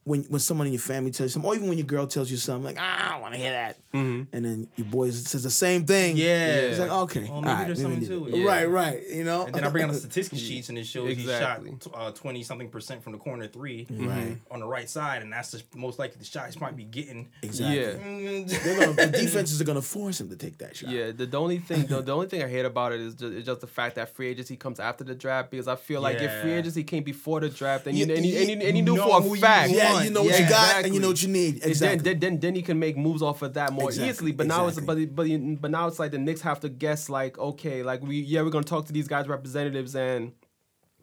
when 0.07 0.23
when 0.23 0.39
someone 0.39 0.67
in 0.67 0.73
your 0.73 0.79
family 0.79 1.11
tells 1.11 1.29
you 1.29 1.33
something, 1.33 1.49
or 1.51 1.55
even 1.55 1.67
when 1.67 1.77
your 1.77 1.85
girl 1.87 2.07
tells 2.07 2.31
you 2.31 2.37
something, 2.37 2.63
like 2.63 2.77
ah, 2.79 3.07
I 3.07 3.11
don't 3.11 3.21
want 3.21 3.33
to 3.33 3.39
hear 3.39 3.51
that, 3.51 3.77
and 3.93 4.27
then 4.31 4.67
your 4.77 4.87
boy 4.87 5.09
says 5.09 5.43
the 5.43 5.49
same 5.49 5.85
thing. 5.85 6.15
Yeah. 6.15 6.47
it's 6.55 6.79
like 6.79 6.91
okay, 6.91 7.23
Well, 7.29 7.41
maybe 7.41 7.53
right, 7.53 7.67
there's 7.67 7.81
something 7.81 8.05
to 8.07 8.27
it. 8.27 8.45
Right, 8.45 8.65
right. 8.69 9.01
You 9.09 9.23
know, 9.23 9.45
And 9.45 9.53
then 9.55 9.63
I 9.65 9.69
bring 9.69 9.83
out 9.85 9.91
the 9.91 9.99
statistics 9.99 10.41
sheets 10.47 10.69
and 10.69 10.77
it 10.77 10.85
shows 10.85 11.09
Exactly. 11.11 11.71
he 11.71 11.77
shot 11.89 12.15
twenty 12.15 12.43
something 12.43 12.69
percent 12.69 13.03
from 13.03 13.13
the 13.13 13.19
corner 13.19 13.47
3 13.47 13.87
Right. 13.91 14.37
on 14.51 14.59
the 14.61 14.67
right 14.67 14.89
side, 14.89 15.21
and 15.23 15.33
that's 15.33 15.51
the 15.51 15.61
most 15.75 15.99
likely 15.99 16.17
the 16.19 16.25
shot 16.25 16.53
he 16.53 16.59
might 16.59 16.75
be 16.77 16.83
getting. 16.85 17.27
exactly. 17.41 17.77
Yeah. 17.79 17.91
Mm, 17.93 18.63
They're 18.63 18.79
gonna, 18.79 18.93
the 19.11 19.17
defenses 19.23 19.59
are 19.59 19.65
gonna 19.65 19.81
force 19.81 20.21
him 20.21 20.29
to 20.29 20.35
take 20.37 20.57
that 20.59 20.75
shot. 20.77 20.89
Yeah, 20.89 21.11
the, 21.11 21.25
the 21.25 21.37
only 21.39 21.57
thing 21.59 21.85
the, 21.87 22.01
the 22.01 22.13
only 22.13 22.27
thing 22.27 22.43
I 22.43 22.47
hate 22.47 22.65
about 22.65 22.93
it 22.93 23.01
is 23.01 23.15
just, 23.15 23.33
is 23.33 23.45
just 23.45 23.61
the 23.61 23.67
fact 23.67 23.95
that 23.95 24.15
free 24.15 24.27
agency 24.27 24.55
comes 24.55 24.79
after 24.79 25.03
the 25.03 25.15
draft 25.15 25.51
because 25.51 25.67
I 25.67 25.75
feel 25.75 25.99
like 26.01 26.21
if 26.21 26.31
free 26.41 26.53
agency 26.53 26.83
came 26.83 27.03
before 27.03 27.39
the 27.41 27.49
draft 27.49 27.87
and 27.87 27.97
you, 27.97 28.05
You- 28.05 28.15
and, 28.15 28.25
you, 28.25 28.37
and, 28.37 28.49
you, 28.49 28.55
you 28.55 28.67
and 28.67 28.77
you 28.77 28.83
knew 28.83 28.95
know 28.95 29.21
for 29.21 29.35
a 29.35 29.37
fact, 29.39 29.71
yeah, 29.71 29.96
want. 29.97 30.05
you 30.05 30.11
know 30.11 30.23
what 30.23 30.31
Yeah, 30.33 30.43
you 30.43 30.49
got 30.49 30.85
and 30.85 30.93
you 30.95 30.99
know 30.99 31.09
what 31.09 31.21
you 31.21 31.27
need. 31.29 31.61
Then, 31.61 31.69
Exactly. 31.69 32.03
then, 32.11 32.19
then, 32.19 32.39
then 32.39 32.55
he 32.55 32.61
can 32.61 32.79
make 32.79 32.97
moves 32.97 33.21
off 33.21 33.41
of 33.41 33.53
that 33.55 33.71
more 33.73 33.89
Exactly, 33.89 34.09
easily. 34.09 34.31
But 34.31 34.47
now 34.47 34.67
it's 34.67 34.79
but 34.79 35.15
but 35.15 35.27
but 35.61 35.71
now 35.71 35.87
it's 35.87 35.99
like 35.99 36.11
the 36.11 36.17
Knicks 36.17 36.41
have 36.41 36.59
to 36.61 36.69
guess 36.69 37.09
like 37.09 37.37
okay 37.37 37.83
like 37.83 38.01
we 38.01 38.19
yeah 38.21 38.41
we're 38.41 38.49
gonna 38.49 38.63
talk 38.63 38.85
to 38.87 38.93
these 38.93 39.07
guys 39.07 39.27
representatives 39.27 39.95
and 39.95 40.31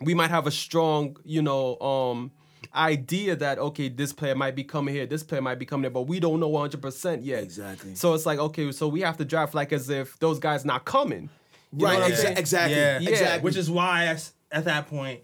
we 0.00 0.14
might 0.14 0.30
have 0.30 0.46
a 0.46 0.50
strong 0.50 1.16
you 1.24 1.42
know 1.42 1.78
um 1.80 2.32
idea 2.74 3.36
that 3.36 3.58
okay 3.58 3.88
this 3.88 4.12
player 4.12 4.34
might 4.34 4.56
be 4.56 4.64
coming 4.64 4.94
here 4.94 5.06
this 5.06 5.22
player 5.22 5.40
might 5.42 5.58
be 5.58 5.66
coming 5.66 5.82
there 5.82 5.90
but 5.90 6.02
we 6.02 6.18
don't 6.18 6.40
know 6.40 6.48
100 6.48 6.80
percent 6.82 7.22
yet 7.22 7.42
Exactly. 7.42 7.94
so 7.94 8.14
it's 8.14 8.26
like 8.26 8.38
okay 8.38 8.72
so 8.72 8.88
we 8.88 9.00
have 9.02 9.16
to 9.18 9.24
draft 9.24 9.54
like 9.54 9.72
as 9.72 9.88
if 9.90 10.18
those 10.18 10.38
guys 10.38 10.64
not 10.64 10.84
coming 10.84 11.28
You 11.76 11.86
right, 11.86 12.10
exa- 12.12 12.36
exactly. 12.38 12.76
Yeah. 12.76 12.98
Yeah. 13.00 13.10
exactly. 13.10 13.44
Which 13.44 13.56
is 13.56 13.70
why 13.70 14.02
I 14.02 14.06
s 14.06 14.32
at 14.50 14.64
that 14.64 14.86
point, 14.88 15.20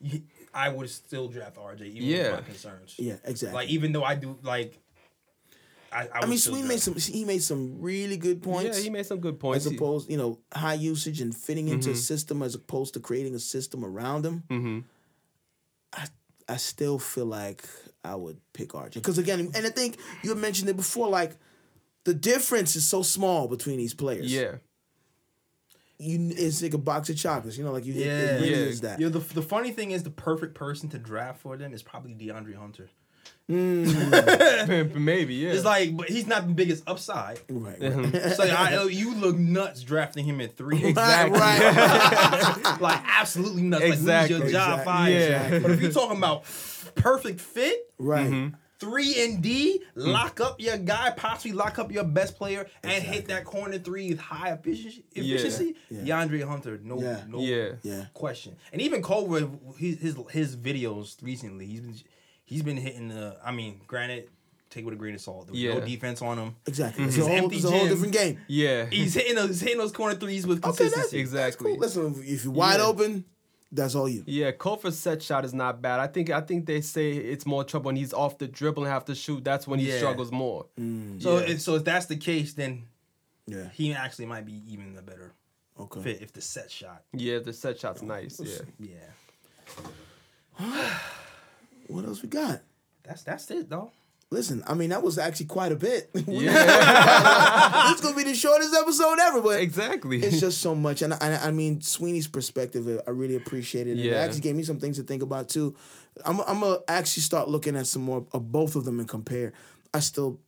y- 0.00 0.22
I 0.54 0.68
would 0.68 0.88
still 0.88 1.28
draft 1.28 1.56
RJ 1.56 1.82
even 1.82 2.02
Yeah. 2.08 2.22
with 2.22 2.40
my 2.40 2.40
concerns. 2.42 2.94
yeah, 2.98 3.16
exactly. 3.24 3.54
Like 3.54 3.68
even 3.70 3.92
though 3.92 4.04
I 4.04 4.14
do 4.14 4.38
like, 4.42 4.78
I, 5.92 6.02
I, 6.02 6.08
I 6.22 6.26
mean, 6.26 6.38
still 6.38 6.54
Sweeney 6.54 6.68
made 6.68 6.80
some. 6.80 6.94
He 6.96 7.24
made 7.24 7.42
some 7.42 7.80
really 7.80 8.16
good 8.16 8.42
points. 8.42 8.76
yeah 8.78 8.82
he 8.84 8.90
made 8.90 9.06
some 9.06 9.20
good 9.20 9.38
points 9.38 9.66
as 9.66 9.72
opposed, 9.72 10.10
you 10.10 10.16
know, 10.16 10.38
high 10.52 10.74
usage 10.74 11.20
and 11.20 11.34
fitting 11.34 11.68
into 11.68 11.90
a 11.90 11.94
system 11.96 12.42
as 12.42 12.54
opposed 12.54 12.94
to 12.94 13.00
creating 13.00 13.34
a 13.34 13.38
system 13.38 13.84
around 13.84 14.24
him. 14.26 14.42
Mm-hmm. 14.48 14.78
I 15.92 16.06
I 16.48 16.56
still 16.56 16.98
feel 16.98 17.26
like 17.26 17.64
I 18.04 18.14
would 18.16 18.38
pick 18.52 18.70
RJ 18.70 18.94
because 18.94 19.18
again, 19.18 19.50
and 19.54 19.66
I 19.66 19.70
think 19.70 19.96
you 20.22 20.30
had 20.30 20.38
mentioned 20.38 20.68
it 20.68 20.76
before, 20.76 21.08
like 21.08 21.36
the 22.04 22.14
difference 22.14 22.76
is 22.76 22.86
so 22.86 23.02
small 23.02 23.48
between 23.48 23.78
these 23.78 23.94
players. 23.94 24.32
yeah 24.32 24.56
you 25.98 26.30
it's 26.36 26.62
like 26.62 26.74
a 26.74 26.78
box 26.78 27.08
of 27.10 27.16
chocolates. 27.16 27.56
You 27.58 27.64
know, 27.64 27.72
like 27.72 27.84
you 27.86 27.92
hit. 27.92 28.06
It 28.06 28.40
really 28.40 28.50
Yeah. 28.50 28.56
is 28.56 28.80
that. 28.82 29.00
Yeah, 29.00 29.08
the, 29.08 29.20
the 29.20 29.42
funny 29.42 29.70
thing 29.72 29.90
is, 29.92 30.02
the 30.02 30.10
perfect 30.10 30.54
person 30.54 30.88
to 30.90 30.98
draft 30.98 31.40
for 31.40 31.56
them 31.56 31.72
is 31.72 31.82
probably 31.82 32.14
DeAndre 32.14 32.56
Hunter. 32.56 32.88
maybe 33.46 35.34
yeah 35.34 35.50
It's 35.52 35.64
like, 35.66 35.94
but 35.94 36.08
he's 36.08 36.26
not 36.26 36.46
the 36.46 36.54
biggest 36.54 36.82
upside. 36.88 37.40
Right. 37.50 37.78
So 38.34 38.44
I, 38.44 38.84
you 38.90 39.14
look 39.14 39.36
nuts 39.36 39.82
drafting 39.82 40.24
him 40.24 40.40
at 40.40 40.56
three. 40.56 40.82
Exactly. 40.82 41.38
Right. 41.38 42.76
like 42.80 43.00
absolutely 43.06 43.62
nuts. 43.62 43.84
Exactly. 43.84 44.36
Like 44.36 44.44
lose 44.44 44.52
your 44.52 44.60
job 44.60 44.78
Exactly. 44.80 44.84
five. 44.92 45.12
Yeah. 45.12 45.58
But 45.58 45.70
if 45.72 45.82
you're 45.82 45.92
talking 45.92 46.16
about 46.16 46.44
perfect 46.94 47.40
fit, 47.40 47.92
right. 47.98 48.30
Mm-hmm. 48.30 48.54
Three 48.78 49.22
and 49.24 49.42
D, 49.42 49.80
hmm. 49.94 50.00
lock 50.00 50.40
up 50.40 50.60
your 50.60 50.76
guy, 50.76 51.10
possibly 51.16 51.52
lock 51.52 51.78
up 51.78 51.90
your 51.92 52.04
best 52.04 52.36
player, 52.36 52.66
and 52.82 53.02
hit 53.02 53.28
that 53.28 53.44
corner 53.44 53.78
three 53.78 54.10
with 54.10 54.20
high 54.20 54.50
efficiency. 54.52 55.04
Yeah. 55.14 55.34
efficiency. 55.36 55.76
Yeah. 55.90 56.24
DeAndre 56.24 56.46
Hunter, 56.46 56.80
no, 56.82 57.00
Yeah. 57.00 57.22
no 57.28 57.40
Yeah. 57.40 57.72
Yeah. 57.82 58.06
question. 58.14 58.56
And 58.72 58.80
even 58.82 59.02
Culver, 59.02 59.48
his 59.78 59.98
his 59.98 60.16
his 60.30 60.56
videos 60.56 61.22
recently, 61.22 61.66
he's 61.66 61.80
been 61.80 61.94
he's 62.44 62.62
been 62.62 62.76
hitting 62.76 63.08
the. 63.08 63.36
I 63.44 63.52
mean, 63.52 63.80
granted, 63.86 64.28
take 64.70 64.82
it 64.82 64.86
with 64.86 64.94
a 64.94 64.98
grain 64.98 65.14
of 65.14 65.20
salt. 65.20 65.46
There 65.46 65.52
was 65.52 65.60
Yeah. 65.62 65.74
no 65.74 65.80
defense 65.86 66.20
on 66.20 66.36
him. 66.38 66.56
Exactly. 66.66 67.02
Mm-hmm. 67.04 67.08
It's 67.08 67.16
He's 67.16 67.24
a 67.24 67.28
whole, 67.28 67.38
empty 67.38 67.56
it's 67.56 67.64
a 67.64 67.70
whole 67.70 67.88
different 67.88 68.12
game. 68.12 68.40
yeah 68.48 68.86
He's 68.90 69.14
hitting 69.14 69.36
those 69.36 69.48
he's 69.50 69.60
hitting 69.60 69.78
those 69.78 69.92
corner 69.92 70.16
threes 70.16 70.46
with 70.46 70.58
Okay, 70.58 70.66
that's, 70.66 70.78
consistency. 70.78 71.18
Exactly. 71.20 71.76
that's 71.78 71.94
cool. 71.94 72.08
Listen, 72.10 72.24
if 72.26 72.44
you're 72.44 72.52
wide 72.52 72.80
Yeah. 72.80 72.86
open, 72.86 73.24
that's 73.74 73.94
all 73.94 74.08
you. 74.08 74.22
Yeah, 74.26 74.52
Culver's 74.52 74.98
set 74.98 75.22
shot 75.22 75.44
is 75.44 75.52
not 75.52 75.82
bad. 75.82 76.00
I 76.00 76.06
think 76.06 76.30
I 76.30 76.40
think 76.40 76.66
they 76.66 76.80
say 76.80 77.12
it's 77.12 77.44
more 77.44 77.64
trouble 77.64 77.86
when 77.86 77.96
he's 77.96 78.12
off 78.14 78.38
the 78.38 78.46
dribble 78.48 78.84
and 78.84 78.92
have 78.92 79.04
to 79.06 79.14
shoot. 79.14 79.44
That's 79.44 79.66
when 79.66 79.78
he 79.80 79.88
Yeah. 79.90 79.98
struggles 79.98 80.30
more. 80.32 80.66
Mm. 80.80 81.20
So 81.22 81.38
Yeah. 81.38 81.46
if, 81.52 81.60
so 81.60 81.74
if 81.74 81.84
that's 81.84 82.06
the 82.06 82.16
case, 82.16 82.54
then 82.54 82.84
Yeah. 83.46 83.68
he 83.70 83.92
actually 83.92 84.26
might 84.26 84.46
be 84.46 84.62
even 84.72 84.96
a 84.98 85.02
better 85.02 85.32
Okay. 85.78 86.02
fit 86.02 86.22
if 86.22 86.32
the 86.32 86.40
set 86.40 86.70
shot. 86.70 87.02
Yeah, 87.12 87.40
the 87.40 87.52
set 87.52 87.78
shot's 87.80 88.00
nice. 88.02 88.40
Yeah. 88.40 88.62
Yeah, 90.58 90.58
What 91.88 92.04
else 92.04 92.22
we 92.22 92.28
got? 92.28 92.62
that's 93.02 93.22
that's 93.22 93.50
it 93.50 93.68
though. 93.68 93.90
Listen, 94.34 94.64
I 94.66 94.74
mean 94.74 94.90
that 94.90 95.02
was 95.02 95.16
actually 95.16 95.46
quite 95.46 95.70
a 95.70 95.76
bit. 95.76 96.10
Yeah, 96.26 97.84
this 97.88 97.94
is 97.94 98.00
gonna 98.00 98.16
be 98.16 98.24
the 98.24 98.34
shortest 98.34 98.74
episode 98.74 99.18
ever, 99.20 99.40
but 99.40 99.60
exactly. 99.60 100.20
it's 100.20 100.40
just 100.40 100.60
so 100.60 100.74
much. 100.74 101.02
And 101.02 101.14
I, 101.14 101.38
I 101.44 101.50
mean, 101.52 101.80
Sweeney's 101.80 102.26
perspective, 102.26 103.00
I 103.06 103.10
really 103.10 103.36
appreciate 103.36 103.86
it. 103.86 103.92
And 103.92 104.00
it 104.00 104.12
actually 104.12 104.40
gave 104.40 104.56
me 104.56 104.64
some 104.64 104.80
things 104.80 104.96
to 104.96 105.04
think 105.04 105.22
about 105.22 105.48
too. 105.48 105.76
I'm, 106.24 106.40
I'm 106.40 106.60
gonna 106.60 106.78
actually 106.88 107.22
start 107.22 107.48
looking 107.48 107.76
at 107.76 107.86
some 107.86 108.02
more 108.02 108.26
of 108.32 108.50
both 108.50 108.74
of 108.74 108.84
them 108.84 108.98
and 108.98 109.08
compare. 109.08 109.52
I 109.92 110.00
still, 110.00 110.40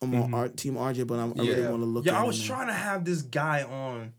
I'm 0.00 0.14
on 0.14 0.22
mm-hmm. 0.22 0.34
art, 0.34 0.56
Team 0.56 0.74
RJ, 0.74 1.06
but 1.08 1.18
I'm, 1.18 1.32
I 1.38 1.42
really 1.42 1.66
want 1.66 1.82
to 1.82 1.86
look. 1.86 2.06
Yeah, 2.06 2.12
at 2.12 2.22
I 2.22 2.24
was 2.24 2.40
him. 2.40 2.46
trying 2.46 2.68
to 2.68 2.72
have 2.72 3.04
this 3.04 3.22
guy 3.22 3.64
on. 3.64 4.12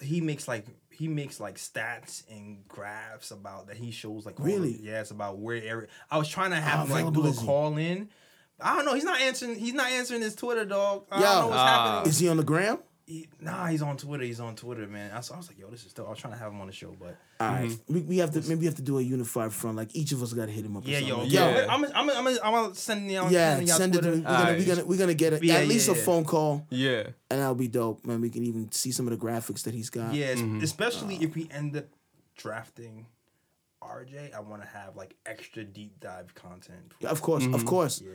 He 0.00 0.22
makes 0.22 0.48
like 0.48 0.64
he 1.00 1.08
makes 1.08 1.40
like 1.40 1.56
stats 1.56 2.22
and 2.30 2.68
graphs 2.68 3.30
about 3.30 3.68
that 3.68 3.78
he 3.78 3.90
shows 3.90 4.26
like 4.26 4.38
all 4.38 4.44
the- 4.44 4.52
Really? 4.52 4.78
yeah, 4.82 5.00
it's 5.00 5.10
about 5.10 5.38
where 5.38 5.56
area. 5.56 5.88
I 6.10 6.18
was 6.18 6.28
trying 6.28 6.50
to 6.50 6.56
have 6.60 6.88
him 6.88 6.92
like 7.06 7.14
do 7.14 7.26
a 7.26 7.32
call 7.32 7.78
in. 7.78 8.10
I 8.60 8.76
don't 8.76 8.84
know. 8.84 8.92
He's 8.92 9.04
not 9.04 9.18
answering. 9.18 9.54
He's 9.58 9.72
not 9.72 9.90
answering 9.90 10.20
his 10.20 10.34
Twitter, 10.34 10.66
dog. 10.66 11.06
I 11.10 11.16
Yo. 11.20 11.22
don't 11.24 11.34
know 11.40 11.46
what's 11.46 11.58
Ah. 11.58 11.66
happening. 11.94 12.10
Is 12.10 12.18
he 12.18 12.28
on 12.28 12.36
the 12.36 12.44
gram? 12.44 12.80
He, 13.10 13.26
nah, 13.40 13.66
he's 13.66 13.82
on 13.82 13.96
Twitter. 13.96 14.22
He's 14.22 14.38
on 14.38 14.54
Twitter, 14.54 14.86
man. 14.86 15.10
I 15.10 15.16
was, 15.16 15.32
I 15.32 15.36
was 15.36 15.48
like, 15.48 15.58
yo, 15.58 15.68
this 15.68 15.84
is 15.84 15.92
dope. 15.92 16.06
I 16.06 16.10
was 16.10 16.20
trying 16.20 16.32
to 16.32 16.38
have 16.38 16.52
him 16.52 16.60
on 16.60 16.68
the 16.68 16.72
show, 16.72 16.94
but 16.96 17.16
All 17.40 17.48
right, 17.48 17.68
mm-hmm. 17.68 17.92
we, 17.92 18.00
we 18.02 18.18
have 18.18 18.30
to 18.30 18.40
maybe 18.42 18.60
we 18.60 18.66
have 18.66 18.76
to 18.76 18.82
do 18.82 18.98
a 18.98 19.02
unified 19.02 19.52
front. 19.52 19.76
Like 19.76 19.96
each 19.96 20.12
of 20.12 20.22
us 20.22 20.32
got 20.32 20.46
to 20.46 20.52
hit 20.52 20.64
him 20.64 20.76
up. 20.76 20.84
yeah, 20.86 21.00
something. 21.00 21.08
yo, 21.08 21.18
Like, 21.18 21.32
yeah. 21.32 21.56
Yeah. 21.56 21.66
I'm, 21.74 21.84
I'm, 21.86 21.92
I'm, 21.92 22.10
I'm, 22.10 22.38
I'm 22.44 22.52
gonna 22.52 22.74
send 22.76 23.10
y'all. 23.10 23.28
yeah. 23.28 23.56
send 23.56 23.68
y'all 23.68 23.78
Send 23.78 23.96
it. 23.96 24.02
To 24.02 24.10
We're 24.10 24.20
gonna, 24.20 24.52
we're 24.52 24.64
gonna 24.64 24.84
we're 24.84 24.98
gonna 24.98 25.14
get 25.14 25.32
it. 25.32 25.42
Yeah, 25.42 25.54
at 25.54 25.62
yeah, 25.62 25.68
least 25.68 25.88
a 25.88 25.96
phone 25.96 26.24
call, 26.24 26.64
yeah. 26.70 27.08
and 27.28 27.40
that'll 27.40 27.56
be 27.56 27.66
dope, 27.66 28.06
man. 28.06 28.20
We 28.20 28.30
can 28.30 28.44
even 28.44 28.70
see 28.70 28.92
some 28.92 29.08
of 29.08 29.18
the 29.18 29.26
graphics 29.26 29.64
that 29.64 29.74
he's 29.74 29.90
got. 29.90 30.14
Yeah, 30.14 30.26
es- 30.26 30.38
mm-hmm. 30.38 30.62
especially 30.62 31.16
if 31.16 31.34
we 31.34 31.48
end 31.50 31.76
up 31.76 31.86
drafting 32.36 33.06
RJ, 33.82 34.32
I 34.32 34.38
want 34.38 34.62
to 34.62 34.68
have 34.68 34.94
like 34.94 35.16
extra 35.26 35.64
deep 35.64 35.98
dive 35.98 36.32
content. 36.36 36.92
Of 37.02 37.22
course, 37.22 37.44
of 37.44 37.50
mm-hmm. 37.50 37.66
course. 37.66 38.00
Yeah, 38.00 38.12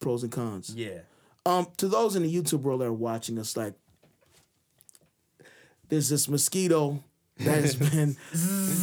Pros 0.00 0.22
and 0.22 0.30
cons. 0.30 0.74
yeah. 0.76 0.98
Um, 1.44 1.66
to 1.78 1.88
those 1.88 2.14
in 2.14 2.22
the 2.22 2.32
YouTube 2.32 2.60
world 2.60 2.82
that 2.82 2.86
are 2.86 2.92
watching 2.92 3.36
us, 3.36 3.56
like, 3.56 3.74
there's 5.92 6.08
this 6.08 6.26
mosquito 6.26 6.98
that 7.36 7.60
has 7.60 7.74
been 7.90 8.16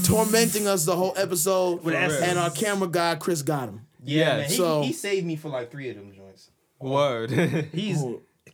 tormenting 0.03 0.67
us 0.67 0.85
the 0.85 0.95
whole 0.95 1.13
episode, 1.17 1.83
and 1.87 2.37
our 2.37 2.51
camera 2.51 2.87
guy 2.87 3.15
Chris 3.15 3.41
got 3.41 3.69
him. 3.69 3.81
Yeah, 4.03 4.17
Yeah, 4.25 4.37
man. 4.37 4.49
He, 4.49 4.55
so- 4.55 4.81
he 4.83 4.93
saved 4.93 5.25
me 5.25 5.35
for 5.35 5.49
like 5.49 5.71
three 5.71 5.89
of 5.89 5.95
them 5.95 6.13
joints. 6.15 6.51
Word. 6.79 7.31
He's. 7.73 8.03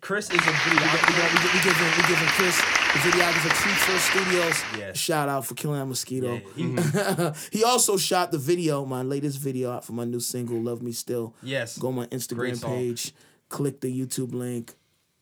Chris 0.02 0.30
is 0.30 0.36
a 0.36 0.38
We, 0.40 0.45
got, 0.45 0.53
we, 0.53 0.77
videographer. 0.77 1.18
got, 1.18 1.34
we, 1.34 1.40
gi- 1.40 1.57
we 1.57 1.64
give 1.64 1.77
him, 1.77 1.91
we 1.98 2.07
give 2.07 2.18
him 2.18 2.27
Chris, 2.27 2.57
the 2.57 2.99
videographer 3.10 3.49
at 3.49 3.77
First 3.80 4.06
Studios. 4.11 4.64
Yes. 4.77 4.98
Shout 4.98 5.30
out 5.30 5.45
for 5.45 5.56
killing 5.56 5.80
that 5.80 5.86
mosquito. 5.86 6.41
Yeah, 6.56 7.34
he- 7.52 7.57
he 7.60 7.64
also 7.64 7.98
shot 7.98 8.32
the 8.32 8.38
video, 8.38 8.86
my 8.86 9.02
latest 9.02 9.40
video 9.40 9.72
out 9.72 9.84
for 9.84 9.94
my 9.94 10.06
new 10.06 10.19
single, 10.19 10.60
Love 10.61 10.82
Me 10.82 10.91
Still. 10.91 11.34
Yes. 11.44 11.77
Go 11.77 11.88
on 11.90 11.95
my 11.95 12.06
Great 12.06 12.19
Instagram 12.22 12.57
song. 12.57 12.72
page, 12.72 13.14
click 13.49 13.82
the 13.82 13.88
YouTube 14.06 14.34
link, 14.34 14.76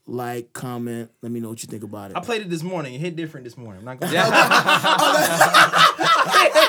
like, 0.05 0.53
comment. 0.53 1.09
Let 1.21 1.31
me 1.31 1.39
know 1.39 1.49
what 1.49 1.63
you 1.63 1.67
think 1.67 1.83
about 1.83 2.11
it. 2.11 2.17
I 2.17 2.19
played 2.19 2.41
it 2.41 2.49
this 2.49 2.63
morning. 2.63 2.93
It 2.93 2.99
hit 2.99 3.15
different 3.15 3.45
this 3.45 3.57
morning. 3.57 3.79
I'm 3.79 3.85
not 3.85 3.99
gonna. 3.99 4.13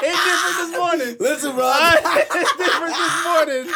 Hit 0.05 0.16
different 0.24 0.56
this 0.59 0.77
morning. 0.78 1.16
Listen, 1.19 1.55
bro. 1.55 1.73
Hit 1.73 2.28
different 2.59 2.94
this 2.94 3.24
morning. 3.24 3.66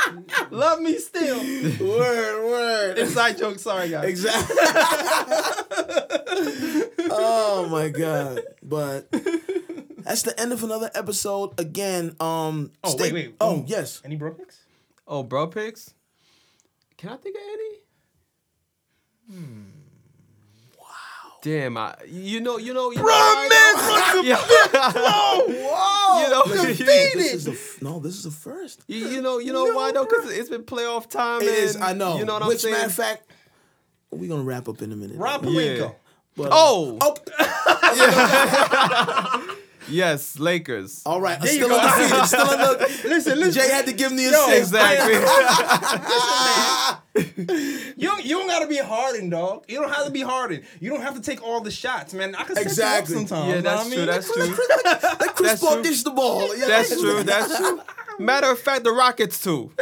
Love 0.51 0.79
love 0.79 0.81
me 0.81 0.99
still. 0.99 1.39
Word, 1.87 2.45
word. 2.47 2.99
Inside 2.99 3.39
joke. 3.39 3.59
Sorry, 3.59 3.89
guys. 3.89 4.05
Exactly. 4.09 4.57
oh 7.11 7.69
my 7.71 7.89
god! 7.89 8.43
But 8.63 9.11
that's 9.99 10.23
the 10.23 10.39
end 10.39 10.53
of 10.53 10.63
another 10.63 10.91
episode. 10.95 11.59
Again, 11.59 12.15
um. 12.21 12.71
Oh 12.85 12.91
stay- 12.91 13.05
wait, 13.05 13.13
wait. 13.13 13.35
Oh 13.41 13.59
Ooh. 13.59 13.65
yes. 13.67 14.03
Any 14.05 14.17
bro 14.17 14.33
picks? 14.33 14.61
Oh, 15.07 15.23
bro 15.23 15.47
picks. 15.47 15.95
Can 16.99 17.11
I 17.11 17.17
think 17.17 17.37
of 17.37 17.43
any? 17.43 17.79
Wow. 19.29 20.85
Damn, 21.43 21.77
I 21.77 21.95
you 22.07 22.41
know 22.41 22.59
you 22.59 22.75
know 22.75 22.91
you 22.91 22.99
know, 22.99 23.05
I 23.07 24.23
know- 24.25 25.55
Whoa! 25.55 26.23
You 26.23 26.31
know, 26.31 26.43
Listen, 26.47 26.87
this 26.87 27.35
is 27.35 27.45
the 27.45 27.85
no. 27.85 27.99
This 28.01 28.15
is 28.17 28.25
the 28.25 28.31
first. 28.31 28.83
You, 28.89 29.07
you 29.09 29.23
know 29.23 29.39
you 29.39 29.53
know 29.53 29.73
why 29.75 29.93
though? 29.93 30.05
Because 30.05 30.31
it's 30.33 30.51
been 30.51 30.65
playoff 30.65 31.09
time. 31.09 31.43
It 31.43 31.49
is. 31.49 31.75
and 31.77 31.85
I 31.85 31.93
know. 31.93 32.19
You 32.19 32.25
know 32.25 32.35
what 32.35 32.43
I'm 32.43 32.49
saying? 32.49 32.51
Which 32.55 32.61
saying? 32.63 32.75
matter 32.75 32.87
of 32.87 32.95
fact, 32.95 33.27
we're 34.11 34.29
gonna 34.29 34.43
wrap 34.45 34.69
up 34.69 34.83
in 34.83 34.91
a 34.93 34.97
minute. 34.97 35.17
Rob 35.17 35.45
Yeah. 35.45 35.51
Pelinka. 35.51 35.95
But- 36.37 36.49
Oh. 36.53 36.99
Oh. 37.41 39.55
Yes, 39.91 40.39
Lakers. 40.39 41.03
All 41.07 41.21
right. 41.21 41.41
There 41.41 41.53
you 41.53 41.59
Still 41.65 41.69
go. 41.71 41.79
undefeated. 41.79 42.27
Still 42.27 42.49
undefeated. 42.49 43.05
Listen, 43.11 43.39
listen. 43.41 43.53
Jay 43.63 43.69
had 43.71 43.87
to 43.87 43.93
give 43.93 44.13
me 44.13 44.27
a 44.27 44.31
Yo, 44.33 44.47
six. 44.47 44.59
Exactly. 44.69 45.15
You 47.97 48.07
don't, 48.09 48.25
you 48.25 48.39
don't 48.39 48.47
gotta 48.47 48.69
be 48.69 48.77
hardened, 48.77 49.33
dog. 49.33 49.65
You 49.67 49.81
don't 49.81 49.93
have 49.93 50.05
to 50.07 50.13
be 50.13 50.21
hardened. 50.23 50.63
You 50.79 50.91
don't 50.91 51.01
have 51.03 51.15
to 51.17 51.21
take 51.21 51.43
all 51.43 51.61
the 51.61 51.71
shots, 51.71 52.15
man. 52.15 52.35
I 52.37 52.45
can 52.45 52.55
set 52.55 52.63
Exactly. 52.65 53.17
you 53.17 53.23
up 53.23 53.29
sometimes. 53.29 53.49
yeah, 53.49 53.57
you 53.57 53.97
know 53.97 54.07
that's 54.07 54.29
what 54.29 54.39
I 54.39 54.45
true. 54.47 54.47
mean? 54.47 54.57
That's 54.85 55.01
true. 55.01 55.27
Let 55.27 55.35
Chris 55.35 55.61
Paul 55.61 55.73
true. 55.75 55.83
dish 55.83 56.03
the 56.05 56.11
ball. 56.13 56.57
Yeah. 56.57 56.67
That's 56.69 57.01
true. 57.01 57.23
That's 57.25 57.57
true. 57.57 57.81
Matter 58.21 58.51
of 58.53 58.59
fact, 58.61 58.85
the 58.85 58.93
Rockets 58.93 59.43
too. 59.43 59.73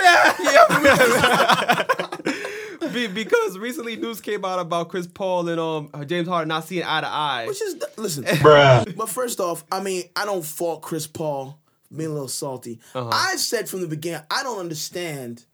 Be- 2.95 3.07
because 3.09 3.59
recently 3.59 3.97
news 3.97 4.21
came 4.21 4.45
out 4.45 4.59
about 4.59 4.89
Chris 4.89 5.07
Paul 5.07 5.49
and 5.49 5.61
um 5.61 6.07
James 6.07 6.29
Harden 6.29 6.49
not 6.49 6.65
seeing 6.65 6.85
eye 6.85 7.01
to 7.01 7.07
eye. 7.09 7.45
Which 7.47 7.61
is 7.63 7.77
listen. 7.97 8.25
Bruh. 8.25 8.97
But 8.97 9.09
first 9.09 9.41
off, 9.41 9.65
I 9.71 9.81
mean, 9.83 10.05
I 10.15 10.25
don't 10.25 10.45
fault 10.45 10.83
Chris 10.83 11.07
Paul 11.07 11.59
being 11.95 12.11
a 12.11 12.13
little 12.13 12.29
salty. 12.29 12.81
Uh-huh. 12.95 13.11
I 13.13 13.37
said 13.37 13.69
from 13.69 13.81
the 13.81 13.87
beginning, 13.89 14.23
I 14.31 14.43
don't 14.43 14.59
understand 14.59 15.45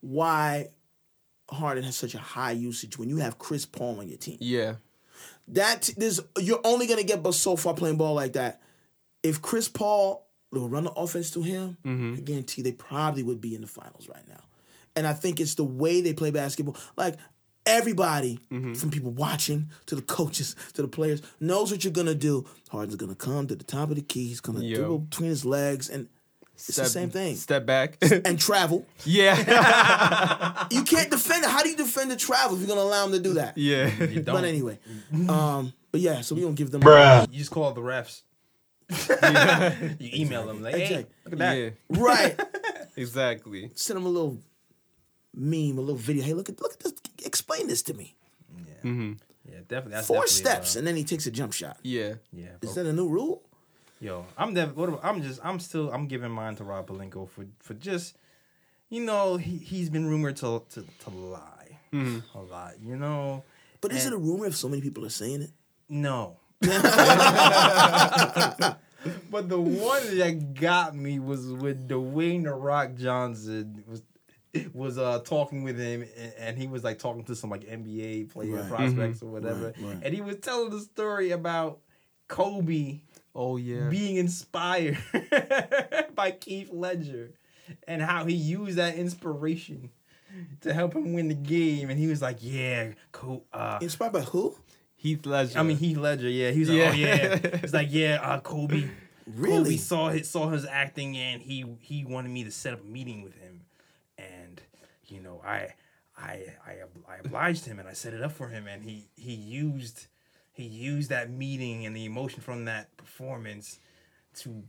why 0.00 0.68
Harden 1.50 1.84
has 1.84 1.96
such 1.96 2.14
a 2.14 2.18
high 2.18 2.52
usage 2.52 2.98
when 2.98 3.08
you 3.08 3.18
have 3.18 3.38
Chris 3.38 3.66
Paul 3.66 4.00
on 4.00 4.08
your 4.08 4.18
team. 4.18 4.38
Yeah. 4.40 4.74
That 5.48 5.90
there's 5.96 6.20
you're 6.38 6.60
only 6.64 6.86
gonna 6.86 7.02
get 7.02 7.22
but 7.22 7.34
so 7.34 7.56
far 7.56 7.74
playing 7.74 7.96
ball 7.96 8.14
like 8.14 8.34
that. 8.34 8.60
If 9.22 9.40
Chris 9.42 9.68
Paul 9.68 10.26
will 10.50 10.68
run 10.68 10.84
the 10.84 10.90
offense 10.92 11.30
to 11.32 11.42
him, 11.42 11.76
Mm-hmm. 11.84 12.14
I 12.18 12.20
guarantee 12.20 12.62
they 12.62 12.72
probably 12.72 13.22
would 13.22 13.40
be 13.40 13.54
in 13.54 13.60
the 13.62 13.66
finals 13.66 14.08
right 14.08 14.26
now. 14.28 14.40
And 14.96 15.06
I 15.06 15.12
think 15.14 15.40
it's 15.40 15.54
the 15.54 15.64
way 15.64 16.00
they 16.00 16.12
play 16.12 16.30
basketball. 16.30 16.76
Like 16.96 17.16
everybody, 17.66 18.38
Mm-hmm. 18.50 18.74
from 18.74 18.90
people 18.90 19.10
watching 19.12 19.70
to 19.86 19.94
the 19.94 20.02
coaches 20.02 20.54
to 20.74 20.82
the 20.82 20.88
players, 20.88 21.22
knows 21.40 21.70
what 21.70 21.84
you're 21.84 21.92
gonna 21.92 22.14
do. 22.14 22.44
Harden's 22.70 22.96
gonna 22.96 23.14
come 23.14 23.46
to 23.46 23.54
the 23.56 23.64
top 23.64 23.90
of 23.90 23.96
the 23.96 24.02
key. 24.02 24.28
He's 24.28 24.40
gonna 24.40 24.60
Yo. 24.60 24.76
dribble 24.76 24.98
between 25.00 25.28
his 25.30 25.44
legs, 25.44 25.88
and 25.88 26.08
it's 26.54 26.66
the 26.76 26.84
same 26.84 27.08
thing. 27.10 27.34
Step 27.36 27.64
back. 27.66 27.96
And 28.02 28.38
travel. 28.48 28.86
yeah. 29.04 30.66
You 30.70 30.84
can't 30.84 31.10
defend 31.10 31.44
it. 31.44 31.50
How 31.50 31.62
do 31.62 31.68
you 31.70 31.76
defend 31.76 32.10
the 32.10 32.16
travel 32.16 32.54
if 32.56 32.60
you're 32.60 32.68
gonna 32.68 32.80
allow 32.86 33.06
him 33.06 33.12
to 33.12 33.18
do 33.20 33.34
that? 33.34 33.56
yeah. 33.58 33.90
But 34.24 34.44
anyway, 34.44 34.78
um, 35.28 35.72
but 35.90 36.00
yeah, 36.00 36.20
so 36.20 36.34
we 36.34 36.42
gonna 36.42 36.54
give 36.54 36.70
them. 36.70 36.80
Bruh. 36.82 37.26
You 37.32 37.38
just 37.38 37.50
call 37.50 37.72
the 37.72 37.80
refs. 37.80 38.22
you 39.98 40.10
email 40.22 40.46
them 40.46 40.62
like, 40.62 40.74
hey, 40.74 40.82
Exactly. 40.82 41.14
look 41.24 41.32
at 41.32 41.38
that. 41.38 41.56
Yeah. 41.56 41.70
Right. 41.90 42.40
Exactly. 42.96 43.70
send 43.74 43.96
them 43.96 44.06
a 44.06 44.08
little 44.10 44.38
meme, 45.34 45.78
a 45.78 45.80
little 45.80 45.94
video. 45.96 46.24
Hey, 46.24 46.34
look 46.34 46.48
at 46.48 46.60
look 46.60 46.72
at 46.74 46.80
this. 46.80 46.94
Explain 47.24 47.66
this 47.68 47.82
to 47.82 47.94
me. 47.94 48.16
Yeah, 48.84 49.12
Yeah 49.44 49.60
definitely. 49.68 49.92
That's 49.92 50.06
Four 50.06 50.22
definitely, 50.24 50.40
steps, 50.40 50.76
uh, 50.76 50.80
and 50.80 50.86
then 50.86 50.96
he 50.96 51.04
takes 51.04 51.26
a 51.26 51.30
jump 51.30 51.52
shot. 51.52 51.78
Yeah. 51.82 52.14
yeah, 52.32 52.48
Is 52.62 52.74
that 52.74 52.86
a 52.86 52.92
new 52.92 53.08
rule? 53.08 53.42
Yo, 54.00 54.26
I'm 54.36 54.54
def- 54.54 54.74
what 54.74 54.88
about, 54.88 55.04
I'm 55.04 55.22
just 55.22 55.40
I'm 55.44 55.60
still 55.60 55.90
I'm 55.92 56.06
giving 56.08 56.30
mine 56.30 56.56
to 56.56 56.64
Rob 56.64 56.88
Pelinka 56.88 57.28
for 57.28 57.46
for 57.60 57.74
just 57.74 58.16
you 58.90 59.04
know 59.04 59.36
he 59.36 59.56
he's 59.58 59.88
been 59.90 60.06
rumored 60.08 60.36
to 60.38 60.62
to, 60.70 60.84
to 61.04 61.10
lie 61.10 61.78
a 61.92 62.38
lot. 62.40 62.74
You 62.82 62.96
know, 62.96 63.44
But 63.80 63.92
is 63.92 64.06
it 64.06 64.12
a 64.12 64.16
rumor 64.16 64.46
if 64.46 64.56
so 64.56 64.68
many 64.68 64.82
people 64.82 65.04
are 65.04 65.08
saying 65.10 65.42
it? 65.42 65.50
no. 65.88 66.38
but 66.62 66.70
the 69.48 69.60
one 69.60 70.18
that 70.18 70.54
got 70.54 70.94
me 70.94 71.18
was 71.18 71.46
with 71.52 71.88
Dwayne 71.88 72.44
the 72.44 72.54
Rock 72.54 72.94
Johnson 72.96 73.82
was 73.88 74.00
was 74.74 74.98
uh 74.98 75.18
talking 75.20 75.62
with 75.62 75.78
him 75.78 76.02
and, 76.16 76.32
and 76.38 76.58
he 76.58 76.66
was 76.66 76.84
like 76.84 76.98
talking 76.98 77.24
to 77.24 77.34
some 77.34 77.50
like 77.50 77.62
NBA 77.64 78.30
player 78.32 78.56
Right. 78.56 78.68
prospects 78.68 79.22
or 79.22 79.26
whatever, 79.26 79.66
Right, 79.66 79.74
right. 79.94 79.98
and 80.02 80.14
he 80.14 80.20
was 80.20 80.36
telling 80.36 80.70
the 80.70 80.80
story 80.80 81.30
about 81.30 81.78
Kobe 82.28 83.00
Oh 83.34 83.56
yeah. 83.56 83.88
being 83.88 84.16
inspired 84.16 84.98
by 86.14 86.32
Keith 86.32 86.70
Ledger 86.72 87.32
and 87.88 88.02
how 88.02 88.24
he 88.26 88.34
used 88.34 88.76
that 88.76 88.94
inspiration 88.96 89.90
to 90.62 90.72
help 90.74 90.94
him 90.94 91.12
win 91.14 91.28
the 91.28 91.34
game. 91.34 91.88
And 91.90 91.98
he 91.98 92.06
was 92.06 92.20
like, 92.20 92.38
"Yeah, 92.40 92.92
cool." 93.12 93.44
Uh, 93.52 93.78
Inspired 93.80 94.12
by 94.12 94.20
who? 94.22 94.54
Heath 94.96 95.24
Ledger. 95.26 95.58
I 95.58 95.62
mean, 95.62 95.76
Heath 95.78 95.96
Ledger. 95.96 96.28
Yeah, 96.28 96.50
he 96.50 96.60
was 96.60 96.68
like, 96.68 96.78
Yeah. 96.78 96.90
"Oh 96.90 96.92
yeah." 96.94 97.56
He's 97.58 97.72
like, 97.74 97.88
"Yeah, 97.90 98.18
uh, 98.22 98.40
Kobe." 98.40 98.88
Really? 99.26 99.64
Kobe 99.64 99.76
saw 99.76 100.08
his 100.10 100.28
saw 100.28 100.48
his 100.50 100.66
acting, 100.66 101.16
and 101.16 101.40
he 101.40 101.64
he 101.80 102.04
wanted 102.04 102.30
me 102.30 102.44
to 102.44 102.50
set 102.50 102.72
up 102.74 102.80
a 102.82 102.86
meeting 102.86 103.22
with 103.22 103.34
him, 103.34 103.50
and 103.50 103.62
you 105.12 105.20
know, 105.20 105.40
I 105.44 105.68
I 106.16 106.46
I 106.66 106.72
I 107.08 107.16
obliged 107.24 107.64
him, 107.66 107.78
and 107.78 107.88
I 107.88 107.92
set 107.92 108.14
it 108.14 108.22
up 108.22 108.32
for 108.32 108.48
him, 108.48 108.66
and 108.66 108.82
he 108.82 109.08
he 109.16 109.34
used 109.34 110.06
he 110.52 110.64
used 110.64 111.10
that 111.10 111.30
meeting 111.30 111.86
and 111.86 111.96
the 111.96 112.04
emotion 112.04 112.40
from 112.40 112.64
that 112.66 112.94
performance 112.96 113.78
to 114.40 114.62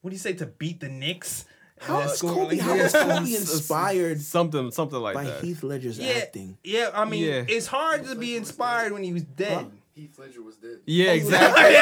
what 0.00 0.10
do 0.10 0.14
you 0.14 0.20
say 0.20 0.32
to 0.34 0.46
beat 0.46 0.80
the 0.80 0.88
Knicks. 0.88 1.44
and 1.80 1.86
How 1.86 1.98
then 2.00 2.08
is 2.10 2.20
Kobe? 2.20 2.56
like, 2.56 2.60
How 2.60 2.74
yeah. 2.74 2.84
is 2.86 2.92
Kobe 2.92 3.34
inspired 3.42 4.20
something 4.20 4.70
something 4.70 4.98
like 5.00 5.14
by 5.14 5.24
that. 5.24 5.42
Heath 5.44 5.62
Ledger's 5.62 5.98
Yeah, 5.98 6.12
acting? 6.22 6.56
yeah. 6.64 6.90
I 6.94 7.04
mean, 7.04 7.24
Yeah. 7.24 7.44
it's 7.48 7.66
hard 7.66 8.04
to 8.06 8.14
be 8.14 8.36
inspired 8.36 8.92
when 8.92 9.02
he 9.02 9.12
was 9.12 9.24
dead. 9.24 9.70
Heath 9.94 10.16
Ledger 10.18 10.42
was 10.42 10.56
dead. 10.56 10.78
Yeah, 10.86 11.10
oh, 11.10 11.14
exactly. 11.14 11.64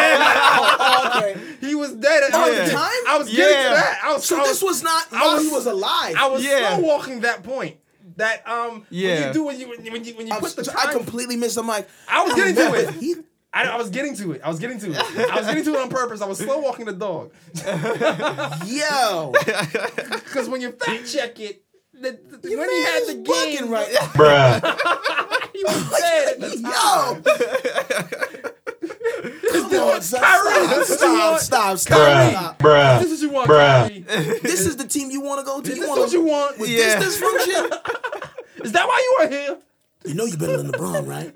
Oh, 0.59 1.12
okay. 1.19 1.41
He 1.61 1.74
was 1.74 1.93
dead 1.93 2.23
at 2.24 2.31
Oh, 2.33 2.51
the 2.51 2.57
the 2.65 2.70
time. 2.70 2.70
time? 2.70 3.03
I 3.09 3.19
was 3.19 3.28
getting 3.28 3.45
Yeah. 3.45 3.62
to 3.69 3.74
that. 3.74 4.01
I 4.05 4.12
was 4.15 4.24
So 4.24 4.41
I 4.41 4.45
this 4.45 4.62
was 4.62 4.83
not 4.83 5.05
I 5.12 5.20
while 5.23 5.35
was- 5.37 5.45
he 5.47 5.53
was 5.53 5.66
alive. 5.66 6.15
I 6.19 6.27
was 6.28 6.43
Yeah. 6.45 6.77
slow 6.77 6.87
walking 6.87 7.20
that 7.20 7.43
point. 7.43 7.77
That 8.17 8.47
um, 8.49 8.71
when 8.73 8.85
Yeah. 8.91 9.27
you 9.29 9.33
do 9.33 9.45
when 9.45 9.61
you 9.61 9.69
when 9.69 9.85
you 9.85 9.93
when 9.93 10.05
you, 10.05 10.17
when 10.17 10.27
you 10.27 10.33
I, 10.35 10.41
put 10.41 10.57
the 10.57 10.63
time, 10.65 10.77
I 10.89 10.93
completely 10.93 11.37
missed. 11.37 11.59
I'm 11.59 11.67
like, 11.69 11.89
I 12.09 12.25
was 12.25 12.35
getting 12.35 12.55
to 12.57 12.73
it. 12.75 12.95
Heath- 12.95 13.25
I, 13.53 13.65
I 13.69 13.77
was 13.77 13.89
getting 13.91 14.15
to 14.17 14.33
it. 14.33 14.41
I 14.45 14.49
was 14.49 14.59
getting 14.59 14.79
to 14.81 14.91
it. 14.91 14.97
I 14.99 15.37
was 15.39 15.47
getting 15.47 15.65
to 15.65 15.75
it 15.75 15.81
on 15.81 15.89
purpose. 15.89 16.21
I 16.21 16.27
was 16.27 16.39
slow 16.39 16.59
walking 16.59 16.85
the 16.85 16.93
dog 16.93 17.33
Yo, 18.67 19.33
because 20.25 20.49
when 20.49 20.61
you 20.61 20.73
fact 20.73 21.11
check 21.11 21.39
it, 21.41 21.63
the, 21.95 22.19
the, 22.43 22.51
your 22.51 22.59
when 22.61 22.69
he 22.71 22.83
man 22.83 22.93
had 22.93 23.03
is 23.03 23.09
the 23.09 23.15
game, 23.15 23.71
right 23.71 23.89
Bruh. 24.15 24.61
he 25.55 25.65
was 25.65 25.91
dead 26.01 26.29
at 26.35 26.41
the 26.41 26.51
time. 26.63 28.33
Yo, 28.35 28.36
come 29.71 29.89
on, 29.89 30.03
son. 30.03 30.21
Kyrie, 30.21 30.85
stop, 30.85 30.87
stop, 30.87 31.41
stop, 31.41 31.79
stop, 31.79 31.99
Bruh. 31.99 32.31
stop. 32.31 32.59
Bruh. 32.59 33.01
This 33.03 33.11
is 33.13 33.23
what 33.23 33.31
you 33.31 33.35
want, 33.35 33.51
Bruh. 33.51 34.43
This 34.43 34.67
is 34.67 34.77
the 34.77 34.87
team 34.87 35.11
you 35.11 35.21
want 35.21 35.41
to 35.41 35.47
go 35.47 35.61
to. 35.61 35.69
This 35.69 35.79
You 35.79 35.85
is 35.85 35.91
what 35.91 36.13
you 36.13 36.25
want. 36.25 36.59
with 36.59 36.69
Yeah. 36.71 36.99
this 36.99 37.21
dysfunction? 37.21 37.81
Is 38.65 38.73
that 38.73 38.89
why 38.89 38.99
you 39.21 39.25
are 39.27 39.31
here? 39.31 39.59
You 40.07 40.15
know 40.15 40.25
you 40.25 40.37
better 40.37 40.57
than 40.57 40.73
LeBron, 40.73 41.07
right? 41.07 41.33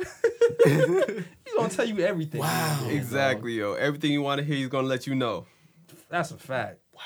He's 1.45 1.55
gonna 1.57 1.69
tell 1.69 1.85
you 1.85 1.99
everything. 2.01 2.41
Wow. 2.41 2.87
Exactly, 2.89 3.53
yo. 3.53 3.75
Everything 3.75 4.11
you 4.13 4.23
want 4.23 4.39
to 4.41 4.45
hear, 4.45 4.57
he's 4.57 4.69
gonna 4.69 4.87
let 4.89 5.07
you 5.07 5.15
know. 5.15 5.47
That's 6.09 6.31
a 6.31 6.37
fact. 6.37 6.79
Wow. 6.95 7.03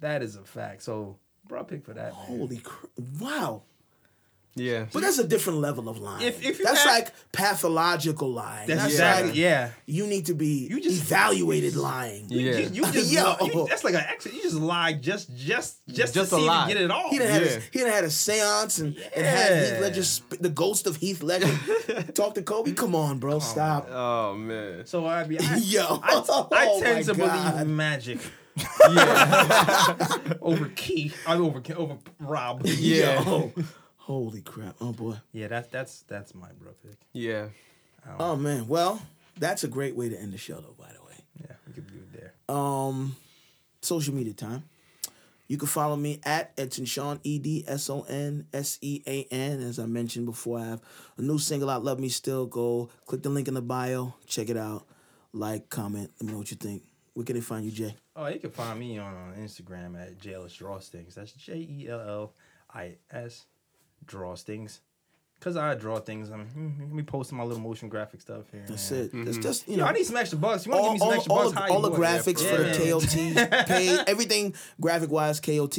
That 0.00 0.22
is 0.22 0.36
a 0.36 0.44
fact. 0.44 0.82
So, 0.82 1.16
bro, 1.48 1.64
pick 1.64 1.84
for 1.84 1.94
that. 1.94 2.12
Holy 2.12 2.58
cr- 2.58 2.86
wow. 3.18 3.62
Yeah. 4.56 4.86
But 4.92 5.02
that's 5.02 5.18
a 5.18 5.26
different 5.26 5.60
level 5.60 5.88
of 5.88 5.98
lying. 5.98 6.26
If- 6.26 6.44
if 6.44 6.62
that's 6.62 6.82
had- 6.82 6.90
like 6.92 7.12
pathological 7.32 8.32
lying. 8.32 8.66
That's 8.66 8.80
That's 8.82 8.92
exactly, 8.94 9.28
like 9.30 9.38
yeah. 9.38 9.70
you 9.86 10.06
need 10.06 10.26
to 10.26 10.34
be 10.34 10.66
You 10.68 10.80
just- 10.80 11.02
evaluated 11.02 11.76
lying. 11.76 12.26
Yeah. 12.28 12.56
You, 12.58 12.68
you 12.72 12.92
just 12.92 13.12
Yo. 13.12 13.36
you, 13.42 13.66
that's 13.68 13.84
like 13.84 13.94
an 13.94 14.04
exit. 14.08 14.34
You 14.34 14.42
just 14.42 14.56
lie 14.56 14.94
just 14.94 15.34
just 15.36 15.78
just, 15.88 16.14
Just 16.14 16.30
to 16.30 16.36
a 16.36 16.40
see 16.40 16.46
lie. 16.46 16.62
if 16.62 16.68
get 16.74 16.82
it 16.82 16.90
off. 16.90 17.10
He 17.10 17.18
done 17.18 17.28
had 17.28 17.42
Yeah. 17.42 17.48
a, 17.48 17.60
he 17.72 17.78
done 17.80 17.90
had 17.90 18.04
a 18.04 18.10
seance 18.10 18.78
and, 18.80 18.96
and 19.16 19.24
had 19.26 19.52
Heath 19.72 19.80
Ledger, 19.80 20.02
sp- 20.04 20.40
the 20.40 20.50
ghost 20.50 20.86
of 20.86 20.96
Heath 20.96 21.22
Ledger, 21.22 21.46
talk 22.14 22.34
to 22.34 22.42
Kobe. 22.42 22.72
Come 22.72 22.94
on, 22.96 23.18
bro, 23.18 23.38
stop. 23.38 23.88
Oh 23.90 24.34
man. 24.34 24.84
So 24.86 25.06
I 25.06 25.24
be 25.24 25.38
I, 25.38 25.56
Yo, 25.62 26.00
I, 26.02 26.14
I 26.52 26.66
oh 26.68 26.80
tend 26.82 27.06
my 27.06 27.12
to 27.14 27.18
God. 27.20 27.52
believe 27.54 27.66
magic 27.68 28.18
Yeah. 28.90 30.34
over 30.42 30.68
Keith. 30.74 31.16
I 31.26 31.36
mean, 31.38 31.46
over 31.48 31.62
over 31.76 31.98
Rob. 32.18 32.62
Yeah. 32.66 33.22
Yo. 33.22 33.52
Holy 34.10 34.40
crap! 34.40 34.74
Oh 34.80 34.92
boy. 34.92 35.14
yeah. 35.30 35.46
That's 35.46 35.68
that's 35.68 36.00
that's 36.08 36.34
my 36.34 36.48
bro 36.58 36.72
pick. 36.82 36.98
Yeah. 37.12 37.46
Oh 38.18 38.34
man. 38.34 38.66
Well, 38.66 39.00
that's 39.38 39.62
a 39.62 39.68
great 39.68 39.94
way 39.94 40.08
to 40.08 40.20
end 40.20 40.32
the 40.32 40.38
show, 40.38 40.56
though. 40.56 40.74
By 40.76 40.90
the 40.92 41.00
way. 41.04 41.14
Yeah, 41.40 41.54
we 41.64 41.72
could 41.74 41.86
do 41.86 41.94
it 41.94 42.12
there. 42.12 42.56
Um, 42.56 43.14
social 43.80 44.12
media 44.12 44.32
time. 44.32 44.64
You 45.46 45.58
can 45.58 45.68
follow 45.68 45.94
me 45.94 46.18
at 46.24 46.52
Edson 46.58 46.86
Sean, 46.86 47.20
E 47.22 47.38
D 47.38 47.64
S 47.68 47.88
O 47.88 48.02
N 48.02 48.46
S 48.52 48.78
E 48.82 49.00
A 49.06 49.28
N. 49.30 49.60
As 49.62 49.78
I 49.78 49.86
mentioned 49.86 50.26
before, 50.26 50.58
I 50.58 50.64
have 50.64 50.80
a 51.16 51.22
new 51.22 51.38
single 51.38 51.70
out, 51.70 51.84
Love 51.84 52.00
Me 52.00 52.08
Still. 52.08 52.46
Go 52.46 52.90
click 53.06 53.22
the 53.22 53.30
link 53.30 53.46
in 53.46 53.54
the 53.54 53.62
bio, 53.62 54.14
check 54.26 54.48
it 54.48 54.56
out, 54.56 54.86
like, 55.32 55.70
comment, 55.70 56.10
let 56.18 56.26
me 56.26 56.32
know 56.32 56.38
what 56.38 56.50
you 56.50 56.56
think. 56.56 56.82
Where 57.14 57.24
can 57.24 57.36
they 57.36 57.42
find 57.42 57.64
you, 57.64 57.70
Jay? 57.70 57.94
Oh, 58.16 58.26
you 58.26 58.40
can 58.40 58.50
find 58.50 58.78
me 58.78 58.98
on 58.98 59.14
uh, 59.14 59.40
Instagram 59.40 60.00
at 60.00 60.18
Jailus 60.18 60.56
Drawstings. 60.56 61.14
That's 61.14 61.32
J 61.32 61.54
E 61.54 61.88
L 61.88 62.00
L 62.00 62.32
I 62.74 62.96
S 63.12 63.46
Drawstings. 64.06 64.80
Cause 65.40 65.56
I 65.56 65.74
draw 65.74 65.98
things. 66.00 66.28
I'm 66.30 66.44
mm, 66.50 66.80
let 66.80 66.92
me 66.92 67.02
posting 67.02 67.38
my 67.38 67.44
little 67.44 67.62
motion 67.62 67.88
graphic 67.88 68.20
stuff 68.20 68.44
here. 68.52 68.62
That's 68.68 68.90
man. 68.90 69.00
it. 69.14 69.28
It's 69.28 69.38
just, 69.38 69.66
you 69.66 69.76
Yo, 69.76 69.80
know. 69.80 69.86
I 69.86 69.92
need 69.94 70.04
some 70.04 70.16
extra 70.18 70.38
bucks. 70.38 70.66
You 70.66 70.72
want 70.72 70.84
to 70.84 70.88
give 70.88 70.92
me 70.92 70.98
some 70.98 71.08
all, 71.08 71.14
extra 71.14 71.32
all, 71.32 71.38
bucks? 71.44 71.54
the, 71.54 71.72
all 71.72 71.80
the 71.80 71.90
graphics 71.92 72.44
Yeah, 72.44 72.56
for 72.56 72.62
man. 72.62 72.72
the 72.78 73.46
KOT 73.56 73.66
page, 73.66 74.00
everything 74.06 74.54
graphic 74.78 75.10
wise, 75.10 75.40
KOT. 75.40 75.76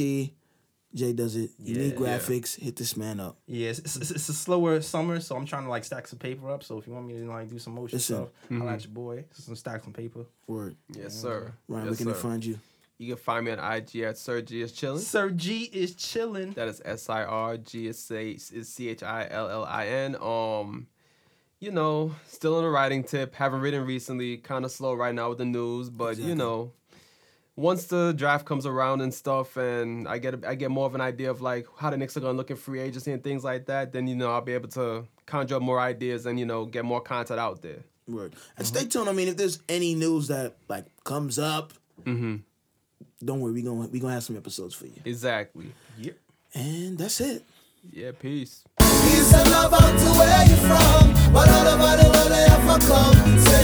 Jay 0.93 1.14
does 1.14 1.35
it. 1.35 1.52
You 1.60 1.76
need 1.77 1.91
Yeah. 1.93 1.98
graphics, 1.99 2.60
hit 2.60 2.76
this 2.76 2.98
man 2.98 3.19
up. 3.19 3.38
Yeah, 3.45 3.69
it's, 3.69 3.80
it's, 3.80 4.10
it's 4.11 4.30
a 4.30 4.34
slower 4.34 4.81
summer, 4.81 5.19
so 5.19 5.35
I'm 5.38 5.45
trying 5.45 5.64
to 5.64 5.69
like 5.69 5.84
stack 5.85 6.07
some 6.07 6.18
paper 6.19 6.49
up. 6.49 6.64
So 6.64 6.80
if 6.80 6.88
you 6.88 6.93
want 6.93 7.06
me 7.06 7.14
to 7.19 7.30
like 7.30 7.48
do 7.48 7.60
some 7.60 7.76
motion 7.76 7.98
Listen. 7.98 8.15
stuff, 8.15 8.30
I'll 8.52 8.68
at 8.68 8.84
your 8.84 8.91
boy. 8.91 9.26
Some 9.31 9.56
stack 9.56 9.84
some 9.84 9.93
paper. 9.93 10.26
Word. 10.48 10.76
Yes, 10.89 11.14
sir. 11.14 11.53
Ryan, 11.68 11.85
yes, 11.85 11.91
where 11.91 11.98
can 11.98 12.06
sir. 12.07 12.14
they 12.14 12.19
find 12.19 12.43
you? 12.43 12.60
You 13.01 13.15
can 13.15 13.17
find 13.17 13.45
me 13.45 13.51
on 13.51 13.57
IG 13.57 14.01
at 14.01 14.15
Sir 14.15 14.41
G 14.41 14.61
is 14.61 14.71
chilling. 14.71 14.99
Sir 14.99 15.31
G 15.31 15.63
is 15.73 15.95
chilling. 15.95 16.51
That 16.51 16.67
is 16.67 16.83
S 16.85 17.09
I 17.09 17.23
R 17.23 17.57
G 17.57 17.87
is 17.87 17.97
C 17.97 18.89
H 18.89 19.01
I 19.01 19.27
L 19.27 19.49
L 19.49 19.65
I 19.65 19.87
N. 19.87 20.15
Um, 20.21 20.85
you 21.59 21.71
know, 21.71 22.13
still 22.27 22.57
on 22.57 22.63
a 22.63 22.69
writing 22.69 23.03
tip. 23.03 23.33
Haven't 23.33 23.61
written 23.61 23.85
recently. 23.85 24.37
Kind 24.37 24.65
of 24.65 24.71
slow 24.71 24.93
right 24.93 25.15
now 25.15 25.29
with 25.29 25.39
the 25.39 25.45
news, 25.45 25.89
but 25.89 26.19
you 26.19 26.35
know, 26.35 26.73
once 27.55 27.85
the 27.85 28.13
draft 28.15 28.45
comes 28.45 28.67
around 28.67 29.01
and 29.01 29.11
stuff, 29.11 29.57
and 29.57 30.07
I 30.07 30.19
get 30.19 30.35
a, 30.35 30.49
I 30.49 30.53
get 30.53 30.69
more 30.69 30.85
of 30.85 30.93
an 30.93 31.01
idea 31.01 31.31
of 31.31 31.41
like 31.41 31.65
how 31.79 31.89
the 31.89 31.97
Knicks 31.97 32.15
are 32.17 32.19
gonna 32.19 32.37
look 32.37 32.51
in 32.51 32.57
free 32.57 32.81
agency 32.81 33.11
and 33.11 33.23
things 33.23 33.43
like 33.43 33.65
that, 33.65 33.93
then 33.93 34.05
you 34.05 34.15
know 34.15 34.31
I'll 34.31 34.41
be 34.41 34.53
able 34.53 34.69
to 34.69 35.07
conjure 35.25 35.55
up 35.55 35.63
more 35.63 35.79
ideas 35.79 36.27
and 36.27 36.39
you 36.39 36.45
know 36.45 36.65
get 36.65 36.85
more 36.85 37.01
content 37.01 37.39
out 37.39 37.63
there. 37.63 37.79
Word. 38.07 38.35
And 38.59 38.67
stay 38.67 38.85
tuned. 38.85 39.09
I 39.09 39.13
mean, 39.13 39.27
if 39.27 39.37
there's 39.37 39.57
any 39.67 39.95
news 39.95 40.27
that 40.27 40.57
like 40.67 40.85
comes 41.03 41.39
up, 41.39 41.73
don't 43.26 43.39
worry, 43.39 43.53
we 43.53 43.61
gonna 43.61 43.88
we 43.88 43.99
gonna 43.99 44.14
have 44.14 44.23
some 44.23 44.38
episodes 44.38 44.76
for 44.76 44.85
you. 44.88 45.02
Exactly. 45.06 45.72
Yep. 45.99 46.18
And 46.53 46.98
that's 46.98 47.22
it. 47.22 47.43
Yeah. 47.91 48.11
Peace. 48.19 48.64
Peace 48.80 49.34
and 49.34 49.49
love 49.49 49.73
out 49.73 49.80
to 49.80 50.10
where 50.18 50.45
you 50.45 50.56
from. 50.56 51.34
But 51.34 51.49
all 51.49 51.68
about 51.68 51.99
the 51.99 52.10
world 52.10 52.31
they 52.31 52.45
ever 52.45 52.80
come. 52.85 53.39
Say 53.39 53.64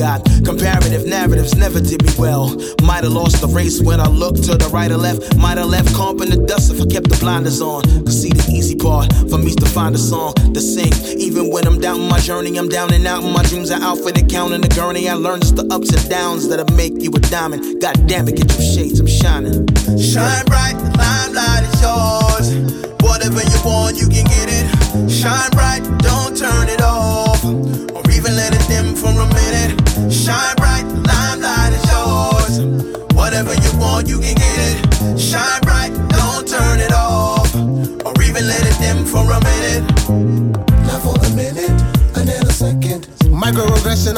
got. 0.00 0.24
Comparative 0.44 1.06
narratives 1.06 1.54
never 1.54 1.78
did 1.78 2.02
me 2.02 2.12
well. 2.18 2.56
Might 2.82 3.04
have 3.04 3.12
lost 3.12 3.42
the 3.42 3.48
race 3.48 3.82
when 3.82 4.00
I 4.00 4.08
looked 4.08 4.42
to 4.44 4.56
the 4.56 4.68
right 4.72 4.90
or 4.90 4.96
left. 4.96 5.36
Might 5.36 5.58
have 5.58 5.68
left 5.68 5.94
comp 5.94 6.22
in 6.22 6.30
the 6.30 6.38
dust 6.38 6.72
if 6.72 6.80
I 6.80 6.86
kept 6.86 7.10
the 7.10 7.18
blinders 7.20 7.60
on. 7.60 7.82
Cause 8.06 8.22
see, 8.22 8.30
the 8.30 8.46
easy 8.50 8.74
part 8.74 9.12
for 9.28 9.36
me's 9.36 9.56
to 9.56 9.66
find 9.66 9.94
a 9.94 9.98
song 9.98 10.32
to 10.54 10.60
sing. 10.60 10.92
Even 11.20 11.50
when 11.52 11.66
I'm 11.66 11.78
down 11.78 12.08
my 12.08 12.18
journey, 12.18 12.56
I'm 12.56 12.68
down 12.68 12.94
and 12.94 13.06
out. 13.06 13.22
My 13.22 13.42
dreams 13.42 13.70
are 13.70 13.82
out 13.82 13.98
for 13.98 14.10
the 14.10 14.24
count 14.24 14.54
in 14.54 14.62
the 14.62 14.68
gurney. 14.68 15.08
I 15.08 15.14
learned 15.14 15.42
just 15.42 15.56
the 15.56 15.66
ups 15.68 15.92
and 15.92 16.08
downs 16.08 16.48
that'll 16.48 16.74
make 16.74 16.94
you 16.96 17.10
a 17.10 17.20
diamond. 17.20 17.82
God 17.82 17.96
damn 18.08 18.26
it, 18.28 18.36
get 18.36 18.48
your 18.56 18.64
shades, 18.64 18.98
I'm 19.00 19.06
shining. 19.06 19.68
Shine 20.00 20.44
bright, 20.46 20.76
the 20.80 20.90
limelight 20.96 21.64
is 21.68 21.76
yours. 21.84 22.48
Whatever 23.04 23.42
you 23.42 23.60
want, 23.64 24.00
you 24.00 24.08
can 24.08 24.24
get 24.24 24.48
it. 24.48 24.64
Shine 25.10 25.50
bright, 25.50 25.82
don't 26.00 26.29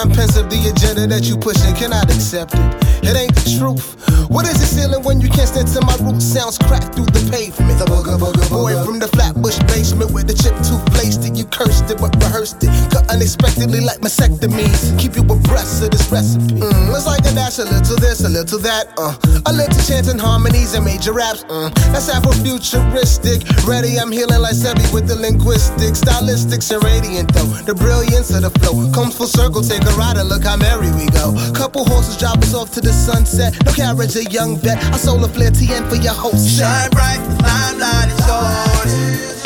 Microaggression, 0.03 0.11
I'm 0.11 0.11
pensive. 0.11 0.51
The 0.51 0.71
agenda 0.71 1.07
that 1.07 1.25
you 1.25 1.37
pushing 1.37 1.75
cannot 1.75 2.05
accept 2.05 2.55
it. 2.55 3.07
It 3.07 3.17
ain't 3.17 3.35
the 3.35 3.59
truth. 3.59 3.99
What 4.31 4.47
is 4.47 4.63
it 4.63 4.67
ceiling 4.67 5.03
when 5.05 5.21
you 5.21 5.29
can't 5.29 5.49
stand 5.49 5.69
to 5.69 5.81
my 5.85 5.97
roots? 6.01 6.25
Sounds 6.25 6.59
cracked 6.59 6.95
through 6.95 7.07
the 7.07 7.21
pavement. 7.31 7.79
The 7.79 7.85
booger, 7.85 8.19
booger, 8.19 8.49
Boy 8.51 8.73
from 8.85 8.99
the 8.99 9.09
flatbush 9.09 9.59
basement 9.69 10.11
with 10.13 10.27
the 10.27 10.35
chip 10.35 10.55
tooth 10.65 10.85
placed 10.95 11.25
it. 11.25 11.37
You 11.37 11.45
cursed 11.45 11.91
it, 11.91 11.99
but 11.99 12.15
rehearsed 12.23 12.63
it. 12.63 12.71
Cut 12.91 13.11
unexpectedly 13.11 13.81
like 13.81 14.01
mastectomies. 14.01 14.99
Keep 14.99 15.17
you 15.17 15.23
abreast 15.23 15.83
of 15.83 15.91
this 15.91 16.11
recipe. 16.11 16.63
Mm, 16.63 16.95
it's 16.95 17.07
like 17.07 17.21
a 17.27 17.33
dash, 17.35 17.59
a 17.59 17.65
little 17.65 17.97
this, 17.97 18.25
a 18.25 18.29
little 18.29 18.59
that. 18.61 18.89
Uh, 18.97 19.15
a 19.47 19.53
little 19.53 19.81
chant 19.83 20.09
and 20.09 20.21
harmonies 20.21 20.75
and 20.75 20.85
major 20.85 21.13
raps. 21.13 21.45
Mm, 21.45 21.75
that's 21.93 22.09
Afro-futuristic. 22.09 23.43
Ready, 23.67 23.99
I'm 23.99 24.13
healing 24.13 24.41
like 24.41 24.55
Sebi 24.55 24.85
with 24.93 25.09
the 25.09 25.17
linguistics. 25.17 26.01
Stylistics 26.01 26.71
and 26.73 26.83
radiant 26.85 27.33
though. 27.35 27.51
The 27.67 27.75
brilliance 27.75 28.31
of 28.31 28.43
the 28.43 28.51
flow 28.61 28.91
comes 28.93 29.17
full 29.17 29.27
circle. 29.27 29.63
Take 29.63 29.83
a 29.83 29.95
ride 29.99 30.17
and 30.17 30.29
look 30.29 30.45
how 30.45 30.57
merry 30.57 30.91
we 30.93 31.07
go. 31.11 31.35
Couple 31.55 31.85
horses 31.85 32.17
drop 32.17 32.39
us 32.39 32.55
off 32.55 32.73
to 32.73 32.81
the 32.81 32.93
sunset. 32.93 33.55
No 33.65 33.73
carriage, 33.73 34.17
a 34.17 34.25
young 34.31 34.57
vet. 34.57 34.83
I 34.93 34.97
sold 34.97 35.25
a 35.25 35.29
flare 35.29 35.51
TN 35.51 35.89
for 35.89 35.97
your 35.97 36.15
whole 36.15 36.33
set. 36.33 36.63
Shine 36.65 36.91
bright, 36.91 37.21
the 37.27 37.37
limelight 37.43 38.09
is 38.15 38.21
yours. 38.27 38.93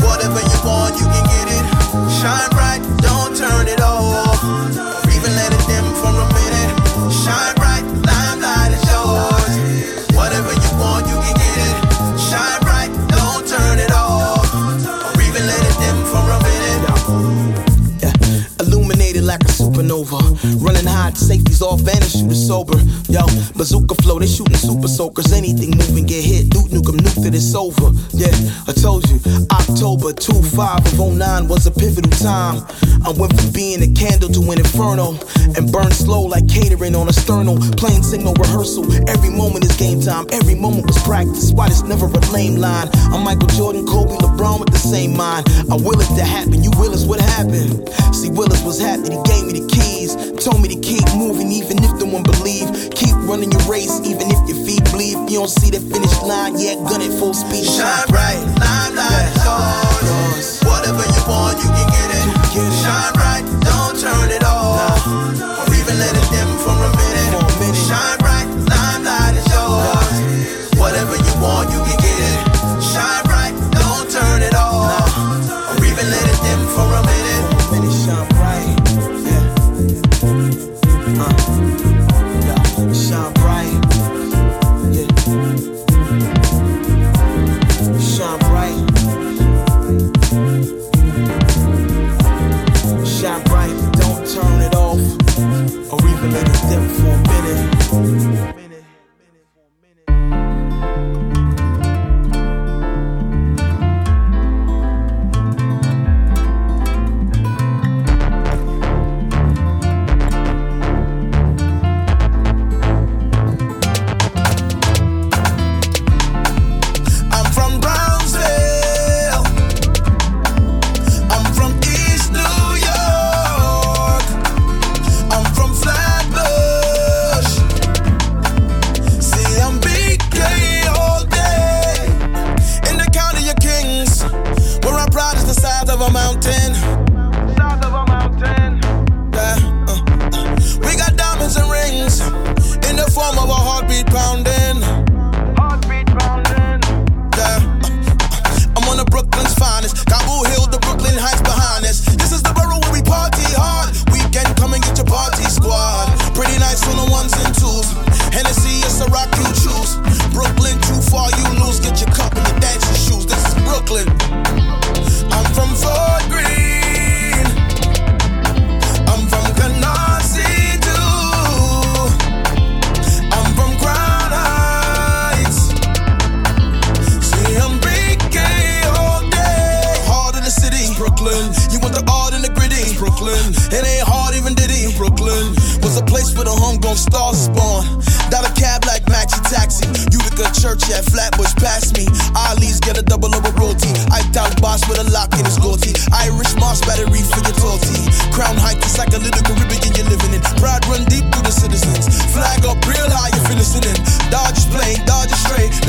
Whatever 0.05 0.41
you 0.41 0.59
want, 0.65 0.95
you 1.01 1.07
can 1.07 1.25
get 1.33 1.49
it. 1.57 1.65
Shine 2.21 2.51
bright, 2.51 2.83
don't 3.01 3.37
turn 3.37 3.69
it 3.69 3.81
off. 3.81 3.96
Running 20.59 20.87
hot, 20.87 21.17
safety's 21.17 21.63
and 21.63 21.81
the 21.83 22.09
shooter 22.09 22.35
sober. 22.35 22.79
Yo, 23.11 23.27
bazooka 23.57 23.95
flow, 24.03 24.19
they 24.19 24.27
shooting 24.27 24.57
super 24.57 24.89
soakers. 24.89 25.33
Anything 25.33 25.71
moving 25.77 26.07
get 26.07 26.23
hit. 26.23 26.51
Duke 26.51 26.71
Nukem, 26.71 27.01
nuke 27.03 27.23
that 27.25 27.35
it's 27.35 27.55
over. 27.55 27.91
Yeah, 28.15 28.33
I 28.69 28.73
told 28.73 29.09
you, 29.11 29.19
October 29.51 30.13
25 30.13 30.87
of 30.87 30.99
09 30.99 31.49
was 31.49 31.67
a 31.67 31.71
pivotal 31.71 32.11
time. 32.23 32.63
I 33.05 33.11
went 33.15 33.35
from 33.39 33.51
being 33.53 33.83
a 33.83 33.91
candle 33.95 34.29
to 34.31 34.41
an 34.51 34.59
inferno 34.59 35.19
and 35.57 35.71
burned 35.71 35.95
slow 35.95 36.23
like 36.23 36.49
catering 36.49 36.95
on 36.95 37.09
a 37.09 37.13
sternal. 37.13 37.59
Plain 37.77 38.03
signal 38.03 38.35
rehearsal. 38.35 38.87
Every 39.09 39.31
moment 39.31 39.65
is 39.65 39.75
game 39.77 40.01
time, 40.01 40.27
every 40.33 40.55
moment 40.55 40.87
was 40.87 40.99
practice. 41.03 41.53
Why 41.53 41.69
there's 41.69 41.83
never 41.83 42.07
a 42.07 42.21
lame 42.33 42.57
line? 42.57 42.89
I'm 43.11 43.25
Michael 43.25 43.49
Jordan, 43.49 43.87
Kobe, 43.87 44.17
LeBron 44.17 44.61
with 44.61 44.71
the 44.71 44.79
same 44.79 45.17
mind. 45.17 45.47
I 45.71 45.77
will 45.77 46.01
it 46.01 46.11
to 46.17 46.25
happen, 46.25 46.63
you 46.63 46.71
will 46.77 46.93
is 46.93 47.07
what 47.07 47.21
happened. 47.21 47.89
See, 48.15 48.31
Willis 48.31 48.63
was 48.63 48.81
happy, 48.81 49.15
he 49.15 49.23
gave 49.25 49.47
me 49.47 49.61
the 49.61 49.67
keys. 49.71 50.36
Told 50.37 50.63
me 50.63 50.69
to 50.69 50.81
keep 50.81 51.03
moving, 51.17 51.51
even 51.51 51.83
if 51.83 51.93
no 51.99 52.07
one 52.07 52.23
believe. 52.23 52.69
Keep 52.91 53.17
running 53.27 53.51
your 53.51 53.63
race, 53.63 53.99
even 54.05 54.31
if 54.31 54.39
your 54.49 54.59
feet 54.65 54.85
bleed. 54.93 55.17
You 55.29 55.41
don't 55.41 55.49
see 55.49 55.71
the 55.71 55.81
finish 55.81 56.15
line 56.23 56.59
yet, 56.59 56.79
gun 56.87 57.01
it 57.01 57.11
full 57.19 57.35
speed. 57.35 57.65
Shine 57.65 58.07
bright, 58.09 58.39
limelight 58.61 59.27
is 59.35 59.43
yours. 59.43 60.61
Whatever 60.63 61.03
you 61.03 61.23
want, 61.27 61.59
you 61.59 61.69
can 61.69 61.89
get 61.91 62.09
it. 62.15 62.27
Shine 62.79 63.13
bright, 63.15 63.45
don't 63.65 63.99
turn 63.99 64.31
it 64.31 64.45
off. 64.45 64.46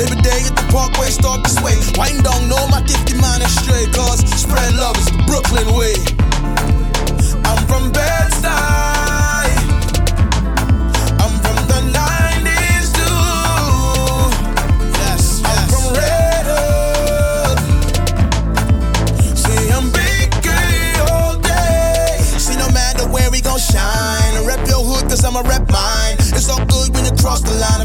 Labor 0.08 0.22
Day 0.22 0.40
at 0.46 0.56
the 0.56 0.64
Parkway, 0.72 1.10
start 1.10 1.42
this 1.44 1.60
way. 1.60 1.76
Wind 1.98 2.24
down, 2.24 2.48
no, 2.48 2.66
my 2.68 2.80
50 2.82 3.14
mine 3.20 3.42
is 3.42 3.52
straight. 3.60 3.92
Cause 3.92 4.20
spread 4.40 4.74
love 4.74 4.96
is 4.96 5.04
the 5.06 5.18
Brooklyn 5.26 5.68
way. 5.76 5.96
I'm 7.44 7.60
from 7.68 7.92
Bed-Stuy. 7.92 8.48
I'm 11.20 11.34
from 11.44 11.56
the 11.68 11.80
90s 11.92 12.88
too. 12.96 13.20
Yes, 14.96 15.42
I'm 15.44 15.68
from 15.68 15.84
Red 15.92 16.46
Hook. 16.56 17.58
See, 19.36 19.68
I'm 19.76 19.92
big 19.92 20.32
gay 20.40 20.96
all 21.12 21.36
day. 21.36 22.16
See, 22.38 22.56
no 22.56 22.70
matter 22.70 23.04
where 23.08 23.30
we 23.30 23.42
gon' 23.42 23.58
shine. 23.58 24.46
Rep 24.46 24.66
your 24.68 24.84
hood, 24.84 25.10
cause 25.10 25.22
I'ma 25.24 25.40
rep 25.40 25.68
mine. 25.70 26.16
It's 26.32 26.48
all 26.48 26.64
good 26.64 26.94
when 26.94 27.04
you 27.04 27.12
cross 27.20 27.42
the 27.42 27.52
line 27.60 27.82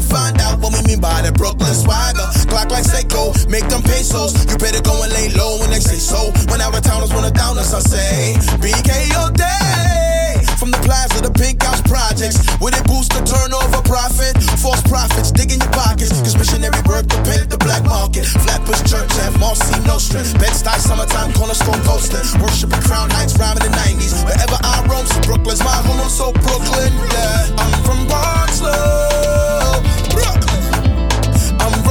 by 1.04 1.20
that 1.20 1.36
Brooklyn 1.36 1.76
swagger. 1.76 2.24
Clock 2.48 2.72
like 2.72 2.88
Seiko, 2.88 3.36
make 3.44 3.68
them 3.68 3.84
pesos. 3.84 4.32
You 4.48 4.56
better 4.56 4.80
go 4.80 4.96
and 5.04 5.12
lay 5.12 5.28
low 5.36 5.60
when 5.60 5.68
they 5.68 5.84
say 5.84 6.00
so. 6.00 6.32
When 6.48 6.64
our 6.64 6.80
towners 6.80 7.12
wanna 7.12 7.28
down 7.28 7.60
us, 7.60 7.76
I 7.76 7.84
say, 7.84 8.40
BK 8.64 9.12
all 9.20 9.28
day. 9.28 10.40
From 10.56 10.72
the 10.72 10.80
plaza, 10.80 11.20
the 11.20 11.28
pink 11.28 11.60
house 11.60 11.84
projects, 11.84 12.40
where 12.56 12.72
they 12.72 12.80
boost 12.88 13.12
the 13.12 13.20
turnover 13.20 13.84
profit. 13.84 14.32
False 14.64 14.80
profits, 14.88 15.28
dig 15.28 15.52
in 15.52 15.60
your 15.60 15.74
pockets, 15.76 16.16
cause 16.24 16.40
missionary 16.40 16.80
work 16.88 17.04
to 17.12 17.20
pimp 17.28 17.52
the 17.52 17.60
black 17.60 17.84
market. 17.84 18.24
Flatbush 18.24 18.80
Church 18.88 19.12
and 19.28 19.36
Marcy 19.36 19.76
Nostra. 19.84 20.24
Bed-Stuy, 20.40 20.80
summertime, 20.80 21.36
cornerstone 21.36 21.84
poster. 21.84 22.24
Worshiping 22.40 22.80
Crown 22.88 23.12
Heights, 23.12 23.36
rhyming 23.36 23.68
in 23.68 23.76
the 23.76 23.76
90s. 23.76 24.24
Wherever 24.24 24.56
I 24.64 24.80
roam, 24.88 25.04
so 25.04 25.20
Brooklyn's 25.28 25.60
my 25.60 25.76
home, 25.84 26.00
I'm 26.00 26.08
so 26.08 26.32
Brooklyn, 26.32 26.96
yeah. 27.12 27.60
I'm 27.60 27.72
from 27.84 28.00
Barnslow. 28.08 29.84
Brooklyn. 30.08 30.73
I'm 31.60 31.83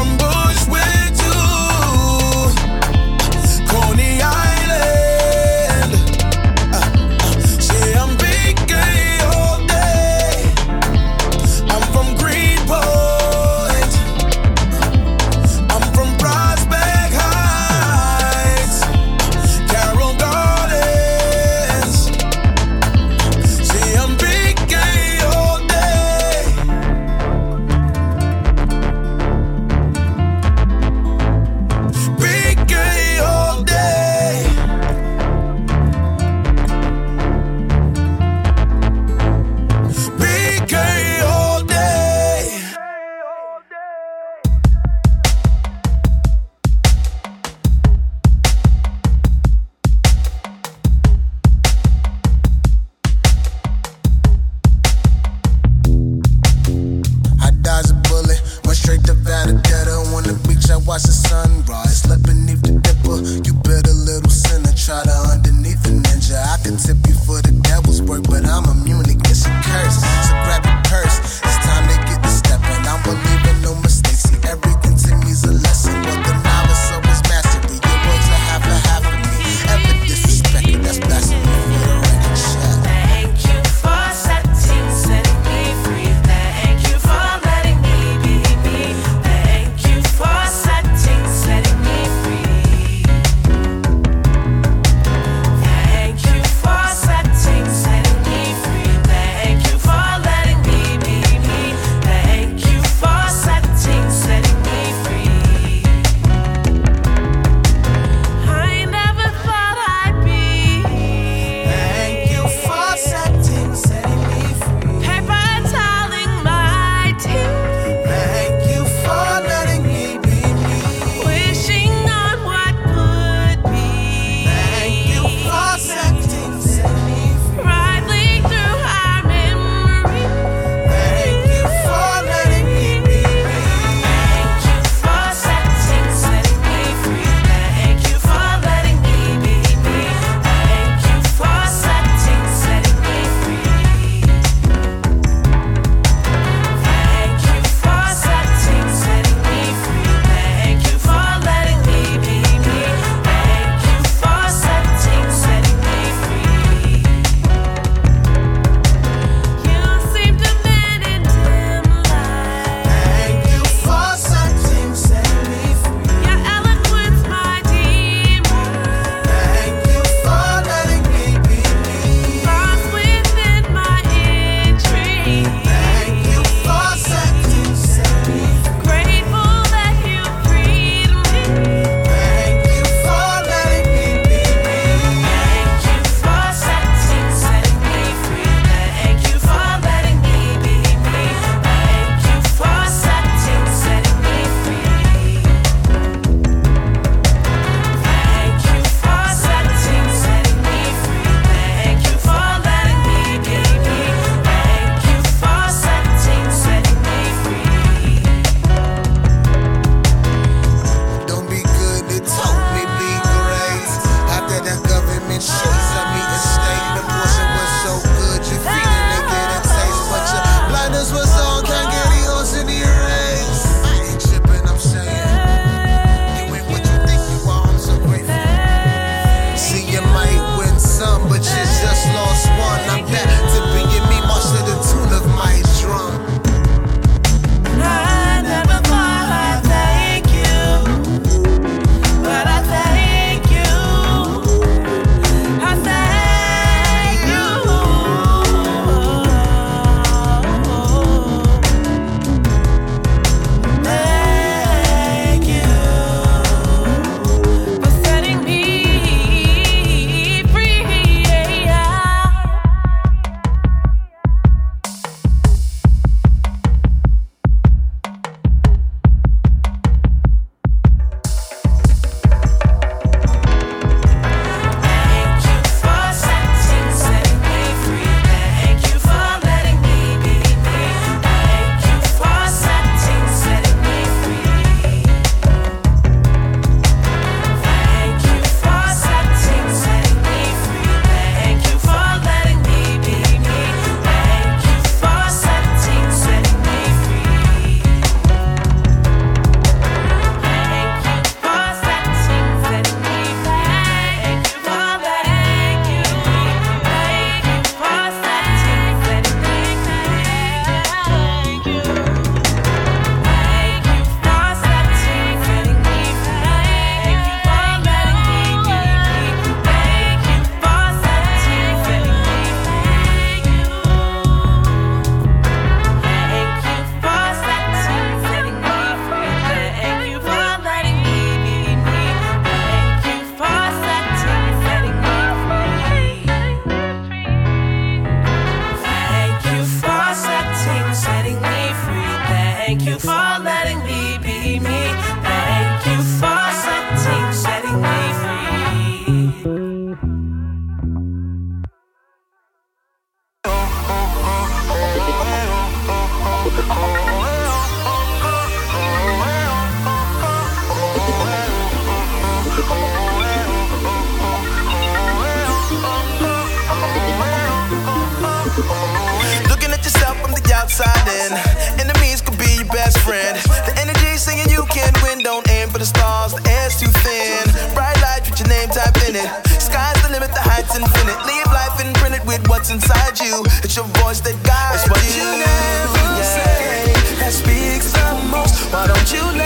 what's 382.63 382.71
inside 382.71 383.19
you. 383.19 383.43
It's 383.63 383.75
your 383.75 383.85
voice 383.99 384.21
that 384.21 384.41
guides 384.43 384.83
It's 384.83 384.89
what 384.89 385.03
you. 385.15 385.23
you 385.23 385.31
never 385.43 386.23
say 386.23 386.93
that 387.19 387.33
speaks 387.33 387.91
the 387.91 388.07
most. 388.31 388.71
Why 388.71 388.87
don't 388.87 389.11
you 389.11 389.42